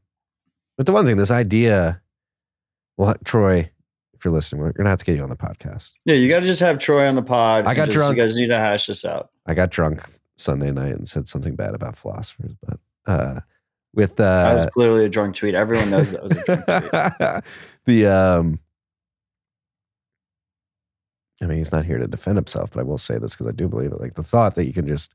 but 0.76 0.88
the 0.88 0.91
one 0.91 1.06
thing, 1.06 1.18
this 1.18 1.30
idea, 1.30 2.02
well, 2.98 3.14
Troy, 3.24 3.70
if 4.14 4.26
you're 4.26 4.34
listening, 4.34 4.62
we're 4.62 4.72
gonna 4.72 4.89
have 4.89 4.98
to 5.00 5.06
get 5.06 5.16
you 5.16 5.22
on 5.24 5.30
the 5.30 5.36
podcast. 5.36 5.91
Yeah, 6.06 6.16
you 6.16 6.28
got 6.30 6.39
to 6.39 6.46
just 6.48 6.62
have 6.62 6.80
Troy 6.80 7.08
on 7.08 7.14
the 7.16 7.22
pod. 7.22 7.66
I 7.66 7.76
got 7.76 7.86
just- 7.86 7.98
drunk. 7.98 8.18
You 8.18 8.24
guys 8.24 8.36
need 8.36 8.48
to 8.48 8.58
hash 8.58 8.88
this 8.88 9.06
out. 9.06 9.30
I 9.46 9.54
got 9.54 9.70
drunk 9.70 10.02
Sunday 10.38 10.72
night 10.72 10.93
and 10.93 11.08
said 11.08 11.28
something 11.28 11.56
bad 11.56 11.76
about 11.76 11.96
philosophers, 11.96 12.54
but 12.66 12.80
uh, 13.06 13.39
with 13.96 14.16
that 14.18 14.54
was 14.54 14.68
uh, 14.68 14.70
clearly 14.70 15.06
a 15.06 15.10
drunk 15.10 15.36
tweet. 15.36 15.56
Everyone 15.56 15.89
knows 15.89 16.12
that 16.12 16.24
was 16.24 16.32
a 16.32 16.43
drunk 16.43 16.66
tweet. 16.66 17.43
the 17.86 18.06
um, 18.08 18.60
I 21.41 21.48
mean, 21.48 21.58
he's 21.58 21.72
not 21.72 21.86
here 21.86 21.98
to 21.98 22.08
defend 22.08 22.38
himself, 22.38 22.72
but 22.72 22.80
I 22.80 22.84
will 22.84 22.98
say 22.98 23.18
this 23.18 23.34
because 23.34 23.48
I 23.48 23.52
do 23.52 23.68
believe 23.68 23.91
it. 23.91 24.00
Like 24.00 24.16
the 24.16 24.24
thought 24.24 24.56
that 24.56 24.66
you 24.66 24.74
can 24.74 24.88
just 24.88 25.14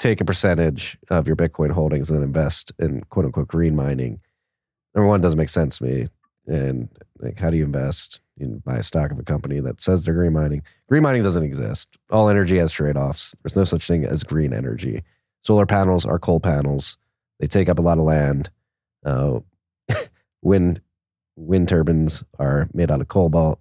take 0.00 0.20
a 0.20 0.24
percentage 0.24 0.98
of 1.10 1.26
your 1.26 1.36
Bitcoin 1.36 1.70
holdings 1.70 2.10
and 2.10 2.18
then 2.18 2.24
invest 2.24 2.72
in 2.78 3.02
quote 3.04 3.24
unquote 3.24 3.48
green 3.48 3.74
mining. 3.74 4.20
Number 4.94 5.08
one, 5.08 5.20
doesn't 5.20 5.38
make 5.38 5.48
sense 5.48 5.78
to 5.78 5.84
me. 5.84 6.06
And 6.46 6.88
like, 7.20 7.38
how 7.38 7.50
do 7.50 7.56
you 7.56 7.64
invest? 7.64 8.20
You 8.36 8.60
buy 8.64 8.76
a 8.76 8.82
stock 8.82 9.10
of 9.10 9.18
a 9.18 9.22
company 9.22 9.60
that 9.60 9.80
says 9.80 10.04
they're 10.04 10.14
green 10.14 10.32
mining. 10.32 10.62
Green 10.88 11.02
mining 11.02 11.22
doesn't 11.22 11.42
exist. 11.42 11.96
All 12.10 12.28
energy 12.28 12.58
has 12.58 12.72
trade 12.72 12.96
offs. 12.96 13.34
There's 13.42 13.56
no 13.56 13.64
such 13.64 13.86
thing 13.86 14.04
as 14.04 14.24
green 14.24 14.52
energy. 14.52 15.02
Solar 15.42 15.66
panels 15.66 16.04
are 16.04 16.18
coal 16.18 16.40
panels. 16.40 16.98
They 17.42 17.48
take 17.48 17.68
up 17.68 17.80
a 17.80 17.82
lot 17.82 17.98
of 17.98 18.04
land. 18.04 18.50
Uh, 19.04 19.40
wind 20.42 20.80
wind 21.34 21.68
turbines 21.68 22.22
are 22.38 22.68
made 22.72 22.88
out 22.88 23.00
of 23.00 23.08
cobalt, 23.08 23.58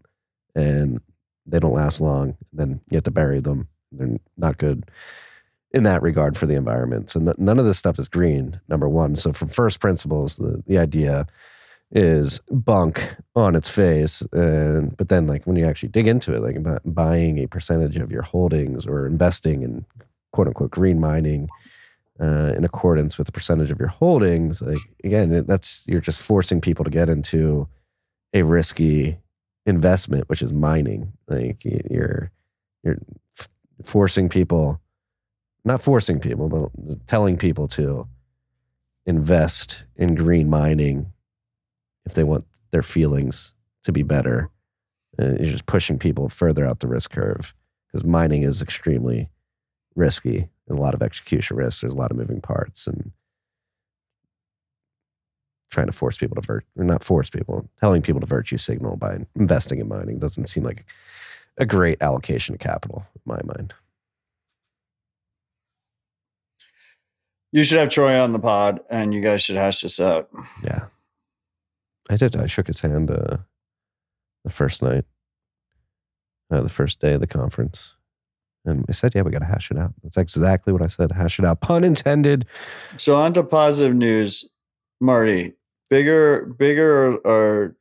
and 0.55 1.01
they 1.47 1.59
don't 1.59 1.73
last 1.73 1.99
long. 1.99 2.37
Then 2.53 2.79
you 2.91 2.97
have 2.97 3.05
to 3.05 3.11
bury 3.11 3.39
them. 3.39 3.67
They're 3.91 4.19
not 4.37 4.59
good 4.59 4.85
in 5.71 5.81
that 5.83 6.03
regard 6.03 6.37
for 6.37 6.45
the 6.45 6.53
environment. 6.53 7.09
So 7.09 7.19
n- 7.19 7.33
none 7.39 7.57
of 7.57 7.65
this 7.65 7.79
stuff 7.79 7.97
is 7.97 8.07
green. 8.07 8.61
Number 8.67 8.87
one. 8.87 9.15
So 9.15 9.33
from 9.33 9.47
first 9.47 9.79
principles, 9.79 10.35
the 10.35 10.61
the 10.67 10.77
idea 10.77 11.25
is 11.91 12.39
bunk 12.51 13.15
on 13.35 13.55
its 13.55 13.67
face 13.67 14.21
and 14.31 14.95
but 14.95 15.09
then 15.09 15.27
like 15.27 15.45
when 15.45 15.57
you 15.57 15.65
actually 15.65 15.89
dig 15.89 16.07
into 16.07 16.33
it 16.33 16.41
like 16.41 16.55
buying 16.85 17.37
a 17.37 17.47
percentage 17.47 17.97
of 17.97 18.11
your 18.11 18.21
holdings 18.21 18.85
or 18.85 19.05
investing 19.05 19.61
in 19.61 19.85
quote 20.31 20.47
unquote 20.47 20.71
green 20.71 21.01
mining 21.01 21.49
uh, 22.21 22.53
in 22.55 22.63
accordance 22.63 23.17
with 23.17 23.25
the 23.25 23.31
percentage 23.31 23.71
of 23.71 23.79
your 23.79 23.87
holdings 23.87 24.61
like 24.61 24.77
again 25.03 25.45
that's 25.47 25.85
you're 25.87 26.01
just 26.01 26.21
forcing 26.21 26.61
people 26.61 26.85
to 26.85 26.91
get 26.91 27.09
into 27.09 27.67
a 28.33 28.43
risky 28.43 29.17
investment 29.65 30.27
which 30.29 30.41
is 30.41 30.53
mining 30.53 31.11
like 31.27 31.63
you're 31.63 32.31
you're 32.83 32.97
f- 33.39 33.49
forcing 33.83 34.29
people 34.29 34.79
not 35.65 35.81
forcing 35.81 36.19
people 36.19 36.47
but 36.49 37.07
telling 37.07 37.37
people 37.37 37.67
to 37.67 38.07
invest 39.05 39.83
in 39.95 40.15
green 40.15 40.49
mining 40.49 41.11
if 42.05 42.13
they 42.13 42.23
want 42.23 42.45
their 42.71 42.83
feelings 42.83 43.53
to 43.83 43.91
be 43.91 44.03
better. 44.03 44.49
Uh, 45.19 45.33
you're 45.39 45.51
just 45.51 45.65
pushing 45.65 45.99
people 45.99 46.29
further 46.29 46.65
out 46.65 46.79
the 46.79 46.87
risk 46.87 47.11
curve 47.11 47.53
because 47.87 48.05
mining 48.05 48.43
is 48.43 48.61
extremely 48.61 49.29
risky. 49.95 50.49
There's 50.67 50.77
a 50.77 50.81
lot 50.81 50.93
of 50.93 51.01
execution 51.01 51.57
risk. 51.57 51.81
There's 51.81 51.93
a 51.93 51.97
lot 51.97 52.11
of 52.11 52.17
moving 52.17 52.41
parts, 52.41 52.87
and 52.87 53.11
trying 55.69 55.87
to 55.87 55.93
force 55.93 56.17
people 56.17 56.35
to 56.35 56.41
vert 56.41 56.65
or 56.77 56.83
not 56.83 57.03
force 57.03 57.29
people, 57.29 57.69
telling 57.79 58.01
people 58.01 58.19
to 58.21 58.27
virtue 58.27 58.57
signal 58.57 58.97
by 58.97 59.19
investing 59.35 59.79
in 59.79 59.87
mining 59.87 60.19
doesn't 60.19 60.47
seem 60.47 60.63
like 60.63 60.85
a 61.57 61.65
great 61.65 62.01
allocation 62.01 62.53
of 62.53 62.59
capital 62.59 63.05
in 63.15 63.21
my 63.25 63.39
mind. 63.43 63.73
You 67.53 67.63
should 67.65 67.79
have 67.79 67.89
Troy 67.89 68.17
on 68.21 68.31
the 68.31 68.39
pod, 68.39 68.79
and 68.89 69.13
you 69.13 69.21
guys 69.21 69.41
should 69.41 69.57
hash 69.57 69.81
this 69.81 69.99
out. 69.99 70.29
Yeah, 70.63 70.85
I 72.09 72.15
did. 72.15 72.35
I 72.37 72.45
shook 72.45 72.67
his 72.67 72.79
hand 72.79 73.11
uh, 73.11 73.37
the 74.45 74.49
first 74.49 74.81
night, 74.81 75.03
uh, 76.49 76.61
the 76.61 76.69
first 76.69 77.01
day 77.01 77.13
of 77.13 77.19
the 77.19 77.27
conference. 77.27 77.95
And 78.65 78.85
I 78.87 78.91
said, 78.91 79.13
yeah, 79.15 79.23
we 79.23 79.31
got 79.31 79.39
to 79.39 79.45
hash 79.45 79.71
it 79.71 79.77
out. 79.77 79.93
That's 80.03 80.17
exactly 80.17 80.71
what 80.71 80.81
I 80.81 80.87
said. 80.87 81.11
Hash 81.11 81.39
it 81.39 81.45
out. 81.45 81.61
Pun 81.61 81.83
intended. 81.83 82.45
So 82.97 83.15
on 83.15 83.33
to 83.33 83.43
positive 83.43 83.95
news, 83.95 84.47
Marty. 84.99 85.53
Bigger, 85.89 86.45
bigger, 86.57 87.17
or, 87.17 87.75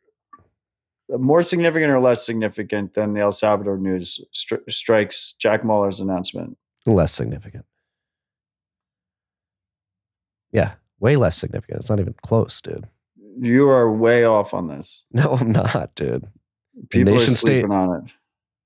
or 1.11 1.19
more 1.19 1.43
significant 1.43 1.93
or 1.93 2.01
less 2.01 2.25
significant 2.25 2.95
than 2.95 3.15
the 3.15 3.21
El 3.21 3.33
Salvador 3.33 3.77
news 3.77 4.21
stri- 4.35 4.63
strikes 4.69 5.33
Jack 5.33 5.63
Mallers' 5.63 6.01
announcement. 6.01 6.57
Less 6.87 7.13
significant. 7.13 7.67
Yeah, 10.51 10.73
way 10.99 11.17
less 11.17 11.37
significant. 11.37 11.79
It's 11.79 11.91
not 11.91 12.01
even 12.01 12.15
close, 12.23 12.61
dude. 12.61 12.89
You 13.41 13.69
are 13.69 13.93
way 13.93 14.25
off 14.25 14.55
on 14.55 14.67
this. 14.69 15.05
No, 15.13 15.35
I'm 15.35 15.53
not, 15.53 15.95
dude. 15.95 16.27
People 16.89 17.15
are 17.15 17.19
sleeping 17.19 17.35
state- 17.35 17.65
on 17.71 18.05
it. 18.05 18.13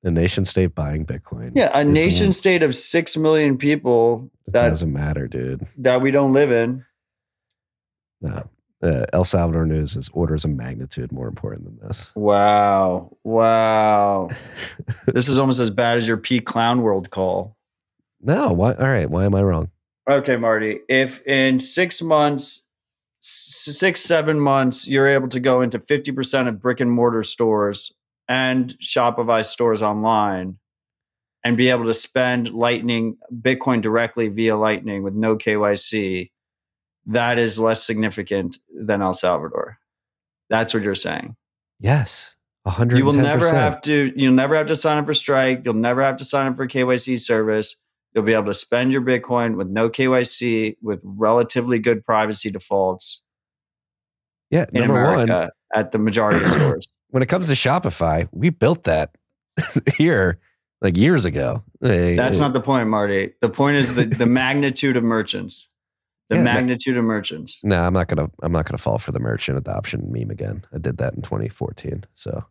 A 0.04 0.10
nation 0.10 0.44
state 0.44 0.74
buying 0.74 1.06
Bitcoin. 1.06 1.52
Yeah, 1.54 1.70
a 1.72 1.82
nation 1.82 2.32
state 2.32 2.62
of 2.62 2.76
six 2.76 3.16
million 3.16 3.56
people 3.56 4.30
that 4.48 4.68
doesn't 4.68 4.92
matter, 4.92 5.26
dude. 5.26 5.66
that 5.78 6.02
we 6.02 6.10
don't 6.10 6.34
live 6.34 6.52
in. 6.52 6.84
No. 8.20 8.48
Uh, 8.82 9.06
El 9.14 9.24
Salvador 9.24 9.64
news 9.64 9.96
is 9.96 10.10
orders 10.12 10.44
of 10.44 10.50
magnitude 10.50 11.10
more 11.10 11.26
important 11.26 11.64
than 11.64 11.88
this. 11.88 12.12
Wow, 12.14 13.16
wow. 13.24 14.28
this 15.06 15.28
is 15.30 15.38
almost 15.38 15.58
as 15.58 15.70
bad 15.70 15.96
as 15.96 16.06
your 16.06 16.18
P 16.18 16.38
Clown 16.38 16.82
World 16.82 17.10
call. 17.10 17.56
No, 18.20 18.52
why? 18.52 18.74
All 18.74 18.86
right, 18.86 19.08
why 19.08 19.24
am 19.24 19.34
I 19.34 19.42
wrong? 19.42 19.70
Okay, 20.08 20.36
Marty. 20.36 20.80
If 20.86 21.26
in 21.26 21.58
six 21.58 22.02
months, 22.02 22.68
six, 23.20 24.02
seven 24.02 24.38
months, 24.38 24.86
you're 24.86 25.08
able 25.08 25.28
to 25.28 25.40
go 25.40 25.62
into 25.62 25.78
50% 25.78 26.48
of 26.48 26.60
brick 26.60 26.80
and 26.80 26.90
mortar 26.90 27.22
stores 27.22 27.90
and 28.28 28.74
Shopify 28.78 29.44
stores 29.44 29.82
online 29.82 30.58
and 31.44 31.56
be 31.56 31.68
able 31.68 31.84
to 31.84 31.94
spend 31.94 32.52
Lightning, 32.52 33.18
Bitcoin 33.32 33.82
directly 33.82 34.28
via 34.28 34.56
Lightning 34.56 35.02
with 35.02 35.14
no 35.14 35.36
KYC, 35.36 36.30
that 37.06 37.38
is 37.38 37.58
less 37.58 37.84
significant 37.84 38.58
than 38.74 39.02
El 39.02 39.12
Salvador. 39.12 39.78
That's 40.48 40.72
what 40.72 40.82
you're 40.82 40.94
saying. 40.94 41.36
Yes, 41.80 42.34
hundred. 42.66 42.98
You 42.98 43.04
will 43.04 43.12
never 43.12 43.52
have 43.52 43.82
to. 43.82 44.12
You'll 44.16 44.32
never 44.32 44.56
have 44.56 44.66
to 44.68 44.76
sign 44.76 44.98
up 44.98 45.06
for 45.06 45.14
Strike. 45.14 45.62
You'll 45.64 45.74
never 45.74 46.02
have 46.02 46.16
to 46.18 46.24
sign 46.24 46.46
up 46.46 46.56
for 46.56 46.66
KYC 46.66 47.20
service. 47.20 47.76
You'll 48.14 48.24
be 48.24 48.32
able 48.32 48.46
to 48.46 48.54
spend 48.54 48.92
your 48.92 49.02
Bitcoin 49.02 49.56
with 49.56 49.68
no 49.68 49.90
KYC, 49.90 50.76
with 50.80 51.00
relatively 51.02 51.78
good 51.78 52.04
privacy 52.04 52.50
defaults 52.50 53.22
Yeah, 54.50 54.66
in 54.72 54.82
number 54.82 55.02
America 55.02 55.50
one, 55.74 55.80
at 55.80 55.90
the 55.92 55.98
majority 55.98 56.44
of 56.44 56.50
stores. 56.50 56.88
When 57.14 57.22
it 57.22 57.26
comes 57.26 57.46
to 57.46 57.52
Shopify, 57.54 58.28
we 58.32 58.50
built 58.50 58.82
that 58.84 59.14
here 59.96 60.40
like 60.82 60.96
years 60.96 61.24
ago. 61.24 61.62
That's 61.80 62.40
not 62.40 62.52
the 62.54 62.60
point, 62.60 62.88
Marty. 62.88 63.32
The 63.40 63.48
point 63.48 63.76
is 63.76 63.94
the 63.94 64.04
the 64.06 64.26
magnitude 64.42 64.96
of 64.96 65.04
merchants. 65.04 65.68
The 66.28 66.36
Yeah, 66.38 66.42
ma- 66.42 66.54
magnitude 66.54 66.96
of 66.96 67.04
merchants. 67.04 67.62
No, 67.62 67.80
I'm 67.80 67.92
not 67.92 68.08
gonna. 68.08 68.28
I'm 68.42 68.50
not 68.50 68.66
gonna 68.66 68.78
fall 68.78 68.98
for 68.98 69.12
the 69.12 69.20
merchant 69.20 69.56
adoption 69.58 70.10
meme 70.10 70.30
again. 70.32 70.64
I 70.74 70.78
did 70.78 70.96
that 70.98 71.14
in 71.14 71.22
2014. 71.22 72.02
So 72.14 72.44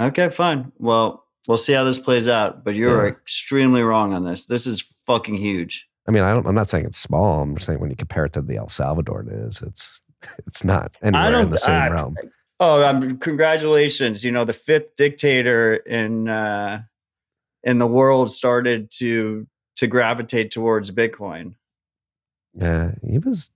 Okay, 0.00 0.30
fine. 0.30 0.72
Well, 0.78 1.24
we'll 1.46 1.56
see 1.58 1.72
how 1.72 1.84
this 1.84 2.00
plays 2.00 2.26
out. 2.26 2.64
But 2.64 2.74
you're 2.74 3.04
Yeah. 3.06 3.12
extremely 3.12 3.82
wrong 3.82 4.14
on 4.14 4.24
this. 4.24 4.46
This 4.46 4.66
is 4.66 4.80
fucking 5.06 5.36
huge. 5.36 5.86
I 6.08 6.10
mean, 6.10 6.24
I 6.24 6.32
don't, 6.32 6.44
I'm 6.48 6.56
not 6.56 6.68
saying 6.68 6.86
it's 6.86 6.98
small. 6.98 7.40
I'm 7.42 7.54
just 7.54 7.66
saying 7.66 7.78
when 7.78 7.90
you 7.90 7.94
compare 7.94 8.24
it 8.24 8.32
to 8.32 8.42
the 8.42 8.56
El 8.56 8.68
Salvador 8.68 9.22
news, 9.22 9.62
it's 9.62 10.02
it's 10.48 10.64
not 10.64 10.96
anywhere 11.04 11.38
in 11.42 11.50
the 11.50 11.56
same 11.56 11.82
I- 11.82 11.88
realm. 11.90 12.16
Oh, 12.64 12.84
um, 12.84 13.18
congratulations! 13.18 14.24
You 14.24 14.30
know, 14.30 14.44
the 14.44 14.52
fifth 14.52 14.94
dictator 14.96 15.74
in 15.74 16.28
uh, 16.28 16.82
in 17.64 17.78
the 17.78 17.88
world 17.88 18.30
started 18.30 18.88
to 18.98 19.48
to 19.76 19.88
gravitate 19.88 20.52
towards 20.52 20.92
Bitcoin. 20.92 21.54
Yeah, 22.54 22.92
he 23.04 23.18
was 23.18 23.50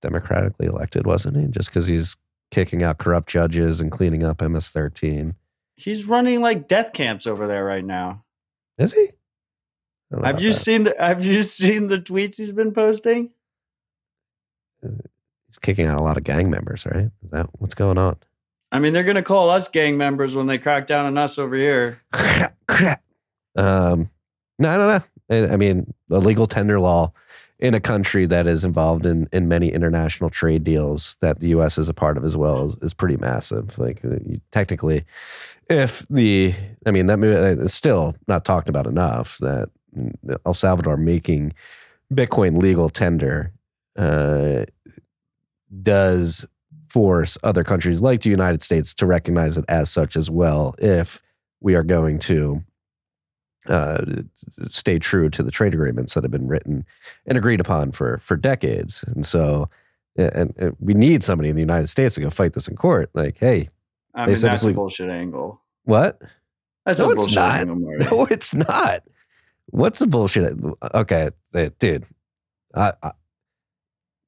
democratically 0.00 0.66
elected, 0.68 1.06
wasn't 1.06 1.36
he? 1.36 1.48
Just 1.48 1.68
because 1.68 1.86
he's 1.86 2.16
kicking 2.50 2.82
out 2.82 2.96
corrupt 2.96 3.28
judges 3.28 3.82
and 3.82 3.92
cleaning 3.92 4.24
up 4.24 4.40
MS-13, 4.40 5.34
He's 5.76 6.06
running 6.06 6.40
like 6.40 6.66
death 6.66 6.94
camps 6.94 7.26
over 7.26 7.46
there 7.46 7.64
right 7.64 7.84
now. 7.84 8.24
is 8.78 8.94
he? 8.94 9.02
I 9.02 9.10
don't 10.12 10.22
know 10.22 10.26
Have 10.28 10.40
you 10.40 10.50
that. 10.50 10.58
seen 10.58 10.84
the 10.84 10.94
Have 10.98 11.26
you 11.26 11.42
seen 11.42 11.88
the 11.88 11.98
tweets 11.98 12.38
he's 12.38 12.52
been 12.52 12.72
posting? 12.72 13.32
He's 15.54 15.58
kicking 15.60 15.86
out 15.86 15.98
a 15.98 16.02
lot 16.02 16.16
of 16.16 16.24
gang 16.24 16.50
members, 16.50 16.84
right? 16.84 17.12
Is 17.22 17.30
that 17.30 17.46
what's 17.60 17.74
going 17.74 17.96
on? 17.96 18.16
I 18.72 18.80
mean, 18.80 18.92
they're 18.92 19.04
gonna 19.04 19.22
call 19.22 19.50
us 19.50 19.68
gang 19.68 19.96
members 19.96 20.34
when 20.34 20.48
they 20.48 20.58
crack 20.58 20.88
down 20.88 21.06
on 21.06 21.16
us 21.16 21.38
over 21.38 21.54
here. 21.54 22.02
um, 23.56 24.10
no, 24.58 24.68
I 24.68 24.76
don't 24.76 24.88
know. 25.30 25.52
I- 25.52 25.56
mean, 25.56 25.94
the 26.08 26.20
legal 26.20 26.48
tender 26.48 26.80
law 26.80 27.12
in 27.60 27.72
a 27.72 27.78
country 27.78 28.26
that 28.26 28.48
is 28.48 28.64
involved 28.64 29.06
in 29.06 29.28
in 29.32 29.46
many 29.46 29.68
international 29.68 30.28
trade 30.28 30.64
deals 30.64 31.16
that 31.20 31.38
the 31.38 31.46
U.S. 31.50 31.78
is 31.78 31.88
a 31.88 31.94
part 31.94 32.16
of 32.16 32.24
as 32.24 32.36
well 32.36 32.66
is, 32.66 32.76
is 32.82 32.92
pretty 32.92 33.16
massive. 33.16 33.78
Like 33.78 34.04
uh, 34.04 34.16
you, 34.26 34.40
technically, 34.50 35.04
if 35.70 36.04
the, 36.10 36.52
I 36.84 36.90
mean, 36.90 37.06
that 37.06 37.18
mo- 37.20 37.56
it's 37.60 37.74
still 37.74 38.16
not 38.26 38.44
talked 38.44 38.68
about 38.68 38.88
enough 38.88 39.38
that 39.38 39.68
mm, 39.96 40.12
El 40.44 40.54
Salvador 40.54 40.96
making 40.96 41.54
Bitcoin 42.12 42.60
legal 42.60 42.88
tender 42.88 43.52
uh, 43.96 44.64
does 45.82 46.46
force 46.88 47.36
other 47.42 47.64
countries 47.64 48.00
like 48.00 48.22
the 48.22 48.30
United 48.30 48.62
States 48.62 48.94
to 48.94 49.06
recognize 49.06 49.58
it 49.58 49.64
as 49.68 49.90
such 49.90 50.16
as 50.16 50.30
well 50.30 50.74
if 50.78 51.20
we 51.60 51.74
are 51.74 51.82
going 51.82 52.18
to 52.20 52.62
uh, 53.66 54.04
stay 54.68 54.98
true 54.98 55.28
to 55.30 55.42
the 55.42 55.50
trade 55.50 55.74
agreements 55.74 56.14
that 56.14 56.22
have 56.22 56.30
been 56.30 56.46
written 56.46 56.84
and 57.26 57.38
agreed 57.38 57.60
upon 57.60 57.90
for 57.92 58.18
for 58.18 58.36
decades. 58.36 59.02
And 59.08 59.24
so, 59.24 59.68
and, 60.16 60.52
and 60.58 60.76
we 60.80 60.92
need 60.94 61.22
somebody 61.22 61.48
in 61.48 61.56
the 61.56 61.62
United 61.62 61.88
States 61.88 62.14
to 62.16 62.20
go 62.20 62.30
fight 62.30 62.52
this 62.52 62.68
in 62.68 62.76
court. 62.76 63.10
Like, 63.14 63.38
hey, 63.38 63.68
I 64.14 64.26
They 64.26 64.32
mean, 64.32 64.36
said 64.36 64.52
that's 64.52 64.64
a 64.64 64.72
bullshit 64.72 65.08
angle. 65.10 65.60
what? 65.84 66.20
That's 66.84 67.00
No, 67.00 67.08
a 67.10 67.12
it's 67.14 67.34
not. 67.34 67.60
angle. 67.60 67.76
No, 67.76 68.26
it's 68.26 68.52
not. 68.54 69.02
What's 69.70 69.98
the 69.98 70.06
bullshit? 70.06 70.54
Okay, 70.94 71.30
dude, 71.78 72.04
I, 72.74 72.92
I, 73.02 73.12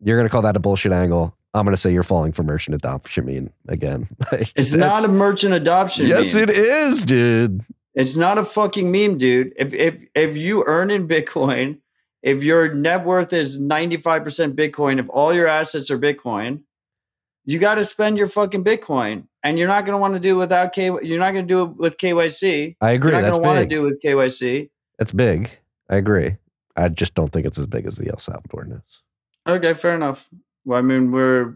you're 0.02 0.16
gonna 0.16 0.28
call 0.28 0.42
that 0.42 0.56
a 0.56 0.60
bullshit 0.60 0.92
angle. 0.92 1.34
I'm 1.54 1.64
gonna 1.64 1.76
say 1.76 1.92
you're 1.92 2.02
falling 2.02 2.32
for 2.32 2.42
merchant 2.42 2.74
adoption 2.74 3.26
meme 3.26 3.50
again. 3.68 4.08
It's 4.56 4.74
not 4.74 5.04
a 5.04 5.08
merchant 5.08 5.54
adoption. 5.54 6.06
Yes, 6.06 6.34
meme. 6.34 6.44
it 6.44 6.50
is, 6.50 7.04
dude. 7.04 7.64
It's 7.94 8.16
not 8.16 8.36
a 8.36 8.44
fucking 8.44 8.90
meme, 8.90 9.18
dude. 9.18 9.54
If 9.56 9.72
if 9.72 9.96
if 10.14 10.36
you 10.36 10.64
earn 10.66 10.90
in 10.90 11.08
Bitcoin, 11.08 11.78
if 12.22 12.42
your 12.42 12.74
net 12.74 13.04
worth 13.04 13.32
is 13.32 13.60
95% 13.60 14.54
Bitcoin, 14.54 14.98
if 14.98 15.08
all 15.10 15.32
your 15.32 15.46
assets 15.46 15.90
are 15.90 15.98
Bitcoin, 15.98 16.62
you 17.44 17.58
got 17.58 17.76
to 17.76 17.84
spend 17.84 18.18
your 18.18 18.26
fucking 18.26 18.64
Bitcoin. 18.64 19.28
And 19.42 19.58
you're 19.58 19.68
not 19.68 19.86
going 19.86 19.94
to 19.94 19.98
want 19.98 20.14
to 20.14 20.20
do 20.20 20.36
without 20.36 20.72
K 20.72 20.86
you're 20.86 21.20
not 21.20 21.32
going 21.32 21.46
to 21.46 21.48
do 21.48 21.62
it 21.62 21.76
with 21.76 21.96
KYC. 21.98 22.76
I 22.80 22.90
agree. 22.90 23.12
You're 23.12 23.22
not 23.22 23.30
going 23.30 23.42
to 23.42 23.48
want 23.48 23.60
to 23.60 23.66
do 23.66 23.86
it 23.86 23.90
with 23.90 24.02
KYC. 24.02 24.68
That's 24.98 25.12
big. 25.12 25.50
I 25.88 25.96
agree. 25.96 26.36
I 26.76 26.88
just 26.88 27.14
don't 27.14 27.32
think 27.32 27.46
it's 27.46 27.58
as 27.58 27.68
big 27.68 27.86
as 27.86 27.96
the 27.96 28.10
El 28.10 28.18
Salvador 28.18 28.64
news. 28.64 29.02
Okay, 29.46 29.74
fair 29.74 29.94
enough. 29.94 30.28
Well, 30.64 30.78
I 30.78 30.82
mean, 30.82 31.12
we're 31.12 31.54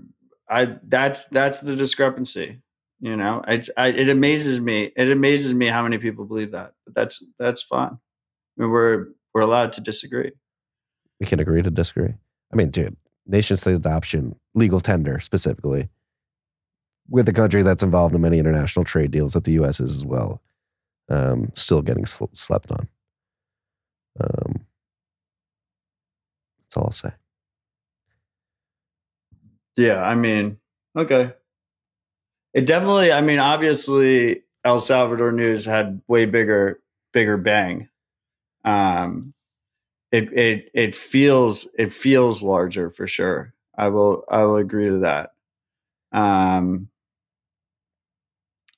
I 0.49 0.77
that's 0.85 1.27
that's 1.29 1.61
the 1.61 1.77
discrepancy. 1.77 2.61
You 3.01 3.17
know, 3.17 3.43
it's 3.49 3.71
I, 3.77 3.89
it 3.89 4.09
amazes 4.09 4.61
me. 4.61 4.93
It 4.97 5.11
amazes 5.11 5.55
me 5.55 5.67
how 5.67 5.83
many 5.83 5.99
people 5.99 6.25
believe 6.25 6.53
that. 6.53 6.75
But 6.85 6.95
that's 6.95 7.25
that's 7.39 7.63
fine. 7.63 7.93
I 7.93 8.63
mean, 8.63 8.71
we're 8.71 9.07
we're 9.33 9.41
allowed 9.41 9.73
to 9.75 9.81
disagree. 9.81 10.33
We 11.19 11.27
can 11.27 11.41
agree 11.41 11.63
to 11.63 11.71
disagree. 11.71 12.15
I 12.53 12.57
mean, 12.57 12.71
dude, 12.71 12.97
nation 13.27 13.57
state 13.57 13.75
adoption, 13.75 14.35
legal 14.55 14.81
tender 14.81 15.21
specifically, 15.21 15.89
with 17.09 17.29
a 17.29 17.33
country 17.33 17.63
that's 17.63 17.83
involved 17.83 18.15
in 18.15 18.21
many 18.21 18.39
international 18.39 18.85
trade 18.85 19.11
deals 19.11 19.33
that 19.33 19.45
the 19.45 19.53
U.S. 19.53 19.81
is 19.81 19.97
as 19.97 20.05
well, 20.05 20.43
um, 21.09 21.51
still 21.55 21.83
getting 21.83 22.07
sl- 22.07 22.27
slept 22.33 22.71
on. 22.71 22.89
Um, 24.21 24.67
that's 26.63 26.77
all 26.77 26.85
I'll 26.85 26.93
say. 26.93 27.11
Yeah, 29.77 30.03
I 30.03 30.15
mean, 30.15 30.59
okay. 30.97 31.33
It 32.53 32.67
definitely, 32.67 33.13
I 33.13 33.21
mean, 33.21 33.39
obviously 33.39 34.43
El 34.65 34.81
Salvador 34.81 35.33
news 35.33 35.65
had 35.65 36.01
way 36.09 36.27
bigger 36.27 36.81
bigger 37.13 37.37
bang. 37.37 37.89
Um 38.65 39.35
it 40.13 40.33
it 40.33 40.71
it 40.75 40.97
feels 40.97 41.69
it 41.79 41.93
feels 41.93 42.43
larger 42.43 42.91
for 42.91 43.07
sure. 43.07 43.55
I 43.77 43.89
will 43.89 44.25
I 44.31 44.43
will 44.45 44.57
agree 44.57 44.89
to 44.89 44.99
that. 45.01 45.33
Um 46.13 46.89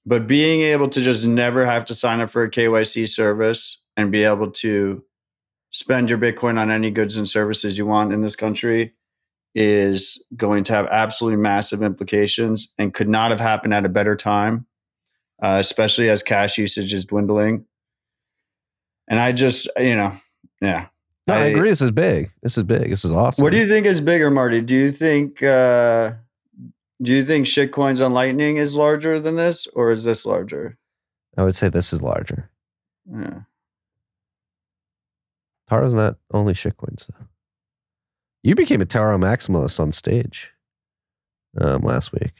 but 0.04 0.26
being 0.26 0.62
able 0.62 0.88
to 0.88 1.00
just 1.00 1.26
never 1.26 1.64
have 1.64 1.84
to 1.86 1.94
sign 1.94 2.20
up 2.20 2.30
for 2.30 2.42
a 2.42 2.50
KYC 2.50 3.08
service 3.08 3.82
and 3.96 4.10
be 4.10 4.24
able 4.24 4.50
to 4.50 5.02
spend 5.70 6.10
your 6.10 6.18
Bitcoin 6.18 6.58
on 6.58 6.70
any 6.70 6.90
goods 6.90 7.16
and 7.16 7.28
services 7.28 7.78
you 7.78 7.86
want 7.86 8.12
in 8.12 8.22
this 8.22 8.36
country 8.36 8.94
is 9.54 10.26
going 10.36 10.64
to 10.64 10.72
have 10.72 10.86
absolutely 10.86 11.36
massive 11.36 11.82
implications 11.82 12.72
and 12.78 12.94
could 12.94 13.08
not 13.08 13.30
have 13.30 13.40
happened 13.40 13.74
at 13.74 13.84
a 13.84 13.88
better 13.88 14.16
time, 14.16 14.66
uh, 15.42 15.56
especially 15.60 16.08
as 16.08 16.22
cash 16.22 16.56
usage 16.58 16.92
is 16.92 17.04
dwindling. 17.04 17.64
And 19.08 19.20
I 19.20 19.32
just, 19.32 19.68
you 19.78 19.94
know, 19.96 20.12
yeah. 20.60 20.86
No, 21.26 21.34
I, 21.34 21.38
I- 21.38 21.44
agree. 21.46 21.68
This 21.68 21.82
is 21.82 21.90
big. 21.90 22.30
This 22.42 22.56
is 22.56 22.64
big. 22.64 22.88
This 22.90 23.04
is 23.04 23.12
awesome. 23.12 23.42
What 23.42 23.52
do 23.52 23.58
you 23.58 23.68
think 23.68 23.86
is 23.86 24.00
bigger, 24.00 24.30
Marty? 24.30 24.60
Do 24.60 24.74
you 24.74 24.90
think 24.90 25.42
uh, 25.42 26.12
do 27.02 27.12
you 27.12 27.24
think 27.24 27.46
shitcoins 27.46 28.04
on 28.04 28.12
Lightning 28.12 28.56
is 28.56 28.74
larger 28.76 29.20
than 29.20 29.36
this, 29.36 29.66
or 29.68 29.90
is 29.90 30.04
this 30.04 30.24
larger? 30.24 30.78
I 31.36 31.42
would 31.42 31.54
say 31.54 31.68
this 31.68 31.92
is 31.92 32.00
larger. 32.02 32.50
Yeah. 33.10 33.40
Taro's 35.68 35.94
not 35.94 36.16
only 36.32 36.52
shitcoins 36.54 37.06
though. 37.06 37.26
You 38.42 38.54
became 38.54 38.80
a 38.80 38.86
Taro 38.86 39.18
maximalist 39.18 39.78
on 39.78 39.92
stage 39.92 40.50
um, 41.60 41.82
last 41.82 42.12
week. 42.12 42.32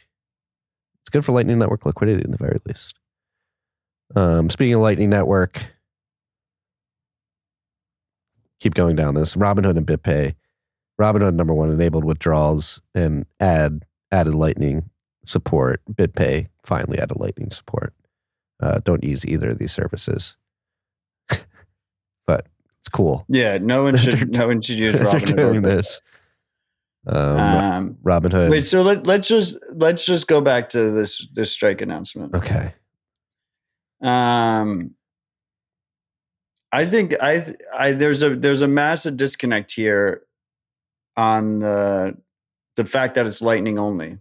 It's 1.03 1.11
good 1.11 1.25
for 1.25 1.33
Lightning 1.33 1.59
Network 1.59 1.87
liquidity 1.87 2.25
in 2.25 2.33
the 2.33 2.37
very 2.37 2.57
least. 2.67 2.95
Um, 4.17 4.51
speaking 4.51 4.75
of 4.75 4.81
Lightning 4.81 5.11
Network, 5.11 5.65
keep 8.61 8.75
going 8.75 8.97
down 8.97 9.15
this. 9.15 9.37
Robinhood 9.37 9.77
and 9.77 9.87
BitPay. 9.87 10.35
Robinhood 11.01 11.35
number 11.35 11.55
one 11.55 11.71
enabled 11.71 12.05
withdrawals 12.05 12.81
and 12.95 13.25
add 13.41 13.85
added 14.11 14.35
Lightning 14.35 14.91
support. 15.25 15.81
BitPay 15.93 16.49
finally 16.65 16.99
added 16.99 17.19
Lightning 17.19 17.51
support. 17.51 17.95
Uh, 18.61 18.81
don't 18.85 19.03
use 19.03 19.25
either 19.25 19.51
of 19.51 19.59
these 19.59 19.73
services, 19.73 20.37
it's 22.83 22.89
cool. 22.89 23.25
Yeah, 23.29 23.59
no 23.59 23.85
one 23.85 23.97
should 24.05 24.33
no 24.37 24.49
one 24.49 24.61
should 24.61 24.79
use 24.79 24.95
They're 24.99 25.05
Robinhood. 25.07 25.37
doing 25.37 25.63
this. 25.63 26.01
Um, 27.07 27.17
Um, 27.39 27.97
Robinhood. 28.05 28.51
wait, 28.51 28.65
so 28.65 28.83
let, 28.83 29.07
let's 29.07 29.27
just 29.29 29.57
let's 29.75 30.05
just 30.05 30.27
go 30.29 30.41
back 30.41 30.69
to 30.71 30.91
this 30.91 31.27
this 31.33 31.53
strike 31.53 31.81
announcement. 31.81 32.35
okay. 32.35 32.75
Um, 34.01 34.93
I 36.73 36.87
think 36.87 37.15
I 37.21 37.55
I 37.77 37.93
there's 37.93 38.23
a 38.23 38.35
there's 38.35 38.63
a 38.63 38.69
massive 38.69 39.17
disconnect 39.17 39.73
here 39.73 40.23
on 41.17 41.59
the 41.61 42.17
the 42.77 42.85
fact 42.85 43.15
that 43.17 43.27
it's 43.27 43.43
lightning 43.43 43.79
only. 43.79 44.19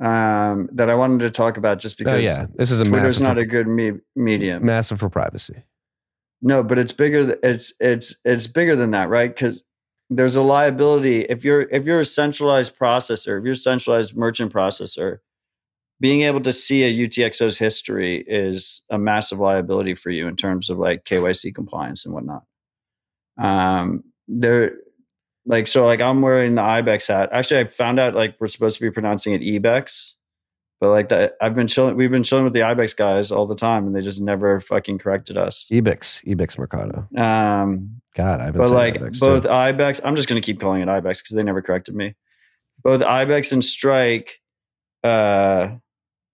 Um, 0.00 0.68
that 0.72 0.88
I 0.88 0.94
wanted 0.94 1.20
to 1.20 1.30
talk 1.30 1.56
about 1.56 1.80
just 1.80 1.98
because 1.98 2.12
Oh 2.12 2.16
because 2.18 2.38
yeah, 2.38 2.46
this 2.54 2.70
is 2.70 2.80
a 2.80 2.84
Twitter's 2.84 3.20
not 3.20 3.34
for, 3.34 3.40
a 3.42 3.46
good 3.46 3.66
me- 3.66 3.98
medium. 4.14 4.64
massive 4.64 5.00
for 5.00 5.08
privacy. 5.10 5.62
No, 6.40 6.62
but 6.62 6.78
it's 6.78 6.92
bigger. 6.92 7.26
th- 7.26 7.38
It's 7.42 7.72
it's 7.80 8.14
it's 8.24 8.46
bigger 8.46 8.76
than 8.76 8.92
that, 8.92 9.08
right? 9.08 9.28
Because 9.34 9.64
there's 10.08 10.36
a 10.36 10.42
liability 10.42 11.22
if 11.22 11.44
you're 11.44 11.62
if 11.62 11.84
you're 11.84 11.98
a 12.00 12.04
centralized 12.04 12.78
processor, 12.78 13.38
if 13.38 13.44
you're 13.44 13.52
a 13.54 13.56
centralized 13.56 14.16
merchant 14.16 14.52
processor, 14.52 15.18
being 16.00 16.22
able 16.22 16.42
to 16.42 16.52
see 16.52 16.84
a 16.84 17.08
UTXO's 17.08 17.58
history 17.58 18.24
is 18.28 18.84
a 18.90 18.98
massive 18.98 19.40
liability 19.40 19.96
for 19.96 20.10
you 20.10 20.28
in 20.28 20.36
terms 20.36 20.70
of 20.70 20.78
like 20.78 21.04
KYC 21.06 21.52
compliance 21.52 22.06
and 22.06 22.14
whatnot. 22.14 22.44
Um, 23.36 24.04
there, 24.28 24.74
like 25.48 25.66
so, 25.66 25.86
like 25.86 26.00
I'm 26.02 26.20
wearing 26.20 26.54
the 26.54 26.62
IBEX 26.62 27.08
hat. 27.08 27.30
Actually, 27.32 27.60
I 27.60 27.64
found 27.64 27.98
out 27.98 28.14
like 28.14 28.36
we're 28.38 28.48
supposed 28.48 28.76
to 28.76 28.82
be 28.82 28.90
pronouncing 28.90 29.32
it 29.32 29.40
EBEX, 29.40 30.12
but 30.78 30.90
like 30.90 31.08
that, 31.08 31.36
I've 31.40 31.54
been 31.54 31.66
chilling. 31.66 31.96
We've 31.96 32.10
been 32.10 32.22
chilling 32.22 32.44
with 32.44 32.52
the 32.52 32.60
IBEX 32.60 32.94
guys 32.94 33.32
all 33.32 33.46
the 33.46 33.54
time, 33.54 33.86
and 33.86 33.96
they 33.96 34.02
just 34.02 34.20
never 34.20 34.60
fucking 34.60 34.98
corrected 34.98 35.38
us. 35.38 35.66
ebex 35.72 36.22
ebex 36.26 36.58
Mercado. 36.58 37.08
Um, 37.16 38.00
God, 38.14 38.40
I've 38.40 38.52
been 38.52 38.62
but 38.62 38.70
like 38.70 38.98
Ibex, 38.98 39.20
both 39.20 39.44
too. 39.44 39.48
Ibex, 39.48 40.02
I'm 40.04 40.16
just 40.16 40.28
going 40.28 40.40
to 40.40 40.44
keep 40.44 40.60
calling 40.60 40.82
it 40.82 40.88
Ibex 40.88 41.22
because 41.22 41.34
they 41.34 41.42
never 41.42 41.62
corrected 41.62 41.96
me. 41.96 42.14
Both 42.84 43.02
Ibex 43.02 43.50
and 43.50 43.64
Strike 43.64 44.40
uh, 45.02 45.70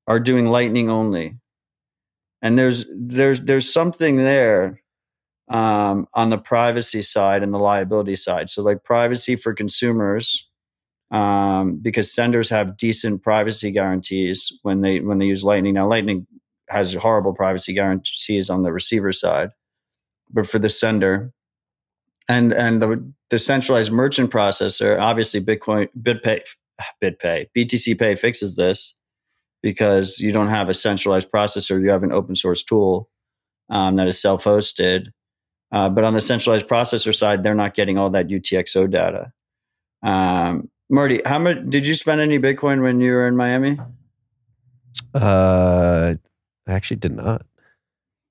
are 0.09 0.21
doing 0.21 0.47
Lightning 0.47 0.91
only, 0.91 1.37
and 2.43 2.59
there's 2.59 2.85
there's 2.93 3.43
there's 3.43 3.73
something 3.73 4.17
there 4.17 4.83
um, 5.49 6.09
on 6.15 6.31
the 6.31 6.39
privacy 6.39 7.03
side 7.03 7.43
and 7.43 7.53
the 7.53 7.59
liability 7.59 8.17
side. 8.17 8.51
So 8.51 8.63
like 8.63 8.85
privacy 8.85 9.37
for 9.37 9.53
consumers, 9.55 10.49
um, 11.11 11.77
because 11.77 12.13
senders 12.13 12.49
have 12.51 12.77
decent 12.77 13.23
privacy 13.23 13.71
guarantees 13.71 14.59
when 14.63 14.81
they 14.81 15.01
when 15.01 15.19
they 15.19 15.27
use 15.27 15.45
Lightning. 15.45 15.75
Now 15.75 15.89
Lightning 15.89 16.27
has 16.69 16.95
horrible 16.95 17.35
privacy 17.35 17.73
guarantees 17.73 18.51
on 18.51 18.63
the 18.63 18.73
receiver 18.73 19.13
side, 19.13 19.51
but 20.33 20.47
for 20.49 20.59
the 20.59 20.71
sender 20.71 21.33
and 22.29 22.53
and 22.53 22.81
the 22.81 23.13
the 23.31 23.39
centralized 23.39 23.93
merchant 23.93 24.31
processor, 24.31 24.99
obviously 24.99 25.41
Bitcoin 25.41 25.89
BitPay 26.01 26.41
BitPay 27.03 27.47
BTC 27.57 27.99
Pay 27.99 28.17
fixes 28.17 28.57
this 28.57 28.95
because 29.63 30.21
you 30.21 30.33
don't 30.33 30.49
have 30.49 30.69
a 30.69 30.75
centralized 30.75 31.31
processor. 31.31 31.81
You 31.81 31.91
have 31.91 32.03
an 32.03 32.13
open 32.13 32.35
source 32.35 32.63
tool 32.63 33.09
um, 33.71 33.97
that 33.97 34.09
is 34.09 34.21
self 34.21 34.45
hosted. 34.45 35.09
Uh, 35.75 35.89
but 35.89 36.05
on 36.05 36.15
the 36.15 36.21
centralized 36.21 36.69
processor 36.69 37.13
side, 37.13 37.43
they're 37.43 37.53
not 37.53 37.75
getting 37.75 37.99
all 37.99 38.09
that 38.09 38.29
UTXO 38.29 38.89
data. 38.89 39.33
Um, 40.05 40.71
Marty, 40.89 41.21
how 41.27 41.41
much 41.41 41.69
did 41.69 41.85
you 41.85 41.97
spend 41.97 42.21
any 42.21 42.39
Bitcoin 42.39 42.81
when 42.81 43.01
you 43.01 43.11
were 43.11 43.27
in 43.27 43.37
Miami? 43.37 43.81
Uh, 45.13 46.15
I 46.69 46.73
actually 46.73 46.99
did 46.99 47.17
not. 47.17 47.45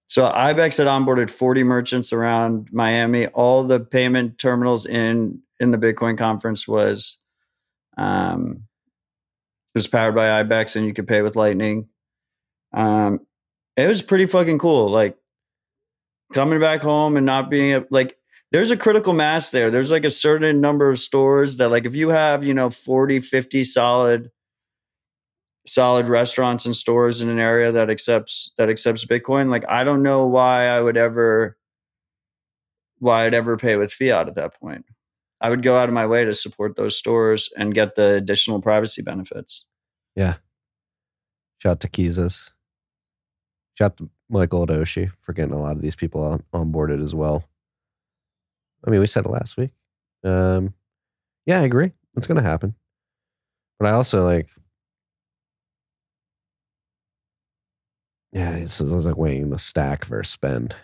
So 0.07 0.23
IBEX 0.31 0.77
had 0.77 0.87
onboarded 0.87 1.29
40 1.29 1.63
merchants 1.63 2.13
around 2.13 2.69
Miami. 2.71 3.27
All 3.27 3.65
the 3.65 3.81
payment 3.81 4.37
terminals 4.37 4.85
in 4.85 5.41
in 5.59 5.71
the 5.71 5.77
Bitcoin 5.77 6.17
conference 6.17 6.65
was 6.65 7.17
um 7.97 8.63
was 9.75 9.87
powered 9.87 10.15
by 10.15 10.43
IBEX 10.43 10.77
and 10.77 10.85
you 10.85 10.93
could 10.93 11.07
pay 11.07 11.21
with 11.23 11.35
Lightning. 11.35 11.87
Um 12.73 13.19
it 13.75 13.87
was 13.87 14.01
pretty 14.01 14.27
fucking 14.27 14.59
cool. 14.59 14.89
Like 14.89 15.17
coming 16.33 16.59
back 16.59 16.81
home 16.81 17.15
and 17.17 17.25
not 17.25 17.49
being 17.49 17.85
like 17.89 18.17
there's 18.51 18.71
a 18.71 18.77
critical 18.77 19.13
mass 19.13 19.49
there. 19.49 19.71
There's 19.71 19.91
like 19.91 20.05
a 20.05 20.09
certain 20.11 20.61
number 20.61 20.89
of 20.89 20.99
stores 20.99 21.57
that 21.57 21.69
like 21.69 21.85
if 21.85 21.95
you 21.95 22.09
have, 22.09 22.43
you 22.43 22.53
know, 22.53 22.69
40, 22.69 23.19
50 23.19 23.63
solid 23.63 24.31
solid 25.65 26.09
restaurants 26.09 26.65
and 26.65 26.75
stores 26.75 27.21
in 27.21 27.29
an 27.29 27.39
area 27.39 27.71
that 27.71 27.89
accepts 27.89 28.51
that 28.57 28.69
accepts 28.69 29.05
Bitcoin, 29.05 29.49
like 29.49 29.63
I 29.67 29.83
don't 29.83 30.03
know 30.03 30.27
why 30.27 30.67
I 30.67 30.81
would 30.81 30.97
ever 30.97 31.57
why 32.99 33.25
I'd 33.25 33.33
ever 33.33 33.57
pay 33.57 33.75
with 33.75 33.91
fiat 33.91 34.27
at 34.27 34.35
that 34.35 34.59
point. 34.59 34.85
I 35.41 35.49
would 35.49 35.63
go 35.63 35.77
out 35.77 35.89
of 35.89 35.93
my 35.93 36.05
way 36.05 36.23
to 36.23 36.33
support 36.33 36.75
those 36.75 36.97
stores 36.97 37.49
and 37.57 37.73
get 37.73 37.95
the 37.95 38.15
additional 38.15 38.61
privacy 38.61 39.01
benefits. 39.01 39.65
Yeah. 40.15 40.35
Shout 41.57 41.71
out 41.71 41.79
to 41.81 41.89
Kizas. 41.89 42.51
Shout 43.73 43.91
out 43.91 43.97
to 43.97 44.09
Michael 44.33 44.65
Odoshi 44.65 45.11
for 45.21 45.31
getting 45.31 45.53
a 45.53 45.59
lot 45.59 45.75
of 45.75 45.81
these 45.81 45.95
people 45.95 46.23
on, 46.23 46.43
onboarded 46.53 47.01
as 47.01 47.13
well. 47.13 47.43
I 48.85 48.89
mean, 48.89 48.99
we 48.99 49.07
said 49.07 49.25
it 49.25 49.29
last 49.29 49.55
week. 49.55 49.69
Um, 50.23 50.73
yeah, 51.45 51.59
I 51.59 51.63
agree. 51.63 51.91
It's 52.17 52.27
going 52.27 52.41
to 52.41 52.49
happen. 52.49 52.75
But 53.79 53.89
I 53.89 53.91
also 53.91 54.25
like, 54.25 54.49
yeah, 58.31 58.55
it's, 58.55 58.81
it's 58.81 58.91
like 58.91 59.17
weighing 59.17 59.51
the 59.51 59.59
stack 59.59 60.05
versus 60.05 60.33
spend 60.33 60.75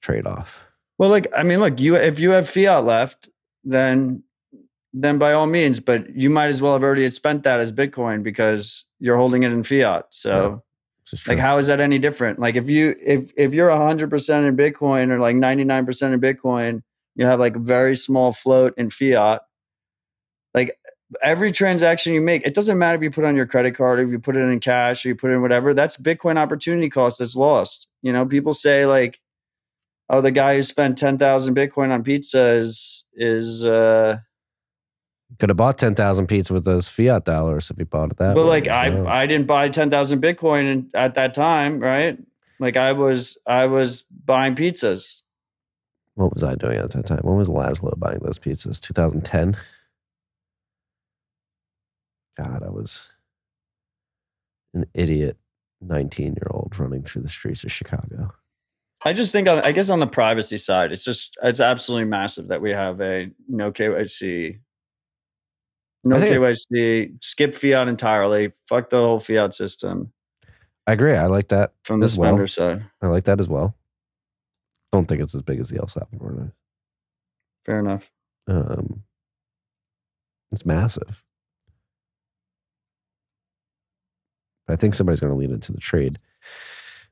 trade 0.00 0.26
off. 0.26 0.64
Well, 0.98 1.10
like 1.10 1.26
I 1.36 1.42
mean, 1.42 1.60
look, 1.60 1.80
you 1.80 1.96
if 1.96 2.20
you 2.20 2.30
have 2.30 2.48
fiat 2.48 2.84
left, 2.84 3.28
then 3.64 4.22
then 4.92 5.18
by 5.18 5.32
all 5.32 5.46
means, 5.46 5.80
but 5.80 6.14
you 6.14 6.30
might 6.30 6.48
as 6.48 6.60
well 6.62 6.74
have 6.74 6.84
already 6.84 7.08
spent 7.10 7.42
that 7.44 7.60
as 7.60 7.72
Bitcoin 7.72 8.22
because 8.22 8.84
you're 9.00 9.16
holding 9.16 9.42
it 9.42 9.52
in 9.52 9.62
fiat. 9.62 10.06
So 10.10 10.62
like 11.26 11.38
how 11.38 11.58
is 11.58 11.66
that 11.66 11.80
any 11.80 11.98
different? 11.98 12.38
Like 12.38 12.56
if 12.56 12.70
you 12.70 12.96
if 13.02 13.32
if 13.36 13.52
you're 13.52 13.70
hundred 13.70 14.10
percent 14.10 14.46
in 14.46 14.56
Bitcoin 14.56 15.10
or 15.10 15.18
like 15.18 15.36
ninety 15.36 15.64
nine 15.64 15.84
percent 15.84 16.14
in 16.14 16.20
Bitcoin, 16.20 16.82
you 17.16 17.26
have 17.26 17.40
like 17.40 17.56
a 17.56 17.60
very 17.60 17.96
small 17.96 18.32
float 18.32 18.74
in 18.76 18.90
fiat. 18.90 19.42
Like 20.54 20.78
every 21.22 21.52
transaction 21.52 22.14
you 22.14 22.20
make, 22.20 22.46
it 22.46 22.54
doesn't 22.54 22.78
matter 22.78 22.96
if 22.96 23.02
you 23.02 23.10
put 23.10 23.24
on 23.24 23.36
your 23.36 23.46
credit 23.46 23.74
card, 23.74 23.98
or 23.98 24.02
if 24.02 24.10
you 24.10 24.18
put 24.18 24.36
it 24.36 24.40
in 24.40 24.60
cash, 24.60 25.04
or 25.04 25.10
you 25.10 25.14
put 25.14 25.30
it 25.30 25.34
in 25.34 25.42
whatever. 25.42 25.74
That's 25.74 25.96
Bitcoin 25.96 26.38
opportunity 26.38 26.88
cost 26.88 27.18
that's 27.18 27.36
lost. 27.36 27.88
You 28.02 28.12
know, 28.12 28.24
people 28.24 28.54
say 28.54 28.86
like, 28.86 29.20
"Oh, 30.08 30.20
the 30.22 30.30
guy 30.30 30.56
who 30.56 30.62
spent 30.62 30.98
ten 30.98 31.18
thousand 31.18 31.54
Bitcoin 31.54 31.90
on 31.90 32.02
pizza 32.02 32.52
is 32.54 33.04
is." 33.14 33.64
uh 33.64 34.18
Could 35.38 35.48
have 35.48 35.56
bought 35.56 35.78
10,000 35.78 36.26
pizza 36.26 36.52
with 36.52 36.64
those 36.64 36.88
fiat 36.88 37.24
dollars 37.24 37.70
if 37.70 37.76
he 37.76 37.84
bought 37.84 38.10
it 38.10 38.18
that 38.18 38.34
but 38.34 38.44
way 38.44 38.48
like 38.48 38.68
I 38.68 38.90
well. 38.90 39.08
I 39.08 39.26
didn't 39.26 39.46
buy 39.46 39.68
ten 39.68 39.90
thousand 39.90 40.22
Bitcoin 40.22 40.70
in, 40.70 40.90
at 40.94 41.14
that 41.14 41.34
time, 41.34 41.80
right? 41.80 42.18
Like 42.60 42.76
I 42.76 42.92
was 42.92 43.38
I 43.46 43.66
was 43.66 44.02
buying 44.02 44.54
pizzas. 44.54 45.22
what 46.14 46.32
was 46.34 46.44
I 46.44 46.54
doing 46.54 46.78
at 46.78 46.90
that 46.90 47.06
time? 47.06 47.20
When 47.22 47.36
was 47.36 47.48
Laszlo 47.48 47.98
buying 47.98 48.20
those 48.22 48.38
pizzas? 48.38 48.80
2010? 48.80 49.56
God, 52.38 52.62
I 52.64 52.70
was 52.70 53.10
an 54.74 54.86
idiot 54.94 55.36
19 55.80 56.34
year 56.34 56.48
old 56.50 56.78
running 56.78 57.02
through 57.02 57.22
the 57.22 57.28
streets 57.28 57.64
of 57.64 57.72
Chicago. 57.72 58.32
I 59.04 59.12
just 59.12 59.32
think, 59.32 59.48
on, 59.48 59.58
I 59.60 59.72
guess, 59.72 59.90
on 59.90 59.98
the 59.98 60.06
privacy 60.06 60.58
side, 60.58 60.92
it's 60.92 61.04
just 61.04 61.36
it's 61.42 61.60
absolutely 61.60 62.04
massive 62.04 62.48
that 62.48 62.62
we 62.62 62.70
have 62.70 63.00
a 63.00 63.30
no 63.48 63.72
KYC, 63.72 64.60
no 66.04 66.16
KYC, 66.16 67.22
skip 67.22 67.54
fiat 67.54 67.88
entirely, 67.88 68.52
fuck 68.68 68.90
the 68.90 68.96
whole 68.96 69.20
fiat 69.20 69.54
system 69.54 70.12
I 70.86 70.92
agree. 70.92 71.14
I 71.14 71.26
like 71.26 71.48
that. 71.48 71.72
from 71.84 72.00
the 72.00 72.06
As 72.06 72.18
well. 72.18 72.30
spender 72.30 72.46
side. 72.46 72.84
I 73.00 73.06
like 73.06 73.24
that 73.24 73.38
as 73.38 73.48
well. 73.48 73.76
Don't 74.90 75.06
think 75.06 75.22
it's 75.22 75.34
as 75.34 75.42
big 75.42 75.60
as 75.60 75.68
the 75.68 75.78
El 75.78 75.86
Salvador. 75.86 76.32
one. 76.32 76.52
Fair 77.64 77.78
enough. 77.78 78.10
Um, 78.48 79.04
it's 80.50 80.66
massive. 80.66 81.22
But 84.66 84.74
I 84.74 84.76
think 84.76 84.94
somebody's 84.94 85.20
going 85.20 85.32
to 85.32 85.38
lean 85.38 85.52
into 85.52 85.72
the 85.72 85.78
trade 85.80 86.16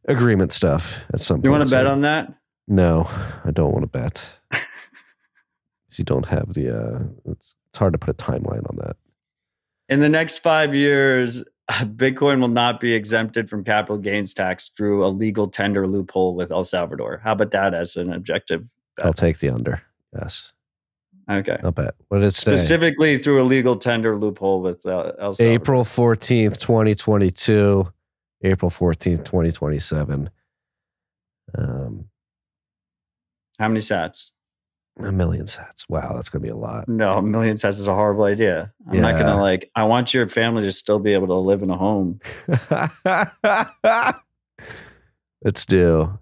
agreement 0.09 0.51
stuff 0.53 0.99
at 1.12 1.20
some 1.20 1.36
point. 1.36 1.45
You 1.45 1.51
want 1.53 1.64
to 1.64 1.70
bet 1.70 1.86
on 1.86 2.01
that? 2.01 2.34
No, 2.66 3.09
I 3.45 3.51
don't 3.53 3.72
want 3.72 3.82
to 3.84 3.86
bet. 3.99 4.32
you 5.97 6.05
don't 6.05 6.26
have 6.26 6.55
the. 6.55 6.76
Uh, 6.76 6.99
it's, 7.26 7.55
it's 7.71 7.79
hard 7.79 7.93
to 7.93 7.99
put 7.99 8.11
a 8.11 8.14
timeline 8.14 8.68
on 8.68 8.77
that. 8.79 8.97
In 9.89 10.01
the 10.01 10.09
next 10.09 10.39
five 10.39 10.75
years, 10.75 11.45
Bitcoin 11.71 12.41
will 12.41 12.49
not 12.49 12.81
be 12.81 12.93
exempted 12.93 13.49
from 13.49 13.64
capital 13.64 13.99
gains 13.99 14.35
tax 14.35 14.71
through 14.71 15.05
a 15.05 15.09
legal 15.09 15.47
tender 15.47 15.87
loophole 15.87 16.35
with 16.35 16.51
El 16.51 16.64
Salvador. 16.64 17.21
How 17.23 17.33
about 17.33 17.51
that 17.53 17.75
as 17.75 17.97
an 17.97 18.12
objective? 18.12 18.68
bet? 18.97 19.07
I'll 19.07 19.12
take 19.12 19.39
the 19.39 19.51
under. 19.51 19.83
Yes. 20.14 20.53
Okay. 21.31 21.59
I'll 21.62 21.71
bet. 21.71 21.95
What 22.09 22.18
did 22.18 22.27
it 22.27 22.31
say? 22.33 22.57
Specifically 22.57 23.18
through 23.18 23.43
a 23.43 23.45
legal 23.45 23.77
tender 23.77 24.16
loophole 24.16 24.62
with 24.62 24.85
uh, 24.85 25.12
El 25.21 25.35
Salvador. 25.35 25.55
April 25.55 25.85
14th, 25.85 26.59
2022. 26.59 27.89
April 28.43 28.71
14th, 28.71 29.25
2027. 29.25 30.31
Um, 31.57 32.07
How 33.59 33.68
many 33.68 33.81
sats? 33.81 34.31
A 34.99 35.12
million 35.12 35.47
sats. 35.47 35.88
Wow, 35.88 36.12
that's 36.14 36.28
going 36.28 36.43
to 36.43 36.47
be 36.47 36.53
a 36.53 36.57
lot. 36.57 36.88
No, 36.88 37.18
a 37.18 37.22
million 37.22 37.57
sats 37.57 37.78
is 37.78 37.86
a 37.86 37.95
horrible 37.95 38.24
idea. 38.24 38.72
I'm 38.91 39.01
not 39.01 39.12
gonna 39.12 39.41
like. 39.41 39.70
I 39.74 39.84
want 39.84 40.12
your 40.12 40.28
family 40.28 40.62
to 40.62 40.72
still 40.72 40.99
be 40.99 41.14
able 41.14 41.28
to 41.28 41.34
live 41.34 41.62
in 41.62 41.70
a 41.70 41.76
home. 41.76 42.20
Let's 45.43 45.64
do. 45.64 46.01
What 46.01 46.18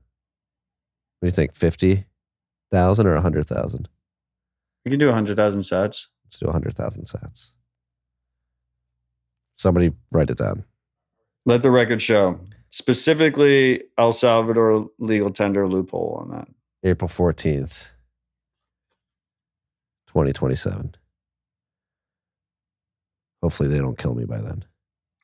do 1.23 1.27
you 1.27 1.31
think? 1.33 1.57
50,000 1.57 3.07
or 3.07 3.15
100,000? 3.15 3.89
We 4.85 4.91
can 4.91 5.01
do 5.01 5.11
hundred 5.11 5.37
thousand 5.37 5.63
sats. 5.63 6.07
Let's 6.25 6.39
do 6.39 6.47
100,000 6.47 7.05
sats. 7.05 7.53
Somebody 9.57 9.93
write 10.13 10.31
it 10.31 10.39
down. 10.39 10.65
Let 11.47 11.63
the 11.63 11.71
record 11.71 12.01
show. 12.01 12.39
Specifically, 12.71 13.83
El 13.97 14.13
Salvador 14.13 14.89
legal 14.99 15.31
tender 15.31 15.67
loophole 15.67 16.19
on 16.23 16.31
that. 16.31 16.49
April 16.85 17.09
14th, 17.09 17.89
2027. 20.09 20.95
Hopefully, 23.43 23.69
they 23.69 23.79
don't 23.79 23.97
kill 23.99 24.15
me 24.15 24.25
by 24.25 24.41
then. 24.41 24.65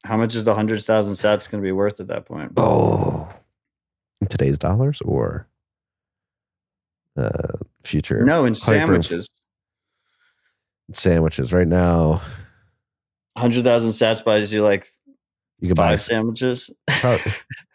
How 0.05 0.17
much 0.17 0.35
is 0.35 0.45
the 0.45 0.55
hundred 0.55 0.83
thousand 0.83 1.15
sats 1.15 1.51
going 1.51 1.63
to 1.63 1.67
be 1.67 1.73
worth 1.73 1.99
at 2.01 2.07
that 2.09 2.27
point? 2.27 2.53
Oh, 2.57 3.29
in 4.21 4.27
today's 4.29 4.59
dollars 4.59 5.01
or 5.03 5.49
uh, 7.17 7.59
future 7.83 8.23
no, 8.25 8.45
in 8.45 8.55
sandwiches. 8.55 9.31
sandwiches? 10.93 11.53
Right 11.53 11.67
now, 11.69 12.23
Hundred 13.37 13.65
thousand 13.65 13.91
sats 13.91 14.25
buys 14.25 14.53
you 14.53 14.63
like 14.63 14.87
you 15.59 15.69
could 15.69 15.77
buy 15.77 15.97
sandwiches. 15.97 16.71
probably, 16.87 17.33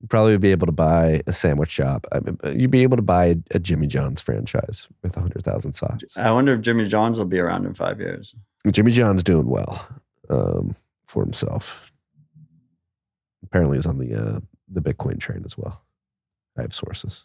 you'd 0.00 0.10
probably 0.10 0.36
be 0.38 0.50
able 0.50 0.66
to 0.66 0.72
buy 0.72 1.22
a 1.26 1.32
sandwich 1.32 1.70
shop. 1.70 2.06
I 2.12 2.20
mean, 2.20 2.38
you'd 2.54 2.70
be 2.70 2.82
able 2.82 2.96
to 2.96 3.02
buy 3.02 3.26
a, 3.26 3.36
a 3.52 3.58
Jimmy 3.58 3.86
John's 3.86 4.20
franchise 4.20 4.88
with 5.02 5.16
a 5.16 5.20
hundred 5.20 5.44
thousand 5.44 5.72
socks. 5.74 6.16
I 6.16 6.30
wonder 6.30 6.54
if 6.54 6.60
Jimmy 6.60 6.86
John's 6.88 7.18
will 7.18 7.26
be 7.26 7.38
around 7.38 7.66
in 7.66 7.74
five 7.74 8.00
years. 8.00 8.34
Jimmy 8.70 8.92
John's 8.92 9.22
doing 9.22 9.46
well 9.46 9.86
um, 10.30 10.76
for 11.06 11.22
himself. 11.22 11.80
Apparently, 13.44 13.76
he's 13.76 13.86
on 13.86 13.98
the 13.98 14.14
uh, 14.14 14.40
the 14.68 14.80
Bitcoin 14.80 15.18
train 15.18 15.42
as 15.44 15.56
well. 15.56 15.82
I 16.56 16.62
have 16.62 16.74
sources. 16.74 17.24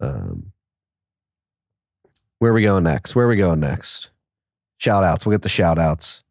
Um, 0.00 0.52
where 2.38 2.52
are 2.52 2.54
we 2.54 2.62
going 2.62 2.84
next? 2.84 3.14
Where 3.14 3.26
are 3.26 3.28
we 3.28 3.36
going 3.36 3.60
next? 3.60 4.10
Shout 4.78 5.04
outs. 5.04 5.26
We'll 5.26 5.34
get 5.34 5.42
the 5.42 5.48
shout 5.50 5.78
outs. 5.78 6.22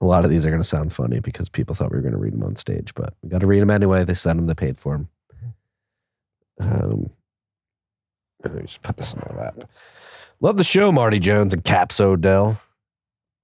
A 0.00 0.06
lot 0.06 0.24
of 0.24 0.30
these 0.30 0.46
are 0.46 0.50
going 0.50 0.62
to 0.62 0.66
sound 0.66 0.92
funny 0.92 1.20
because 1.20 1.48
people 1.48 1.74
thought 1.74 1.90
we 1.90 1.96
were 1.96 2.02
going 2.02 2.12
to 2.14 2.18
read 2.18 2.32
them 2.32 2.42
on 2.42 2.56
stage, 2.56 2.94
but 2.94 3.14
we 3.22 3.28
got 3.28 3.40
to 3.40 3.46
read 3.46 3.60
them 3.60 3.70
anyway. 3.70 4.04
They 4.04 4.14
sent 4.14 4.38
them, 4.38 4.46
they 4.46 4.54
paid 4.54 4.78
for 4.78 4.94
them. 4.94 5.08
Um, 6.60 7.10
let 8.44 8.54
me 8.54 8.62
just 8.62 8.82
put 8.82 8.96
this 8.96 9.12
in 9.12 9.22
my 9.28 9.42
lap. 9.42 9.64
Love 10.40 10.56
the 10.56 10.64
show, 10.64 10.90
Marty 10.90 11.18
Jones 11.18 11.52
and 11.52 11.64
Caps 11.64 12.00
Odell. 12.00 12.60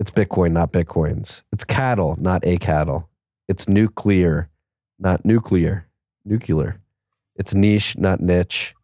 It's 0.00 0.11
Bitcoin, 0.11 0.52
not 0.52 0.72
Bitcoins. 0.72 1.42
It's 1.52 1.64
cattle, 1.64 2.16
not 2.18 2.44
a 2.46 2.57
cattle. 2.59 3.09
It's 3.48 3.68
nuclear, 3.68 4.48
not 4.98 5.24
nuclear. 5.24 5.86
Nuclear. 6.24 6.80
It's 7.36 7.54
niche, 7.54 7.96
not 7.98 8.20
niche. 8.20 8.74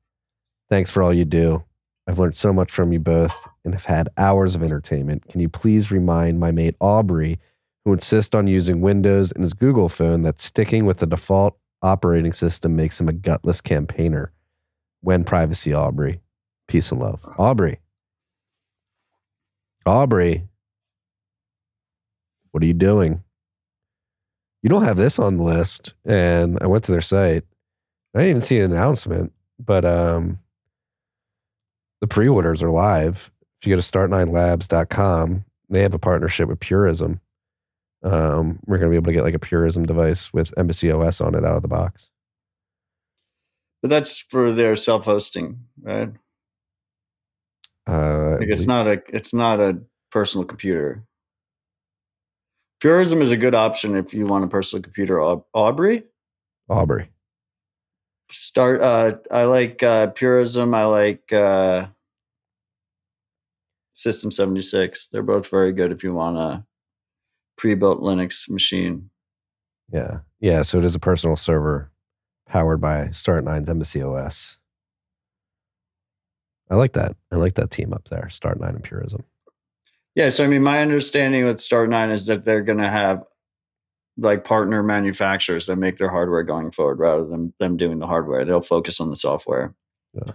Thanks 0.71 0.91
for 0.91 1.03
all 1.03 1.13
you 1.13 1.25
do. 1.25 1.63
I've 2.07 2.19
learned 2.19 2.37
so 2.37 2.53
much 2.53 2.71
from 2.71 2.93
you 2.93 2.99
both 2.99 3.49
and 3.65 3.75
have 3.75 3.85
had 3.85 4.09
hours 4.17 4.55
of 4.55 4.63
entertainment. 4.63 5.29
Can 5.29 5.41
you 5.41 5.49
please 5.49 5.91
remind 5.91 6.41
my 6.41 6.51
mate 6.51 6.77
Aubrey, 6.81 7.39
who 7.85 7.93
insists 7.93 8.35
on 8.35 8.47
using 8.47 8.81
Windows 8.81 9.33
in 9.33 9.43
his 9.43 9.53
Google 9.53 9.89
phone, 9.89 10.23
that 10.23 10.41
sticking 10.41 10.87
with 10.87 10.99
the 10.99 11.07
default 11.07 11.57
operating 11.83 12.33
system 12.33 12.77
makes 12.77 13.01
him 13.01 13.09
a 13.09 13.13
gutless 13.13 13.61
campaigner? 13.61 14.33
When 15.01 15.25
privacy, 15.25 15.75
Aubrey. 15.75 16.21
Peace 16.69 16.93
and 16.93 17.01
love. 17.01 17.27
Aubrey. 17.39 17.81
Aubrey. 19.85 20.47
What 22.53 22.63
are 22.63 22.67
you 22.67 22.75
doing? 22.75 23.23
You 24.63 24.71
don't 24.71 24.85
have 24.85 24.97
this 24.97 25.19
on 25.19 25.39
the 25.39 25.43
list. 25.43 25.95
And 26.05 26.59
I 26.61 26.67
went 26.67 26.85
to 26.85 26.93
their 26.93 27.01
site. 27.01 27.45
I 28.15 28.19
didn't 28.19 28.31
even 28.31 28.41
see 28.43 28.61
an 28.61 28.73
announcement, 28.73 29.33
but 29.59 29.85
um, 29.85 30.39
the 32.01 32.07
pre 32.07 32.29
orders 32.29 32.63
are 32.63 32.71
live. 32.71 33.31
If 33.61 33.67
you 33.67 33.75
go 33.75 33.81
to 33.81 33.87
start9labs.com, 33.87 35.45
they 35.71 35.83
have 35.83 35.95
a 35.95 35.99
partnership 35.99 36.49
with 36.49 36.61
Purism. 36.61 37.21
Um, 38.03 38.59
we're 38.67 38.79
going 38.79 38.91
to 38.91 38.91
be 38.91 38.97
able 38.97 39.07
to 39.07 39.13
get 39.13 39.23
like 39.25 39.35
a 39.35 39.39
Purism 39.39 39.87
device 39.87 40.33
with 40.33 40.53
Embassy 40.57 40.91
OS 40.91 41.21
on 41.21 41.35
it 41.35 41.45
out 41.45 41.57
of 41.57 41.63
the 41.63 41.69
box. 41.69 42.11
But 43.81 43.89
that's 43.91 44.19
for 44.19 44.53
their 44.53 44.77
self-hosting, 44.77 45.59
right? 45.81 46.11
Uh, 47.87 48.37
Like 48.39 48.49
it's 48.49 48.67
not 48.67 48.87
a 48.87 49.03
it's 49.09 49.35
not 49.35 49.59
a 49.61 49.81
personal 50.11 50.45
computer. 50.45 51.05
Purism 52.81 53.23
is 53.23 53.31
a 53.31 53.37
good 53.37 53.55
option 53.55 53.97
if 53.97 54.15
you 54.15 54.27
want 54.27 54.45
a 54.45 54.49
personal 54.49 54.83
computer. 54.83 55.21
Aubrey, 55.53 56.05
Aubrey. 56.69 57.09
start. 58.31 58.81
Uh, 58.83 59.17
I 59.31 59.45
like 59.45 59.83
uh, 59.83 60.09
Purism. 60.09 60.75
I 60.75 60.85
like 60.85 61.33
uh, 61.33 61.87
System 63.95 64.31
seventy 64.31 64.63
six. 64.63 65.09
They're 65.09 65.23
both 65.23 65.49
very 65.49 65.73
good 65.73 65.93
if 65.93 66.03
you 66.05 66.15
want 66.15 66.39
a 66.39 66.65
pre-built 67.57 68.01
Linux 68.01 68.49
machine. 68.51 69.11
Yeah. 69.93 70.19
Yeah. 70.41 70.63
So 70.63 70.79
it 70.79 70.85
is 70.85 70.95
a 70.95 70.99
personal 71.01 71.37
server 71.37 71.91
powered 72.49 72.81
by 72.81 73.07
Start9's 73.09 73.69
Embassy 73.69 74.03
OS. 74.03 74.59
I 76.71 76.77
like 76.77 76.93
that. 76.95 77.17
I 77.31 77.37
like 77.37 77.55
that 77.55 77.71
team 77.71 77.93
up 77.93 78.09
there, 78.09 78.29
Start9 78.31 78.69
and 78.71 78.85
Purism. 78.85 79.25
Yeah, 80.15 80.29
so 80.31 80.45
I 80.45 80.47
mean, 80.47 80.63
my 80.63 80.81
understanding 80.83 81.47
with 81.47 81.61
Start 81.61 81.89
Nine 81.89 82.11
is 82.11 82.27
that 82.27 82.45
they're 82.45 82.63
going 82.63 82.79
to 82.79 82.89
have 82.89 83.25
like 84.19 84.45
partner 84.45 84.83
manufacturers 84.83 85.67
that 85.67 85.77
make 85.77 85.97
their 85.97 86.11
hardware 86.11 86.43
going 86.43 86.71
forward 86.71 86.99
rather 86.99 87.25
than 87.25 87.53
them 87.59 87.79
doing 87.79 87.99
the 87.99 88.07
hardware. 88.07 88.45
They'll 88.45 88.61
focus 88.61 89.01
on 89.01 89.09
the 89.09 89.17
software. 89.17 89.75
Yeah. 90.13 90.33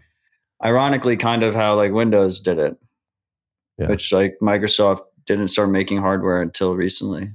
Ironically, 0.64 1.16
kind 1.18 1.44
of 1.44 1.54
how 1.54 1.76
like 1.76 1.92
Windows 1.92 2.40
did 2.40 2.58
it, 2.58 2.76
Yeah. 3.78 3.90
which 3.90 4.12
like 4.12 4.38
Microsoft 4.42 5.02
didn't 5.28 5.50
start 5.50 5.70
making 5.70 6.00
hardware 6.00 6.42
until 6.42 6.74
recently. 6.74 7.32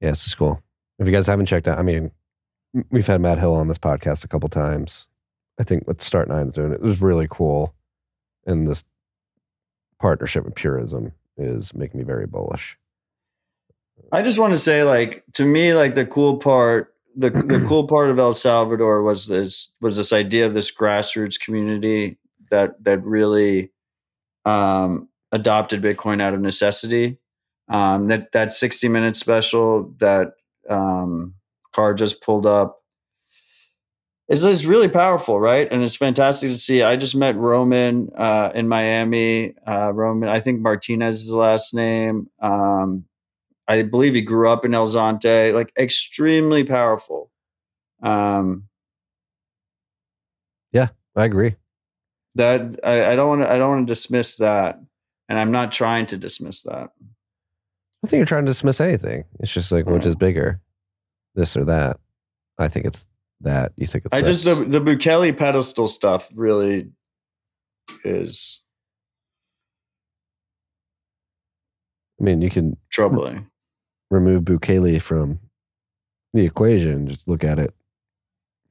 Yeah, 0.00 0.10
this 0.10 0.26
is 0.26 0.34
cool. 0.34 0.62
If 0.98 1.06
you 1.06 1.12
guys 1.12 1.26
haven't 1.26 1.46
checked 1.46 1.66
out, 1.66 1.78
I 1.78 1.82
mean, 1.82 2.10
we've 2.90 3.06
had 3.06 3.20
Matt 3.20 3.38
Hill 3.38 3.54
on 3.54 3.68
this 3.68 3.78
podcast 3.78 4.24
a 4.24 4.28
couple 4.28 4.48
times. 4.48 5.08
I 5.58 5.64
think 5.64 5.86
what 5.86 5.98
Start9 5.98 6.48
is 6.48 6.54
doing 6.54 6.72
it 6.72 6.80
was 6.80 7.00
really 7.00 7.26
cool. 7.30 7.74
And 8.46 8.68
this 8.68 8.84
partnership 9.98 10.44
with 10.44 10.54
Purism 10.54 11.12
is 11.36 11.74
making 11.74 11.98
me 11.98 12.04
very 12.04 12.26
bullish. 12.26 12.78
I 14.12 14.22
just 14.22 14.38
want 14.38 14.52
to 14.52 14.58
say, 14.58 14.82
like, 14.84 15.24
to 15.34 15.44
me, 15.44 15.72
like 15.72 15.94
the 15.94 16.06
cool 16.06 16.36
part, 16.36 16.94
the 17.16 17.30
the 17.30 17.64
cool 17.66 17.86
part 17.88 18.10
of 18.10 18.18
El 18.18 18.34
Salvador 18.34 19.02
was 19.02 19.26
this 19.26 19.70
was 19.80 19.96
this 19.96 20.12
idea 20.12 20.46
of 20.46 20.54
this 20.54 20.74
grassroots 20.74 21.40
community 21.40 22.18
that 22.50 22.82
that 22.84 23.02
really 23.02 23.72
um, 24.46 25.08
adopted 25.32 25.82
Bitcoin 25.82 26.22
out 26.22 26.32
of 26.32 26.40
necessity. 26.40 27.18
Um, 27.68 28.08
that 28.08 28.32
that 28.32 28.52
sixty 28.52 28.88
minute 28.88 29.16
special 29.16 29.92
that 29.98 30.34
um, 30.70 31.34
Car 31.72 31.94
just 31.94 32.22
pulled 32.22 32.46
up 32.46 32.80
is 34.28 34.44
is 34.44 34.66
really 34.66 34.88
powerful, 34.88 35.38
right? 35.40 35.70
And 35.70 35.82
it's 35.82 35.96
fantastic 35.96 36.50
to 36.50 36.56
see. 36.56 36.82
I 36.82 36.96
just 36.96 37.16
met 37.16 37.36
Roman 37.36 38.10
uh, 38.16 38.52
in 38.54 38.68
Miami. 38.68 39.54
Uh, 39.66 39.92
Roman, 39.92 40.28
I 40.28 40.40
think 40.40 40.60
Martinez 40.60 41.22
is 41.22 41.30
the 41.30 41.38
last 41.38 41.74
name. 41.74 42.28
Um, 42.40 43.04
I 43.68 43.82
believe 43.82 44.14
he 44.14 44.22
grew 44.22 44.48
up 44.48 44.64
in 44.64 44.74
El 44.74 44.86
Zonte, 44.86 45.52
like 45.52 45.72
extremely 45.78 46.62
powerful. 46.62 47.30
Um, 48.02 48.68
yeah, 50.72 50.88
I 51.16 51.24
agree. 51.24 51.56
That 52.36 52.80
I, 52.84 53.12
I 53.12 53.16
don't 53.16 53.28
want 53.28 53.42
to 53.42 53.50
I 53.50 53.58
don't 53.58 53.68
want 53.70 53.86
to 53.86 53.90
dismiss 53.90 54.36
that, 54.36 54.80
and 55.28 55.38
I'm 55.38 55.50
not 55.52 55.72
trying 55.72 56.06
to 56.06 56.16
dismiss 56.16 56.62
that. 56.62 56.90
I 58.04 58.08
think 58.08 58.18
you're 58.18 58.26
trying 58.26 58.46
to 58.46 58.50
dismiss 58.50 58.80
anything. 58.80 59.24
It's 59.40 59.50
just 59.52 59.72
like, 59.72 59.86
which 59.86 60.06
is 60.06 60.14
bigger, 60.14 60.60
this 61.34 61.56
or 61.56 61.64
that? 61.64 61.98
I 62.58 62.68
think 62.68 62.86
it's 62.86 63.06
that. 63.40 63.72
You 63.76 63.86
think 63.86 64.04
it's 64.04 64.14
I 64.14 64.22
just 64.22 64.44
the 64.44 64.54
the 64.54 64.80
Bukele 64.80 65.36
pedestal 65.36 65.88
stuff 65.88 66.28
really 66.34 66.90
is 68.04 68.62
I 72.20 72.24
mean, 72.24 72.40
you 72.40 72.50
can 72.50 72.76
Troubling. 72.90 73.46
remove 74.10 74.44
Bukele 74.44 75.00
from 75.02 75.38
the 76.32 76.44
equation. 76.44 77.08
Just 77.08 77.28
look 77.28 77.44
at 77.44 77.58
it 77.58 77.74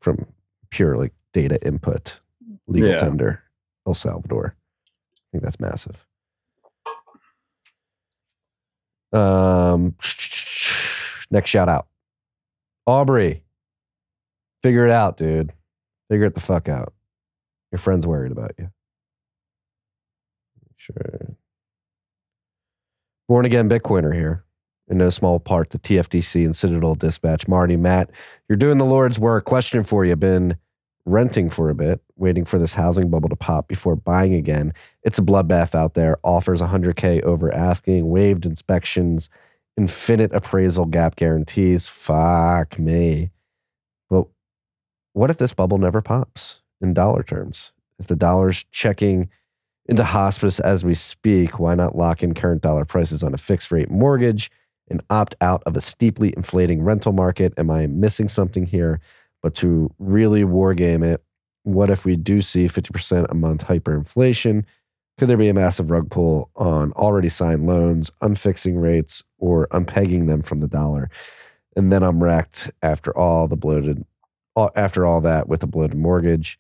from 0.02 0.26
pure 0.72 0.98
like 0.98 1.14
data 1.34 1.60
input, 1.66 2.20
legal 2.68 2.90
Yeah. 2.92 2.98
tender, 2.98 3.44
El 3.88 3.94
Salvador. 3.94 4.56
I 4.56 5.22
think 5.32 5.44
that's 5.44 5.60
massive. 5.60 6.06
Um, 9.14 9.96
next 11.32 11.50
shout 11.50 11.70
out, 11.70 11.88
Aubrey. 12.86 13.44
Figure 14.64 14.86
it 14.86 14.92
out, 14.92 15.18
dude. 15.18 15.54
Figure 16.10 16.26
it 16.26 16.36
the 16.36 16.42
fuck 16.42 16.68
out. 16.68 16.94
Your 17.72 17.80
friend's 17.80 18.08
worried 18.08 18.32
about 18.32 18.54
you. 18.58 18.70
Sure. 20.78 21.36
Born 23.28 23.46
again 23.46 23.70
Bitcoiner 23.70 24.14
here 24.14 24.44
in 24.88 24.98
no 24.98 25.10
small 25.10 25.40
part 25.40 25.72
to 25.72 25.80
TFTC 25.80 26.46
and 26.46 26.56
Citadel 26.56 26.96
Dispatch. 26.96 27.48
Marty, 27.48 27.76
Matt, 27.76 28.12
you're 28.48 28.58
doing 28.58 28.78
the 28.78 28.86
Lord's 28.86 29.18
work. 29.18 29.46
Question 29.46 29.84
for 29.84 30.06
you. 30.06 30.16
Been 30.16 30.58
renting 31.06 31.50
for 31.50 31.70
a 31.70 31.76
bit, 31.76 32.02
waiting 32.18 32.46
for 32.46 32.58
this 32.58 32.74
housing 32.74 33.10
bubble 33.10 33.30
to 33.30 33.36
pop 33.36 33.68
before 33.68 33.96
buying 33.96 34.34
again. 34.34 34.74
It's 35.04 35.20
a 35.20 35.24
bloodbath 35.24 35.76
out 35.76 35.94
there. 35.94 36.18
Offers 36.24 36.62
100K 36.62 37.22
over 37.24 37.54
asking, 37.54 38.10
waived 38.10 38.46
inspections, 38.46 39.30
infinite 39.78 40.34
appraisal 40.34 40.86
gap 40.86 41.16
guarantees. 41.16 41.88
Fuck 41.88 42.80
me. 42.80 43.30
But 44.10 44.28
what 45.14 45.30
if 45.30 45.38
this 45.38 45.54
bubble 45.54 45.78
never 45.78 46.02
pops 46.02 46.62
in 46.82 46.94
dollar 46.94 47.24
terms? 47.24 47.72
If 48.00 48.08
the 48.08 48.16
dollar's 48.16 48.66
checking 48.72 49.30
into 49.88 50.04
hospice 50.04 50.60
as 50.60 50.84
we 50.84 50.96
speak, 50.96 51.60
why 51.60 51.76
not 51.76 51.96
lock 51.96 52.24
in 52.24 52.34
current 52.34 52.62
dollar 52.62 52.86
prices 52.86 53.24
on 53.24 53.34
a 53.34 53.38
fixed 53.38 53.72
rate 53.72 53.92
mortgage 53.92 54.50
and 54.90 55.02
opt 55.10 55.36
out 55.42 55.62
of 55.66 55.78
a 55.78 55.82
steeply 55.82 56.34
inflating 56.36 56.82
rental 56.82 57.12
market? 57.12 57.54
Am 57.58 57.70
I 57.70 57.86
missing 57.88 58.28
something 58.28 58.66
here? 58.66 59.00
But 59.46 59.54
to 59.58 59.94
really 60.00 60.44
wargame 60.44 61.06
it, 61.06 61.24
what 61.62 61.92
if 61.92 62.04
we 62.04 62.16
do 62.16 62.42
see 62.42 62.66
50% 62.66 63.30
a 63.30 63.36
month 63.36 63.64
hyperinflation? 63.64 64.64
Could 65.20 65.28
there 65.28 65.38
be 65.38 65.50
a 65.50 65.54
massive 65.54 65.92
rug 65.92 66.10
pull 66.10 66.50
on 66.56 66.92
already 66.94 67.30
signed 67.30 67.68
loans, 67.68 68.12
unfixing 68.24 68.82
rates, 68.82 69.24
or 69.38 69.68
unpegging 69.68 70.26
them 70.26 70.42
from 70.42 70.62
the 70.62 70.68
dollar? 70.68 71.12
And 71.76 71.94
then 71.94 72.02
I'm 72.02 72.24
wrecked 72.24 72.72
after 72.82 73.16
all 73.16 73.48
the 73.48 73.56
bloated, 73.56 74.04
after 74.76 75.06
all 75.06 75.22
that 75.22 75.48
with 75.48 75.62
a 75.62 75.68
bloated 75.68 76.00
mortgage. 76.00 76.60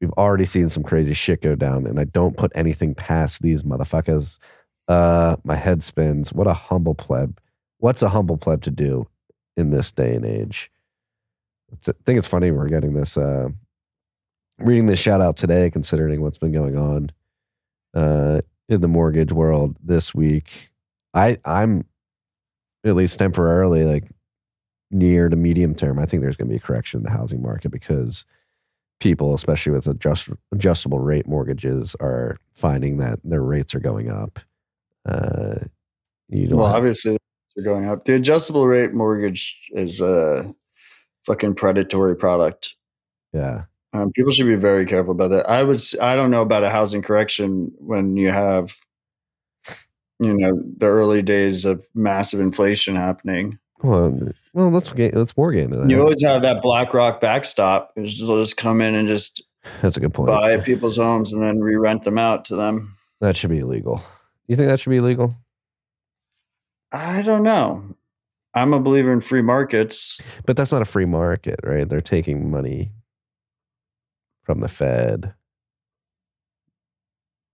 We've 0.00 0.12
already 0.12 0.44
seen 0.44 0.68
some 0.68 0.84
crazy 0.84 1.14
shit 1.14 1.42
go 1.42 1.56
down, 1.56 1.84
and 1.84 1.98
I 1.98 2.04
don't 2.04 2.36
put 2.36 2.52
anything 2.54 2.94
past 2.94 3.42
these 3.42 3.64
motherfuckers. 3.64 4.38
Uh, 4.86 5.34
my 5.42 5.56
head 5.56 5.82
spins. 5.82 6.32
What 6.32 6.46
a 6.46 6.54
humble 6.54 6.94
pleb. 6.94 7.40
What's 7.78 8.02
a 8.02 8.08
humble 8.08 8.36
pleb 8.36 8.62
to 8.62 8.70
do 8.70 9.08
in 9.56 9.70
this 9.70 9.90
day 9.90 10.14
and 10.14 10.24
age? 10.24 10.70
It's, 11.72 11.88
I 11.88 11.92
think 12.04 12.18
it's 12.18 12.26
funny 12.26 12.50
we're 12.50 12.68
getting 12.68 12.94
this, 12.94 13.16
uh, 13.16 13.48
reading 14.58 14.86
this 14.86 14.98
shout 14.98 15.20
out 15.20 15.36
today, 15.36 15.70
considering 15.70 16.20
what's 16.20 16.38
been 16.38 16.52
going 16.52 16.76
on 16.76 17.10
uh, 17.94 18.40
in 18.68 18.80
the 18.80 18.88
mortgage 18.88 19.32
world 19.32 19.76
this 19.82 20.14
week. 20.14 20.70
I 21.14 21.38
I'm 21.44 21.84
at 22.84 22.94
least 22.94 23.18
temporarily 23.18 23.84
like 23.84 24.10
near 24.90 25.28
to 25.28 25.36
medium 25.36 25.74
term. 25.74 25.98
I 25.98 26.06
think 26.06 26.22
there's 26.22 26.36
going 26.36 26.48
to 26.48 26.52
be 26.52 26.56
a 26.56 26.60
correction 26.60 27.00
in 27.00 27.04
the 27.04 27.10
housing 27.10 27.42
market 27.42 27.70
because 27.70 28.24
people, 29.00 29.34
especially 29.34 29.72
with 29.72 29.86
adjust, 29.86 30.28
adjustable 30.52 30.98
rate 30.98 31.26
mortgages, 31.26 31.96
are 32.00 32.36
finding 32.52 32.98
that 32.98 33.18
their 33.24 33.42
rates 33.42 33.74
are 33.74 33.80
going 33.80 34.10
up. 34.10 34.38
Uh, 35.06 35.56
you 36.28 36.46
don't 36.46 36.58
Well, 36.58 36.66
obviously 36.66 37.16
they're 37.54 37.64
going 37.64 37.88
up. 37.88 38.04
The 38.04 38.14
adjustable 38.14 38.66
rate 38.66 38.92
mortgage 38.92 39.68
is 39.72 40.00
a 40.00 40.54
fucking 41.30 41.54
predatory 41.54 42.16
product. 42.16 42.74
yeah, 43.32 43.62
Um, 43.92 44.10
people 44.12 44.32
should 44.32 44.46
be 44.46 44.56
very 44.56 44.84
careful 44.84 45.12
about 45.12 45.30
that. 45.30 45.48
I 45.48 45.62
would. 45.62 45.80
I 46.02 46.14
don't 46.16 46.30
know 46.30 46.42
about 46.42 46.64
a 46.64 46.70
housing 46.70 47.02
correction 47.02 47.72
when 47.78 48.16
you 48.16 48.30
have, 48.30 48.76
you 50.18 50.34
know, 50.36 50.60
the 50.76 50.86
early 50.86 51.22
days 51.22 51.64
of 51.64 51.86
massive 51.94 52.40
inflation 52.40 52.96
happening. 52.96 53.58
well, 53.82 54.18
well, 54.52 54.70
let's 54.70 54.92
let's 54.94 55.36
war 55.36 55.52
game 55.52 55.72
it. 55.72 55.90
You 55.90 56.00
always 56.00 56.22
have 56.24 56.42
that 56.42 56.62
BlackRock 56.62 57.20
backstop. 57.20 57.92
They'll 57.94 58.04
just 58.06 58.56
come 58.56 58.80
in 58.80 58.94
and 58.94 59.08
just 59.08 59.42
That's 59.82 59.96
a 59.96 60.00
good 60.00 60.12
point. 60.12 60.28
buy 60.28 60.56
people's 60.58 60.96
homes 60.96 61.32
and 61.32 61.42
then 61.42 61.60
re-rent 61.60 62.02
them 62.04 62.18
out 62.18 62.44
to 62.46 62.56
them. 62.56 62.96
That 63.20 63.36
should 63.36 63.50
be 63.50 63.58
illegal. 63.60 64.02
You 64.48 64.56
think 64.56 64.68
that 64.68 64.80
should 64.80 64.90
be 64.90 64.96
illegal? 64.96 65.36
I 66.92 67.22
don't 67.22 67.44
know. 67.44 67.94
I'm 68.60 68.72
a 68.72 68.80
believer 68.80 69.12
in 69.12 69.20
free 69.20 69.42
markets. 69.42 70.20
But 70.46 70.56
that's 70.56 70.72
not 70.72 70.82
a 70.82 70.86
free 70.86 71.04
market, 71.06 71.60
right? 71.64 71.88
They're 71.88 72.00
taking 72.00 72.50
money 72.50 72.92
from 74.44 74.60
the 74.60 74.68
Fed, 74.68 75.34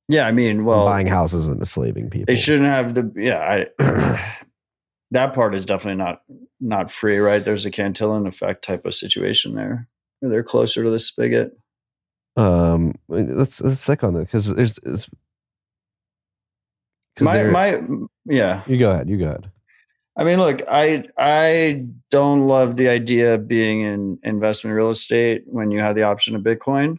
Yeah, 0.08 0.26
I 0.26 0.32
mean, 0.32 0.64
well, 0.64 0.84
buying 0.84 1.06
houses 1.06 1.48
and 1.48 1.58
enslaving 1.58 2.10
people. 2.10 2.26
they 2.26 2.36
shouldn't 2.40 2.66
have 2.68 2.94
the. 2.94 3.12
Yeah, 3.16 3.38
I. 3.38 3.66
that 5.10 5.34
part 5.34 5.54
is 5.54 5.64
definitely 5.64 6.02
not 6.02 6.22
not 6.60 6.90
free, 6.90 7.18
right? 7.18 7.44
There's 7.44 7.66
a 7.66 7.70
Cantillon 7.70 8.26
effect 8.26 8.62
type 8.64 8.84
of 8.86 8.94
situation 8.94 9.54
there, 9.54 9.88
where 10.20 10.30
they're 10.30 10.42
closer 10.44 10.82
to 10.84 10.90
the 10.90 10.98
spigot. 11.00 11.56
Um, 12.36 12.94
let's 13.08 13.60
let's 13.60 13.84
check 13.84 14.04
on 14.04 14.14
that 14.14 14.20
because 14.26 14.54
there's. 14.54 14.78
It's, 14.84 15.08
'cause 17.16 17.24
My 17.24 17.42
my 17.44 17.80
yeah. 18.26 18.62
you 18.66 18.78
go 18.78 18.90
ahead. 18.90 19.08
You 19.10 19.18
go 19.18 19.26
ahead. 19.26 19.50
I 20.16 20.24
mean, 20.24 20.38
look, 20.38 20.62
I 20.68 21.04
I 21.18 21.86
don't 22.10 22.46
love 22.46 22.76
the 22.76 22.88
idea 22.88 23.34
of 23.34 23.46
being 23.46 23.82
in 23.82 24.18
investment 24.22 24.74
real 24.74 24.90
estate 24.90 25.44
when 25.46 25.70
you 25.70 25.80
have 25.80 25.94
the 25.94 26.04
option 26.04 26.34
of 26.34 26.42
Bitcoin. 26.42 26.98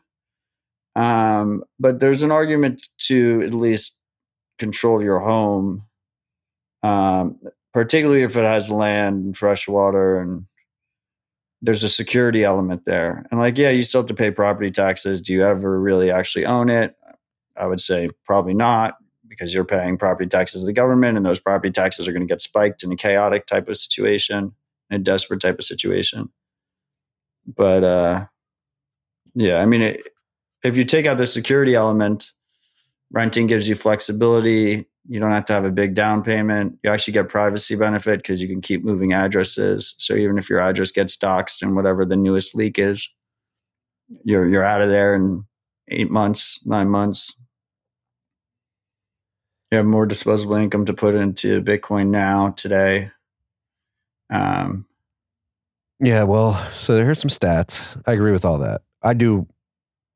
Um, 0.95 1.63
but 1.79 1.99
there's 1.99 2.23
an 2.23 2.31
argument 2.31 2.87
to 3.07 3.41
at 3.43 3.53
least 3.53 3.99
control 4.59 5.03
your 5.03 5.19
home, 5.19 5.83
um, 6.83 7.39
particularly 7.73 8.23
if 8.23 8.35
it 8.35 8.43
has 8.43 8.71
land 8.71 9.25
and 9.25 9.37
fresh 9.37 9.67
water 9.67 10.19
and 10.19 10.45
there's 11.61 11.83
a 11.83 11.89
security 11.89 12.43
element 12.43 12.85
there. 12.85 13.25
And 13.31 13.39
like, 13.39 13.57
yeah, 13.57 13.69
you 13.69 13.81
still 13.81 14.01
have 14.01 14.07
to 14.07 14.13
pay 14.13 14.29
property 14.29 14.71
taxes. 14.71 15.21
Do 15.21 15.33
you 15.33 15.43
ever 15.43 15.79
really 15.79 16.11
actually 16.11 16.45
own 16.45 16.69
it? 16.69 16.95
I 17.55 17.65
would 17.65 17.81
say 17.81 18.09
probably 18.25 18.53
not 18.53 18.97
because 19.37 19.53
you're 19.53 19.63
paying 19.63 19.97
property 19.97 20.27
taxes 20.27 20.61
to 20.61 20.65
the 20.65 20.73
government 20.73 21.17
and 21.17 21.25
those 21.25 21.39
property 21.39 21.71
taxes 21.71 22.07
are 22.07 22.11
going 22.11 22.25
to 22.25 22.31
get 22.31 22.41
spiked 22.41 22.83
in 22.83 22.91
a 22.91 22.95
chaotic 22.95 23.45
type 23.45 23.67
of 23.67 23.77
situation, 23.77 24.53
a 24.89 24.97
desperate 24.97 25.41
type 25.41 25.59
of 25.59 25.65
situation. 25.65 26.29
But 27.45 27.83
uh, 27.83 28.25
yeah, 29.35 29.59
I 29.59 29.65
mean, 29.65 29.81
it, 29.81 30.07
if 30.63 30.75
you 30.75 30.83
take 30.83 31.05
out 31.05 31.17
the 31.17 31.27
security 31.27 31.75
element, 31.75 32.33
renting 33.11 33.47
gives 33.47 33.69
you 33.69 33.75
flexibility. 33.75 34.85
You 35.07 35.19
don't 35.19 35.31
have 35.31 35.45
to 35.45 35.53
have 35.53 35.65
a 35.65 35.71
big 35.71 35.95
down 35.95 36.23
payment. 36.23 36.77
You 36.83 36.89
actually 36.89 37.13
get 37.13 37.29
privacy 37.29 37.75
benefit 37.75 38.17
because 38.17 38.41
you 38.41 38.47
can 38.47 38.59
keep 38.59 38.83
moving 38.83 39.13
addresses. 39.13 39.95
So 39.99 40.15
even 40.15 40.37
if 40.37 40.49
your 40.49 40.59
address 40.59 40.91
gets 40.91 41.15
doxxed 41.15 41.61
and 41.61 41.75
whatever 41.75 42.05
the 42.05 42.17
newest 42.17 42.55
leak 42.55 42.77
is, 42.77 43.07
you're 44.23 44.47
you're 44.47 44.63
out 44.63 44.81
of 44.81 44.89
there 44.89 45.15
in 45.15 45.45
eight 45.89 46.11
months, 46.11 46.61
nine 46.65 46.89
months. 46.89 47.33
You 49.71 49.77
have 49.77 49.85
more 49.85 50.05
disposable 50.05 50.55
income 50.55 50.85
to 50.85 50.93
put 50.93 51.15
into 51.15 51.61
Bitcoin 51.61 52.07
now 52.07 52.53
today. 52.55 53.11
Um, 54.29 54.85
Yeah, 55.99 56.23
well, 56.23 56.53
so 56.71 56.95
here's 56.97 57.19
some 57.19 57.29
stats. 57.29 58.01
I 58.05 58.13
agree 58.13 58.31
with 58.31 58.45
all 58.45 58.59
that. 58.59 58.81
I 59.03 59.13
do 59.13 59.45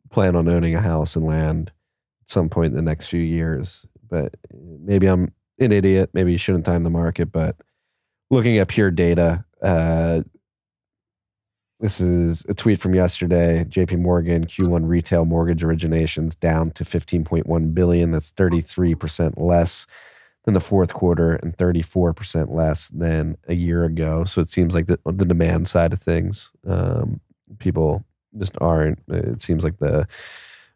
plan 0.10 0.36
on 0.36 0.48
owning 0.48 0.76
a 0.76 0.82
house 0.82 1.16
and 1.16 1.26
land 1.26 1.72
at 2.22 2.30
some 2.30 2.50
point 2.50 2.72
in 2.72 2.76
the 2.76 2.82
next 2.82 3.08
few 3.08 3.22
years, 3.22 3.86
but 4.10 4.36
maybe 4.54 5.08
I'm 5.08 5.34
an 5.60 5.72
idiot. 5.72 6.12
Maybe 6.14 6.32
you 6.32 6.38
shouldn't 6.38 6.66
time 6.66 6.84
the 6.84 6.90
market, 6.90 7.32
but 7.32 7.56
looking 8.30 8.58
at 8.58 8.70
pure 8.70 8.92
data, 8.92 9.44
uh, 9.62 10.22
this 11.82 12.00
is 12.00 12.46
a 12.48 12.54
tweet 12.54 12.80
from 12.80 12.94
yesterday. 12.94 13.66
JP 13.68 14.00
Morgan 14.00 14.46
Q1 14.46 14.88
retail 14.88 15.26
mortgage 15.26 15.64
originations 15.64 16.40
down 16.40 16.70
to 16.72 16.84
15.1 16.84 17.74
billion. 17.74 18.12
That's 18.12 18.32
33% 18.32 19.34
less 19.38 19.88
than 20.46 20.54
the 20.54 20.60
fourth 20.60 20.94
quarter 20.94 21.36
and 21.38 21.58
34% 21.58 22.54
less 22.54 22.88
than 22.90 23.36
a 23.48 23.56
year 23.56 23.84
ago. 23.84 24.24
So 24.26 24.42
it 24.42 24.50
seems 24.50 24.76
like 24.76 24.86
the, 24.86 25.00
the 25.06 25.26
demand 25.26 25.68
side 25.68 25.92
of 25.92 26.00
things, 26.00 26.52
um, 26.68 27.20
people 27.58 28.06
just 28.38 28.56
aren't. 28.62 29.00
It 29.08 29.42
seems 29.42 29.64
like 29.64 29.80
the 29.80 30.08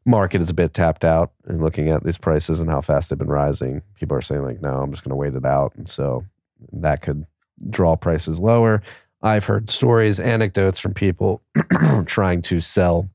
market 0.06 0.42
is 0.42 0.50
a 0.50 0.56
bit 0.56 0.74
tapped 0.74 1.06
out. 1.06 1.34
And 1.46 1.62
looking 1.62 1.90
at 1.90 2.04
these 2.04 2.18
prices 2.18 2.60
and 2.60 2.70
how 2.70 2.82
fast 2.82 3.12
they've 3.12 3.20
been 3.20 3.28
rising, 3.28 3.84
people 3.94 4.18
are 4.18 4.22
saying 4.22 4.42
like, 4.42 4.62
no, 4.62 4.82
I'm 4.82 4.92
just 4.92 5.04
going 5.04 5.12
to 5.12 5.16
wait 5.16 5.36
it 5.36 5.46
out. 5.46 5.74
And 5.76 5.88
so 5.88 6.26
that 6.74 7.04
could 7.04 7.28
draw 7.70 7.96
prices 7.96 8.40
lower. 8.40 8.82
I've 9.22 9.46
heard 9.46 9.70
stories, 9.70 10.20
anecdotes 10.20 10.80
from 10.80 10.94
people 10.94 11.42
trying 12.06 12.42
to 12.44 12.60
sell 12.60 13.10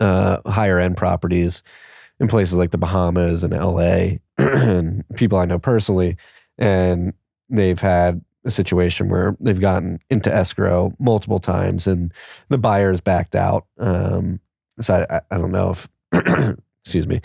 uh, 0.00 0.38
higher 0.50 0.78
end 0.78 0.96
properties 0.96 1.62
in 2.20 2.28
places 2.28 2.56
like 2.56 2.70
the 2.70 2.78
Bahamas 2.78 3.44
and 3.44 3.52
LA, 3.52 4.18
and 4.38 5.04
people 5.16 5.38
I 5.38 5.44
know 5.44 5.58
personally, 5.58 6.16
and 6.58 7.12
they've 7.48 7.80
had 7.80 8.22
a 8.44 8.50
situation 8.50 9.08
where 9.08 9.36
they've 9.40 9.60
gotten 9.60 9.98
into 10.08 10.32
escrow 10.32 10.94
multiple 10.98 11.40
times 11.40 11.86
and 11.86 12.12
the 12.48 12.58
buyers 12.58 13.00
backed 13.00 13.34
out. 13.34 13.66
Um, 13.78 14.40
so 14.80 15.04
I, 15.10 15.20
I 15.30 15.38
don't 15.38 15.50
know 15.50 15.70
if, 15.70 15.88
excuse 16.84 17.08
me, 17.08 17.20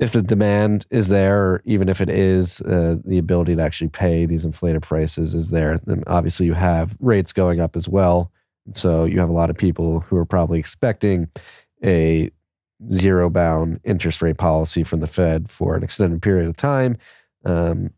if 0.00 0.12
the 0.12 0.22
demand 0.22 0.86
is 0.90 1.08
there, 1.08 1.38
or 1.38 1.62
even 1.66 1.90
if 1.90 2.00
it 2.00 2.08
is, 2.08 2.62
uh, 2.62 2.96
the 3.04 3.18
ability 3.18 3.54
to 3.54 3.62
actually 3.62 3.88
pay 3.88 4.24
these 4.24 4.46
inflated 4.46 4.82
prices 4.82 5.34
is 5.34 5.50
there. 5.50 5.78
Then 5.84 6.02
obviously 6.06 6.46
you 6.46 6.54
have 6.54 6.96
rates 7.00 7.32
going 7.34 7.60
up 7.60 7.76
as 7.76 7.86
well. 7.86 8.32
So 8.72 9.04
you 9.04 9.20
have 9.20 9.28
a 9.28 9.34
lot 9.34 9.50
of 9.50 9.58
people 9.58 10.00
who 10.00 10.16
are 10.16 10.24
probably 10.24 10.58
expecting 10.58 11.28
a 11.84 12.30
zero 12.94 13.28
bound 13.28 13.78
interest 13.84 14.22
rate 14.22 14.38
policy 14.38 14.84
from 14.84 15.00
the 15.00 15.06
Fed 15.06 15.50
for 15.50 15.76
an 15.76 15.82
extended 15.82 16.22
period 16.22 16.48
of 16.48 16.56
time. 16.56 16.96
Um, 17.44 17.90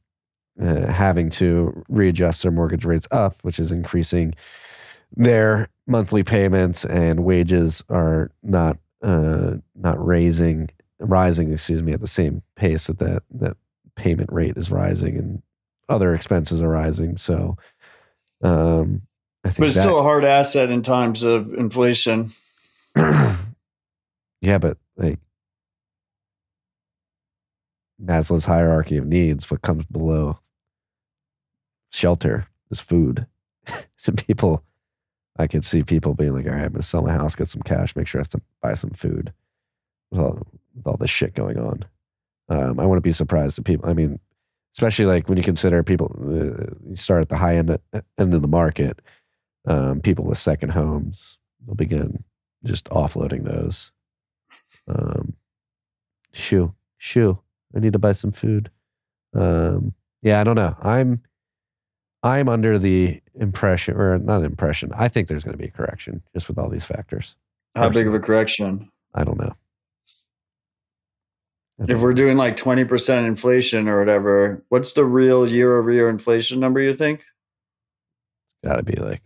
uh, 0.62 0.86
having 0.88 1.30
to 1.30 1.84
readjust 1.88 2.42
their 2.42 2.52
mortgage 2.52 2.84
rates 2.84 3.08
up, 3.10 3.36
which 3.42 3.58
is 3.58 3.72
increasing 3.72 4.34
their 5.16 5.68
monthly 5.86 6.22
payments, 6.22 6.84
and 6.84 7.24
wages 7.24 7.82
are 7.88 8.30
not 8.42 8.76
uh, 9.02 9.54
not 9.74 10.04
raising 10.04 10.68
rising, 11.02 11.52
excuse 11.52 11.82
me, 11.82 11.92
at 11.92 12.00
the 12.00 12.06
same 12.06 12.42
pace 12.56 12.86
that 12.86 12.98
that 12.98 13.22
that 13.32 13.56
payment 13.96 14.32
rate 14.32 14.56
is 14.56 14.70
rising, 14.70 15.16
and 15.16 15.42
other 15.88 16.14
expenses 16.14 16.62
are 16.62 16.68
rising. 16.68 17.16
So, 17.16 17.56
um, 18.42 19.02
I 19.44 19.48
think, 19.48 19.58
but 19.58 19.66
it's 19.66 19.76
that, 19.76 19.82
still 19.82 19.98
a 19.98 20.02
hard 20.02 20.24
asset 20.24 20.70
in 20.70 20.82
times 20.82 21.22
of 21.22 21.52
inflation. 21.54 22.32
yeah, 22.96 24.58
but 24.58 24.78
like 24.96 25.18
Maslow's 28.02 28.44
hierarchy 28.44 28.96
of 28.96 29.06
needs, 29.06 29.50
what 29.50 29.62
comes 29.62 29.84
below 29.86 30.38
shelter 31.90 32.46
is 32.70 32.80
food. 32.80 33.26
so 33.96 34.12
people, 34.12 34.62
I 35.38 35.46
could 35.46 35.64
see 35.64 35.82
people 35.82 36.14
being 36.14 36.34
like, 36.34 36.46
all 36.46 36.52
right, 36.52 36.64
I'm 36.64 36.72
going 36.72 36.80
to 36.80 36.86
sell 36.86 37.02
my 37.02 37.12
house, 37.12 37.36
get 37.36 37.48
some 37.48 37.62
cash, 37.62 37.94
make 37.96 38.06
sure 38.06 38.20
I 38.20 38.22
have 38.22 38.28
to 38.30 38.40
buy 38.60 38.74
some 38.74 38.90
food 38.90 39.32
all, 40.18 40.46
with 40.74 40.86
all 40.86 40.96
this 40.96 41.10
shit 41.10 41.34
going 41.34 41.58
on. 41.58 41.84
Um, 42.48 42.80
I 42.80 42.86
wouldn't 42.86 43.04
be 43.04 43.12
surprised 43.12 43.58
if 43.58 43.64
people, 43.64 43.88
I 43.88 43.92
mean, 43.92 44.18
especially 44.74 45.06
like 45.06 45.28
when 45.28 45.38
you 45.38 45.44
consider 45.44 45.82
people, 45.82 46.14
uh, 46.20 46.74
you 46.88 46.96
start 46.96 47.22
at 47.22 47.28
the 47.28 47.36
high 47.36 47.56
end, 47.56 47.78
end 48.18 48.34
of 48.34 48.42
the 48.42 48.48
market, 48.48 49.00
um, 49.66 50.00
people 50.00 50.24
with 50.24 50.38
second 50.38 50.70
homes 50.70 51.38
will 51.66 51.74
begin 51.74 52.24
just 52.64 52.86
offloading 52.86 53.44
those. 53.44 53.92
Um, 54.88 55.34
shoo, 56.32 56.74
shoe. 56.98 57.38
I 57.74 57.80
need 57.80 57.92
to 57.92 57.98
buy 57.98 58.12
some 58.12 58.32
food. 58.32 58.70
Um, 59.34 59.94
yeah, 60.22 60.40
I 60.40 60.44
don't 60.44 60.56
know. 60.56 60.76
I'm 60.82 61.22
I'm 62.22 62.48
under 62.48 62.78
the 62.78 63.20
impression, 63.40 63.96
or 63.96 64.18
not 64.18 64.44
impression. 64.44 64.92
I 64.96 65.08
think 65.08 65.26
there's 65.26 65.42
going 65.42 65.56
to 65.56 65.62
be 65.62 65.68
a 65.68 65.70
correction 65.70 66.22
just 66.34 66.48
with 66.48 66.58
all 66.58 66.68
these 66.68 66.84
factors. 66.84 67.36
How 67.74 67.88
big 67.88 68.06
of 68.06 68.14
a 68.14 68.20
correction? 68.20 68.90
I 69.14 69.24
don't 69.24 69.38
know. 69.38 69.54
If 71.78 72.00
we're 72.00 72.14
doing 72.14 72.36
like 72.36 72.56
20% 72.56 73.26
inflation 73.26 73.88
or 73.88 73.98
whatever, 73.98 74.62
what's 74.68 74.92
the 74.92 75.04
real 75.04 75.48
year 75.48 75.78
over 75.78 75.90
year 75.90 76.08
inflation 76.08 76.60
number 76.60 76.80
you 76.80 76.92
think? 76.92 77.24
got 78.64 78.76
to 78.76 78.82
be 78.84 78.94
like 78.94 79.22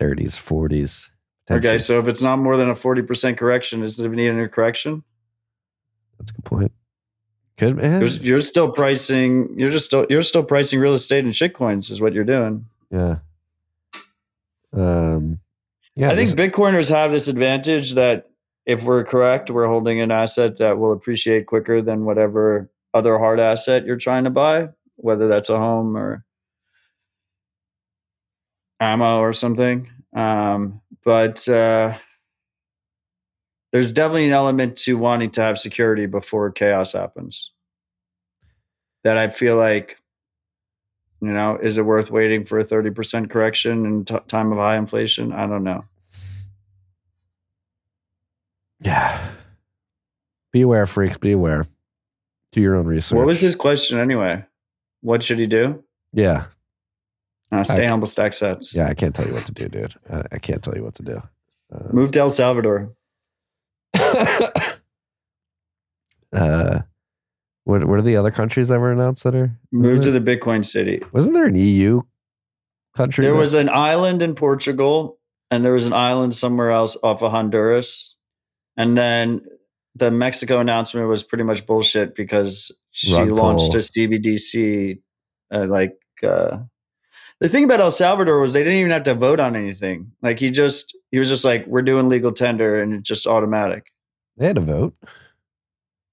30s, 0.00 0.36
40s. 0.36 1.10
Okay, 1.50 1.78
so 1.78 1.98
if 1.98 2.06
it's 2.06 2.22
not 2.22 2.38
more 2.38 2.56
than 2.56 2.70
a 2.70 2.74
40% 2.74 3.36
correction, 3.36 3.80
does 3.80 3.98
it 3.98 4.08
need 4.08 4.28
a 4.28 4.32
new 4.32 4.48
correction? 4.48 5.02
that's 6.18 6.30
a 6.30 6.34
good 6.34 6.44
point. 6.44 6.72
Good 7.56 7.76
man. 7.76 8.00
You're, 8.00 8.10
you're 8.10 8.40
still 8.40 8.70
pricing, 8.70 9.58
you're 9.58 9.70
just 9.70 9.86
still, 9.86 10.06
you're 10.08 10.22
still 10.22 10.44
pricing 10.44 10.78
real 10.78 10.92
estate 10.92 11.24
and 11.24 11.32
shitcoins 11.32 11.90
is 11.90 12.00
what 12.00 12.12
you're 12.12 12.24
doing. 12.24 12.66
yeah. 12.90 13.16
Um, 14.72 15.40
yeah, 15.96 16.10
I 16.10 16.16
think 16.16 16.30
Bitcoiners 16.30 16.88
have 16.88 17.10
this 17.10 17.26
advantage 17.26 17.94
that 17.94 18.29
if 18.70 18.84
we're 18.84 19.02
correct, 19.02 19.50
we're 19.50 19.66
holding 19.66 20.00
an 20.00 20.12
asset 20.12 20.58
that 20.58 20.78
will 20.78 20.92
appreciate 20.92 21.46
quicker 21.46 21.82
than 21.82 22.04
whatever 22.04 22.70
other 22.94 23.18
hard 23.18 23.40
asset 23.40 23.84
you're 23.84 23.96
trying 23.96 24.22
to 24.22 24.30
buy, 24.30 24.68
whether 24.94 25.26
that's 25.26 25.48
a 25.48 25.58
home 25.58 25.96
or 25.96 26.24
ammo 28.78 29.18
or 29.18 29.32
something. 29.32 29.90
Um, 30.14 30.80
but 31.04 31.48
uh, 31.48 31.98
there's 33.72 33.90
definitely 33.90 34.26
an 34.26 34.34
element 34.34 34.76
to 34.78 34.96
wanting 34.96 35.32
to 35.32 35.40
have 35.40 35.58
security 35.58 36.06
before 36.06 36.52
chaos 36.52 36.92
happens. 36.92 37.50
That 39.02 39.18
I 39.18 39.30
feel 39.30 39.56
like, 39.56 39.96
you 41.20 41.32
know, 41.32 41.58
is 41.60 41.76
it 41.76 41.82
worth 41.82 42.12
waiting 42.12 42.44
for 42.44 42.60
a 42.60 42.64
30% 42.64 43.30
correction 43.30 43.84
in 43.84 44.04
t- 44.04 44.16
time 44.28 44.52
of 44.52 44.58
high 44.58 44.76
inflation? 44.76 45.32
I 45.32 45.48
don't 45.48 45.64
know. 45.64 45.84
Yeah. 48.80 49.30
Be 50.52 50.62
aware, 50.62 50.86
freaks. 50.86 51.16
Be 51.18 51.32
aware. 51.32 51.66
Do 52.52 52.60
your 52.60 52.74
own 52.76 52.86
research. 52.86 53.16
What 53.16 53.26
was 53.26 53.40
his 53.40 53.54
question 53.54 53.98
anyway? 54.00 54.44
What 55.02 55.22
should 55.22 55.38
he 55.38 55.46
do? 55.46 55.82
Yeah, 56.12 56.46
Uh, 57.52 57.62
stay 57.62 57.86
I- 57.86 57.88
humble, 57.88 58.06
stack 58.08 58.32
sats. 58.32 58.74
yeah. 58.74 58.88
I 58.88 58.94
can't 58.94 59.14
tell 59.14 59.26
you 59.26 59.32
what 59.32 59.46
to 59.46 59.52
do, 59.52 59.68
dude. 59.68 59.94
I, 60.10 60.22
I 60.32 60.38
can't 60.38 60.62
tell 60.62 60.74
you 60.74 60.82
what 60.82 60.94
to 60.96 61.02
do. 61.04 61.22
Uh, 61.72 61.92
Move 61.92 62.10
to 62.12 62.18
El 62.20 62.30
Salvador. 62.30 62.92
uh, 66.32 66.80
what 67.64 67.84
what 67.84 67.98
are 67.98 68.02
the 68.02 68.16
other 68.16 68.30
countries 68.30 68.68
that 68.68 68.78
were 68.80 68.90
announced 68.92 69.24
that 69.24 69.34
are? 69.34 69.56
Move 69.72 69.98
wasn't 69.98 70.04
to 70.14 70.18
the 70.18 70.36
Bitcoin 70.36 70.64
city. 70.64 71.02
Wasn't 71.12 71.34
there 71.34 71.44
an 71.44 71.54
EU 71.56 72.02
country? 72.96 73.22
There 73.24 73.34
that- 73.34 73.38
was 73.38 73.54
an 73.54 73.68
island 73.68 74.22
in 74.22 74.34
Portugal, 74.34 75.18
and 75.50 75.64
there 75.64 75.72
was 75.72 75.86
an 75.86 75.92
island 75.92 76.34
somewhere 76.34 76.70
else 76.72 76.96
off 77.02 77.22
of 77.22 77.30
Honduras. 77.30 78.16
And 78.80 78.96
then 78.96 79.42
the 79.94 80.10
Mexico 80.10 80.58
announcement 80.58 81.06
was 81.06 81.22
pretty 81.22 81.44
much 81.44 81.66
bullshit 81.66 82.14
because 82.14 82.72
she 82.92 83.14
Rug 83.14 83.30
launched 83.30 83.72
pull. 83.72 83.76
a 83.76 83.82
CBDC. 83.82 85.02
Uh, 85.52 85.66
like 85.66 85.98
uh, 86.26 86.58
the 87.40 87.48
thing 87.50 87.64
about 87.64 87.80
El 87.80 87.90
Salvador 87.90 88.40
was 88.40 88.54
they 88.54 88.64
didn't 88.64 88.78
even 88.78 88.92
have 88.92 89.02
to 89.02 89.14
vote 89.14 89.38
on 89.38 89.54
anything. 89.54 90.12
Like 90.22 90.38
he 90.38 90.50
just 90.50 90.96
he 91.10 91.18
was 91.18 91.28
just 91.28 91.44
like, 91.44 91.66
"We're 91.66 91.82
doing 91.82 92.08
legal 92.08 92.32
tender," 92.32 92.80
and 92.80 92.94
it's 92.94 93.06
just 93.08 93.26
automatic. 93.26 93.92
they 94.38 94.46
had 94.46 94.56
a 94.56 94.62
vote. 94.62 94.94
I 95.04 95.08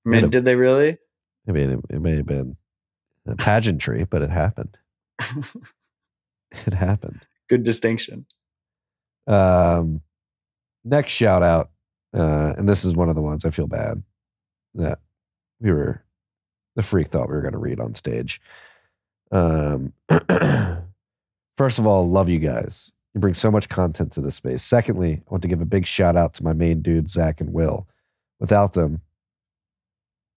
mean, 0.10 0.26
a- 0.26 0.28
did 0.28 0.44
they 0.44 0.56
really? 0.56 0.98
I 1.48 1.52
mean, 1.54 1.70
it, 1.70 1.80
it 1.96 2.02
may 2.02 2.18
have 2.18 2.26
been 2.26 2.58
pageantry, 3.38 4.04
but 4.04 4.22
it 4.22 4.30
happened. 4.30 4.78
it 6.52 6.74
happened. 6.74 7.26
Good 7.48 7.64
distinction. 7.64 8.26
Um, 9.26 10.02
next 10.84 11.14
shout 11.14 11.44
out, 11.44 11.70
uh, 12.18 12.56
and 12.58 12.68
this 12.68 12.84
is 12.84 12.96
one 12.96 13.10
of 13.10 13.16
the 13.16 13.22
ones 13.22 13.46
I 13.46 13.52
feel 13.52 13.68
bad 13.68 14.02
that 14.76 15.00
we 15.60 15.72
were 15.72 16.04
the 16.76 16.84
freak 16.84 17.08
thought 17.08 17.28
we 17.28 17.36
were 17.36 17.42
going 17.42 17.54
to 17.54 17.60
read 17.60 17.80
on 17.80 17.94
stage. 17.94 18.42
Um, 19.32 19.94
first 21.58 21.80
of 21.80 21.88
all, 21.88 22.10
love 22.10 22.30
you 22.30 22.40
guys. 22.40 22.92
You 23.14 23.22
bring 23.22 23.34
so 23.34 23.50
much 23.50 23.70
content 23.70 24.12
to 24.14 24.22
this 24.22 24.36
space. 24.36 24.64
Secondly, 24.64 25.24
I 25.28 25.32
want 25.32 25.42
to 25.42 25.48
give 25.48 25.62
a 25.62 25.66
big 25.66 25.86
shout 25.86 26.16
out 26.16 26.34
to 26.36 26.44
my 26.44 26.54
main 26.54 26.82
dude 26.82 27.10
Zach 27.10 27.42
and 27.42 27.52
Will. 27.52 27.88
Without 28.40 28.74
them, 28.74 29.02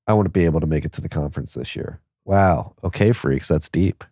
I 0.06 0.14
wouldn't 0.14 0.32
be 0.32 0.46
able 0.46 0.60
to 0.60 0.66
make 0.66 0.84
it 0.84 0.92
to 0.92 1.00
the 1.00 1.08
conference 1.08 1.54
this 1.54 1.76
year. 1.76 2.00
Wow. 2.24 2.74
Okay, 2.82 3.12
freaks, 3.12 3.48
that's 3.48 3.68
deep. 3.68 4.02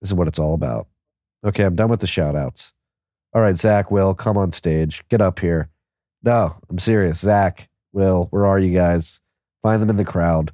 This 0.00 0.10
is 0.10 0.14
what 0.14 0.28
it's 0.28 0.38
all 0.38 0.54
about. 0.54 0.88
Okay, 1.44 1.64
I'm 1.64 1.76
done 1.76 1.88
with 1.88 2.00
the 2.00 2.06
shout 2.06 2.34
outs. 2.34 2.72
All 3.32 3.40
right, 3.40 3.56
Zach, 3.56 3.90
Will, 3.90 4.14
come 4.14 4.36
on 4.36 4.52
stage. 4.52 5.02
Get 5.08 5.20
up 5.20 5.38
here. 5.38 5.68
No, 6.26 6.54
I'm 6.68 6.80
serious. 6.80 7.20
Zach, 7.20 7.68
Will, 7.92 8.26
where 8.30 8.44
are 8.46 8.58
you 8.58 8.74
guys? 8.74 9.20
Find 9.62 9.80
them 9.80 9.90
in 9.90 9.96
the 9.96 10.04
crowd. 10.04 10.50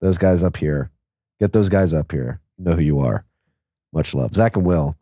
Those 0.00 0.16
guys 0.16 0.42
up 0.42 0.56
here. 0.56 0.90
Get 1.38 1.52
those 1.52 1.68
guys 1.68 1.92
up 1.92 2.10
here. 2.10 2.40
Know 2.58 2.72
who 2.72 2.80
you 2.80 3.00
are. 3.00 3.26
Much 3.92 4.14
love. 4.14 4.34
Zach 4.34 4.56
and 4.56 4.64
Will. 4.64 4.96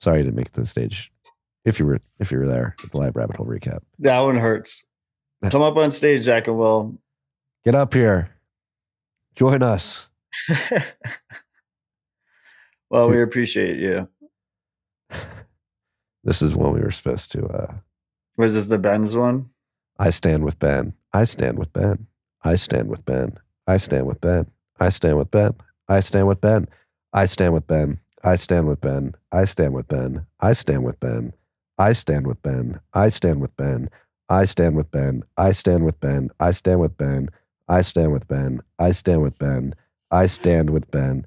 Sorry 0.00 0.18
you 0.18 0.24
didn't 0.24 0.36
make 0.36 0.46
it 0.46 0.52
to 0.52 0.60
the 0.60 0.66
stage. 0.66 1.10
If 1.64 1.80
you 1.80 1.86
were 1.86 2.00
if 2.20 2.30
you 2.30 2.38
were 2.38 2.46
there 2.46 2.76
at 2.82 2.92
the 2.92 2.98
live 2.98 3.16
rabbit 3.16 3.36
hole 3.36 3.46
recap. 3.46 3.80
That 3.98 4.20
one 4.20 4.36
hurts. 4.36 4.84
Come 5.50 5.62
up 5.62 5.76
on 5.76 5.90
stage, 5.90 6.22
Zach 6.22 6.46
and 6.46 6.56
Will. 6.56 6.96
Get 7.64 7.74
up 7.74 7.92
here. 7.94 8.30
Join 9.34 9.64
us. 9.64 10.08
well, 12.90 13.10
we 13.10 13.20
appreciate 13.20 13.78
you. 13.78 14.08
This 16.24 16.40
is 16.40 16.54
when 16.54 16.72
we 16.72 16.78
were 16.78 16.92
supposed 16.92 17.32
to 17.32 17.44
uh 17.46 17.74
Was 18.36 18.54
this 18.54 18.66
the 18.66 18.78
Ben's 18.78 19.16
one? 19.16 19.50
I 19.98 20.10
stand 20.10 20.44
with 20.44 20.58
Ben. 20.58 20.94
I 21.12 21.24
stand 21.24 21.58
with 21.58 21.72
Ben. 21.72 22.06
I 22.44 22.56
stand 22.56 22.88
with 22.88 23.04
Ben. 23.04 23.36
I 23.66 23.76
stand 23.76 24.06
with 24.06 24.20
Ben. 24.20 24.46
I 24.80 24.88
stand 24.88 25.16
with 25.18 25.30
Ben. 25.30 25.66
I 25.88 26.00
stand 26.00 26.26
with 26.28 26.40
Ben. 26.40 26.68
I 27.12 27.26
stand 27.26 27.52
with 27.52 27.66
Ben. 27.66 27.98
I 28.24 28.34
stand 28.34 28.66
with 28.66 28.80
Ben. 28.80 29.14
I 29.30 29.44
stand 29.44 29.74
with 29.74 29.88
Ben. 29.88 30.24
I 30.40 30.52
stand 30.54 30.84
with 30.84 31.00
Ben. 31.00 31.32
I 31.78 31.92
stand 31.92 32.26
with 32.26 32.42
Ben. 32.42 32.80
I 32.98 33.08
stand 33.08 33.40
with 33.40 33.56
Ben. 33.56 33.90
I 34.28 34.44
stand 34.44 34.76
with 34.76 34.90
Ben. 34.90 35.22
I 35.38 35.52
stand 35.52 35.84
with 35.84 36.00
Ben. 36.00 36.30
I 36.48 36.52
stand 36.52 36.80
with 36.80 36.96
Ben. 36.98 37.30
I 37.68 37.82
stand 37.82 38.12
with 38.12 38.28
Ben. 38.28 38.62
I 38.78 38.92
stand 38.92 39.22
with 39.22 39.38
Ben. 39.38 39.74
I 40.10 40.26
stand 40.26 40.70
with 40.70 40.90
Ben. 40.90 41.26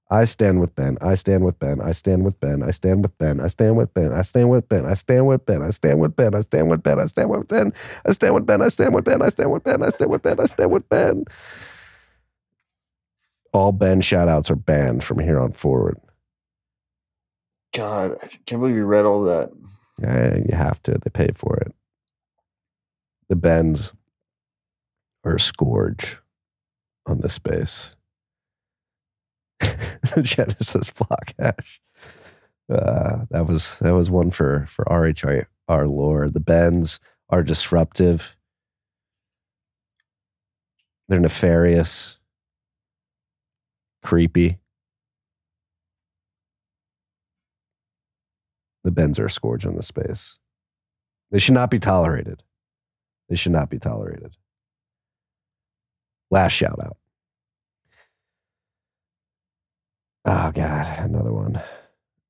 I 0.11 0.25
stand 0.25 0.59
with 0.59 0.75
Ben. 0.75 0.97
I 0.99 1.15
stand 1.15 1.45
with 1.45 1.57
Ben. 1.57 1.79
I 1.79 1.93
stand 1.93 2.25
with 2.25 2.37
Ben. 2.41 2.61
I 2.63 2.71
stand 2.71 3.01
with 3.01 3.17
Ben. 3.17 3.39
I 3.39 3.47
stand 3.47 3.77
with 3.77 3.93
Ben. 3.93 4.11
I 4.11 4.21
stand 4.23 4.49
with 4.49 4.67
Ben. 4.67 4.85
I 4.85 4.93
stand 4.93 5.25
with 5.25 5.45
Ben. 5.45 5.63
I 5.63 5.71
stand 5.71 5.99
with 6.01 6.15
Ben. 6.17 6.33
I 6.33 6.35
stand 6.51 6.69
with 6.69 6.83
Ben. 6.83 6.99
I 6.99 7.05
stand 7.07 7.29
with 7.29 7.45
Ben. 7.45 7.71
I 8.03 8.09
stand 8.09 8.33
with 8.33 8.45
Ben. 8.45 8.61
I 8.61 8.69
stand 8.69 8.91
with 8.91 9.05
Ben. 9.05 9.21
I 9.21 9.29
stand 9.29 9.51
with 9.51 9.63
Ben. 9.63 9.81
I 9.81 9.89
stand 9.89 10.11
with 10.11 10.21
Ben. 10.21 10.39
I 10.41 10.45
stand 10.45 10.71
with 10.71 10.89
Ben. 10.89 11.25
All 13.53 13.71
Ben 13.71 14.01
shout 14.01 14.27
outs 14.27 14.51
are 14.51 14.55
banned 14.57 15.01
from 15.01 15.19
here 15.19 15.39
on 15.39 15.53
forward. 15.53 15.97
God, 17.73 18.17
I 18.21 18.27
can't 18.45 18.61
believe 18.61 18.75
you 18.75 18.83
read 18.83 19.05
all 19.05 19.23
that. 19.23 19.51
Yeah, 20.01 20.35
you 20.35 20.53
have 20.55 20.83
to. 20.83 20.91
They 20.91 21.09
pay 21.09 21.31
for 21.33 21.55
it. 21.57 21.73
The 23.29 23.37
Bens 23.37 23.93
are 25.23 25.35
a 25.35 25.39
scourge 25.39 26.17
on 27.05 27.21
this 27.21 27.33
space. 27.33 27.95
Genesis 30.21 30.89
block 30.91 31.33
hash. 31.39 31.81
Uh, 32.71 33.25
that 33.31 33.47
was 33.47 33.77
that 33.79 33.93
was 33.93 34.09
one 34.09 34.31
for 34.31 34.65
for 34.67 34.85
RHR 34.85 35.45
our 35.67 35.87
lore. 35.87 36.29
The 36.29 36.39
Bens 36.39 36.99
are 37.29 37.43
disruptive. 37.43 38.35
They're 41.07 41.19
nefarious, 41.19 42.17
creepy. 44.03 44.59
The 48.83 48.91
Bens 48.91 49.19
are 49.19 49.25
a 49.25 49.29
scourge 49.29 49.65
on 49.65 49.75
the 49.75 49.83
space. 49.83 50.39
They 51.31 51.39
should 51.39 51.53
not 51.53 51.69
be 51.69 51.79
tolerated. 51.79 52.43
They 53.29 53.35
should 53.35 53.51
not 53.51 53.69
be 53.69 53.79
tolerated. 53.79 54.35
Last 56.29 56.53
shout 56.53 56.79
out. 56.83 56.97
Oh 60.25 60.51
God, 60.53 60.99
another 60.99 61.33
one. 61.33 61.61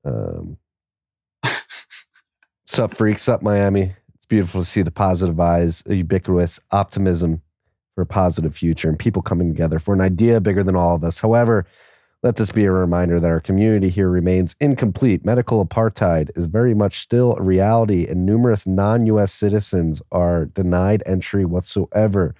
Um, 0.05 0.57
sup 2.65 2.95
freaks, 2.95 3.23
sup 3.23 3.41
Miami. 3.41 3.93
It's 4.15 4.25
beautiful 4.25 4.61
to 4.61 4.65
see 4.65 4.81
the 4.81 4.91
positive 4.91 5.39
eyes, 5.39 5.83
ubiquitous 5.89 6.59
optimism 6.71 7.41
for 7.95 8.01
a 8.01 8.05
positive 8.05 8.55
future, 8.55 8.87
and 8.87 8.97
people 8.97 9.21
coming 9.21 9.49
together 9.49 9.77
for 9.79 9.93
an 9.93 10.01
idea 10.01 10.39
bigger 10.39 10.63
than 10.63 10.75
all 10.75 10.95
of 10.95 11.03
us. 11.03 11.19
However, 11.19 11.65
let 12.23 12.37
this 12.37 12.51
be 12.51 12.65
a 12.65 12.71
reminder 12.71 13.19
that 13.19 13.27
our 13.27 13.39
community 13.41 13.89
here 13.89 14.09
remains 14.09 14.55
incomplete. 14.61 15.25
Medical 15.25 15.65
apartheid 15.65 16.29
is 16.37 16.45
very 16.45 16.73
much 16.73 16.99
still 16.99 17.35
a 17.35 17.41
reality, 17.41 18.07
and 18.07 18.25
numerous 18.25 18.65
non 18.65 19.05
US 19.07 19.33
citizens 19.33 20.01
are 20.11 20.45
denied 20.45 21.03
entry 21.05 21.43
whatsoever. 21.43 22.35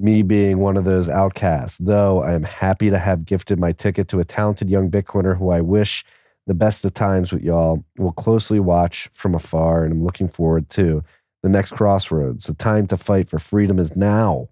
Me 0.00 0.22
being 0.22 0.58
one 0.58 0.76
of 0.76 0.84
those 0.84 1.08
outcasts, 1.08 1.78
though 1.78 2.22
I 2.22 2.32
am 2.32 2.44
happy 2.44 2.88
to 2.88 2.98
have 2.98 3.24
gifted 3.24 3.58
my 3.58 3.72
ticket 3.72 4.06
to 4.08 4.20
a 4.20 4.24
talented 4.24 4.70
young 4.70 4.90
Bitcoiner 4.90 5.36
who 5.36 5.50
I 5.50 5.60
wish 5.60 6.04
the 6.46 6.54
best 6.54 6.84
of 6.84 6.94
times 6.94 7.32
with 7.32 7.42
y'all. 7.42 7.84
Will 7.98 8.12
closely 8.12 8.60
watch 8.60 9.10
from 9.12 9.34
afar, 9.34 9.84
and 9.84 9.92
I'm 9.92 10.04
looking 10.04 10.28
forward 10.28 10.68
to 10.70 11.02
the 11.42 11.48
next 11.48 11.72
crossroads. 11.72 12.46
The 12.46 12.54
time 12.54 12.86
to 12.88 12.96
fight 12.96 13.28
for 13.28 13.38
freedom 13.38 13.78
is 13.78 13.96
now. 13.96 14.48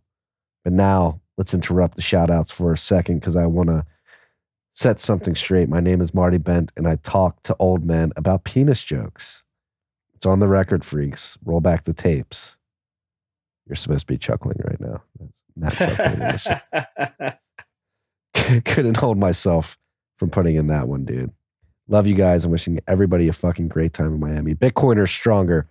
But 0.64 0.72
now, 0.72 1.20
let's 1.38 1.54
interrupt 1.54 1.94
the 1.94 2.02
shout 2.02 2.30
outs 2.30 2.50
for 2.50 2.72
a 2.72 2.78
second 2.78 3.20
because 3.20 3.36
I 3.36 3.46
want 3.46 3.68
to 3.68 3.86
set 4.72 5.00
something 5.00 5.34
straight. 5.34 5.68
My 5.68 5.80
name 5.80 6.00
is 6.00 6.12
Marty 6.12 6.38
Bent, 6.38 6.72
and 6.76 6.88
I 6.88 6.96
talk 6.96 7.42
to 7.44 7.56
old 7.58 7.84
men 7.84 8.12
about 8.16 8.44
penis 8.44 8.82
jokes. 8.82 9.44
It's 10.14 10.26
on 10.26 10.40
the 10.40 10.48
record, 10.48 10.84
freaks. 10.84 11.38
Roll 11.44 11.60
back 11.60 11.84
the 11.84 11.94
tapes. 11.94 12.55
You're 13.66 13.76
supposed 13.76 14.06
to 14.06 14.12
be 14.12 14.18
chuckling 14.18 14.60
right 14.64 14.80
now. 14.80 15.02
That's 15.18 15.42
Matt 15.56 16.60
chuckling. 17.16 17.32
Couldn't 18.64 18.96
hold 18.96 19.18
myself 19.18 19.76
from 20.16 20.30
putting 20.30 20.56
in 20.56 20.68
that 20.68 20.88
one, 20.88 21.04
dude. 21.04 21.32
Love 21.88 22.06
you 22.06 22.14
guys 22.14 22.44
I'm 22.44 22.50
wishing 22.50 22.80
everybody 22.88 23.28
a 23.28 23.32
fucking 23.32 23.68
great 23.68 23.92
time 23.92 24.14
in 24.14 24.20
Miami. 24.20 24.54
Bitcoiners 24.54 25.08
stronger 25.08 25.68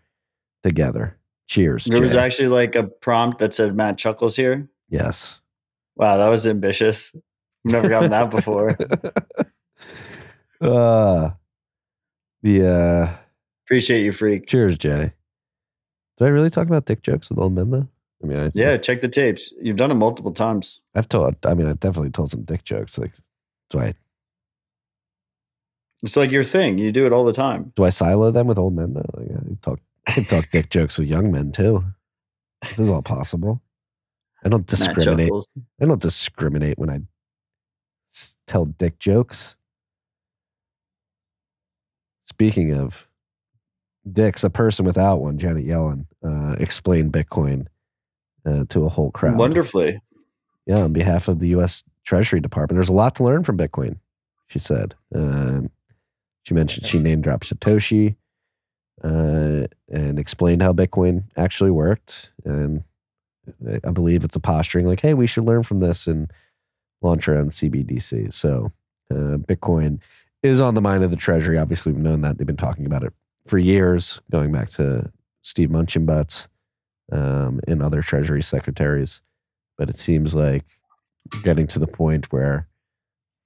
together. 0.64 1.18
Cheers. 1.48 1.86
There 1.86 2.02
was 2.02 2.16
actually 2.16 2.48
like 2.48 2.76
a 2.76 2.84
prompt 2.84 3.40
that 3.40 3.54
said 3.54 3.76
Matt 3.76 3.98
Chuckles 3.98 4.36
here. 4.36 4.68
yes. 4.90 5.40
Wow, 5.98 6.18
that 6.18 6.28
was 6.28 6.46
ambitious. 6.46 7.16
I've 7.66 7.72
never 7.72 7.88
gotten 7.88 8.12
that 8.12 8.30
before. 8.30 8.72
uh, 10.62 11.30
the 12.42 12.68
uh, 12.68 13.16
Appreciate 13.66 14.04
you, 14.04 14.12
freak. 14.12 14.46
cheers, 14.46 14.78
Jay. 14.78 15.14
Did 16.18 16.26
I 16.26 16.30
really 16.30 16.50
talk 16.50 16.68
about 16.68 16.86
dick 16.86 17.02
jokes 17.02 17.30
with 17.30 17.40
old 17.40 17.54
men 17.54 17.72
though? 17.72 17.88
I 18.24 18.28
mean, 18.28 18.40
I, 18.40 18.52
Yeah, 18.54 18.78
check 18.78 19.02
the 19.02 19.10
tapes. 19.10 19.54
You've 19.62 19.76
done 19.76 19.92
it 19.92 19.96
multiple 19.96 20.32
times. 20.32 20.82
I've 20.96 21.10
told. 21.10 21.36
I 21.46 21.54
mean, 21.54 21.68
I've 21.68 21.80
definitely 21.80 22.12
told 22.12 22.32
some 22.32 22.44
dick 22.44 22.64
jokes. 22.64 22.98
Like, 22.98 23.16
do 23.70 23.80
I 23.80 23.94
It's 26.02 26.16
like 26.16 26.32
your 26.32 26.44
thing. 26.44 26.78
You 26.78 26.92
do 26.92 27.06
it 27.06 27.14
all 27.14 27.26
the 27.26 27.34
time. 27.34 27.74
do 27.76 27.84
I 27.84 27.90
silo 27.90 28.32
them 28.32 28.48
with 28.48 28.58
old 28.58 28.76
men 28.76 28.94
though? 28.94 29.06
Like, 29.14 29.32
I 29.32 29.58
talk. 29.62 29.80
I 30.08 30.12
can 30.12 30.26
talk 30.26 30.50
dick 30.52 30.70
jokes 30.70 30.98
with 30.98 31.08
young 31.08 31.32
men 31.32 31.52
too. 31.52 31.84
This 32.62 32.80
is 32.80 32.90
all 32.90 33.02
possible. 33.02 33.62
I 34.44 34.50
don't 34.50 34.68
discriminate. 34.68 35.32
I 35.82 35.86
don't 35.86 36.02
discriminate 36.02 36.78
when 36.78 36.90
I 36.90 37.02
tell 38.48 38.66
dick 38.66 39.00
jokes. 39.00 39.56
Speaking 42.26 42.74
of 42.74 43.08
dicks, 44.12 44.44
a 44.44 44.50
person 44.50 44.86
without 44.86 45.18
one, 45.22 45.38
Janet 45.38 45.66
Yellen, 45.66 46.06
uh, 46.24 46.56
explained 46.60 47.12
Bitcoin 47.12 47.68
uh, 48.46 48.66
to 48.70 48.86
a 48.86 48.90
whole 48.90 49.12
crowd. 49.12 49.38
Wonderfully. 49.38 50.00
Yeah, 50.66 50.80
on 50.80 50.94
behalf 50.94 51.28
of 51.28 51.40
the 51.40 51.50
U.S. 51.50 51.84
Treasury 52.04 52.40
Department. 52.40 52.78
There's 52.78 52.90
a 52.90 52.94
lot 52.94 53.16
to 53.16 53.24
learn 53.24 53.44
from 53.44 53.58
Bitcoin, 53.58 53.98
she 54.48 54.60
said. 54.60 54.96
Um, 55.14 55.70
she 56.44 56.54
mentioned 56.54 56.86
she 56.86 57.00
name 57.00 57.22
dropped 57.22 57.50
Satoshi 57.50 58.16
uh, 59.04 59.68
and 59.90 60.20
explained 60.20 60.62
how 60.62 60.74
Bitcoin 60.74 61.24
actually 61.38 61.72
worked. 61.72 62.32
And 62.46 62.84
I- 63.84 63.92
believe 63.92 64.24
it's 64.24 64.36
a 64.36 64.40
posturing 64.40 64.86
like, 64.86 65.02
hey, 65.02 65.14
we 65.14 65.28
should 65.28 65.46
learn 65.46 65.64
from 65.64 65.80
this 65.80 66.08
and 66.08 66.32
launch 67.02 67.28
our 67.28 67.36
own 67.36 67.50
CBDC. 67.50 68.34
So 68.34 68.72
uh, 69.12 69.38
Bitcoin 69.38 70.00
is 70.44 70.60
on 70.60 70.76
the 70.76 70.82
mind 70.82 71.04
of 71.04 71.12
the 71.12 71.18
Treasury. 71.18 71.58
Obviously, 71.58 71.92
we've 71.92 72.02
known 72.02 72.22
that. 72.22 72.38
They've 72.38 72.48
been 72.48 72.58
talking 72.58 72.86
about 72.86 73.04
it 73.04 73.14
for 73.48 73.58
years, 73.58 74.20
going 74.32 74.52
back 74.52 74.70
to 74.72 75.12
Steve 75.42 75.70
Munchenbutts 75.70 76.48
um, 77.12 77.60
and 77.68 77.82
other 77.82 78.02
Treasury 78.02 78.42
secretaries. 78.42 79.22
But 79.78 79.90
it 79.90 79.98
seems 79.98 80.34
like 80.34 80.66
getting 81.44 81.68
to 81.68 81.80
the 81.80 81.88
point 81.88 82.32
where 82.32 82.68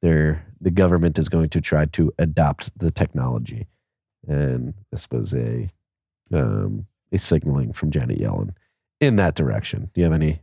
they're, 0.02 0.46
the 0.62 0.72
government 0.72 1.20
is 1.20 1.30
going 1.30 1.50
to 1.50 1.62
try 1.62 1.86
to 1.86 2.14
adopt 2.20 2.78
the 2.78 2.92
technology. 2.92 3.68
And 4.28 4.74
this 4.92 5.08
was 5.12 5.34
a 5.34 5.70
um, 6.32 6.86
a 7.12 7.18
signaling 7.18 7.74
from 7.74 7.92
Janet 7.92 8.20
Yellen 8.20 8.54
in 9.00 9.16
that 9.18 9.36
direction. 9.36 9.90
Do 9.94 10.02
you 10.02 10.04
have 10.06 10.14
any 10.14 10.42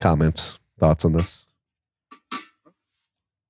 comments, 0.00 0.58
thoughts 0.78 1.04
on 1.04 1.12
this? 1.12 1.46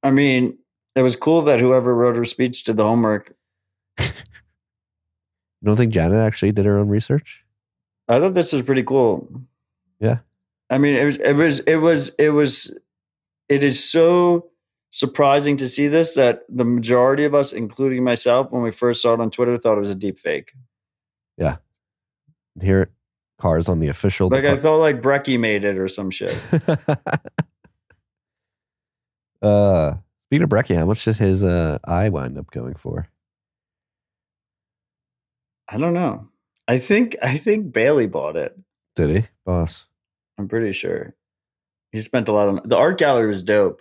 I 0.02 0.10
mean, 0.10 0.58
it 0.94 1.02
was 1.02 1.16
cool 1.16 1.42
that 1.42 1.60
whoever 1.60 1.94
wrote 1.94 2.16
her 2.16 2.24
speech 2.24 2.64
did 2.64 2.76
the 2.76 2.84
homework. 2.84 3.34
You 5.64 5.68
don't 5.68 5.78
think 5.78 5.94
Janet 5.94 6.18
actually 6.18 6.52
did 6.52 6.66
her 6.66 6.76
own 6.76 6.88
research? 6.88 7.42
I 8.06 8.20
thought 8.20 8.34
this 8.34 8.52
was 8.52 8.60
pretty 8.60 8.82
cool. 8.82 9.26
Yeah. 9.98 10.18
I 10.68 10.76
mean, 10.76 10.94
it 10.94 11.06
was, 11.06 11.16
it 11.16 11.32
was, 11.32 11.60
it 11.60 11.76
was, 11.76 12.14
it 12.16 12.28
was, 12.28 12.78
it 13.48 13.62
is 13.62 13.82
so 13.82 14.50
surprising 14.90 15.56
to 15.56 15.66
see 15.66 15.88
this 15.88 16.16
that 16.16 16.42
the 16.50 16.66
majority 16.66 17.24
of 17.24 17.34
us, 17.34 17.54
including 17.54 18.04
myself, 18.04 18.50
when 18.50 18.60
we 18.60 18.72
first 18.72 19.00
saw 19.00 19.14
it 19.14 19.20
on 19.20 19.30
Twitter, 19.30 19.56
thought 19.56 19.78
it 19.78 19.80
was 19.80 19.88
a 19.88 19.94
deep 19.94 20.18
fake. 20.18 20.52
Yeah. 21.38 21.56
Here, 22.60 22.90
cars 23.40 23.66
on 23.66 23.80
the 23.80 23.88
official. 23.88 24.28
Like 24.28 24.40
I 24.40 24.48
depart- 24.48 24.60
thought, 24.60 24.80
like 24.80 25.00
Brecky 25.00 25.40
made 25.40 25.64
it 25.64 25.78
or 25.78 25.88
some 25.88 26.10
shit. 26.10 26.36
uh, 29.40 29.94
speaking 30.26 30.42
of 30.42 30.50
Brecky, 30.50 30.76
how 30.76 30.84
much 30.84 31.06
did 31.06 31.16
his 31.16 31.42
uh, 31.42 31.78
eye 31.84 32.10
wind 32.10 32.36
up 32.36 32.50
going 32.50 32.74
for? 32.74 33.08
I 35.68 35.78
don't 35.78 35.94
know. 35.94 36.28
I 36.68 36.78
think, 36.78 37.16
I 37.22 37.36
think 37.36 37.72
Bailey 37.72 38.06
bought 38.06 38.36
it. 38.36 38.58
Did 38.96 39.10
he, 39.10 39.28
boss? 39.44 39.86
I'm 40.38 40.48
pretty 40.48 40.72
sure. 40.72 41.14
He 41.92 42.00
spent 42.00 42.28
a 42.28 42.32
lot 42.32 42.48
on 42.48 42.60
the 42.64 42.76
art 42.76 42.98
gallery 42.98 43.28
was 43.28 43.42
dope. 43.42 43.80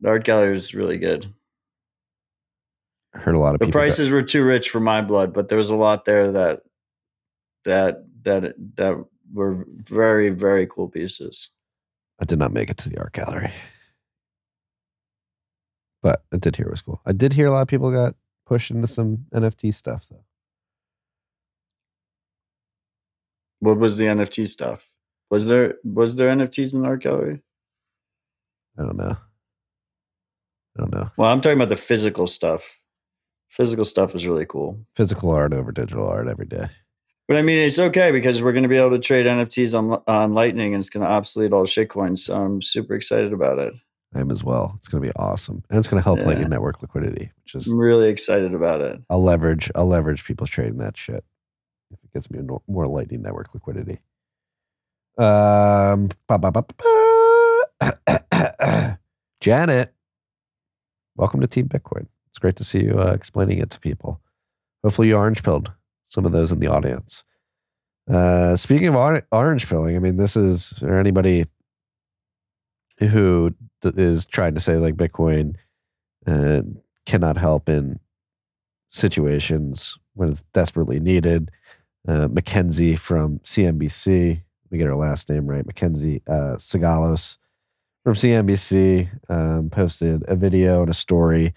The 0.00 0.08
art 0.08 0.24
gallery 0.24 0.52
was 0.52 0.74
really 0.74 0.98
good. 0.98 1.32
I 3.14 3.18
heard 3.18 3.34
a 3.34 3.38
lot 3.38 3.54
of 3.54 3.60
The 3.60 3.66
people. 3.66 3.80
that- 3.80 3.84
prices 3.86 4.10
were 4.10 4.22
too 4.22 4.44
rich 4.44 4.70
for 4.70 4.80
my 4.80 5.00
blood, 5.02 5.32
but 5.32 5.48
there 5.48 5.58
was 5.58 5.70
a 5.70 5.76
lot 5.76 6.04
there 6.04 6.32
that 6.32 6.62
that 7.64 8.04
that 8.22 8.54
that 8.76 9.04
were 9.32 9.64
very 9.68 10.30
very 10.30 10.66
cool 10.66 10.88
pieces. 10.88 11.50
I 12.20 12.24
did 12.24 12.38
not 12.38 12.52
make 12.52 12.70
it 12.70 12.78
to 12.78 12.88
the 12.88 12.98
art 12.98 13.12
gallery, 13.12 13.52
but 16.02 16.24
I 16.32 16.38
did 16.38 16.56
hear 16.56 16.66
it 16.66 16.70
was 16.70 16.82
cool. 16.82 17.00
I 17.06 17.12
did 17.12 17.32
hear 17.32 17.46
a 17.46 17.50
lot 17.50 17.62
of 17.62 17.68
people 17.68 17.90
got 17.92 18.14
pushed 18.46 18.70
into 18.70 18.86
some 18.88 19.26
NFT 19.32 19.72
stuff 19.72 20.06
though. 20.10 20.24
What 23.62 23.78
was 23.78 23.96
the 23.96 24.06
NFT 24.06 24.48
stuff? 24.48 24.90
Was 25.30 25.46
there 25.46 25.76
was 25.84 26.16
there 26.16 26.34
NFTs 26.34 26.74
in 26.74 26.82
the 26.82 26.88
art 26.88 27.04
gallery? 27.04 27.42
I 28.76 28.82
don't 28.82 28.96
know. 28.96 29.16
I 30.76 30.80
don't 30.80 30.92
know. 30.92 31.12
Well, 31.16 31.30
I'm 31.30 31.40
talking 31.40 31.58
about 31.58 31.68
the 31.68 31.76
physical 31.76 32.26
stuff. 32.26 32.80
Physical 33.50 33.84
stuff 33.84 34.16
is 34.16 34.26
really 34.26 34.46
cool. 34.46 34.84
Physical 34.96 35.30
art 35.30 35.54
over 35.54 35.70
digital 35.70 36.08
art 36.08 36.26
every 36.26 36.46
day. 36.46 36.70
But 37.28 37.36
I 37.36 37.42
mean, 37.42 37.56
it's 37.56 37.78
okay 37.78 38.10
because 38.10 38.42
we're 38.42 38.50
going 38.50 38.64
to 38.64 38.68
be 38.68 38.78
able 38.78 38.90
to 38.90 38.98
trade 38.98 39.26
NFTs 39.26 39.78
on 39.78 40.02
on 40.08 40.34
Lightning, 40.34 40.74
and 40.74 40.80
it's 40.80 40.90
going 40.90 41.06
to 41.06 41.12
obsolete 41.12 41.52
all 41.52 41.62
shitcoins. 41.62 42.18
So 42.18 42.34
I'm 42.34 42.60
super 42.60 42.96
excited 42.96 43.32
about 43.32 43.60
it. 43.60 43.74
I 44.12 44.18
am 44.18 44.32
as 44.32 44.42
well. 44.42 44.74
It's 44.78 44.88
going 44.88 45.04
to 45.04 45.08
be 45.08 45.14
awesome, 45.14 45.62
and 45.70 45.78
it's 45.78 45.86
going 45.86 46.00
to 46.00 46.04
help 46.04 46.18
Yeah. 46.18 46.26
Lightning 46.26 46.48
Network 46.48 46.82
liquidity, 46.82 47.30
which 47.44 47.54
is 47.54 47.68
I'm 47.68 47.78
really 47.78 48.08
excited 48.08 48.54
about 48.54 48.80
it. 48.80 49.00
I'll 49.08 49.22
leverage. 49.22 49.70
I'll 49.76 49.86
leverage 49.86 50.24
people's 50.24 50.50
trading 50.50 50.78
that 50.78 50.96
shit 50.96 51.24
if 51.92 51.98
it 52.04 52.12
gets 52.12 52.30
me 52.30 52.40
more 52.66 52.86
Lightning 52.86 53.22
Network 53.22 53.52
liquidity. 53.54 54.00
Um, 55.18 56.08
ba, 56.26 56.38
ba, 56.38 56.50
ba, 56.50 56.64
ba, 57.78 57.94
ba. 58.08 58.98
Janet, 59.40 59.94
welcome 61.16 61.40
to 61.40 61.46
Team 61.46 61.68
Bitcoin. 61.68 62.06
It's 62.30 62.38
great 62.38 62.56
to 62.56 62.64
see 62.64 62.80
you 62.80 62.98
uh, 62.98 63.12
explaining 63.12 63.58
it 63.58 63.70
to 63.70 63.80
people. 63.80 64.20
Hopefully, 64.82 65.08
you 65.08 65.16
orange 65.16 65.42
pilled 65.42 65.70
some 66.08 66.24
of 66.24 66.32
those 66.32 66.50
in 66.50 66.60
the 66.60 66.66
audience. 66.68 67.24
Uh, 68.10 68.56
speaking 68.56 68.88
of 68.88 68.94
or- 68.96 69.26
orange 69.30 69.68
pilling, 69.68 69.96
I 69.96 69.98
mean, 69.98 70.16
this 70.16 70.36
is 70.36 70.82
or 70.82 70.98
anybody 70.98 71.44
who 72.98 73.54
d- 73.80 73.92
is 73.96 74.26
trying 74.26 74.54
to 74.54 74.60
say 74.60 74.76
like 74.76 74.96
Bitcoin 74.96 75.56
uh, 76.26 76.62
cannot 77.06 77.36
help 77.36 77.68
in 77.68 77.98
situations 78.88 79.98
when 80.14 80.28
it's 80.30 80.42
desperately 80.52 81.00
needed. 81.00 81.50
Uh, 82.06 82.28
Mackenzie 82.28 82.96
from 82.96 83.38
CNBC, 83.40 84.40
we 84.70 84.78
get 84.78 84.86
her 84.86 84.96
last 84.96 85.28
name 85.28 85.46
right, 85.46 85.64
Mackenzie 85.64 86.22
uh, 86.26 86.56
from 88.04 88.14
CNBC 88.14 89.08
um, 89.30 89.70
posted 89.70 90.24
a 90.26 90.34
video 90.34 90.80
and 90.80 90.90
a 90.90 90.94
story 90.94 91.54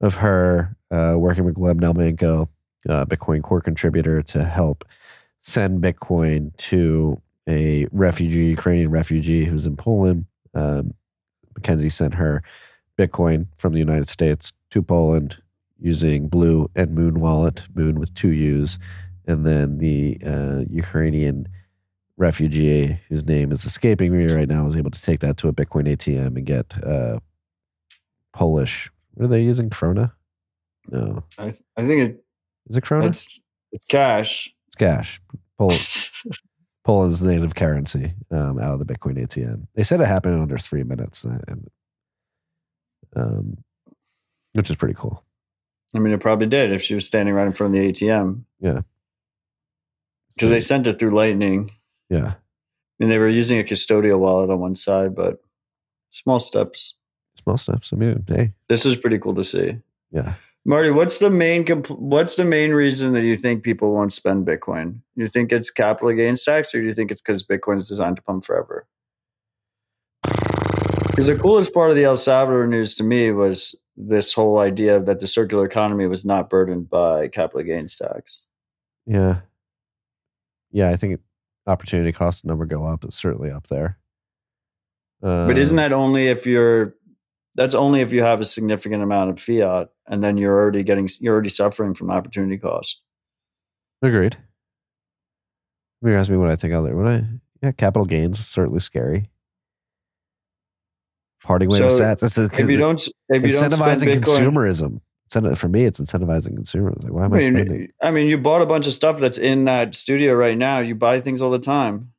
of 0.00 0.16
her 0.16 0.76
uh, 0.90 1.14
working 1.16 1.44
with 1.44 1.54
Gleb 1.54 1.80
Naumenko, 1.80 2.48
uh, 2.88 3.04
Bitcoin 3.04 3.42
core 3.42 3.60
contributor, 3.60 4.20
to 4.22 4.44
help 4.44 4.84
send 5.40 5.82
Bitcoin 5.82 6.56
to 6.56 7.20
a 7.48 7.86
refugee, 7.92 8.46
Ukrainian 8.46 8.90
refugee 8.90 9.44
who's 9.44 9.66
in 9.66 9.76
Poland. 9.76 10.26
Um, 10.54 10.94
Mackenzie 11.54 11.88
sent 11.88 12.14
her 12.14 12.42
Bitcoin 12.98 13.46
from 13.56 13.72
the 13.72 13.78
United 13.78 14.08
States 14.08 14.52
to 14.70 14.82
Poland 14.82 15.36
using 15.80 16.28
Blue 16.28 16.68
and 16.74 16.96
Muun 16.96 17.18
Wallet, 17.18 17.62
Muun 17.74 17.98
with 17.98 18.12
two 18.14 18.32
U's, 18.32 18.78
and 19.26 19.46
then 19.46 19.78
the 19.78 20.18
uh, 20.24 20.64
Ukrainian 20.70 21.48
refugee 22.16 22.98
whose 23.08 23.24
name 23.24 23.50
is 23.50 23.64
escaping 23.64 24.16
me 24.16 24.32
right 24.32 24.48
now 24.48 24.64
was 24.64 24.76
able 24.76 24.90
to 24.90 25.02
take 25.02 25.20
that 25.20 25.36
to 25.38 25.48
a 25.48 25.52
Bitcoin 25.52 25.88
ATM 25.88 26.36
and 26.36 26.46
get 26.46 26.84
uh, 26.84 27.18
Polish. 28.32 28.90
What 29.14 29.26
are 29.26 29.28
they 29.28 29.42
using? 29.42 29.70
Krona? 29.70 30.12
No, 30.90 31.24
I 31.38 31.44
th- 31.44 31.62
I 31.76 31.86
think 31.86 32.08
it, 32.08 32.24
is 32.68 32.76
it 32.76 32.84
Krona? 32.84 33.06
It's, 33.06 33.40
it's 33.72 33.86
cash. 33.86 34.54
it's 34.68 34.76
cash. 34.76 35.20
Poland. 35.58 36.10
Poland's 36.84 37.22
native 37.22 37.54
currency 37.54 38.12
um, 38.30 38.58
out 38.58 38.74
of 38.74 38.78
the 38.78 38.84
Bitcoin 38.84 39.16
ATM. 39.16 39.66
They 39.74 39.82
said 39.82 40.02
it 40.02 40.06
happened 40.06 40.34
in 40.34 40.42
under 40.42 40.58
three 40.58 40.82
minutes, 40.82 41.24
uh, 41.24 41.38
and 41.48 41.70
um, 43.16 43.56
which 44.52 44.68
is 44.68 44.76
pretty 44.76 44.94
cool. 44.94 45.24
I 45.94 45.98
mean, 45.98 46.12
it 46.12 46.20
probably 46.20 46.46
did 46.46 46.72
if 46.72 46.82
she 46.82 46.94
was 46.94 47.06
standing 47.06 47.34
right 47.34 47.46
in 47.46 47.54
front 47.54 47.74
of 47.74 47.82
the 47.82 47.90
ATM. 47.90 48.42
Yeah. 48.60 48.82
Because 50.34 50.50
they 50.50 50.60
sent 50.60 50.86
it 50.86 50.98
through 50.98 51.14
Lightning. 51.14 51.70
Yeah, 52.10 52.26
I 52.34 52.36
mean, 52.98 53.08
they 53.08 53.18
were 53.18 53.28
using 53.28 53.58
a 53.58 53.64
custodial 53.64 54.18
wallet 54.18 54.50
on 54.50 54.60
one 54.60 54.76
side, 54.76 55.14
but 55.14 55.38
small 56.10 56.38
steps. 56.38 56.94
small 57.42 57.56
steps. 57.56 57.90
I 57.92 57.96
mean, 57.96 58.24
hey, 58.28 58.52
This 58.68 58.86
is 58.86 58.96
pretty 58.96 59.18
cool 59.18 59.34
to 59.34 59.44
see. 59.44 59.78
yeah. 60.10 60.34
Marty, 60.66 60.90
what's 60.90 61.18
the 61.18 61.28
main 61.28 61.64
compl- 61.66 61.98
what's 61.98 62.36
the 62.36 62.44
main 62.46 62.70
reason 62.72 63.12
that 63.12 63.20
you 63.22 63.36
think 63.36 63.62
people 63.64 63.92
won't 63.92 64.14
spend 64.14 64.46
Bitcoin? 64.46 65.00
You 65.14 65.28
think 65.28 65.52
it's 65.52 65.70
capital 65.70 66.10
gains 66.14 66.42
tax, 66.42 66.74
or 66.74 66.80
do 66.80 66.86
you 66.86 66.94
think 66.94 67.10
it's 67.10 67.20
because 67.20 67.42
Bitcoin 67.42 67.76
is 67.76 67.86
designed 67.88 68.16
to 68.16 68.22
pump 68.22 68.44
forever? 68.46 68.86
Because 71.10 71.26
the 71.26 71.36
coolest 71.38 71.72
part 71.74 71.90
of 71.90 71.96
the 71.96 72.04
El 72.04 72.16
Salvador 72.16 72.66
news 72.66 72.94
to 72.96 73.04
me 73.04 73.30
was 73.30 73.74
this 73.96 74.32
whole 74.32 74.58
idea 74.58 74.98
that 75.00 75.20
the 75.20 75.26
circular 75.26 75.64
economy 75.64 76.06
was 76.06 76.24
not 76.24 76.48
burdened 76.50 76.88
by 76.90 77.28
capital 77.28 77.62
gains 77.62 77.94
tax. 77.96 78.46
Yeah. 79.06 79.40
Yeah, 80.74 80.90
I 80.90 80.96
think 80.96 81.20
opportunity 81.68 82.10
cost 82.10 82.44
number 82.44 82.66
go 82.66 82.84
up. 82.84 83.04
It's 83.04 83.16
certainly 83.16 83.50
up 83.50 83.68
there. 83.68 83.96
Uh, 85.22 85.46
But 85.46 85.56
isn't 85.56 85.76
that 85.76 85.92
only 85.92 86.26
if 86.26 86.46
you're 86.46 86.94
that's 87.54 87.74
only 87.74 88.00
if 88.00 88.12
you 88.12 88.22
have 88.22 88.40
a 88.40 88.44
significant 88.44 89.00
amount 89.02 89.30
of 89.30 89.38
fiat 89.38 89.88
and 90.08 90.22
then 90.22 90.36
you're 90.36 90.52
already 90.52 90.82
getting 90.82 91.08
you're 91.20 91.32
already 91.32 91.48
suffering 91.48 91.94
from 91.94 92.10
opportunity 92.10 92.58
cost. 92.58 93.00
agreed? 94.02 94.36
You 96.02 96.14
ask 96.16 96.28
me 96.28 96.36
what 96.36 96.50
I 96.50 96.56
think 96.56 96.74
other. 96.74 96.94
What 96.96 97.06
I 97.06 97.24
yeah, 97.62 97.70
capital 97.70 98.04
gains 98.04 98.40
is 98.40 98.46
certainly 98.48 98.80
scary. 98.80 99.30
Parting 101.44 101.70
way 101.70 101.80
with 101.80 101.92
So, 101.92 102.02
sats. 102.02 102.18
This 102.18 102.36
is 102.36 102.50
If 102.52 102.68
you 102.68 102.76
don't 102.84 103.00
if 103.28 103.42
you 103.44 103.60
don't 103.60 103.70
spend 103.72 104.00
incentivizing 104.02 104.20
Bitcoin, 104.20 104.40
consumerism. 104.40 105.00
For 105.30 105.68
me, 105.68 105.84
it's 105.84 106.00
incentivizing 106.00 106.54
consumers. 106.54 107.02
Like, 107.02 107.12
why 107.12 107.24
am 107.24 107.32
I, 107.32 107.38
I 107.38 107.40
spending? 107.40 107.78
mean, 107.78 107.92
I 108.00 108.10
mean, 108.10 108.28
you 108.28 108.38
bought 108.38 108.62
a 108.62 108.66
bunch 108.66 108.86
of 108.86 108.92
stuff 108.92 109.18
that's 109.18 109.38
in 109.38 109.64
that 109.64 109.96
studio 109.96 110.34
right 110.34 110.56
now. 110.56 110.78
You 110.78 110.94
buy 110.94 111.20
things 111.20 111.42
all 111.42 111.50
the 111.50 111.58
time. 111.58 112.12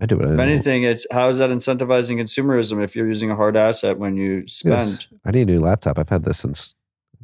I 0.00 0.06
do 0.06 0.18
it. 0.20 0.32
If 0.32 0.38
anything, 0.38 0.84
it's 0.84 1.06
how 1.10 1.28
is 1.28 1.38
that 1.38 1.50
incentivizing 1.50 2.20
consumerism 2.20 2.82
if 2.84 2.94
you're 2.94 3.08
using 3.08 3.30
a 3.30 3.36
hard 3.36 3.56
asset 3.56 3.98
when 3.98 4.16
you 4.16 4.46
spend? 4.46 5.06
I 5.24 5.30
need 5.32 5.48
a 5.48 5.52
new 5.52 5.60
laptop. 5.60 5.98
I've 5.98 6.08
had 6.08 6.24
this 6.24 6.38
since 6.38 6.74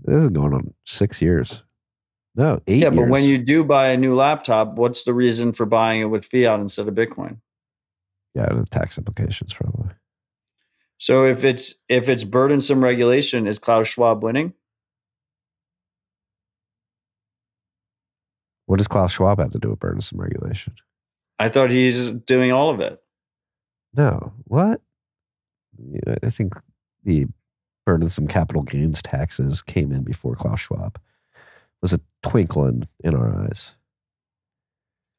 this 0.05 0.23
is 0.23 0.29
going 0.29 0.55
on 0.55 0.75
six 0.85 1.21
years. 1.23 1.63
No, 2.35 2.61
eight. 2.67 2.83
Yeah, 2.83 2.91
but 2.91 3.09
when 3.09 3.25
you 3.25 3.39
do 3.39 3.65
buy 3.65 3.89
a 3.89 3.97
new 3.97 4.15
laptop, 4.15 4.75
what's 4.75 5.05
the 5.05 5.15
reason 5.15 5.53
for 5.53 5.67
buying 5.67 6.03
it 6.03 6.07
with 6.07 6.25
fiat 6.25 6.61
instead 6.61 6.89
of 6.89 6.95
Bitcoin? 6.95 7.39
yeah, 8.35 8.47
the 8.53 8.65
tax 8.71 8.99
implications 8.99 9.53
probably. 9.53 9.91
So 10.99 11.25
if 11.25 11.45
it's 11.45 11.75
if 11.89 12.09
it's 12.09 12.25
burdensome 12.25 12.83
regulation, 12.83 13.47
is 13.47 13.59
Klaus 13.59 13.89
Schwab 13.89 14.23
winning? 14.23 14.53
What 18.67 18.79
does 18.79 18.89
Klaus 18.89 19.13
Schwab 19.13 19.39
have 19.39 19.53
to 19.53 19.59
do 19.59 19.71
with 19.71 19.79
burdensome 19.79 20.21
regulation? 20.21 20.75
I 21.39 21.49
thought 21.49 21.71
he's 21.71 22.11
doing 22.11 22.53
all 22.53 22.69
of 22.69 22.81
it. 22.81 23.01
No. 23.95 24.33
What? 24.45 24.83
I 26.23 26.31
think 26.31 26.55
the 27.05 27.27
burdensome 27.87 28.27
capital 28.27 28.63
gains 28.63 29.01
taxes 29.01 29.63
came 29.63 29.93
in 29.93 30.03
before 30.03 30.35
Klaus 30.35 30.61
Schwab. 30.61 30.99
It 31.35 31.83
was 31.83 31.93
a 31.93 32.01
twinkle 32.23 32.67
in, 32.67 32.87
in 33.05 33.15
our 33.15 33.35
eyes. 33.45 33.71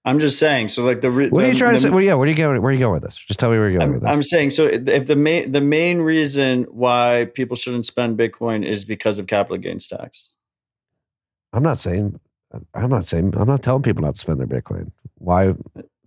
I'm 0.09 0.19
just 0.19 0.39
saying. 0.39 0.69
So 0.69 0.83
like 0.83 1.01
the 1.01 1.11
re- 1.11 1.29
What 1.29 1.43
are 1.43 1.47
you 1.47 1.53
the- 1.53 1.59
trying 1.59 1.75
to 1.75 1.79
say? 1.81 1.89
Well, 1.89 2.01
yeah, 2.01 2.15
where 2.15 2.25
are 2.25 2.29
you 2.29 2.35
going? 2.35 2.61
Where 2.61 2.71
are 2.71 2.73
you 2.73 2.79
going 2.79 2.93
with 2.93 3.03
this? 3.03 3.15
Just 3.17 3.39
tell 3.39 3.49
me 3.51 3.57
where 3.57 3.69
you're 3.69 3.79
going 3.79 3.89
I'm, 3.89 3.93
with 3.95 4.03
this. 4.03 4.11
I'm 4.11 4.23
saying 4.23 4.49
so 4.51 4.65
if 4.65 5.07
the 5.07 5.15
main 5.15 5.51
the 5.51 5.61
main 5.61 5.99
reason 5.99 6.63
why 6.63 7.27
people 7.33 7.55
shouldn't 7.55 7.85
spend 7.85 8.17
Bitcoin 8.17 8.65
is 8.65 8.85
because 8.85 9.19
of 9.19 9.27
capital 9.27 9.57
gains 9.57 9.87
tax. 9.87 10.31
I'm 11.53 11.63
not 11.63 11.79
saying. 11.79 12.19
I'm 12.73 12.89
not 12.89 13.05
saying. 13.05 13.33
I'm 13.37 13.47
not 13.47 13.61
telling 13.61 13.83
people 13.83 14.01
not 14.01 14.15
to 14.15 14.19
spend 14.21 14.39
their 14.39 14.47
Bitcoin. 14.47 14.91
Why? 15.15 15.53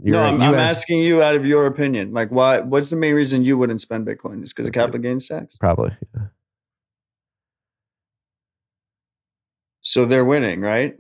You're, 0.05 0.17
no, 0.17 0.23
I'm, 0.23 0.41
you 0.41 0.49
I'm 0.49 0.55
asked- 0.55 0.81
asking 0.81 1.01
you 1.03 1.23
out 1.23 1.37
of 1.37 1.47
your 1.47 1.67
opinion. 1.67 2.13
Like, 2.13 2.31
why? 2.31 2.61
What's 2.61 2.91
the 2.91 2.97
main 2.97 3.15
reason 3.15 3.45
you 3.45 3.57
wouldn't 3.57 3.81
spend 3.81 4.07
Bitcoin? 4.07 4.43
Is 4.43 4.53
because 4.53 4.67
of 4.67 4.73
capital 4.73 5.01
gains 5.01 5.29
tax? 5.29 5.57
Probably. 5.57 5.93
yeah. 6.17 6.23
So 9.81 10.05
they're 10.05 10.25
winning, 10.25 10.61
right? 10.61 10.97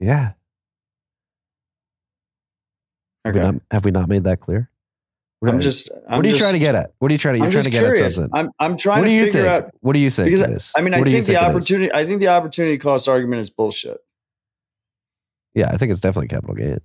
Yeah. 0.00 0.32
Have, 3.24 3.34
we 3.34 3.40
not, 3.40 3.54
have 3.70 3.84
we 3.84 3.90
not 3.90 4.08
made 4.08 4.24
that 4.24 4.40
clear? 4.40 4.68
What 5.40 5.52
I'm 5.52 5.60
just. 5.60 5.90
I'm 6.08 6.18
what 6.18 6.24
are 6.24 6.28
you 6.28 6.34
just, 6.34 6.40
trying 6.42 6.52
to 6.54 6.58
get 6.60 6.74
at? 6.74 6.92
What 6.98 7.10
are 7.10 7.14
you 7.14 7.18
trying 7.18 7.34
to? 7.34 7.38
You're 7.38 7.46
I'm 7.46 7.52
trying 7.52 7.64
to 7.64 7.70
get 7.70 7.80
curious. 7.80 8.02
at 8.04 8.12
something. 8.12 8.30
I'm 8.38 8.50
I'm 8.60 8.76
trying 8.76 9.00
what 9.00 9.04
do 9.06 9.10
to 9.10 9.14
you 9.16 9.24
figure 9.26 9.42
think? 9.42 9.64
out 9.64 9.70
what 9.80 9.92
do 9.94 9.98
you 9.98 10.10
think 10.10 10.30
because? 10.30 10.72
I 10.76 10.82
mean, 10.82 10.94
I 10.94 10.98
What 10.98 11.04
do 11.04 11.10
you 11.10 11.16
think 11.16 11.26
the 11.26 11.32
is? 11.32 11.38
opportunity. 11.38 11.92
I 11.92 12.04
think 12.06 12.20
the 12.20 12.28
opportunity 12.28 12.78
cost 12.78 13.08
argument 13.08 13.40
is 13.40 13.50
bullshit. 13.50 13.98
Yeah, 15.54 15.70
I 15.70 15.76
think 15.78 15.90
it's 15.92 16.00
definitely 16.00 16.28
capital 16.28 16.54
gains. 16.54 16.80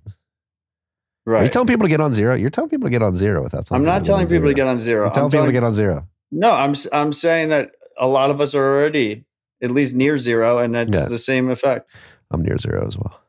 Right. 1.24 1.40
Are 1.40 1.44
you 1.44 1.50
telling 1.50 1.68
people 1.68 1.84
to 1.84 1.88
get 1.88 2.00
on 2.00 2.12
zero? 2.14 2.34
You're 2.34 2.50
telling 2.50 2.70
people 2.70 2.86
to 2.86 2.90
get 2.90 3.02
on 3.02 3.14
zero 3.14 3.42
without. 3.42 3.64
Something. 3.66 3.86
I'm 3.86 3.92
not 3.94 4.04
telling 4.04 4.26
people 4.26 4.48
to 4.48 4.54
get 4.54 4.66
on 4.66 4.78
zero. 4.78 5.04
You're 5.06 5.12
telling 5.12 5.26
I'm 5.26 5.30
people 5.30 5.46
to 5.46 5.52
get 5.52 5.64
on 5.64 5.72
zero. 5.72 6.06
no, 6.32 6.50
I'm 6.50 6.74
I'm 6.92 7.12
saying 7.12 7.50
that 7.50 7.72
a 7.98 8.06
lot 8.06 8.30
of 8.30 8.40
us 8.40 8.54
are 8.54 8.64
already 8.64 9.24
at 9.62 9.70
least 9.70 9.94
near 9.94 10.18
zero, 10.18 10.58
and 10.58 10.74
that's 10.74 10.90
Yeah. 10.98 11.06
the 11.08 11.18
same 11.18 11.50
effect. 11.50 11.90
I'm 12.30 12.42
near 12.42 12.58
zero 12.58 12.86
as 12.86 12.96
well. 12.96 13.20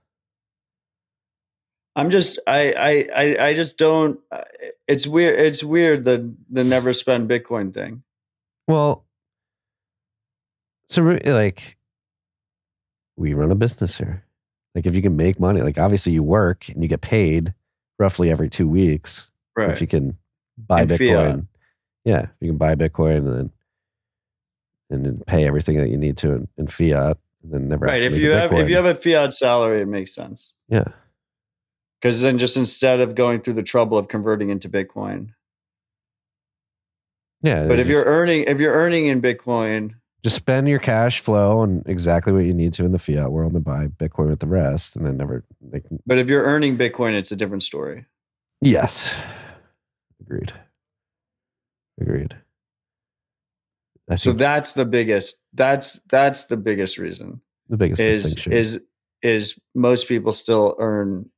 I'm 2.00 2.10
just 2.10 2.40
I 2.48 3.08
I 3.14 3.48
I, 3.50 3.54
just 3.54 3.78
don't. 3.78 4.20
uh, 4.32 4.44
It's 4.88 5.06
weird. 5.06 5.40
It's 5.40 5.64
weird 5.64 6.06
the 6.06 6.34
the 6.50 6.64
never 6.64 6.94
spend 6.94 7.30
Bitcoin 7.30 7.74
thing. 7.74 8.04
Well, 8.68 9.06
so 10.88 11.02
like, 11.26 11.78
we 13.18 13.34
run 13.34 13.52
a 13.52 13.56
business 13.56 13.98
here. 13.98 14.24
Like, 14.76 14.86
if 14.86 14.96
you 14.96 15.02
can 15.02 15.16
make 15.18 15.40
money, 15.40 15.62
like 15.62 15.78
obviously 15.78 16.14
you 16.14 16.24
work 16.24 16.70
and 16.70 16.82
you 16.82 16.88
get 16.88 17.02
paid 17.02 17.54
roughly 17.98 18.32
every 18.32 18.50
two 18.50 18.68
weeks. 18.68 19.30
Right. 19.56 19.72
If 19.72 19.82
you 19.82 19.88
can 19.88 20.18
buy 20.58 20.82
And 20.82 20.90
fiat. 20.90 21.00
Bitcoin, 21.00 21.48
yeah, 22.06 22.22
if 22.22 22.30
you 22.40 22.48
can 22.50 22.58
buy 22.58 22.76
Bitcoin 22.76 23.18
and 23.18 23.28
then 23.36 23.52
and 24.92 25.06
then 25.06 25.24
pay 25.28 25.46
everything 25.46 25.78
that 25.78 25.90
you 25.90 25.98
need 25.98 26.18
to 26.18 26.32
in, 26.32 26.48
in 26.58 26.68
fiat, 26.68 27.18
and 27.44 27.54
then 27.54 27.68
never 27.68 27.86
have 27.86 27.94
right. 27.94 28.00
to 28.02 28.08
If 28.08 28.18
you 28.18 28.34
a 28.34 28.38
have 28.40 28.54
if 28.54 28.70
you 28.70 28.76
have 28.76 28.86
a 28.86 28.96
fiat 28.96 29.34
salary, 29.34 29.82
it 29.82 29.88
makes 29.88 30.14
sense. 30.16 30.54
yeah, 30.70 30.86
Because 32.02 32.22
then 32.22 32.38
just 32.38 32.56
instead 32.56 33.02
of 33.02 33.16
going 33.16 33.42
through 33.42 33.56
the 33.56 33.64
trouble 33.64 33.98
of 33.98 34.08
converting 34.08 34.50
into 34.50 34.70
Bitcoin, 34.70 35.34
yeah. 37.42 37.68
but 37.68 37.74
if 37.74 37.88
just- 37.88 37.90
you're 37.90 38.06
earning 38.06 38.44
if 38.44 38.60
you're 38.60 38.74
earning 38.74 39.08
in 39.08 39.22
Bitcoin, 39.22 39.96
just 40.24 40.36
spend 40.36 40.68
your 40.68 40.80
cash 40.80 41.20
flow 41.20 41.60
on 41.60 41.84
exactly 41.86 42.34
what 42.34 42.46
you 42.46 42.54
need 42.54 42.74
to 42.74 42.86
in 42.86 42.92
the 42.92 43.00
fiat 43.00 43.32
world 43.32 43.54
and 43.54 43.64
buy 43.64 43.88
Bitcoin 43.88 44.30
with 44.30 44.40
the 44.40 44.48
rest, 44.48 44.96
and 44.96 45.06
then 45.06 45.18
never 45.18 45.44
like 45.72 45.86
but 46.06 46.18
if 46.18 46.28
you're 46.28 46.44
earning 46.44 46.78
Bitcoin, 46.78 47.14
it's 47.18 47.32
a 47.32 47.36
different 47.36 47.64
story. 47.64 48.06
Yes. 48.62 49.22
Agreed. 50.22 50.54
Agreed. 52.00 52.36
I 54.10 54.16
So 54.16 54.34
that's 54.34 54.74
the 54.74 54.86
biggest. 54.86 55.42
That's 55.54 56.00
that's 56.10 56.48
the 56.48 56.58
biggest 56.58 56.98
reason 56.98 57.42
the 57.70 57.78
biggest 57.78 58.02
is 58.02 58.48
is 58.48 58.80
is 59.22 59.60
most 59.76 60.08
people 60.08 60.32
still 60.32 60.76
earn 60.80 61.30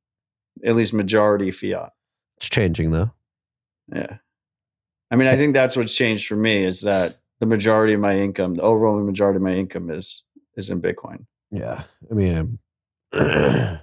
at 0.65 0.75
least 0.75 0.93
majority 0.93 1.51
fiat. 1.51 1.91
it's 2.37 2.49
changing 2.49 2.91
though. 2.91 3.11
Yeah. 3.93 4.17
I 5.09 5.15
mean, 5.17 5.27
I 5.27 5.35
think 5.35 5.53
that's 5.53 5.75
what's 5.75 5.95
changed 5.95 6.27
for 6.27 6.37
me 6.37 6.63
is 6.63 6.81
that 6.81 7.17
the 7.41 7.45
majority 7.45 7.93
of 7.93 7.99
my 7.99 8.17
income, 8.17 8.55
the 8.55 8.61
overwhelming 8.61 9.05
majority 9.05 9.37
of 9.37 9.41
my 9.43 9.53
income 9.53 9.89
is 9.91 10.23
is 10.55 10.69
in 10.69 10.81
Bitcoin. 10.81 11.25
Yeah. 11.51 11.83
I 12.09 12.13
mean, 12.13 12.37
um, 12.37 12.59
yeah, 13.13 13.79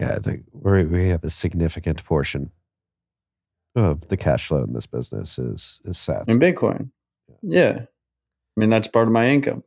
I 0.00 0.18
think 0.18 0.44
we 0.52 0.84
we 0.84 1.08
have 1.08 1.24
a 1.24 1.30
significant 1.30 2.04
portion 2.04 2.50
of 3.74 4.08
the 4.08 4.16
cash 4.18 4.46
flow 4.48 4.62
in 4.64 4.74
this 4.74 4.86
business 4.86 5.38
is 5.38 5.80
is 5.84 5.96
sats. 5.96 6.28
In 6.28 6.38
Bitcoin. 6.38 6.90
Yeah. 7.40 7.82
I 7.84 8.60
mean, 8.60 8.68
that's 8.68 8.88
part 8.88 9.06
of 9.08 9.12
my 9.12 9.28
income. 9.28 9.64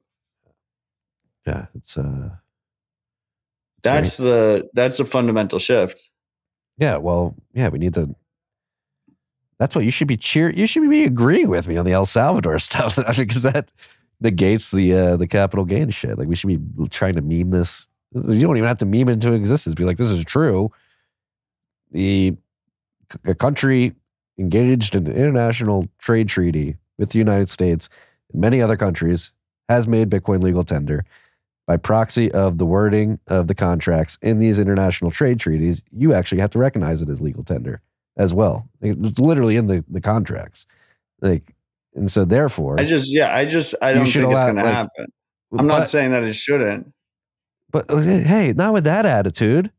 yeah, 1.47 1.65
it's 1.73 1.97
uh 1.97 2.29
That's 3.83 4.17
the 4.17 4.67
that's 4.73 4.99
a 4.99 5.05
fundamental 5.05 5.59
shift. 5.59 6.09
yeah, 6.77 6.97
well, 6.97 7.35
yeah, 7.53 7.69
we 7.69 7.79
need 7.79 7.93
to 7.95 8.15
that's 9.57 9.75
what 9.75 9.85
you 9.85 9.91
should 9.91 10.07
be 10.07 10.17
cheer 10.17 10.49
you 10.49 10.67
should 10.67 10.89
be 10.89 11.05
agreeing 11.05 11.49
with 11.49 11.67
me 11.67 11.77
on 11.77 11.85
the 11.85 11.93
El 11.93 12.05
Salvador 12.05 12.59
stuff 12.59 12.95
because 13.17 13.43
that 13.43 13.69
negates 14.21 14.71
the 14.71 14.93
uh 14.93 15.15
the 15.17 15.27
capital 15.27 15.65
gain 15.65 15.89
shit. 15.89 16.17
Like 16.17 16.27
we 16.27 16.35
should 16.35 16.47
be 16.47 16.87
trying 16.89 17.13
to 17.13 17.21
meme 17.21 17.51
this. 17.51 17.87
You 18.13 18.41
don't 18.41 18.57
even 18.57 18.67
have 18.67 18.77
to 18.77 18.85
meme 18.85 19.09
it 19.09 19.13
into 19.13 19.33
existence. 19.33 19.75
Be 19.75 19.83
like, 19.83 19.97
this 19.97 20.11
is 20.11 20.23
true. 20.23 20.71
The 21.91 22.35
a 23.25 23.35
country 23.35 23.93
engaged 24.37 24.95
in 24.95 25.07
an 25.07 25.13
international 25.13 25.87
trade 25.99 26.27
treaty 26.27 26.77
with 26.97 27.11
the 27.11 27.19
United 27.19 27.49
States 27.49 27.89
and 28.31 28.41
many 28.41 28.61
other 28.61 28.77
countries 28.77 29.31
has 29.69 29.87
made 29.87 30.09
Bitcoin 30.09 30.43
legal 30.43 30.63
tender 30.63 31.05
by 31.67 31.77
proxy 31.77 32.31
of 32.31 32.57
the 32.57 32.65
wording 32.65 33.19
of 33.27 33.47
the 33.47 33.55
contracts 33.55 34.17
in 34.21 34.39
these 34.39 34.59
international 34.59 35.11
trade 35.11 35.39
treaties. 35.39 35.81
You 35.91 36.13
actually 36.13 36.41
have 36.41 36.51
to 36.51 36.59
recognize 36.59 37.01
it 37.01 37.09
as 37.09 37.21
legal 37.21 37.43
tender 37.43 37.81
as 38.17 38.33
well. 38.33 38.67
It's 38.81 39.19
literally 39.19 39.55
in 39.55 39.67
the, 39.67 39.83
the 39.89 40.01
contracts. 40.01 40.67
Like, 41.21 41.55
and 41.95 42.11
so 42.11 42.25
therefore, 42.25 42.79
I 42.79 42.85
just 42.85 43.13
yeah, 43.13 43.33
I 43.35 43.45
just 43.45 43.73
I 43.81 43.93
don't 43.93 44.05
think 44.05 44.15
it's 44.17 44.25
allow- 44.25 44.43
going 44.43 44.55
to 44.57 44.61
happen. 44.63 45.07
I'm 45.57 45.67
not 45.67 45.81
but- 45.81 45.89
saying 45.89 46.11
that 46.11 46.23
it 46.23 46.33
shouldn't. 46.33 46.91
But 47.71 47.89
uh, 47.89 47.97
hey, 47.99 48.53
not 48.55 48.73
with 48.73 48.83
that 48.85 49.05
attitude. 49.05 49.71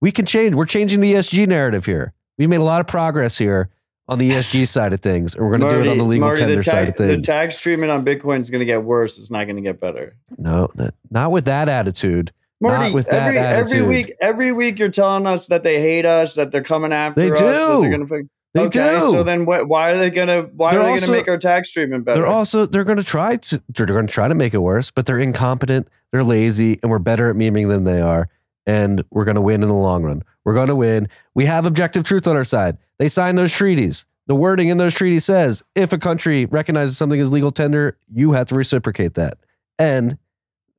We 0.00 0.10
can 0.12 0.26
change. 0.26 0.54
We're 0.54 0.66
changing 0.66 1.00
the 1.00 1.14
ESG 1.14 1.46
narrative 1.46 1.86
here. 1.86 2.12
We've 2.36 2.48
made 2.48 2.56
a 2.60 2.64
lot 2.64 2.80
of 2.80 2.86
progress 2.86 3.38
here 3.38 3.70
on 4.08 4.18
the 4.18 4.30
ESG 4.30 4.66
side 4.68 4.92
of 4.92 5.00
things, 5.00 5.34
and 5.34 5.44
we're 5.44 5.56
going 5.56 5.68
to 5.68 5.76
do 5.76 5.82
it 5.82 5.88
on 5.88 5.98
the 5.98 6.04
legal 6.04 6.26
Marty, 6.28 6.40
tender 6.42 6.56
the, 6.56 6.64
side 6.64 6.88
of 6.88 6.96
things. 6.96 7.26
the 7.26 7.32
tax 7.32 7.58
treatment 7.58 7.90
on 7.90 8.04
Bitcoin 8.04 8.40
is 8.40 8.50
going 8.50 8.60
to 8.60 8.66
get 8.66 8.82
worse. 8.82 9.18
It's 9.18 9.30
not 9.30 9.44
going 9.44 9.56
to 9.56 9.62
get 9.62 9.80
better. 9.80 10.16
no, 10.38 10.70
not, 11.10 11.30
with 11.30 11.44
that 11.46 11.68
attitude. 11.68 12.32
Marty, 12.60 12.84
Not 12.84 12.94
with 12.94 13.06
that 13.08 13.34
every 13.34 13.38
every 13.38 13.82
week, 13.82 14.14
every 14.20 14.52
week 14.52 14.78
you're 14.78 14.88
telling 14.88 15.26
us 15.26 15.48
that 15.48 15.64
they 15.64 15.80
hate 15.80 16.06
us, 16.06 16.34
that 16.34 16.52
they're 16.52 16.62
coming 16.62 16.92
after 16.92 17.20
They 17.20 17.30
us, 17.30 17.38
do. 17.38 17.80
they're 17.80 17.90
going 17.90 18.06
to. 18.06 18.28
They 18.54 18.60
okay, 18.66 19.00
do. 19.00 19.10
so 19.10 19.24
then 19.24 19.46
what, 19.46 19.66
why 19.66 19.90
are 19.90 19.98
they 19.98 20.10
going 20.10 20.28
to 20.28 20.48
why 20.54 20.70
They're 20.70 20.80
are 20.80 20.84
they 20.84 20.88
going 20.90 21.02
to 21.02 21.10
make 21.10 21.28
our 21.28 21.36
tax 21.36 21.72
treatment 21.72 22.04
better? 22.04 22.20
They're 22.20 22.30
also 22.30 22.66
they're 22.66 22.84
going 22.84 22.98
to 22.98 23.04
try 23.04 23.36
to 23.36 23.60
they're 23.70 23.86
going 23.86 24.06
to 24.06 24.12
try 24.12 24.28
to 24.28 24.34
make 24.34 24.54
it 24.54 24.58
worse, 24.58 24.92
but 24.92 25.06
they're 25.06 25.18
incompetent, 25.18 25.88
they're 26.12 26.22
lazy, 26.22 26.78
and 26.82 26.90
we're 26.90 27.00
better 27.00 27.28
at 27.28 27.34
memeing 27.34 27.68
than 27.68 27.82
they 27.82 28.00
are. 28.00 28.28
And 28.64 29.04
we're 29.10 29.24
going 29.24 29.34
to 29.34 29.40
win 29.42 29.62
in 29.62 29.68
the 29.68 29.74
long 29.74 30.04
run. 30.04 30.22
We're 30.44 30.54
going 30.54 30.68
to 30.68 30.76
win. 30.76 31.08
We 31.34 31.44
have 31.46 31.66
objective 31.66 32.04
truth 32.04 32.26
on 32.28 32.36
our 32.36 32.44
side. 32.44 32.78
They 32.98 33.08
signed 33.08 33.38
those 33.38 33.52
treaties. 33.52 34.06
The 34.26 34.34
wording 34.34 34.68
in 34.68 34.78
those 34.78 34.94
treaties 34.94 35.24
says 35.24 35.62
if 35.74 35.92
a 35.92 35.98
country 35.98 36.46
recognizes 36.46 36.96
something 36.96 37.20
as 37.20 37.30
legal 37.30 37.50
tender, 37.50 37.98
you 38.12 38.32
have 38.32 38.48
to 38.48 38.54
reciprocate 38.54 39.14
that. 39.14 39.38
And 39.78 40.12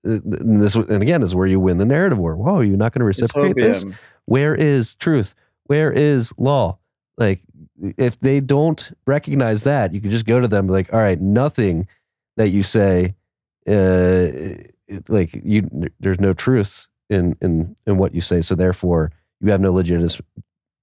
uh, 0.08 0.20
this 0.24 0.76
and 0.76 1.02
again 1.02 1.22
is 1.22 1.36
where 1.36 1.48
you 1.48 1.60
win 1.60 1.78
the 1.78 1.86
narrative 1.86 2.18
war. 2.18 2.36
Whoa, 2.36 2.62
you're 2.62 2.78
not 2.78 2.94
going 2.94 3.02
to 3.02 3.06
reciprocate 3.06 3.56
this? 3.56 3.86
where 4.26 4.56
is 4.56 4.96
truth 4.96 5.36
where 5.66 5.92
is 5.92 6.34
law 6.38 6.78
like 7.18 7.42
if 7.98 8.20
they 8.20 8.40
don't 8.40 8.92
recognize 9.06 9.64
that 9.64 9.94
you 9.94 10.02
can 10.02 10.12
just 10.12 10.26
go 10.26 10.40
to 10.40 10.48
them 10.48 10.68
like 10.68 10.92
all 10.94 11.00
right 11.00 11.22
nothing 11.22 11.88
that 12.38 12.50
you 12.50 12.64
say 12.64 13.16
uh 13.68 14.28
like 15.08 15.40
you 15.44 15.70
there's 16.00 16.20
no 16.20 16.34
truth 16.34 16.88
in 17.10 17.36
in 17.42 17.76
in 17.88 17.98
what 17.98 18.14
you 18.14 18.22
say 18.22 18.42
so 18.42 18.56
therefore 18.56 19.12
you 19.42 19.52
have 19.52 19.62
no 19.62 19.72
legitimacy 19.72 20.20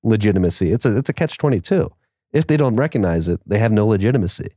legitimacy 0.03 0.73
it's 0.73 0.85
a 0.85 0.97
it's 0.97 1.09
a 1.09 1.13
catch 1.13 1.39
22 1.39 1.91
if 2.33 2.47
they 2.47 2.57
don't 2.57 2.77
recognize 2.77 3.29
it 3.29 3.41
they 3.47 3.59
have 3.59 3.73
no 3.73 3.87
legitimacy 3.87 4.49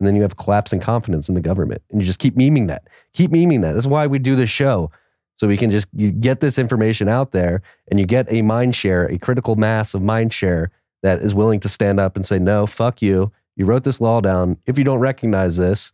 and 0.00 0.06
then 0.06 0.16
you 0.16 0.22
have 0.22 0.36
collapse 0.36 0.72
in 0.72 0.80
confidence 0.80 1.28
in 1.28 1.34
the 1.34 1.40
government 1.40 1.82
and 1.90 2.00
you 2.00 2.06
just 2.06 2.18
keep 2.18 2.34
memeing 2.34 2.68
that 2.68 2.88
keep 3.12 3.30
memeing 3.30 3.62
that 3.62 3.72
that's 3.72 3.86
why 3.86 4.06
we 4.06 4.18
do 4.18 4.36
this 4.36 4.50
show 4.50 4.90
so 5.42 5.48
we 5.48 5.56
can 5.56 5.70
just 5.70 5.88
get 6.20 6.38
this 6.38 6.58
information 6.58 7.08
out 7.08 7.32
there 7.32 7.62
and 7.90 7.98
you 7.98 8.06
get 8.06 8.32
a 8.32 8.42
mind 8.42 8.76
share, 8.76 9.06
a 9.06 9.18
critical 9.18 9.56
mass 9.56 9.94
of 9.94 10.00
mind 10.00 10.32
share 10.32 10.70
that 11.02 11.20
is 11.20 11.34
willing 11.34 11.58
to 11.60 11.68
stand 11.68 11.98
up 11.98 12.14
and 12.14 12.24
say, 12.24 12.38
no, 12.38 12.66
fuck 12.66 13.02
you. 13.02 13.32
You 13.56 13.64
wrote 13.64 13.84
this 13.84 14.00
law 14.00 14.20
down. 14.20 14.56
If 14.66 14.78
you 14.78 14.84
don't 14.84 15.00
recognize 15.00 15.56
this, 15.56 15.90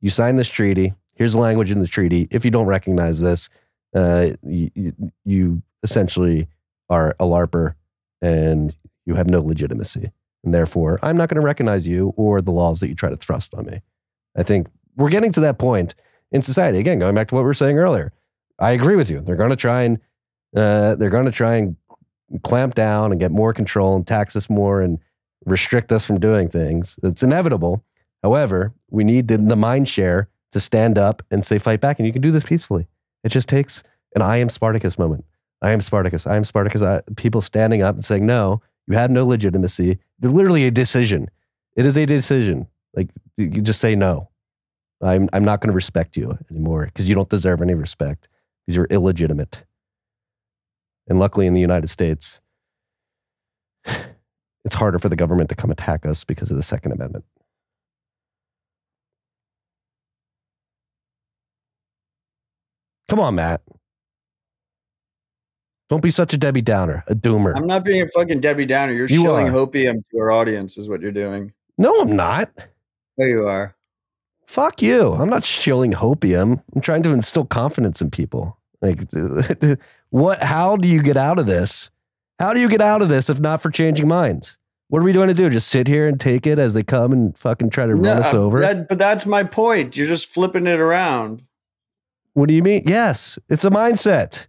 you 0.00 0.10
sign 0.10 0.36
this 0.36 0.48
treaty. 0.48 0.94
Here's 1.14 1.32
the 1.32 1.40
language 1.40 1.72
in 1.72 1.80
the 1.80 1.88
treaty. 1.88 2.28
If 2.30 2.44
you 2.44 2.52
don't 2.52 2.66
recognize 2.66 3.20
this, 3.20 3.50
uh, 3.96 4.30
you, 4.44 4.92
you 5.24 5.62
essentially 5.82 6.46
are 6.88 7.16
a 7.18 7.24
LARPer 7.24 7.74
and 8.20 8.74
you 9.06 9.14
have 9.14 9.28
no 9.28 9.40
legitimacy. 9.40 10.10
And 10.44 10.54
therefore, 10.54 10.98
I'm 11.02 11.16
not 11.16 11.28
going 11.28 11.40
to 11.40 11.44
recognize 11.44 11.86
you 11.86 12.12
or 12.16 12.40
the 12.40 12.52
laws 12.52 12.80
that 12.80 12.88
you 12.88 12.94
try 12.94 13.10
to 13.10 13.16
thrust 13.16 13.54
on 13.54 13.66
me. 13.66 13.80
I 14.36 14.42
think 14.42 14.68
we're 14.96 15.10
getting 15.10 15.32
to 15.32 15.40
that 15.40 15.58
point 15.58 15.94
in 16.30 16.42
society. 16.42 16.78
Again, 16.78 16.98
going 16.98 17.14
back 17.14 17.28
to 17.28 17.34
what 17.34 17.40
we 17.40 17.46
were 17.46 17.54
saying 17.54 17.78
earlier, 17.78 18.12
I 18.58 18.72
agree 18.72 18.96
with 18.96 19.10
you. 19.10 19.20
They're 19.20 19.36
going 19.36 19.50
to 19.50 19.56
try 19.56 19.82
and 19.82 19.98
uh, 20.56 20.94
they're 20.94 21.10
going 21.10 21.26
to 21.26 21.32
try 21.32 21.56
and 21.56 21.76
clamp 22.42 22.74
down 22.74 23.10
and 23.10 23.20
get 23.20 23.30
more 23.30 23.52
control 23.52 23.96
and 23.96 24.06
tax 24.06 24.36
us 24.36 24.48
more 24.48 24.80
and 24.80 24.98
restrict 25.44 25.92
us 25.92 26.04
from 26.04 26.18
doing 26.18 26.48
things. 26.48 26.98
It's 27.02 27.22
inevitable. 27.22 27.84
However, 28.22 28.74
we 28.90 29.04
need 29.04 29.28
the, 29.28 29.38
the 29.38 29.56
mind 29.56 29.88
share 29.88 30.28
to 30.52 30.60
stand 30.60 30.98
up 30.98 31.22
and 31.30 31.44
say 31.44 31.58
fight 31.58 31.80
back, 31.80 31.98
and 31.98 32.06
you 32.06 32.12
can 32.12 32.22
do 32.22 32.30
this 32.30 32.44
peacefully. 32.44 32.86
It 33.24 33.30
just 33.30 33.48
takes 33.48 33.82
an 34.14 34.22
"I 34.22 34.38
am 34.38 34.48
Spartacus" 34.48 34.98
moment. 34.98 35.24
I 35.60 35.72
am 35.72 35.80
Spartacus. 35.80 36.26
I 36.26 36.36
am 36.36 36.44
Spartacus. 36.44 36.82
I, 36.82 37.00
people 37.16 37.40
standing 37.40 37.82
up 37.82 37.94
and 37.94 38.04
saying, 38.04 38.26
"No, 38.26 38.62
you 38.86 38.96
had 38.96 39.10
no 39.10 39.26
legitimacy." 39.26 39.98
It's 40.22 40.32
literally 40.32 40.66
a 40.66 40.70
decision. 40.70 41.30
It 41.76 41.86
is 41.86 41.96
a 41.96 42.06
decision. 42.06 42.68
Like 42.94 43.08
you 43.36 43.60
just 43.60 43.80
say 43.80 43.94
no. 43.94 44.28
I'm 45.02 45.28
I'm 45.32 45.44
not 45.44 45.60
going 45.60 45.68
to 45.68 45.74
respect 45.74 46.16
you 46.16 46.36
anymore 46.50 46.86
because 46.86 47.08
you 47.08 47.14
don't 47.14 47.28
deserve 47.28 47.62
any 47.62 47.74
respect 47.74 48.28
because 48.66 48.76
you're 48.76 48.86
illegitimate. 48.86 49.62
And 51.08 51.18
luckily, 51.18 51.46
in 51.46 51.54
the 51.54 51.60
United 51.60 51.88
States, 51.88 52.40
it's 53.84 54.74
harder 54.74 54.98
for 54.98 55.08
the 55.08 55.16
government 55.16 55.48
to 55.50 55.54
come 55.54 55.70
attack 55.70 56.04
us 56.04 56.24
because 56.24 56.50
of 56.50 56.56
the 56.56 56.62
Second 56.62 56.92
Amendment. 56.92 57.24
Come 63.08 63.20
on, 63.20 63.36
Matt. 63.36 63.62
Don't 65.88 66.02
be 66.02 66.10
such 66.10 66.34
a 66.34 66.36
Debbie 66.36 66.60
Downer, 66.60 67.02
a 67.06 67.14
doomer. 67.14 67.54
I'm 67.56 67.66
not 67.66 67.84
being 67.84 68.02
a 68.02 68.08
fucking 68.08 68.40
Debbie 68.40 68.66
Downer. 68.66 68.92
You're 68.92 69.08
You 69.08 69.22
shilling 69.22 69.48
are. 69.48 69.52
hopium 69.52 70.02
to 70.10 70.18
our 70.18 70.30
audience, 70.30 70.76
is 70.76 70.88
what 70.88 71.00
you're 71.00 71.12
doing. 71.12 71.52
no, 71.78 72.00
I'm 72.00 72.14
not. 72.14 72.50
There 73.16 73.28
you 73.28 73.46
are. 73.48 73.74
Fuck 74.46 74.80
you. 74.82 75.12
I'm 75.14 75.28
not 75.28 75.44
shilling 75.44 75.92
hopium. 75.92 76.62
I'm 76.74 76.80
trying 76.80 77.02
to 77.04 77.10
instill 77.12 77.44
confidence 77.44 78.00
in 78.00 78.10
people. 78.10 78.56
Like, 78.80 79.00
what? 80.10 80.42
How 80.42 80.76
do 80.76 80.88
you 80.88 81.02
get 81.02 81.16
out 81.16 81.38
of 81.38 81.46
this? 81.46 81.90
How 82.38 82.54
do 82.54 82.60
you 82.60 82.68
get 82.68 82.80
out 82.80 83.02
of 83.02 83.08
this 83.08 83.28
if 83.28 83.40
not 83.40 83.60
for 83.60 83.70
changing 83.70 84.08
minds? 84.08 84.56
What 84.88 85.00
are 85.00 85.04
we 85.04 85.12
going 85.12 85.28
to 85.28 85.34
do? 85.34 85.50
Just 85.50 85.68
sit 85.68 85.86
here 85.86 86.06
and 86.06 86.18
take 86.18 86.46
it 86.46 86.58
as 86.58 86.72
they 86.74 86.82
come 86.82 87.12
and 87.12 87.36
fucking 87.36 87.70
try 87.70 87.84
to 87.86 87.94
run 87.94 88.18
us 88.22 88.32
uh, 88.32 88.38
over? 88.38 88.60
that- 88.60 88.88
but 88.88 88.98
that's 88.98 89.26
my 89.26 89.42
point. 89.42 89.96
You're 89.96 90.06
just 90.06 90.28
flipping 90.28 90.66
it 90.66 90.80
around. 90.80 91.42
What 92.34 92.48
do 92.48 92.54
you 92.54 92.62
mean? 92.62 92.84
Yes, 92.86 93.38
it's 93.48 93.64
a 93.64 93.70
mindset. 93.70 94.46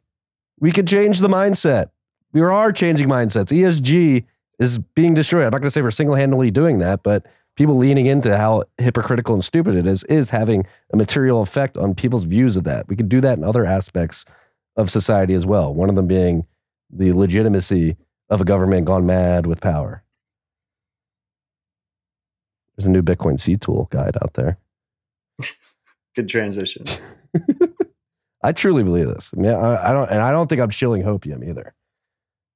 We 0.59 0.71
could 0.71 0.87
change 0.87 1.19
the 1.19 1.27
mindset. 1.27 1.89
We 2.33 2.41
are 2.41 2.71
changing 2.71 3.07
mindsets. 3.07 3.51
ESG 3.51 4.25
is 4.59 4.77
being 4.77 5.13
destroyed. 5.13 5.45
I'm 5.45 5.51
not 5.51 5.59
going 5.59 5.63
to 5.63 5.71
say 5.71 5.81
we're 5.81 5.91
single 5.91 6.15
handedly 6.15 6.51
doing 6.51 6.79
that, 6.79 7.01
but 7.01 7.25
people 7.55 7.77
leaning 7.77 8.05
into 8.05 8.37
how 8.37 8.63
hypocritical 8.77 9.33
and 9.33 9.43
stupid 9.43 9.75
it 9.75 9.87
is 9.87 10.03
is 10.05 10.29
having 10.29 10.65
a 10.93 10.97
material 10.97 11.41
effect 11.41 11.77
on 11.77 11.95
people's 11.95 12.25
views 12.25 12.55
of 12.55 12.65
that. 12.65 12.87
We 12.87 12.95
could 12.95 13.09
do 13.09 13.21
that 13.21 13.37
in 13.37 13.43
other 13.43 13.65
aspects 13.65 14.25
of 14.75 14.91
society 14.91 15.33
as 15.33 15.45
well. 15.45 15.73
One 15.73 15.89
of 15.89 15.95
them 15.95 16.07
being 16.07 16.45
the 16.89 17.13
legitimacy 17.13 17.97
of 18.29 18.41
a 18.41 18.45
government 18.45 18.85
gone 18.85 19.05
mad 19.05 19.45
with 19.45 19.59
power. 19.59 20.03
There's 22.75 22.87
a 22.87 22.91
new 22.91 23.01
Bitcoin 23.01 23.39
seed 23.39 23.61
tool 23.61 23.89
guide 23.91 24.15
out 24.21 24.35
there. 24.35 24.57
Good 26.15 26.29
transition. 26.29 26.85
I 28.41 28.51
truly 28.51 28.83
believe 28.83 29.07
this. 29.07 29.33
I 29.35 29.39
mean, 29.39 29.51
I, 29.51 29.89
I 29.89 29.91
don't, 29.91 30.09
and 30.09 30.21
I 30.21 30.31
don't 30.31 30.47
think 30.47 30.61
I'm 30.61 30.69
shilling 30.69 31.03
hopium 31.03 31.47
either. 31.47 31.73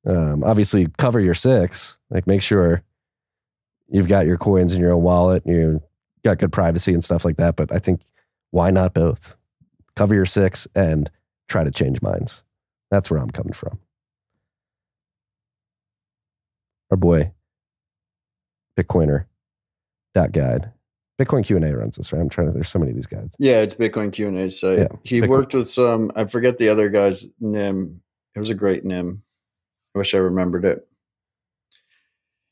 Um, 0.06 0.44
obviously, 0.44 0.88
cover 0.98 1.20
your 1.20 1.34
six. 1.34 1.98
Like, 2.10 2.28
make 2.28 2.42
sure 2.42 2.84
you've 3.90 4.08
got 4.08 4.26
your 4.26 4.38
coins 4.38 4.74
in 4.74 4.82
your 4.82 4.94
own 4.94 5.04
wallet 5.04 5.46
and 5.46 5.56
you 5.56 5.84
got 6.26 6.40
good 6.40 6.52
privacy 6.52 6.94
and 6.94 7.04
stuff 7.04 7.26
like 7.26 7.38
that. 7.38 7.56
But 7.56 7.72
I 7.72 7.80
think 7.80 8.02
why 8.52 8.70
not 8.72 8.94
both? 8.94 9.36
Cover 9.96 10.16
your 10.16 10.26
six 10.26 10.68
and 10.76 11.10
try 11.48 11.64
to 11.64 11.72
change 11.72 12.02
minds. 12.02 12.44
That's 12.92 13.10
where 13.10 13.20
I'm 13.20 13.32
coming 13.32 13.54
from. 13.54 13.80
Our 16.92 16.98
boy, 16.98 17.32
Bitcoiner 18.78 19.26
dot 20.14 20.32
guide. 20.32 20.73
Bitcoin 21.22 21.46
Q 21.46 21.56
and 21.58 21.66
A 21.66 21.76
runs 21.78 21.96
this, 21.98 22.12
right? 22.12 22.20
I'm 22.20 22.30
trying 22.30 22.48
to. 22.48 22.54
There's 22.54 22.70
so 22.70 22.80
many 22.80 22.92
of 22.92 22.96
these 22.96 23.06
guys. 23.08 23.30
Yeah, 23.38 23.60
it's 23.62 23.76
Bitcoin 23.76 24.12
Q 24.12 24.28
and 24.30 24.38
A 24.38 24.50
site. 24.50 24.80
Yeah, 24.80 24.88
he 25.04 25.22
Bitcoin- 25.22 25.30
worked 25.30 25.54
with 25.54 25.70
some. 25.70 26.12
I 26.16 26.26
forget 26.26 26.58
the 26.58 26.70
other 26.70 26.90
guy's 26.90 27.26
name. 27.40 28.02
It 28.36 28.40
was 28.40 28.50
a 28.50 28.56
great 28.56 28.84
name. 28.84 29.22
I 29.96 30.00
wish 30.00 30.16
I 30.16 30.18
remembered 30.18 30.66
it. 30.66 30.88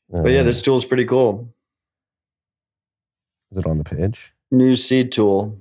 But 0.08 0.28
yeah, 0.30 0.40
Uh, 0.40 0.44
this 0.44 0.62
tool 0.62 0.76
is 0.76 0.84
pretty 0.84 1.06
cool. 1.06 1.52
is 3.50 3.58
it 3.58 3.66
on 3.66 3.78
the 3.78 3.84
page? 3.84 4.32
New 4.50 4.76
seed 4.76 5.10
tool. 5.12 5.58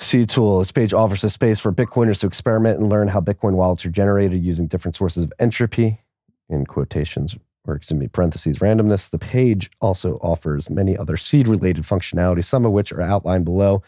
Seed 0.00 0.28
Tool. 0.28 0.58
This 0.58 0.72
page 0.72 0.92
offers 0.92 1.22
a 1.22 1.30
space 1.30 1.60
for 1.60 1.70
Bitcoiners 1.72 2.18
to 2.20 2.26
experiment 2.26 2.80
and 2.80 2.88
learn 2.88 3.06
how 3.06 3.20
Bitcoin 3.20 3.52
wallets 3.52 3.86
are 3.86 3.90
generated 3.90 4.42
using 4.42 4.66
different 4.66 4.96
sources 4.96 5.22
of 5.22 5.32
entropy, 5.38 6.00
in 6.48 6.66
quotations, 6.66 7.36
or 7.66 7.74
excuse 7.76 7.98
me, 7.98 8.08
parentheses, 8.08 8.58
randomness. 8.58 9.10
The 9.10 9.18
page 9.18 9.70
also 9.80 10.16
offers 10.22 10.68
many 10.68 10.96
other 10.96 11.16
seed 11.16 11.46
related 11.48 11.84
functionalities, 11.84 12.44
some 12.44 12.64
of 12.64 12.72
which 12.72 12.92
are 12.92 13.00
outlined 13.02 13.44
below. 13.44 13.82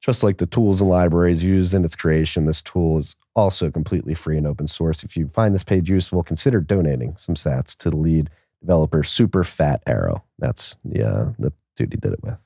Just 0.00 0.24
like 0.24 0.38
the 0.38 0.46
tools 0.46 0.80
and 0.80 0.90
libraries 0.90 1.44
used 1.44 1.74
in 1.74 1.84
its 1.84 1.94
creation, 1.94 2.44
this 2.46 2.60
tool 2.60 2.98
is 2.98 3.14
also 3.36 3.70
completely 3.70 4.14
free 4.14 4.36
and 4.36 4.48
open 4.48 4.66
source. 4.66 5.04
If 5.04 5.16
you 5.16 5.28
find 5.28 5.54
this 5.54 5.62
page 5.62 5.88
useful, 5.88 6.24
consider 6.24 6.60
donating 6.60 7.16
some 7.16 7.36
sats 7.36 7.76
to 7.76 7.90
the 7.90 7.96
lead 7.96 8.28
developer, 8.60 9.04
Super 9.04 9.44
Phat 9.44 9.80
Arrow. 9.86 10.24
That's 10.40 10.76
the, 10.84 11.06
uh, 11.08 11.32
the 11.38 11.52
dude 11.76 11.92
he 11.92 11.98
did 11.98 12.12
it 12.14 12.22
with. 12.24 12.36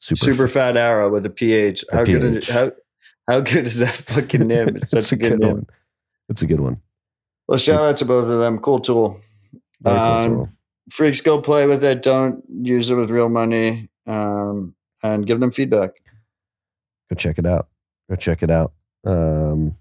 Super, 0.00 0.16
Super 0.24 0.48
phat 0.48 0.76
arrow 0.76 1.10
with 1.10 1.26
a 1.26 1.30
PH. 1.30 1.84
A 1.90 1.96
How 1.96 2.04
good 2.04 2.36
is 2.36 2.48
how 2.48 2.70
how 3.26 3.40
good 3.40 3.66
is 3.66 3.78
that 3.78 3.94
fucking 3.94 4.46
name? 4.46 4.68
It's 4.76 4.90
such 4.90 4.98
It's 4.98 5.12
a 5.12 5.16
good, 5.16 5.40
name. 5.40 5.52
one. 5.54 5.66
It's 6.28 6.42
a 6.42 6.46
good 6.46 6.60
one. 6.60 6.80
Well, 7.48 7.58
shout 7.58 7.80
out 7.80 7.96
to 7.98 8.04
both 8.04 8.28
of 8.28 8.38
them. 8.38 8.58
Cool 8.58 8.78
tool. 8.78 9.20
Cool 9.84 9.92
Um, 9.92 10.30
tool. 10.30 10.48
Freaks, 10.90 11.20
go 11.20 11.40
play 11.40 11.66
with 11.66 11.82
it. 11.82 12.02
Don't 12.02 12.42
use 12.62 12.90
it 12.90 12.94
with 12.94 13.10
real 13.10 13.28
money. 13.28 13.88
Um, 14.06 14.74
and 15.02 15.26
give 15.26 15.40
them 15.40 15.50
feedback. 15.50 15.92
Go 17.10 17.16
check 17.16 17.38
it 17.38 17.46
out. 17.46 17.68
Go 18.10 18.16
check 18.16 18.42
it 18.42 18.50
out. 18.50 18.72
Um, 19.04 19.76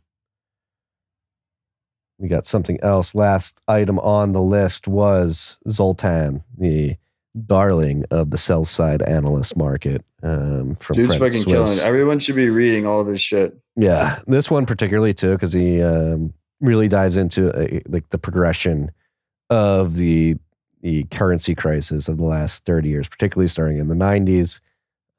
we 2.19 2.27
got 2.27 2.45
something 2.45 2.79
else. 2.81 3.15
Last 3.15 3.61
item 3.67 3.99
on 3.99 4.31
the 4.31 4.41
list 4.41 4.87
was 4.87 5.57
Zoltan, 5.69 6.43
the 6.57 6.95
darling 7.45 8.05
of 8.11 8.31
the 8.31 8.37
sell 8.37 8.65
side 8.65 9.01
analyst 9.03 9.55
market. 9.55 10.03
Um, 10.23 10.75
from 10.79 10.95
Dude's 10.95 11.17
Credit 11.17 11.33
fucking 11.33 11.45
killing 11.45 11.77
it. 11.77 11.83
Everyone 11.83 12.19
should 12.19 12.35
be 12.35 12.49
reading 12.49 12.85
all 12.87 12.99
of 13.01 13.07
his 13.07 13.21
shit. 13.21 13.55
Yeah, 13.75 14.19
this 14.25 14.49
one 14.49 14.65
particularly 14.65 15.13
too, 15.13 15.33
because 15.33 15.53
he 15.53 15.81
um, 15.81 16.33
really 16.59 16.87
dives 16.87 17.17
into 17.17 17.51
uh, 17.53 17.79
like 17.87 18.09
the 18.09 18.17
progression 18.17 18.91
of 19.49 19.95
the 19.95 20.35
the 20.81 21.03
currency 21.05 21.55
crisis 21.55 22.07
of 22.07 22.17
the 22.17 22.23
last 22.23 22.65
thirty 22.65 22.89
years, 22.89 23.09
particularly 23.09 23.47
starting 23.47 23.77
in 23.77 23.87
the 23.87 23.95
nineties, 23.95 24.61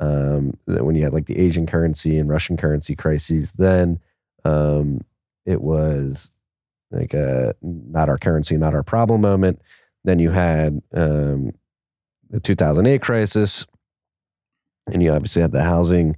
um, 0.01 0.57
when 0.67 0.95
you 0.95 1.03
had 1.03 1.13
like 1.13 1.27
the 1.27 1.39
Asian 1.39 1.67
currency 1.67 2.19
and 2.19 2.29
Russian 2.29 2.57
currency 2.57 2.95
crises. 2.95 3.53
Then 3.53 3.99
um, 4.45 5.01
it 5.47 5.61
was 5.61 6.31
like 6.91 7.15
a 7.15 7.55
not 7.63 8.09
our 8.09 8.19
currency, 8.19 8.57
not 8.57 8.75
our 8.75 8.83
problem 8.83 9.21
moment. 9.21 9.61
Then 10.05 10.19
you 10.19 10.31
had 10.31 10.81
um, 10.95 11.53
the 12.31 12.41
two 12.41 12.55
thousand 12.55 12.87
eight 12.87 13.03
crisis, 13.03 13.67
and 14.93 15.03
you 15.03 15.13
obviously 15.13 15.43
had 15.43 15.53
the 15.53 15.65
housing 15.65 16.17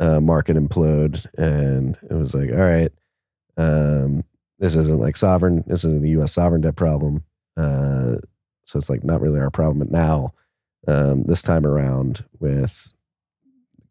uh, 0.00 0.20
market 0.20 0.56
implode, 0.56 1.26
and 1.36 1.96
it 2.08 2.14
was 2.14 2.34
like, 2.34 2.50
all 2.50 2.56
right, 2.56 2.92
um, 3.56 4.24
this 4.58 4.74
isn't 4.74 5.00
like 5.00 5.16
sovereign. 5.16 5.64
This 5.66 5.84
isn't 5.84 6.02
the 6.02 6.10
U.S. 6.10 6.32
sovereign 6.32 6.60
debt 6.60 6.76
problem. 6.76 7.24
Uh, 7.56 8.16
so 8.64 8.76
it's 8.78 8.90
like 8.90 9.04
not 9.04 9.20
really 9.20 9.40
our 9.40 9.50
problem. 9.50 9.78
But 9.78 9.90
now, 9.90 10.32
um, 10.86 11.24
this 11.24 11.42
time 11.42 11.64
around, 11.66 12.24
with 12.40 12.92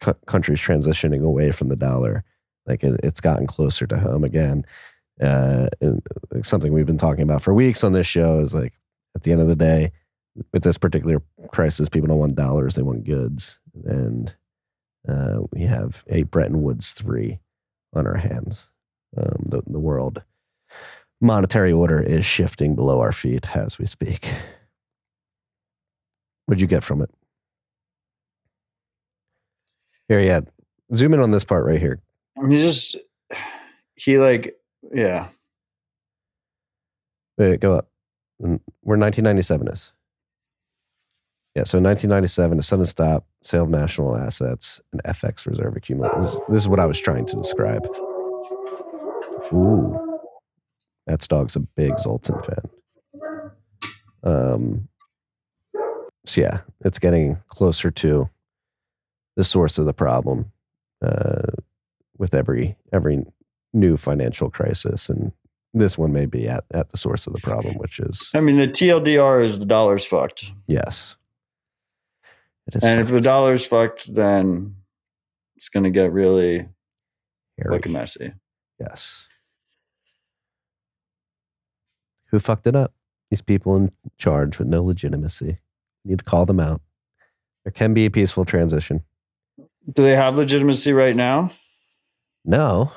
co- 0.01 0.13
countries 0.27 0.59
transitioning 0.59 1.23
away 1.23 1.51
from 1.51 1.69
the 1.69 1.75
dollar, 1.75 2.23
like 2.65 2.83
it, 2.83 2.99
it's 3.03 3.21
gotten 3.21 3.47
closer 3.47 3.87
to 3.87 3.97
home 3.97 4.23
again. 4.23 4.65
Uh, 5.21 5.67
and 5.81 6.01
something 6.43 6.73
we've 6.73 6.85
been 6.85 6.97
talking 6.97 7.23
about 7.23 7.41
for 7.41 7.53
weeks 7.53 7.83
on 7.83 7.93
this 7.93 8.05
show 8.05 8.39
is 8.39 8.53
like 8.53 8.73
at 9.15 9.23
the 9.23 9.31
end 9.31 9.41
of 9.41 9.47
the 9.47 9.55
day, 9.55 9.91
with 10.53 10.61
this 10.61 10.77
particular 10.77 11.21
crisis, 11.47 11.89
people 11.89 12.07
don't 12.07 12.19
want 12.19 12.35
dollars; 12.35 12.75
they 12.75 12.83
want 12.83 13.05
goods, 13.05 13.59
and 13.85 14.35
uh, 15.09 15.39
we 15.51 15.61
have 15.61 16.03
a 16.09 16.23
Bretton 16.23 16.61
Woods 16.61 16.91
three 16.91 17.39
on 17.93 18.05
our 18.05 18.17
hands. 18.17 18.69
Um, 19.17 19.47
the, 19.47 19.63
the 19.65 19.79
world 19.79 20.21
monetary 21.21 21.71
order 21.71 22.01
is 22.01 22.25
shifting 22.25 22.75
below 22.75 22.99
our 22.99 23.11
feet 23.11 23.55
as 23.55 23.79
we 23.79 23.85
speak. 23.85 24.29
What'd 26.45 26.61
you 26.61 26.67
get 26.67 26.83
from 26.83 27.01
it? 27.01 27.09
Here, 30.07 30.21
yeah. 30.21 30.41
Zoom 30.95 31.13
in 31.13 31.19
on 31.19 31.31
this 31.31 31.43
part 31.43 31.65
right 31.65 31.79
here. 31.79 31.99
He 32.49 32.61
just 32.61 32.95
he 33.95 34.17
like 34.17 34.55
yeah. 34.93 35.27
Wait, 37.37 37.59
go 37.59 37.73
up. 37.75 37.89
And 38.39 38.59
Where 38.81 38.97
1997 38.97 39.67
is. 39.67 39.91
Yeah, 41.55 41.63
so 41.63 41.79
1997, 41.79 42.59
a 42.59 42.61
sudden 42.61 42.85
stop, 42.85 43.25
sale 43.41 43.63
of 43.63 43.69
national 43.69 44.15
assets, 44.15 44.79
and 44.91 45.01
FX 45.03 45.47
reserve 45.47 45.75
accumulation. 45.75 46.21
This, 46.21 46.39
this 46.49 46.61
is 46.61 46.67
what 46.67 46.79
I 46.79 46.85
was 46.85 46.99
trying 46.99 47.25
to 47.25 47.35
describe. 47.35 47.83
Ooh, 49.53 50.06
that's 51.07 51.27
dog's 51.27 51.55
a 51.55 51.59
big 51.61 51.97
Zoltan 51.99 52.41
fan. 52.43 53.51
Um, 54.23 54.87
so 56.25 56.41
yeah, 56.41 56.59
it's 56.83 56.99
getting 56.99 57.39
closer 57.49 57.89
to 57.91 58.29
the 59.35 59.43
source 59.43 59.77
of 59.77 59.85
the 59.85 59.93
problem 59.93 60.51
uh, 61.03 61.51
with 62.17 62.33
every 62.35 62.75
every 62.91 63.25
new 63.73 63.95
financial 63.97 64.49
crisis, 64.49 65.09
and 65.09 65.31
this 65.73 65.97
one 65.97 66.11
may 66.11 66.25
be 66.25 66.47
at, 66.47 66.65
at 66.73 66.89
the 66.89 66.97
source 66.97 67.27
of 67.27 67.33
the 67.33 67.39
problem, 67.41 67.75
which 67.75 67.99
is 67.99 68.29
I 68.33 68.41
mean 68.41 68.57
the 68.57 68.67
TLDR 68.67 69.43
is 69.43 69.59
the 69.59 69.65
dollar's 69.65 70.05
fucked. 70.05 70.51
yes. 70.67 71.15
It 72.67 72.75
is 72.75 72.83
And 72.83 72.99
if 72.99 73.07
the 73.07 73.21
dollar's 73.21 73.65
fucked, 73.65 74.13
then 74.13 74.75
it's 75.55 75.69
gonna 75.69 75.89
get 75.91 76.11
really 76.11 76.67
Hairy. 77.57 77.77
fucking 77.77 77.93
messy. 77.93 78.33
Yes. 78.77 79.25
Who 82.29 82.39
fucked 82.39 82.67
it 82.67 82.75
up? 82.75 82.93
These 83.29 83.41
people 83.41 83.75
in 83.75 83.91
charge 84.17 84.57
with 84.57 84.67
no 84.67 84.83
legitimacy. 84.83 85.57
You 86.03 86.11
need 86.11 86.19
to 86.19 86.25
call 86.25 86.45
them 86.45 86.59
out. 86.59 86.81
There 87.63 87.71
can 87.71 87.93
be 87.93 88.05
a 88.05 88.11
peaceful 88.11 88.45
transition. 88.45 89.03
Do 89.91 90.03
they 90.03 90.15
have 90.15 90.35
legitimacy 90.37 90.93
right 90.93 91.15
now? 91.15 91.51
No. 92.45 92.91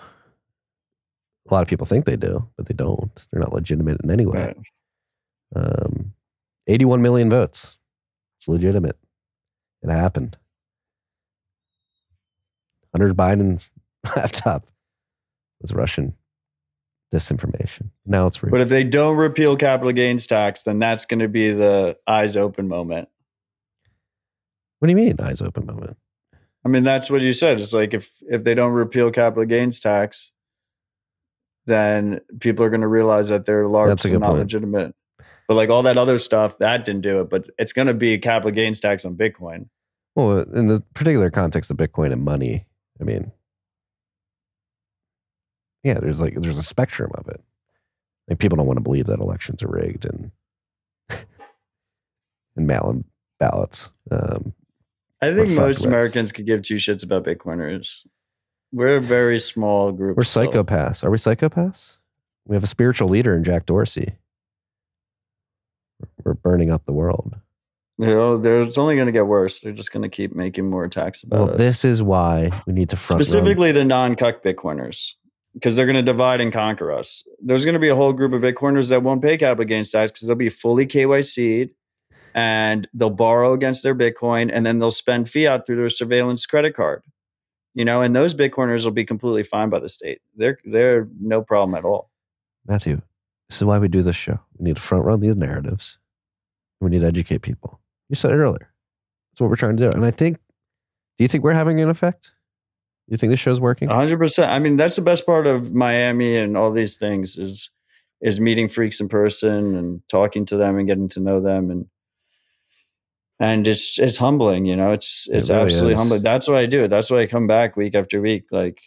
A 1.48 1.54
lot 1.54 1.62
of 1.62 1.68
people 1.68 1.86
think 1.86 2.04
they 2.04 2.16
do, 2.16 2.48
but 2.56 2.66
they 2.66 2.74
don't. 2.74 3.10
They're 3.30 3.40
not 3.40 3.52
legitimate 3.52 4.00
in 4.02 4.10
any 4.10 4.26
way. 4.26 4.54
Right. 4.54 4.56
Um, 5.56 6.12
81 6.68 7.02
million 7.02 7.28
votes. 7.28 7.76
It's 8.38 8.48
legitimate. 8.48 8.96
It 9.82 9.90
happened. 9.90 10.36
Hunter 12.92 13.12
Biden's 13.14 13.70
laptop 14.16 14.66
was 15.60 15.72
Russian 15.72 16.14
disinformation. 17.12 17.90
Now 18.06 18.26
it's 18.26 18.36
free. 18.36 18.50
But 18.50 18.60
if 18.60 18.68
they 18.68 18.84
don't 18.84 19.16
repeal 19.16 19.56
capital 19.56 19.92
gains 19.92 20.26
tax, 20.26 20.62
then 20.62 20.78
that's 20.78 21.06
going 21.06 21.20
to 21.20 21.28
be 21.28 21.52
the 21.52 21.96
eyes 22.06 22.36
open 22.36 22.68
moment. 22.68 23.08
what 24.78 24.86
do 24.86 24.92
you 24.92 24.96
mean, 24.96 25.16
eyes 25.20 25.42
open 25.42 25.66
moment? 25.66 25.96
I 26.64 26.68
mean, 26.68 26.84
that's 26.84 27.10
what 27.10 27.22
you 27.22 27.32
said. 27.32 27.60
It's 27.60 27.72
like 27.72 27.94
if 27.94 28.10
if 28.28 28.44
they 28.44 28.54
don't 28.54 28.72
repeal 28.72 29.10
capital 29.10 29.46
gains 29.46 29.80
tax, 29.80 30.32
then 31.66 32.20
people 32.38 32.64
are 32.64 32.70
going 32.70 32.82
to 32.82 32.88
realize 32.88 33.28
that 33.30 33.46
they're 33.46 33.66
large 33.66 34.04
and 34.04 34.20
not 34.20 34.28
point. 34.28 34.40
legitimate. 34.40 34.94
But 35.48 35.54
like 35.54 35.70
all 35.70 35.82
that 35.82 35.96
other 35.96 36.18
stuff, 36.18 36.58
that 36.58 36.84
didn't 36.84 37.00
do 37.00 37.20
it. 37.22 37.30
But 37.30 37.48
it's 37.58 37.72
going 37.72 37.88
to 37.88 37.94
be 37.94 38.18
capital 38.18 38.52
gains 38.52 38.78
tax 38.78 39.04
on 39.04 39.16
Bitcoin. 39.16 39.68
Well, 40.14 40.40
in 40.40 40.68
the 40.68 40.82
particular 40.94 41.30
context 41.30 41.70
of 41.70 41.76
Bitcoin 41.76 42.12
and 42.12 42.22
money, 42.22 42.66
I 43.00 43.04
mean, 43.04 43.32
yeah, 45.82 45.94
there's 46.00 46.20
like 46.20 46.34
there's 46.40 46.58
a 46.58 46.62
spectrum 46.62 47.10
of 47.14 47.28
it. 47.28 47.40
Like 48.28 48.38
people 48.38 48.56
don't 48.56 48.66
want 48.66 48.76
to 48.78 48.82
believe 48.82 49.06
that 49.06 49.20
elections 49.20 49.62
are 49.62 49.68
rigged 49.68 50.04
and 50.04 50.30
and 52.56 52.66
mail-in 52.66 53.04
ballots. 53.38 53.90
Um, 54.10 54.52
I 55.22 55.34
think 55.34 55.50
most 55.50 55.80
with. 55.80 55.86
Americans 55.88 56.32
could 56.32 56.46
give 56.46 56.62
two 56.62 56.76
shits 56.76 57.04
about 57.04 57.24
Bitcoiners. 57.24 58.06
We're 58.72 58.96
a 58.98 59.00
very 59.02 59.38
small 59.38 59.92
group. 59.92 60.16
we're 60.16 60.22
still. 60.22 60.50
psychopaths. 60.50 61.02
Are 61.02 61.10
we 61.10 61.18
psychopaths? 61.18 61.96
We 62.46 62.54
have 62.56 62.62
a 62.62 62.68
spiritual 62.68 63.08
leader 63.08 63.34
in 63.36 63.44
Jack 63.44 63.66
Dorsey. 63.66 64.14
We're 66.24 66.34
burning 66.34 66.70
up 66.70 66.86
the 66.86 66.92
world. 66.92 67.36
You 67.98 68.06
know, 68.06 68.38
there's 68.38 68.68
it's 68.68 68.78
only 68.78 68.94
going 68.94 69.06
to 69.06 69.12
get 69.12 69.26
worse. 69.26 69.60
They're 69.60 69.72
just 69.74 69.92
going 69.92 70.04
to 70.04 70.08
keep 70.08 70.34
making 70.34 70.70
more 70.70 70.84
attacks 70.84 71.22
about 71.22 71.38
Well, 71.38 71.50
us. 71.50 71.58
this 71.58 71.84
is 71.84 72.02
why 72.02 72.62
we 72.66 72.72
need 72.72 72.88
to 72.90 72.96
front 72.96 73.18
run- 73.18 73.24
specifically 73.24 73.72
the 73.72 73.84
non-cuck 73.84 74.42
Bitcoiners, 74.42 75.14
because 75.54 75.74
they're 75.76 75.86
going 75.86 75.96
to 75.96 76.02
divide 76.02 76.40
and 76.40 76.52
conquer 76.52 76.92
us. 76.92 77.24
There's 77.40 77.64
going 77.64 77.74
to 77.74 77.80
be 77.80 77.88
a 77.88 77.96
whole 77.96 78.12
group 78.12 78.32
of 78.32 78.42
Bitcoiners 78.42 78.90
that 78.90 79.02
won't 79.02 79.22
pay 79.22 79.36
cap 79.36 79.58
against 79.58 79.92
tax 79.92 80.10
because 80.12 80.26
they'll 80.26 80.36
be 80.36 80.48
fully 80.48 80.86
KYC'd 80.86 81.70
and 82.34 82.88
they'll 82.94 83.10
borrow 83.10 83.52
against 83.52 83.82
their 83.82 83.94
Bitcoin 83.94 84.50
and 84.52 84.64
then 84.64 84.78
they'll 84.78 84.90
spend 84.90 85.28
fiat 85.28 85.66
through 85.66 85.76
their 85.76 85.90
surveillance 85.90 86.46
credit 86.46 86.74
card. 86.74 87.02
You 87.74 87.84
know, 87.84 88.00
and 88.00 88.14
those 88.14 88.34
Bitcoiners 88.34 88.84
will 88.84 88.92
be 88.92 89.04
completely 89.04 89.44
fine 89.44 89.70
by 89.70 89.78
the 89.78 89.88
state. 89.88 90.20
They're 90.34 90.58
they're 90.64 91.08
no 91.20 91.40
problem 91.40 91.76
at 91.76 91.84
all. 91.84 92.10
Matthew, 92.66 93.00
this 93.48 93.58
is 93.58 93.64
why 93.64 93.78
we 93.78 93.88
do 93.88 94.02
this 94.02 94.16
show. 94.16 94.40
We 94.58 94.64
need 94.64 94.76
to 94.76 94.82
front 94.82 95.04
run 95.04 95.20
these 95.20 95.36
narratives. 95.36 95.98
We 96.80 96.90
need 96.90 97.02
to 97.02 97.06
educate 97.06 97.42
people. 97.42 97.80
You 98.08 98.16
said 98.16 98.32
it 98.32 98.36
earlier. 98.36 98.72
That's 99.30 99.40
what 99.40 99.50
we're 99.50 99.56
trying 99.56 99.76
to 99.76 99.90
do. 99.90 99.96
And 99.96 100.04
I 100.04 100.10
think, 100.10 100.38
do 100.38 101.24
you 101.24 101.28
think 101.28 101.44
we're 101.44 101.52
having 101.52 101.80
an 101.80 101.88
effect? 101.88 102.32
You 103.10 103.16
think 103.16 103.30
this 103.30 103.40
show's 103.40 103.60
working? 103.60 103.88
hundred 103.88 104.18
percent. 104.18 104.50
I 104.50 104.58
mean, 104.60 104.76
that's 104.76 104.96
the 104.96 105.02
best 105.02 105.26
part 105.26 105.46
of 105.46 105.74
Miami 105.74 106.36
and 106.36 106.56
all 106.56 106.70
these 106.72 106.96
things 106.96 107.36
is 107.36 107.70
is 108.22 108.40
meeting 108.40 108.68
freaks 108.68 109.00
in 109.00 109.08
person 109.08 109.74
and 109.76 110.00
talking 110.08 110.46
to 110.46 110.56
them 110.56 110.78
and 110.78 110.86
getting 110.86 111.08
to 111.10 111.20
know 111.20 111.40
them 111.40 111.70
and 111.70 111.86
and 113.40 113.66
it's 113.66 113.98
it's 113.98 114.16
humbling, 114.18 114.66
you 114.66 114.76
know. 114.76 114.92
It's 114.92 115.28
It 115.28 115.38
it's 115.38 115.50
really 115.50 115.62
absolutely 115.62 115.92
is. 115.94 115.98
humbling. 115.98 116.22
That's 116.22 116.46
why 116.48 116.60
I 116.60 116.66
do 116.66 116.84
it. 116.84 116.88
That's 116.88 117.10
why 117.10 117.20
I 117.22 117.26
come 117.26 117.46
back 117.46 117.76
week 117.76 117.94
after 117.94 118.20
week. 118.20 118.44
Like 118.50 118.80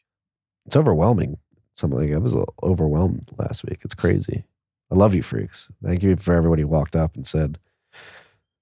It's 0.66 0.76
overwhelming. 0.76 1.38
Something 1.76 2.00
like 2.00 2.12
I 2.14 2.18
was 2.18 2.36
overwhelmed 2.62 3.30
last 3.38 3.64
week. 3.66 3.80
It's 3.84 3.95
crazy. 3.95 4.44
I 4.91 4.95
love 4.95 5.16
you, 5.16 5.24
freaks. 5.24 5.72
Thank 5.84 6.04
you 6.04 6.16
for 6.18 6.36
everybody 6.36 6.62
who 6.62 6.68
walked 6.68 6.95
up 6.95 7.16
and 7.16 7.26
said 7.26 7.58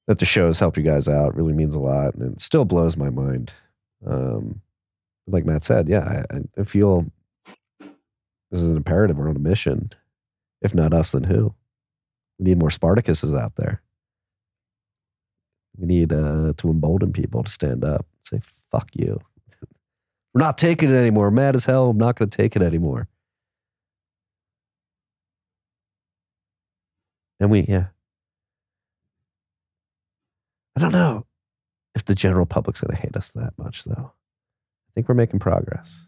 that 0.07 0.17
the 0.19 0.25
show 0.25 0.47
has 0.47 0.57
helped 0.59 0.77
you 0.77 0.83
guys 0.83 1.09
out. 1.09 1.29
It 1.31 1.35
really 1.35 1.51
means 1.53 1.75
a 1.75 1.79
lot, 1.79 2.15
and 2.15 2.33
it 2.33 2.39
still 2.41 2.63
blows 2.63 2.95
my 2.95 3.09
mind. 3.09 3.51
Um, 4.07 4.61
like 5.27 5.45
Matt 5.45 5.63
said, 5.63 5.87
yeah, 5.87 6.23
I, 6.31 6.41
I 6.59 6.63
feel 6.63 7.05
this 8.51 8.61
is 8.61 8.67
an 8.67 8.77
imperative. 8.77 9.17
We're 9.17 9.29
on 9.29 9.35
a 9.35 9.39
mission. 9.39 9.89
If 10.61 10.75
not 10.75 10.93
us, 10.93 11.11
then 11.11 11.23
who? 11.23 11.53
We 12.37 12.45
need 12.45 12.59
more 12.59 12.69
Spartacuses 12.69 13.37
out 13.37 13.55
there. 13.55 13.81
We 15.77 15.87
need 15.87 16.11
uh, 16.11 16.53
to 16.57 16.69
embolden 16.69 17.13
people 17.13 17.43
to 17.43 17.49
stand 17.49 17.83
up, 17.83 18.05
and 18.31 18.41
say 18.41 18.49
"fuck 18.71 18.89
you." 18.93 19.19
We're 20.33 20.41
not 20.41 20.57
taking 20.57 20.89
it 20.89 20.95
anymore. 20.95 21.27
I'm 21.27 21.35
mad 21.35 21.55
as 21.55 21.65
hell. 21.65 21.89
I'm 21.89 21.97
not 21.97 22.17
going 22.17 22.29
to 22.29 22.37
take 22.37 22.55
it 22.55 22.61
anymore. 22.61 23.07
And 27.39 27.49
we, 27.49 27.61
yeah. 27.61 27.87
I 30.75 30.79
don't 30.79 30.91
know 30.91 31.25
if 31.95 32.05
the 32.05 32.15
general 32.15 32.45
public's 32.45 32.81
going 32.81 32.95
to 32.95 33.01
hate 33.01 33.15
us 33.15 33.31
that 33.31 33.53
much, 33.57 33.83
though. 33.83 34.13
I 34.91 34.93
think 34.93 35.07
we're 35.07 35.15
making 35.15 35.39
progress. 35.39 36.07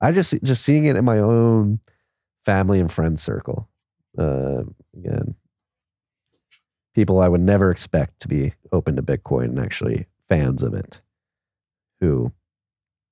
I 0.00 0.12
just 0.12 0.34
just 0.42 0.62
seeing 0.62 0.84
it 0.84 0.96
in 0.96 1.04
my 1.04 1.18
own 1.18 1.80
family 2.44 2.78
and 2.78 2.90
friend 2.90 3.18
circle. 3.18 3.68
Uh, 4.16 4.62
again, 4.96 5.34
people 6.94 7.20
I 7.20 7.28
would 7.28 7.40
never 7.40 7.70
expect 7.70 8.20
to 8.20 8.28
be 8.28 8.54
open 8.72 8.96
to 8.96 9.02
Bitcoin 9.02 9.46
and 9.46 9.60
actually 9.60 10.06
fans 10.28 10.62
of 10.62 10.74
it, 10.74 11.00
who 12.00 12.32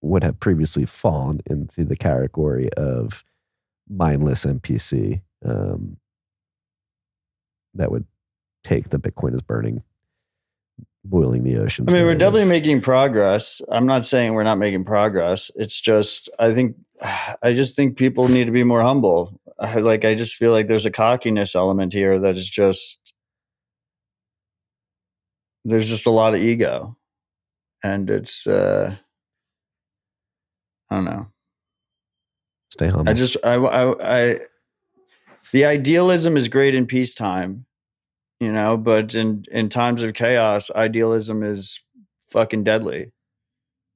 would 0.01 0.23
have 0.23 0.39
previously 0.39 0.87
fallen 0.87 1.41
into 1.47 1.85
the 1.85 1.97
category 1.97 2.73
of 2.75 3.25
mindless 3.89 4.45
NPC 4.45 5.21
um, 5.45 5.97
that 7.75 7.91
would 7.91 8.05
take 8.63 8.91
the 8.91 8.99
Bitcoin 8.99 9.35
as 9.35 9.43
burning, 9.43 9.83
boiling 11.09 11.45
the 11.45 11.57
oceans. 11.59 11.93
I 11.93 11.97
mean, 11.97 12.07
we're 12.07 12.15
definitely 12.15 12.49
making 12.49 12.81
progress. 12.81 13.63
I'm 13.71 13.87
not 13.87 14.07
saying 14.07 14.35
we're 14.35 14.43
not 14.43 14.59
making 14.59 14.85
progress. 14.85 15.51
It's 15.57 15.81
just 15.81 16.29
I 16.39 16.55
think 16.55 16.77
I 17.43 17.53
just 17.53 17.77
think 17.77 17.97
people 17.97 18.29
need 18.29 18.45
to 18.45 18.53
be 18.53 18.65
more 18.65 18.83
humble. 18.83 19.41
I, 19.59 19.77
like 19.77 20.05
I 20.05 20.15
just 20.15 20.37
feel 20.37 20.53
like 20.53 20.69
there's 20.69 20.87
a 20.87 20.91
cockiness 20.91 21.55
element 21.55 21.93
here 21.93 22.19
that 22.21 22.37
is 22.37 22.49
just 22.49 23.13
there's 25.65 25.89
just 25.89 26.07
a 26.07 26.11
lot 26.11 26.35
of 26.35 26.41
ego, 26.41 26.97
and 27.83 28.09
it's 28.09 28.47
uh 28.47 28.95
I 30.91 30.95
don't 30.95 31.05
know. 31.05 31.27
stay 32.71 32.89
humble. 32.89 33.11
I 33.11 33.15
just 33.15 33.37
I, 33.45 33.55
I 33.55 34.19
I 34.21 34.41
the 35.53 35.65
idealism 35.65 36.37
is 36.37 36.49
great 36.49 36.75
in 36.75 36.87
peacetime, 36.87 37.65
you 38.41 38.53
know, 38.53 38.77
but 38.77 39.15
in 39.15 39.45
in 39.51 39.69
times 39.69 40.03
of 40.03 40.15
chaos, 40.15 40.71
idealism 40.71 41.43
is 41.43 41.83
fucking 42.29 42.65
deadly. 42.65 43.13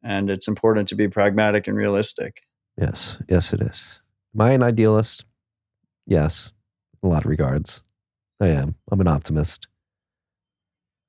And 0.05 0.31
it's 0.31 0.48
important 0.48 0.89
to 0.89 0.94
be 0.97 1.09
pragmatic 1.09 1.69
and 1.69 1.77
realistic. 1.77 2.43
Yes, 2.77 3.19
yes, 3.28 3.52
it 3.52 3.60
is. 3.60 4.01
Am 4.35 4.40
I 4.40 4.52
an 4.52 4.62
idealist? 4.62 5.24
Yes, 6.06 6.51
in 7.02 7.09
a 7.09 7.12
lot 7.12 7.24
of 7.24 7.31
regards. 7.31 7.82
I 8.40 8.48
am. 8.48 8.74
I'm 8.90 9.01
an 9.01 9.06
optimist. 9.06 9.69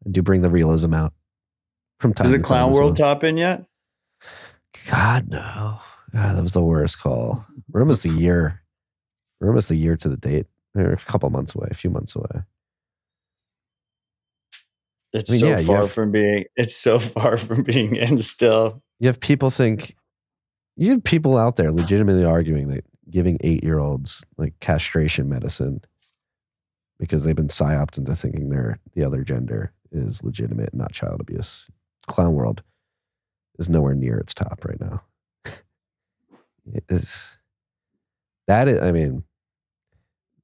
I 0.05 0.09
do 0.11 0.21
bring 0.21 0.43
the 0.43 0.51
realism 0.51 0.93
out 0.93 1.13
from 1.99 2.13
time 2.13 2.25
Is 2.25 2.31
the 2.31 2.37
time 2.37 2.43
clown 2.43 2.71
world 2.73 2.99
well. 2.99 3.13
top 3.13 3.23
in 3.23 3.37
yet? 3.37 3.63
God 4.85 5.29
no. 5.29 5.79
God, 6.13 6.35
that 6.37 6.41
was 6.43 6.51
the 6.51 6.61
worst 6.61 6.99
call. 6.99 7.43
We're 7.71 7.81
almost 7.81 8.05
a 8.05 8.09
year. 8.09 8.61
We're 9.39 9.47
almost 9.47 9.71
a 9.71 9.75
year 9.75 9.95
to 9.97 10.09
the 10.09 10.17
date. 10.17 10.45
We're 10.75 10.93
a 10.93 10.97
couple 10.97 11.29
months 11.31 11.55
away, 11.55 11.69
a 11.71 11.75
few 11.75 11.89
months 11.89 12.15
away. 12.15 12.43
It's 15.13 15.29
I 15.29 15.33
mean, 15.33 15.39
so 15.39 15.47
yeah, 15.47 15.61
far 15.61 15.77
have- 15.81 15.91
from 15.91 16.11
being 16.11 16.45
it's 16.55 16.75
so 16.75 16.99
far 17.15 17.37
from 17.37 17.63
being 17.63 17.95
in 17.95 18.17
still. 18.17 18.81
You 18.99 19.07
have 19.07 19.19
people 19.19 19.49
think 19.49 19.95
you 20.75 20.91
have 20.91 21.03
people 21.03 21.37
out 21.37 21.55
there 21.55 21.71
legitimately 21.71 22.25
arguing 22.25 22.67
that 22.69 22.85
giving 23.09 23.37
eight 23.41 23.63
year 23.63 23.79
olds 23.79 24.25
like 24.37 24.59
castration 24.59 25.29
medicine 25.29 25.81
because 26.99 27.23
they've 27.23 27.35
been 27.35 27.47
psyoped 27.47 27.97
into 27.97 28.15
thinking 28.15 28.49
they're 28.49 28.79
the 28.93 29.03
other 29.03 29.23
gender 29.23 29.71
is 29.91 30.23
legitimate, 30.23 30.73
not 30.73 30.91
child 30.91 31.21
abuse. 31.21 31.69
Clown 32.07 32.33
world 32.33 32.63
is 33.59 33.69
nowhere 33.69 33.93
near 33.93 34.17
its 34.17 34.33
top 34.33 34.65
right 34.65 34.79
now. 34.79 35.01
it 36.73 36.83
is 36.89 37.37
that 38.47 38.67
is, 38.67 38.81
I 38.81 38.91
mean, 38.91 39.23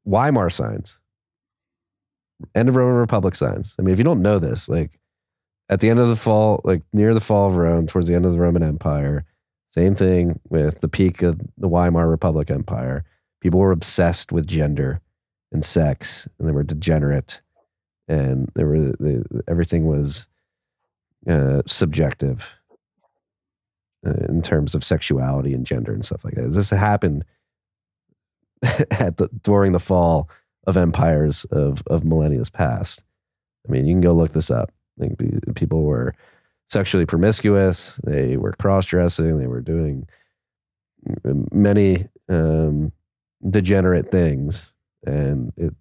Weimar 0.06 0.50
signs, 0.50 1.00
end 2.56 2.70
of 2.70 2.76
Roman 2.76 2.96
Republic 2.96 3.36
signs. 3.36 3.76
I 3.78 3.82
mean, 3.82 3.94
if 3.94 4.00
you 4.00 4.04
don't 4.04 4.22
know 4.22 4.40
this, 4.40 4.70
like 4.70 5.00
at 5.70 5.80
the 5.80 5.90
end 5.90 6.00
of 6.00 6.08
the 6.08 6.16
fall, 6.16 6.62
like 6.64 6.82
near 6.94 7.14
the 7.14 7.22
fall 7.22 7.50
of 7.50 7.56
Rome, 7.56 7.88
towards 7.88 8.08
the 8.08 8.16
end 8.16 8.26
of 8.26 8.32
the 8.32 8.40
Roman 8.40 8.64
Empire, 8.64 9.26
same 9.74 9.96
thing 9.96 10.40
with 10.50 10.82
the 10.82 10.88
peak 10.88 11.22
of 11.22 11.40
the 11.58 11.68
Weimar 11.68 12.10
Republic 12.10 12.50
Empire. 12.50 13.06
People 13.42 13.60
were 13.60 13.72
obsessed 13.72 14.32
with 14.32 14.48
gender 14.48 15.00
and 15.52 15.64
sex, 15.64 16.28
and 16.38 16.48
they 16.48 16.52
were 16.52 16.64
degenerate, 16.64 17.42
and 18.08 18.52
there 18.56 18.68
were 18.68 18.80
the, 18.80 19.44
everything 19.48 19.86
was 19.86 20.28
uh, 21.28 21.62
subjective 21.68 22.50
uh, 24.06 24.26
in 24.28 24.42
terms 24.42 24.74
of 24.74 24.84
sexuality 24.84 25.54
and 25.54 25.66
gender 25.66 25.94
and 25.94 26.06
stuff 26.06 26.26
like 26.26 26.36
that. 26.36 26.52
This 26.52 26.70
happened 26.72 27.26
at 28.64 29.18
the 29.18 29.30
during 29.44 29.72
the 29.72 29.80
fall 29.80 30.30
of 30.70 30.78
empires 30.78 31.46
of 31.46 31.84
of 31.88 32.06
millennia's 32.06 32.50
past. 32.50 33.04
I 33.68 33.72
mean, 33.72 33.86
you 33.86 33.94
can 33.94 34.02
go 34.02 34.14
look 34.14 34.34
this 34.34 34.52
up. 34.52 34.72
People 35.56 35.84
were 35.84 36.14
sexually 36.68 37.06
promiscuous. 37.06 38.00
They 38.04 38.38
were 38.38 38.54
cross 38.54 38.86
dressing. 38.86 39.40
They 39.40 39.48
were 39.48 39.62
doing 39.62 40.08
many 41.52 42.08
um, 42.30 42.92
degenerate 43.50 44.12
things, 44.12 44.74
and 45.06 45.52
it 45.58 45.74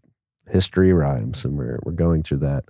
history 0.48 0.92
rhymes, 0.92 1.44
and 1.44 1.58
we're 1.58 1.78
we're 1.82 1.92
going 1.92 2.22
through 2.22 2.38
that 2.38 2.64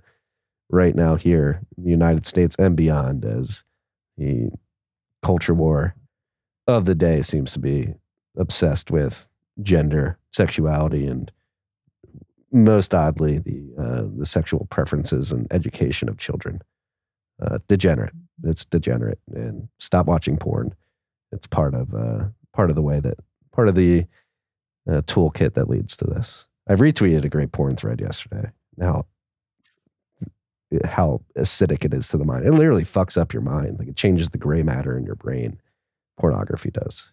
right 0.69 0.95
now 0.95 1.15
here 1.15 1.61
in 1.77 1.83
the 1.85 1.89
United 1.89 2.25
States 2.25 2.55
and 2.59 2.75
beyond 2.75 3.25
as 3.25 3.63
the 4.17 4.49
culture 5.23 5.53
war 5.53 5.95
of 6.67 6.85
the 6.85 6.95
day 6.95 7.21
seems 7.21 7.53
to 7.53 7.59
be 7.59 7.93
obsessed 8.37 8.91
with 8.91 9.27
gender, 9.63 10.17
sexuality, 10.31 11.07
and 11.07 11.31
most 12.51 12.93
oddly 12.93 13.39
the 13.39 13.63
uh, 13.77 14.03
the 14.17 14.25
sexual 14.25 14.67
preferences 14.69 15.31
and 15.31 15.47
education 15.51 16.09
of 16.09 16.17
children. 16.17 16.61
Uh, 17.41 17.59
degenerate. 17.67 18.13
It's 18.43 18.65
degenerate, 18.65 19.19
and 19.33 19.69
stop 19.77 20.07
watching 20.07 20.37
porn. 20.37 20.75
It's 21.31 21.47
part 21.47 21.73
of 21.73 21.93
uh, 21.93 22.25
part 22.53 22.69
of 22.69 22.75
the 22.75 22.81
way 22.81 22.99
that 22.99 23.17
part 23.51 23.67
of 23.69 23.75
the 23.75 24.05
uh, 24.89 25.01
toolkit 25.01 25.53
that 25.53 25.69
leads 25.69 25.95
to 25.97 26.05
this. 26.05 26.47
I've 26.67 26.79
retweeted 26.79 27.23
a 27.23 27.29
great 27.29 27.51
porn 27.51 27.75
thread 27.75 27.99
yesterday. 27.99 28.51
Now, 28.77 29.05
how 30.83 31.21
acidic 31.37 31.83
it 31.83 31.93
is 31.93 32.07
to 32.09 32.17
the 32.17 32.25
mind. 32.25 32.45
It 32.45 32.51
literally 32.51 32.83
fucks 32.83 33.17
up 33.17 33.33
your 33.33 33.41
mind. 33.41 33.79
Like 33.79 33.87
it 33.87 33.95
changes 33.95 34.29
the 34.29 34.37
gray 34.37 34.63
matter 34.63 34.97
in 34.97 35.05
your 35.05 35.15
brain. 35.15 35.59
Pornography 36.17 36.71
does. 36.71 37.11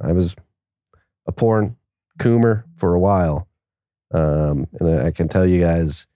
I 0.00 0.12
was 0.12 0.36
a 1.26 1.32
porn 1.32 1.76
coomer 2.20 2.64
for 2.76 2.94
a 2.94 3.00
while. 3.00 3.48
Um, 4.12 4.66
and 4.80 5.00
I 5.00 5.10
can 5.10 5.28
tell 5.28 5.46
you 5.46 5.60
guys, 5.60 6.06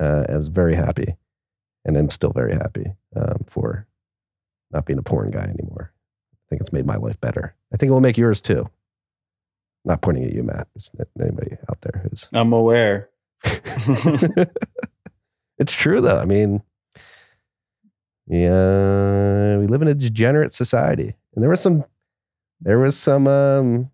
uh, 0.00 0.24
I 0.28 0.36
was 0.36 0.48
very 0.48 0.74
happy 0.74 1.16
and 1.84 1.96
I'm 1.96 2.10
still 2.10 2.32
very 2.32 2.54
happy 2.54 2.92
um, 3.16 3.44
for 3.46 3.86
not 4.70 4.86
being 4.86 4.98
a 4.98 5.02
porn 5.02 5.30
guy 5.30 5.42
anymore. 5.44 5.92
I 6.32 6.36
think 6.48 6.60
it's 6.60 6.72
made 6.72 6.86
my 6.86 6.96
life 6.96 7.20
better. 7.20 7.54
I 7.72 7.76
think 7.76 7.90
it 7.90 7.92
will 7.92 8.00
make 8.00 8.18
yours 8.18 8.40
too. 8.40 8.68
Not 9.84 10.02
pointing 10.02 10.24
at 10.24 10.32
you, 10.32 10.42
Matt. 10.42 10.68
Just 10.74 10.90
anybody 11.20 11.56
out 11.68 11.80
there 11.80 12.02
who's. 12.02 12.28
I'm 12.32 12.52
aware. 12.52 13.08
it's 15.58 15.72
true 15.72 16.00
though. 16.00 16.18
I 16.18 16.26
mean, 16.26 16.62
yeah, 18.26 19.56
we 19.56 19.66
live 19.66 19.82
in 19.82 19.88
a 19.88 19.94
degenerate 19.94 20.52
society, 20.52 21.14
and 21.34 21.42
there 21.42 21.50
was 21.50 21.60
some, 21.60 21.84
there 22.60 22.78
was 22.78 22.96
some 22.96 23.26
um, 23.26 23.90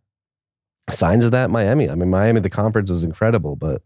signs 0.90 1.24
of 1.24 1.32
that 1.32 1.50
Miami. 1.50 1.90
I 1.90 1.94
mean, 1.94 2.10
Miami, 2.10 2.40
the 2.40 2.50
conference 2.50 2.90
was 2.90 3.04
incredible, 3.04 3.56
but 3.56 3.82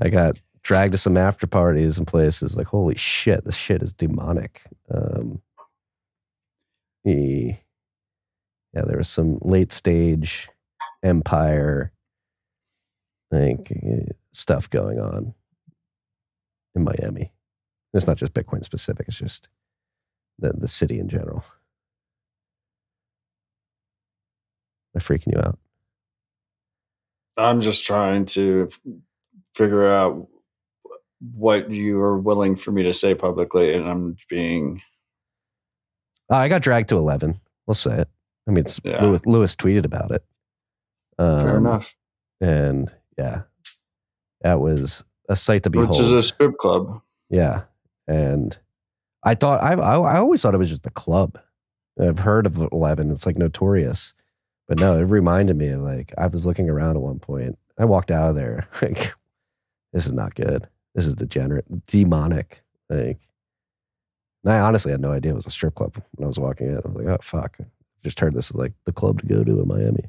I 0.00 0.08
got 0.08 0.38
dragged 0.62 0.92
to 0.92 0.98
some 0.98 1.16
after 1.16 1.46
parties 1.46 1.98
and 1.98 2.06
places 2.06 2.56
like, 2.56 2.66
holy 2.66 2.96
shit, 2.96 3.44
this 3.44 3.54
shit 3.54 3.82
is 3.82 3.92
demonic. 3.92 4.62
Um, 4.92 5.40
yeah, 7.04 7.54
there 8.72 8.98
was 8.98 9.08
some 9.08 9.38
late 9.42 9.72
stage 9.72 10.48
empire 11.02 11.92
like 13.30 13.70
eh, 13.70 14.12
stuff 14.32 14.68
going 14.70 14.98
on 14.98 15.34
in 16.74 16.84
Miami. 16.84 17.32
It's 17.94 18.06
not 18.06 18.16
just 18.16 18.34
Bitcoin 18.34 18.64
specific, 18.64 19.08
it's 19.08 19.18
just 19.18 19.48
the, 20.38 20.52
the 20.52 20.68
city 20.68 20.98
in 20.98 21.08
general. 21.08 21.44
Am 24.94 24.96
I 24.96 24.98
freaking 24.98 25.32
you 25.32 25.40
out? 25.40 25.58
I'm 27.36 27.60
just 27.60 27.84
trying 27.84 28.26
to 28.26 28.68
figure 29.54 29.86
out 29.86 30.28
what 31.34 31.70
you 31.70 31.98
are 32.00 32.18
willing 32.18 32.56
for 32.56 32.72
me 32.72 32.82
to 32.84 32.92
say 32.92 33.14
publicly, 33.14 33.74
and 33.74 33.88
I'm 33.88 34.16
being. 34.28 34.82
Uh, 36.30 36.36
I 36.36 36.48
got 36.48 36.62
dragged 36.62 36.88
to 36.90 36.96
11. 36.96 37.40
We'll 37.66 37.74
say 37.74 38.00
it. 38.00 38.08
I 38.46 38.50
mean, 38.50 38.64
it's 38.64 38.80
yeah. 38.84 39.02
Lewis, 39.02 39.22
Lewis, 39.26 39.56
tweeted 39.56 39.84
about 39.84 40.10
it. 40.10 40.24
Um, 41.18 41.40
Fair 41.40 41.56
enough. 41.56 41.96
And 42.40 42.92
yeah, 43.18 43.42
that 44.42 44.60
was 44.60 45.02
a 45.28 45.36
sight 45.36 45.62
to 45.64 45.70
behold. 45.70 45.90
Which 45.90 46.00
is 46.00 46.12
a 46.12 46.22
strip 46.22 46.56
club. 46.58 47.00
Yeah, 47.30 47.62
and 48.06 48.56
I 49.24 49.34
thought 49.34 49.62
I, 49.62 49.72
I 49.72 49.96
I 49.96 50.18
always 50.18 50.42
thought 50.42 50.54
it 50.54 50.58
was 50.58 50.70
just 50.70 50.86
a 50.86 50.90
club. 50.90 51.38
I've 52.00 52.18
heard 52.18 52.46
of 52.46 52.58
Eleven. 52.58 53.10
It's 53.10 53.26
like 53.26 53.38
notorious, 53.38 54.14
but 54.68 54.80
no, 54.80 54.98
it 54.98 55.04
reminded 55.04 55.56
me 55.56 55.68
of 55.68 55.82
like 55.82 56.12
I 56.18 56.26
was 56.26 56.46
looking 56.46 56.68
around 56.68 56.96
at 56.96 57.02
one 57.02 57.18
point. 57.18 57.58
I 57.78 57.84
walked 57.84 58.10
out 58.10 58.30
of 58.30 58.36
there 58.36 58.68
like 58.82 59.14
this 59.92 60.06
is 60.06 60.12
not 60.12 60.34
good. 60.34 60.68
This 60.94 61.06
is 61.06 61.14
degenerate, 61.14 61.86
demonic. 61.86 62.62
Like, 62.88 63.18
and 64.44 64.52
I 64.52 64.60
honestly 64.60 64.92
had 64.92 65.00
no 65.00 65.12
idea 65.12 65.32
it 65.32 65.36
was 65.36 65.46
a 65.46 65.50
strip 65.50 65.74
club 65.74 66.00
when 66.14 66.24
I 66.24 66.28
was 66.28 66.38
walking 66.38 66.68
in. 66.68 66.76
I 66.76 66.80
was 66.84 66.94
like, 66.94 67.06
oh 67.06 67.18
fuck! 67.22 67.56
I 67.60 67.64
just 68.02 68.20
heard 68.20 68.34
this 68.34 68.50
is 68.50 68.56
like 68.56 68.72
the 68.84 68.92
club 68.92 69.20
to 69.20 69.26
go 69.26 69.44
to 69.44 69.60
in 69.60 69.68
Miami. 69.68 70.04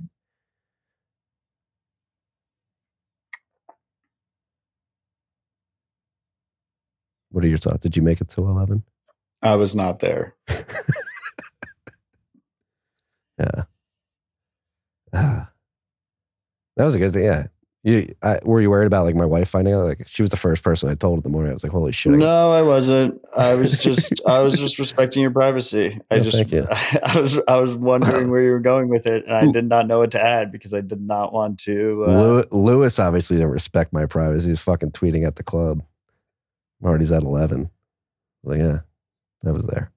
What 7.31 7.43
are 7.43 7.47
your 7.49 7.57
thoughts? 7.57 7.83
Did 7.83 7.95
you 7.95 8.01
make 8.01 8.19
it 8.21 8.29
to 8.29 8.41
11? 8.41 8.83
I 9.41 9.55
was 9.55 9.75
not 9.75 9.99
there. 9.99 10.35
yeah. 13.39 13.65
That 16.77 16.85
was 16.85 16.93
a 16.93 16.99
good 16.99 17.11
thing. 17.11 17.23
Yeah. 17.23 17.47
You, 17.83 18.13
I, 18.21 18.39
were 18.43 18.59
you 18.59 18.69
worried 18.69 18.85
about 18.87 19.05
like 19.05 19.15
my 19.15 19.25
wife 19.25 19.49
finding 19.49 19.73
out? 19.73 19.85
Like 19.85 20.07
she 20.07 20.21
was 20.21 20.29
the 20.29 20.37
first 20.37 20.63
person 20.63 20.89
I 20.89 20.95
told 20.95 21.19
in 21.19 21.23
the 21.23 21.29
morning. 21.29 21.51
I 21.51 21.53
was 21.53 21.63
like, 21.63 21.71
"Holy 21.71 21.91
shit!" 21.91 22.11
no, 22.11 22.51
I 22.51 22.61
wasn't. 22.61 23.21
I 23.35 23.55
was 23.55 23.79
just, 23.79 24.19
I 24.27 24.39
was 24.39 24.55
just 24.55 24.77
respecting 24.77 25.21
your 25.21 25.31
privacy. 25.31 25.99
I 26.11 26.19
just, 26.19 26.53
I, 26.53 26.99
I, 27.03 27.19
was, 27.19 27.39
I 27.47 27.59
was 27.59 27.75
wondering 27.75 28.29
where 28.31 28.43
you 28.43 28.51
were 28.51 28.59
going 28.59 28.89
with 28.89 29.07
it, 29.07 29.25
and 29.25 29.33
I 29.33 29.49
did 29.51 29.69
not 29.69 29.87
know 29.87 29.99
what 29.99 30.11
to 30.11 30.21
add 30.21 30.51
because 30.51 30.73
I 30.73 30.81
did 30.81 31.01
not 31.01 31.31
want 31.31 31.59
to. 31.61 32.03
Uh, 32.03 32.43
Lewis 32.51 32.99
obviously 32.99 33.37
didn't 33.37 33.51
respect 33.51 33.93
my 33.93 34.05
privacy. 34.05 34.49
He's 34.49 34.59
fucking 34.59 34.91
tweeting 34.91 35.25
at 35.25 35.37
the 35.37 35.43
club. 35.43 35.81
Marty's 36.81 37.11
at 37.11 37.23
11. 37.23 37.69
Like, 38.43 38.59
yeah, 38.59 38.79
I 39.45 39.51
was 39.51 39.65
there. 39.65 39.91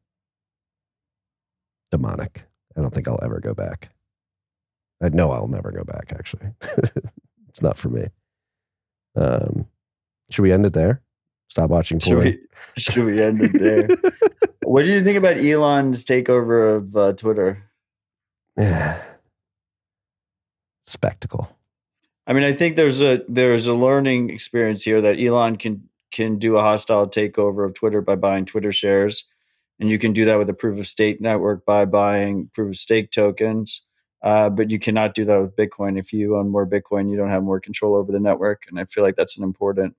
Demonic. 1.90 2.44
I 2.76 2.80
don't 2.80 2.94
think 2.94 3.09
I'll 3.09 3.20
ever 3.22 3.40
go 3.40 3.52
back. 3.52 3.90
I 5.02 5.09
know 5.09 5.31
I'll 5.31 5.48
never 5.48 5.70
go 5.70 5.85
back, 5.85 6.12
actually. 6.12 6.48
it's 7.48 7.62
not 7.62 7.78
for 7.78 7.89
me. 7.89 8.09
Um, 9.16 9.66
should 10.31 10.43
we 10.43 10.52
end 10.52 10.66
it 10.66 10.72
there? 10.72 11.02
Stop 11.48 11.70
watching 11.70 11.98
porn. 11.98 12.22
Should 12.22 12.24
we, 12.24 12.39
should 12.78 13.05
we 13.05 13.20
end 13.20 13.43
it 13.43 13.52
there? 13.52 13.89
what 14.64 14.85
do 14.85 14.93
you 14.93 15.02
think 15.02 15.16
about 15.16 15.39
Elon's 15.39 16.05
takeover 16.05 16.77
of 16.77 16.97
uh, 16.97 17.12
Twitter? 17.14 17.70
Yeah. 18.56 19.02
Spectacle. 20.82 21.48
I 22.27 22.32
mean, 22.32 22.44
I 22.44 22.52
think 22.52 22.77
there's 22.77 23.02
a 23.02 23.22
there's 23.28 23.66
a 23.66 23.74
learning 23.74 24.31
experience 24.31 24.85
here 24.85 25.01
that 25.01 25.18
Elon 25.18 25.56
can 25.56 25.89
can 26.12 26.39
do 26.39 26.56
a 26.56 26.60
hostile 26.60 27.09
takeover 27.09 27.64
of 27.64 27.74
Twitter 27.74 28.01
by 28.01 28.16
buying 28.16 28.44
Twitter 28.44 28.72
shares. 28.72 29.24
And 29.78 29.90
you 29.90 29.98
can 29.98 30.12
do 30.12 30.24
that 30.27 30.39
with 30.39 30.48
a 30.51 30.55
proof 30.55 30.78
of 30.78 30.86
stake 30.86 31.20
network 31.20 31.64
by 31.64 31.86
buying 31.86 32.51
proof 32.52 32.70
of 32.70 32.77
stake 32.77 33.10
tokens. 33.10 33.86
Uh, 34.22 34.51
but 34.51 34.70
you 34.70 34.78
cannot 34.78 35.14
do 35.14 35.24
that 35.24 35.40
with 35.40 35.56
Bitcoin. 35.56 35.98
If 35.98 36.12
you 36.12 36.36
own 36.36 36.48
more 36.48 36.66
Bitcoin, 36.66 37.10
you 37.10 37.16
don't 37.16 37.30
have 37.30 37.42
more 37.42 37.60
control 37.60 37.94
over 37.94 38.12
the 38.12 38.20
network. 38.20 38.64
And 38.68 38.78
I 38.78 38.84
feel 38.84 39.02
like 39.02 39.16
that's 39.16 39.38
an 39.38 39.44
important 39.44 39.97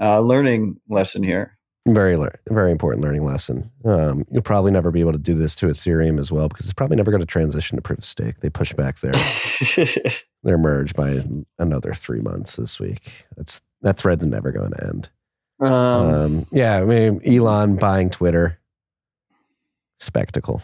uh, 0.00 0.20
learning 0.20 0.80
lesson 0.88 1.22
here. 1.22 1.58
Very, 1.86 2.18
very 2.50 2.70
important 2.70 3.02
learning 3.02 3.24
lesson. 3.24 3.70
Um, 3.84 4.24
you'll 4.30 4.42
probably 4.42 4.72
never 4.72 4.90
be 4.90 5.00
able 5.00 5.12
to 5.12 5.18
do 5.18 5.34
this 5.34 5.54
to 5.56 5.66
Ethereum 5.66 6.18
as 6.18 6.30
well 6.30 6.48
because 6.48 6.66
it's 6.66 6.74
probably 6.74 6.96
never 6.96 7.10
going 7.10 7.22
to 7.22 7.26
transition 7.26 7.76
to 7.76 7.82
proof 7.82 8.00
of 8.00 8.04
stake. 8.04 8.40
They 8.40 8.50
push 8.50 8.74
back 8.74 8.98
their 9.00 9.12
their 10.42 10.58
merge 10.58 10.92
by 10.94 11.24
another 11.58 11.94
three 11.94 12.20
months 12.20 12.56
this 12.56 12.78
week. 12.78 13.10
That's 13.36 13.62
that 13.80 13.96
thread's 13.96 14.24
never 14.24 14.52
going 14.52 14.72
to 14.72 14.86
end. 14.86 15.08
Um, 15.60 15.70
um, 15.70 16.46
yeah, 16.52 16.76
I 16.76 16.84
mean, 16.84 17.22
Elon 17.24 17.76
buying 17.76 18.10
Twitter, 18.10 18.58
spectacle. 19.98 20.62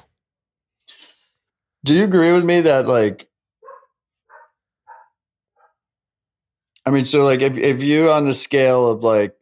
Do 1.85 1.95
you 1.95 2.05
agree 2.05 2.33
with 2.33 2.45
me 2.45 2.63
that 2.63 2.89
like? 2.89 3.29
I 6.87 6.91
mean, 6.91 7.05
so 7.05 7.25
like, 7.25 7.41
if 7.41 7.57
if 7.57 7.83
you 7.83 8.11
on 8.11 8.25
the 8.25 8.35
scale 8.35 8.89
of 8.89 9.05
like, 9.05 9.37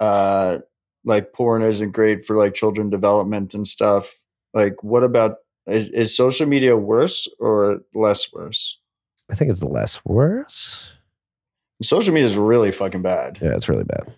uh, 0.00 0.58
like 1.04 1.32
porn 1.32 1.62
isn't 1.62 1.92
great 1.92 2.24
for 2.24 2.36
like 2.36 2.54
children 2.54 2.90
development 2.90 3.54
and 3.54 3.66
stuff. 3.66 4.20
Like, 4.54 4.82
what 4.82 5.02
about 5.02 5.36
is, 5.66 5.88
is 5.90 6.16
social 6.16 6.46
media 6.46 6.76
worse 6.76 7.26
or 7.40 7.80
less 7.94 8.32
worse? 8.32 8.78
I 9.30 9.34
think 9.34 9.50
it's 9.50 9.62
less 9.62 10.04
worse. 10.04 10.92
Social 11.82 12.12
media 12.12 12.26
is 12.26 12.36
really 12.36 12.70
fucking 12.70 13.02
bad. 13.02 13.38
Yeah, 13.40 13.54
it's 13.54 13.68
really 13.68 13.84
bad. 13.84 14.12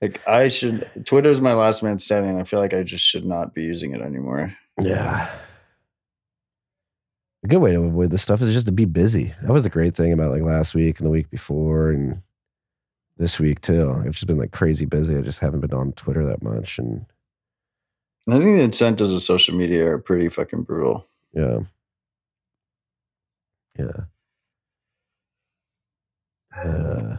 Like 0.00 0.20
I 0.28 0.48
should 0.48 0.88
Twitter 1.04 1.30
is 1.30 1.40
my 1.40 1.54
last 1.54 1.82
man 1.82 1.98
standing. 1.98 2.38
I 2.38 2.44
feel 2.44 2.60
like 2.60 2.74
I 2.74 2.82
just 2.82 3.04
should 3.04 3.24
not 3.24 3.54
be 3.54 3.62
using 3.62 3.94
it 3.94 4.00
anymore. 4.00 4.54
Yeah. 4.80 5.28
A 7.44 7.46
good 7.48 7.58
way 7.58 7.72
to 7.72 7.82
avoid 7.82 8.10
this 8.10 8.22
stuff 8.22 8.42
is 8.42 8.52
just 8.52 8.66
to 8.66 8.72
be 8.72 8.84
busy. 8.84 9.32
That 9.42 9.52
was 9.52 9.62
the 9.62 9.70
great 9.70 9.94
thing 9.94 10.12
about 10.12 10.32
like 10.32 10.42
last 10.42 10.74
week 10.74 10.98
and 10.98 11.06
the 11.06 11.10
week 11.10 11.30
before 11.30 11.90
and 11.90 12.20
this 13.16 13.38
week 13.38 13.60
too. 13.60 13.90
I've 14.04 14.12
just 14.12 14.26
been 14.26 14.38
like 14.38 14.50
crazy 14.50 14.84
busy. 14.84 15.16
I 15.16 15.20
just 15.20 15.38
haven't 15.38 15.60
been 15.60 15.72
on 15.72 15.92
Twitter 15.92 16.24
that 16.26 16.42
much 16.42 16.78
and 16.78 17.06
I 18.28 18.38
think 18.38 18.58
the 18.58 18.62
incentives 18.62 19.12
of 19.12 19.22
social 19.22 19.54
media 19.56 19.86
are 19.90 19.98
pretty 19.98 20.28
fucking 20.28 20.62
brutal. 20.62 21.06
Yeah. 21.32 21.60
Yeah. 23.78 24.04
Uh, 26.54 27.16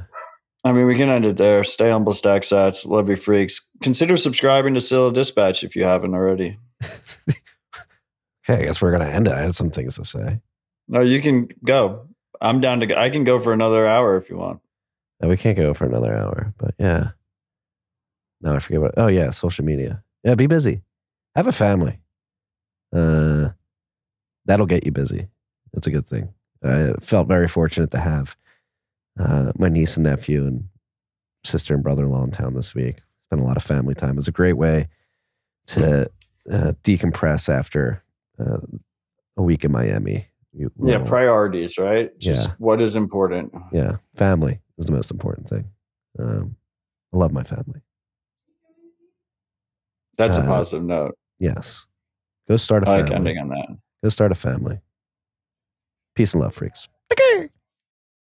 I 0.63 0.71
mean, 0.71 0.85
we 0.85 0.95
can 0.95 1.09
end 1.09 1.25
it 1.25 1.37
there. 1.37 1.63
Stay 1.63 1.89
humble, 1.89 2.11
stack 2.11 2.43
sats. 2.43 2.85
Love 2.85 3.09
you, 3.09 3.15
freaks. 3.15 3.67
Consider 3.81 4.17
subscribing 4.17 4.73
to 4.73 4.81
Citadel 4.81 5.11
Dispatch 5.11 5.63
if 5.63 5.75
you 5.75 5.83
haven't 5.85 6.13
already. 6.13 6.59
okay, 8.49 8.61
I 8.61 8.65
guess 8.65 8.81
we're 8.81 8.91
gonna 8.91 9.05
end 9.05 9.27
it. 9.27 9.33
I 9.33 9.41
had 9.41 9.55
some 9.55 9.69
things 9.69 9.95
to 9.95 10.05
say. 10.05 10.39
No, 10.87 11.01
you 11.01 11.21
can 11.21 11.49
go. 11.63 12.07
I'm 12.41 12.61
down 12.61 12.79
to 12.79 12.87
go. 12.87 12.95
I 12.95 13.09
can 13.09 13.23
go 13.23 13.39
for 13.39 13.53
another 13.53 13.87
hour 13.87 14.17
if 14.17 14.29
you 14.29 14.37
want. 14.37 14.61
No, 15.21 15.27
we 15.27 15.37
can't 15.37 15.57
go 15.57 15.73
for 15.73 15.85
another 15.85 16.15
hour, 16.15 16.53
but 16.57 16.73
yeah. 16.79 17.11
No, 18.41 18.55
I 18.55 18.59
forget 18.59 18.81
what. 18.81 18.93
Oh 18.97 19.07
yeah, 19.07 19.29
social 19.31 19.65
media. 19.65 20.03
Yeah, 20.23 20.35
be 20.35 20.47
busy. 20.47 20.81
Have 21.35 21.47
a 21.47 21.51
family. 21.51 21.99
Uh, 22.93 23.49
that'll 24.45 24.65
get 24.65 24.85
you 24.85 24.91
busy. 24.91 25.27
That's 25.73 25.87
a 25.87 25.91
good 25.91 26.07
thing. 26.07 26.33
I 26.63 26.93
felt 27.01 27.27
very 27.27 27.47
fortunate 27.47 27.91
to 27.91 27.99
have 27.99 28.35
uh, 29.19 29.51
my 29.57 29.69
niece 29.69 29.95
and 29.95 30.05
nephew 30.05 30.45
and 30.45 30.67
sister 31.45 31.73
and 31.73 31.83
brother-in-law 31.83 32.23
in 32.23 32.31
town 32.31 32.55
this 32.55 32.73
week. 32.73 32.97
Spent 33.27 33.41
a 33.41 33.45
lot 33.45 33.57
of 33.57 33.63
family 33.63 33.93
time. 33.93 34.11
It 34.11 34.15
was 34.15 34.27
a 34.27 34.33
great 34.33 34.53
way 34.53 34.87
to 35.67 36.09
uh, 36.51 36.73
decompress 36.83 37.47
after 37.47 38.01
uh, 38.39 38.57
a 39.37 39.43
week 39.43 39.63
in 39.65 39.71
Miami. 39.71 40.27
You, 40.53 40.71
Yeah, 40.83 40.99
priorities, 40.99 41.77
right? 41.77 42.17
Just 42.19 42.49
Yeah. 42.49 42.55
what 42.57 42.81
is 42.81 42.95
important. 42.95 43.53
yeah, 43.71 43.97
family 44.15 44.59
is 44.77 44.87
the 44.87 44.91
most 44.93 45.11
important 45.11 45.47
thing. 45.49 45.65
Um, 46.17 46.55
I 47.13 47.17
love 47.17 47.31
my 47.31 47.43
family. 47.43 47.81
That's 50.17 50.37
a 50.37 50.41
Uh, 50.41 50.47
positive 50.47 50.85
note. 50.85 51.15
Yes, 51.39 51.85
go 52.47 52.57
start 52.57 52.83
a 52.83 52.89
I 52.89 52.97
like 52.97 53.07
family. 53.09 53.15
ending 53.31 53.37
on 53.37 53.49
that. 53.49 53.77
Go 54.03 54.09
start 54.09 54.31
a 54.31 54.35
family. 54.35 54.79
Peace 56.15 56.33
and 56.33 56.41
love, 56.41 56.53
freaks. 56.55 56.89
Okay. 57.13 57.49